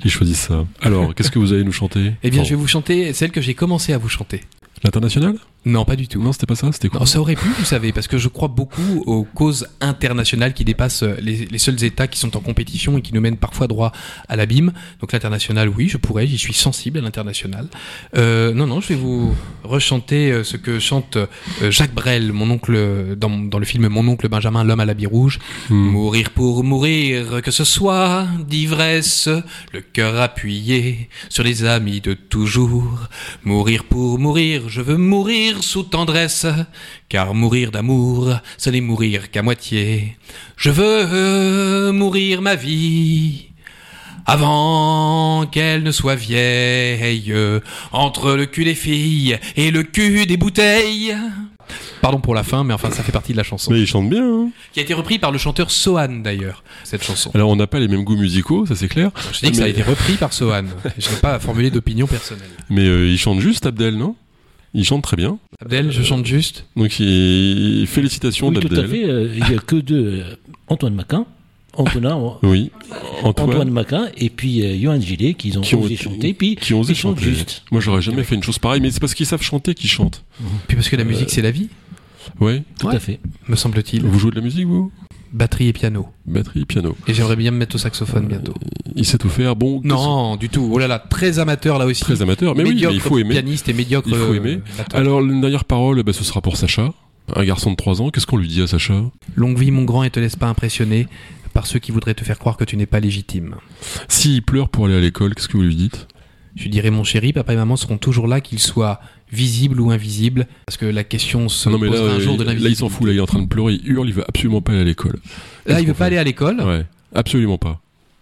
qui 0.02 0.10
choisissent 0.10 0.48
ça. 0.48 0.66
Alors, 0.82 1.14
qu'est-ce 1.14 1.30
que 1.30 1.38
vous 1.38 1.54
allez 1.54 1.64
nous 1.64 1.72
chanter? 1.72 2.12
Eh 2.22 2.28
bien, 2.28 2.44
je 2.44 2.50
vais 2.50 2.56
vous 2.56 2.66
chanter 2.66 3.14
celle 3.14 3.30
que 3.30 3.40
j'ai 3.40 3.54
commencé 3.54 3.94
à 3.94 3.98
vous 3.98 4.10
chanter. 4.10 4.42
L'international? 4.84 5.36
Non, 5.66 5.84
pas 5.84 5.96
du 5.96 6.08
tout. 6.08 6.22
Non, 6.22 6.32
c'était 6.32 6.46
pas 6.46 6.54
ça. 6.54 6.70
C'était 6.72 6.88
quoi 6.88 7.00
Non, 7.00 7.06
ça 7.06 7.20
aurait 7.20 7.34
pu, 7.34 7.48
vous 7.58 7.64
savez, 7.64 7.92
parce 7.92 8.06
que 8.06 8.18
je 8.18 8.28
crois 8.28 8.48
beaucoup 8.48 9.02
aux 9.06 9.24
causes 9.24 9.66
internationales 9.80 10.54
qui 10.54 10.64
dépassent 10.64 11.02
euh, 11.02 11.16
les, 11.20 11.46
les 11.46 11.58
seuls 11.58 11.82
États 11.84 12.06
qui 12.06 12.18
sont 12.18 12.36
en 12.36 12.40
compétition 12.40 12.96
et 12.96 13.02
qui 13.02 13.12
nous 13.12 13.20
mènent 13.20 13.36
parfois 13.36 13.66
droit 13.66 13.92
à 14.28 14.36
l'abîme. 14.36 14.72
Donc 15.00 15.12
l'international, 15.12 15.68
oui, 15.68 15.88
je 15.88 15.96
pourrais, 15.96 16.26
j'y 16.26 16.38
suis 16.38 16.54
sensible 16.54 16.98
à 16.98 17.02
l'international. 17.02 17.66
Euh, 18.16 18.54
non, 18.54 18.66
non, 18.66 18.80
je 18.80 18.88
vais 18.88 18.94
vous 18.94 19.34
rechanter 19.64 20.30
euh, 20.30 20.44
ce 20.44 20.56
que 20.56 20.78
chante 20.78 21.16
euh, 21.16 21.26
Jacques 21.70 21.94
Brel, 21.94 22.32
mon 22.32 22.50
oncle, 22.50 23.16
dans, 23.16 23.30
dans 23.30 23.58
le 23.58 23.64
film 23.64 23.88
Mon 23.88 24.06
oncle 24.08 24.28
Benjamin, 24.28 24.64
l'homme 24.64 24.80
à 24.80 24.84
l'habit 24.84 25.06
rouge. 25.06 25.38
Hmm. 25.70 25.90
Mourir 25.90 26.30
pour 26.30 26.64
mourir, 26.64 27.42
que 27.42 27.50
ce 27.50 27.64
soit 27.64 28.26
d'ivresse, 28.46 29.28
le 29.72 29.80
cœur 29.80 30.20
appuyé 30.20 31.08
sur 31.28 31.42
les 31.42 31.64
amis 31.64 32.00
de 32.00 32.14
toujours. 32.14 33.08
Mourir 33.44 33.84
pour 33.84 34.18
mourir, 34.18 34.68
je 34.68 34.80
veux 34.80 34.96
mourir 34.96 35.55
sous 35.60 35.82
tendresse, 35.84 36.46
car 37.08 37.34
mourir 37.34 37.70
d'amour, 37.70 38.34
ce 38.58 38.70
n'est 38.70 38.80
mourir 38.80 39.30
qu'à 39.30 39.42
moitié. 39.42 40.16
Je 40.56 40.70
veux 40.70 41.92
mourir 41.92 42.42
ma 42.42 42.54
vie. 42.54 43.46
Avant 44.28 45.46
qu'elle 45.46 45.84
ne 45.84 45.92
soit 45.92 46.16
vieille, 46.16 47.32
entre 47.92 48.32
le 48.32 48.46
cul 48.46 48.64
des 48.64 48.74
filles 48.74 49.38
et 49.56 49.70
le 49.70 49.84
cul 49.84 50.26
des 50.26 50.36
bouteilles. 50.36 51.14
Pardon 52.02 52.20
pour 52.20 52.34
la 52.34 52.42
fin, 52.42 52.64
mais 52.64 52.74
enfin 52.74 52.90
ça 52.90 53.02
fait 53.04 53.12
partie 53.12 53.32
de 53.32 53.36
la 53.36 53.42
chanson. 53.44 53.72
Mais 53.72 53.80
il 53.80 53.86
chante 53.86 54.08
bien. 54.10 54.24
hein. 54.24 54.50
Qui 54.72 54.80
a 54.80 54.82
été 54.82 54.94
repris 54.94 55.18
par 55.20 55.30
le 55.32 55.38
chanteur 55.38 55.70
Sohan 55.70 56.08
d'ailleurs, 56.22 56.64
cette 56.84 57.02
chanson. 57.04 57.30
Alors, 57.34 57.50
on 57.50 57.56
n'a 57.56 57.66
pas 57.66 57.78
les 57.80 57.88
mêmes 57.88 58.04
goûts 58.04 58.16
musicaux, 58.16 58.66
ça 58.66 58.74
c'est 58.76 58.88
clair. 58.88 59.10
Je 59.32 59.40
dis 59.46 59.50
que 59.50 59.56
ça 59.56 59.64
a 59.64 59.68
été 59.68 59.82
repris 59.82 60.14
par 60.14 60.32
Sohan. 60.32 60.64
Je 60.98 61.08
n'ai 61.08 61.16
pas 61.16 61.38
formulé 61.38 61.70
d'opinion 61.70 62.06
personnelle. 62.06 62.50
Mais 62.68 62.86
euh, 62.86 63.08
il 63.08 63.18
chante 63.18 63.40
juste 63.40 63.66
Abdel, 63.66 63.96
non? 63.96 64.16
Il 64.78 64.84
chante 64.84 65.02
très 65.02 65.16
bien. 65.16 65.38
Abdel, 65.60 65.90
je 65.90 66.02
chante 66.02 66.26
juste. 66.26 66.66
Donc, 66.76 67.00
il... 67.00 67.86
félicitations 67.88 68.48
Oui, 68.48 68.54
tout 68.60 68.66
à 68.66 68.76
d'Abdel. 68.76 68.88
fait. 68.90 69.04
euh, 69.08 69.28
Il 69.34 69.44
n'y 69.48 69.54
a 69.56 69.58
que 69.58 69.76
deux. 69.76 70.20
euh, 70.20 70.36
Antoine 70.68 70.94
Maquin. 70.94 71.24
Antonin, 71.78 72.18
Oui. 72.42 72.70
Antoine. 73.22 73.50
Antoine 73.50 73.70
Maquin 73.70 74.08
et 74.16 74.30
puis 74.30 74.62
euh, 74.64 74.78
Johan 74.78 75.00
Gillet 75.00 75.34
qui 75.34 75.56
ont 75.56 75.60
Qui 75.62 75.74
ont 75.74 75.82
osé 75.82 75.96
chanter. 75.96 76.32
Puis 76.34 76.56
qui 76.56 76.72
ont 76.74 76.80
osé 76.80 76.92
ils 76.92 76.96
chantent 76.96 77.18
chanter. 77.18 77.30
juste. 77.34 77.64
Moi, 77.70 77.80
j'aurais 77.80 78.00
jamais 78.02 78.22
fait 78.22 78.34
une 78.34 78.42
chose 78.42 78.58
pareille, 78.58 78.80
mais 78.82 78.90
c'est 78.90 79.00
parce 79.00 79.14
qu'ils 79.14 79.26
savent 79.26 79.42
chanter 79.42 79.74
qu'ils 79.74 79.90
chantent. 79.90 80.22
Puis 80.68 80.76
parce 80.76 80.88
que 80.90 80.96
la 80.96 81.04
musique 81.04 81.30
c'est 81.30 81.42
la 81.42 81.50
vie, 81.50 81.68
Ouais. 82.40 82.62
Tout 82.78 82.88
Ouais. 82.88 82.96
à 82.96 82.98
fait. 83.00 83.18
me 83.48 83.56
semble-t-il. 83.56 84.02
Vous 84.02 84.18
jouez 84.18 84.30
de 84.30 84.36
la 84.36 84.42
musique, 84.42 84.66
vous? 84.66 84.90
Batterie 85.32 85.68
et 85.68 85.72
piano. 85.72 86.08
Batterie, 86.26 86.64
piano. 86.64 86.96
Et 87.06 87.14
j'aimerais 87.14 87.36
bien 87.36 87.50
me 87.50 87.58
mettre 87.58 87.74
au 87.76 87.78
saxophone 87.78 88.26
bientôt. 88.26 88.54
Il 88.94 89.04
sait 89.04 89.18
tout 89.18 89.28
faire. 89.28 89.56
Bon, 89.56 89.80
Non, 89.84 90.36
du 90.36 90.48
tout. 90.48 90.68
Oh 90.72 90.78
là 90.78 90.86
là, 90.88 90.98
très 90.98 91.38
amateur 91.38 91.78
là 91.78 91.86
aussi. 91.86 92.02
très 92.02 92.22
amateur. 92.22 92.54
Mais 92.54 92.64
oui, 92.64 92.80
mais 92.86 92.94
il 92.94 93.00
faut 93.00 93.18
aimer. 93.18 93.30
pianiste 93.30 93.68
et 93.68 93.72
médiocre. 93.72 94.08
Il 94.08 94.14
faut 94.16 94.32
euh, 94.32 94.36
aimer. 94.36 94.60
batteur. 94.78 95.00
Alors, 95.00 95.20
une 95.20 95.40
dernière 95.40 95.64
parole, 95.64 96.02
bah, 96.02 96.12
ce 96.12 96.24
sera 96.24 96.40
pour 96.40 96.56
Sacha. 96.56 96.92
Un 97.34 97.44
garçon 97.44 97.72
de 97.72 97.76
3 97.76 98.00
ans. 98.02 98.10
Qu'est-ce 98.10 98.26
qu'on 98.26 98.36
lui 98.36 98.48
dit 98.48 98.62
à 98.62 98.66
Sacha? 98.66 98.94
Longue 99.34 99.58
vie 99.58 99.70
mon 99.72 99.82
grand 99.84 100.04
et 100.04 100.10
te 100.10 100.20
laisse 100.20 100.36
pas 100.36 100.46
impressionner 100.46 101.08
par 101.52 101.66
ceux 101.66 101.78
qui 101.80 101.90
voudraient 101.90 102.14
te 102.14 102.22
faire 102.24 102.38
croire 102.38 102.56
que 102.56 102.64
tu 102.64 102.76
n'es 102.76 102.86
pas 102.86 103.00
légitime. 103.00 103.56
S'il 104.08 104.42
pleure 104.42 104.68
pour 104.68 104.86
aller 104.86 104.94
à 104.96 105.00
l'école, 105.00 105.34
qu'est-ce 105.34 105.48
que 105.48 105.56
vous 105.56 105.62
lui 105.64 105.74
dites? 105.74 106.06
Je 106.56 106.68
dirais 106.68 106.90
mon 106.90 107.04
chéri, 107.04 107.32
papa 107.32 107.52
et 107.52 107.56
maman 107.56 107.76
seront 107.76 107.98
toujours 107.98 108.26
là, 108.26 108.40
qu'ils 108.40 108.58
soient 108.58 109.00
visibles 109.32 109.80
ou 109.80 109.90
invisibles, 109.90 110.46
parce 110.66 110.76
que 110.78 110.86
la 110.86 111.04
question 111.04 111.48
se 111.48 111.68
Non, 111.68 111.78
mais 111.78 111.88
là, 111.88 111.98
un 112.00 112.02
euh, 112.16 112.20
jour 112.20 112.36
de 112.36 112.44
là, 112.44 112.54
il 112.54 112.76
s'en 112.76 112.88
fout. 112.88 113.06
Là, 113.06 113.12
il 113.12 113.18
est 113.18 113.20
en 113.20 113.26
train 113.26 113.42
de 113.42 113.46
pleurer. 113.48 113.74
Il 113.74 113.92
hurle. 113.92 114.08
Il 114.08 114.14
veut 114.14 114.24
absolument 114.26 114.62
pas 114.62 114.72
aller 114.72 114.80
à 114.80 114.84
l'école. 114.84 115.18
Là, 115.66 115.80
il 115.80 115.86
veut 115.86 115.94
pas 115.94 116.06
aller 116.06 116.16
à 116.18 116.24
l'école. 116.24 116.60
Ouais, 116.62 116.84
absolument 117.14 117.58
pas. 117.58 117.80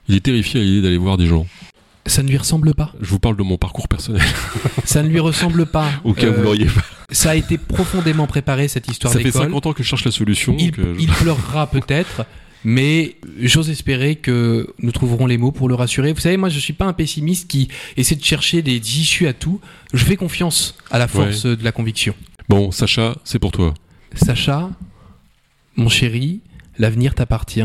Il 0.09 0.16
est 0.16 0.20
terrifié 0.20 0.61
à 0.61 0.64
l'idée 0.64 0.82
d'aller 0.82 0.99
voir 0.99 1.16
des 1.16 1.26
gens. 1.26 1.47
Ça 2.07 2.22
ne 2.22 2.28
lui 2.28 2.37
ressemble 2.37 2.74
pas. 2.74 2.93
Je 3.01 3.09
vous 3.09 3.18
parle 3.18 3.37
de 3.37 3.43
mon 3.43 3.57
parcours 3.57 3.89
personnel. 3.89 4.20
Ça 4.85 5.03
ne 5.03 5.09
lui 5.09 5.20
ressemble 5.20 5.64
pas. 5.64 5.91
Au 6.05 6.12
cas 6.12 6.26
où 6.26 6.30
Euh, 6.32 6.37
vous 6.37 6.43
l'auriez 6.43 6.66
pas. 6.66 6.82
Ça 7.11 7.30
a 7.30 7.35
été 7.35 7.57
profondément 7.57 8.26
préparé 8.26 8.68
cette 8.68 8.89
histoire 8.89 9.11
Ça 9.12 9.20
fait 9.20 9.24
d'école. 9.26 9.45
50 9.45 9.66
ans 9.66 9.72
que 9.72 9.82
je 9.82 9.89
cherche 9.89 10.05
la 10.05 10.11
solution. 10.11 10.55
Il, 10.59 10.66
donc, 10.72 10.80
euh, 10.80 10.95
je- 10.97 11.01
il 11.01 11.07
pleurera 11.09 11.66
peut-être, 11.66 12.26
mais 12.65 13.17
j'ose 13.39 13.71
espérer 13.71 14.17
que 14.17 14.75
nous 14.79 14.93
trouverons 14.93 15.27
les 15.27 15.37
mots 15.37 15.53
pour 15.53 15.69
le 15.69 15.75
rassurer. 15.75 16.12
Vous 16.12 16.21
savez, 16.21 16.37
moi, 16.37 16.49
je 16.49 16.59
suis 16.59 16.73
pas 16.73 16.87
un 16.87 16.93
pessimiste 16.93 17.49
qui 17.49 17.69
essaie 17.97 18.17
de 18.17 18.25
chercher 18.25 18.62
des 18.62 18.77
issues 18.77 19.27
à 19.27 19.33
tout. 19.33 19.61
Je 19.93 20.05
fais 20.05 20.17
confiance 20.17 20.77
à 20.91 20.99
la 20.99 21.07
force 21.09 21.45
de 21.45 21.62
la 21.62 21.73
conviction. 21.73 22.15
Bon, 22.49 22.71
Sacha, 22.71 23.17
c'est 23.25 23.39
pour 23.39 23.53
toi. 23.53 23.75
Sacha, 24.15 24.71
mon 25.77 25.89
chéri, 25.89 26.41
l'avenir 26.79 27.15
t'appartient. 27.15 27.62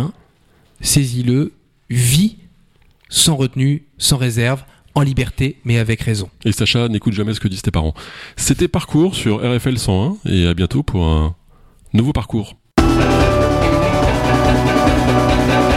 Saisis-le, 0.82 1.54
vis 1.89 2.38
sans 3.10 3.36
retenue, 3.36 3.86
sans 3.97 4.18
réserve, 4.18 4.64
en 4.95 5.02
liberté, 5.02 5.58
mais 5.66 5.78
avec 5.78 6.02
raison. 6.02 6.30
Et 6.45 6.52
Sacha, 6.52 6.88
n'écoute 6.88 7.14
jamais 7.14 7.34
ce 7.34 7.39
que 7.39 7.47
disent 7.47 7.62
tes 7.62 7.72
parents. 7.72 7.93
C'était 8.36 8.68
Parcours 8.68 9.16
sur 9.16 9.38
RFL 9.38 9.78
101 9.78 10.18
et 10.26 10.47
à 10.47 10.54
bientôt 10.54 10.84
pour 10.84 11.06
un 11.08 11.36
nouveau 11.93 12.14
parcours. 12.14 12.59
Thank 15.28 15.68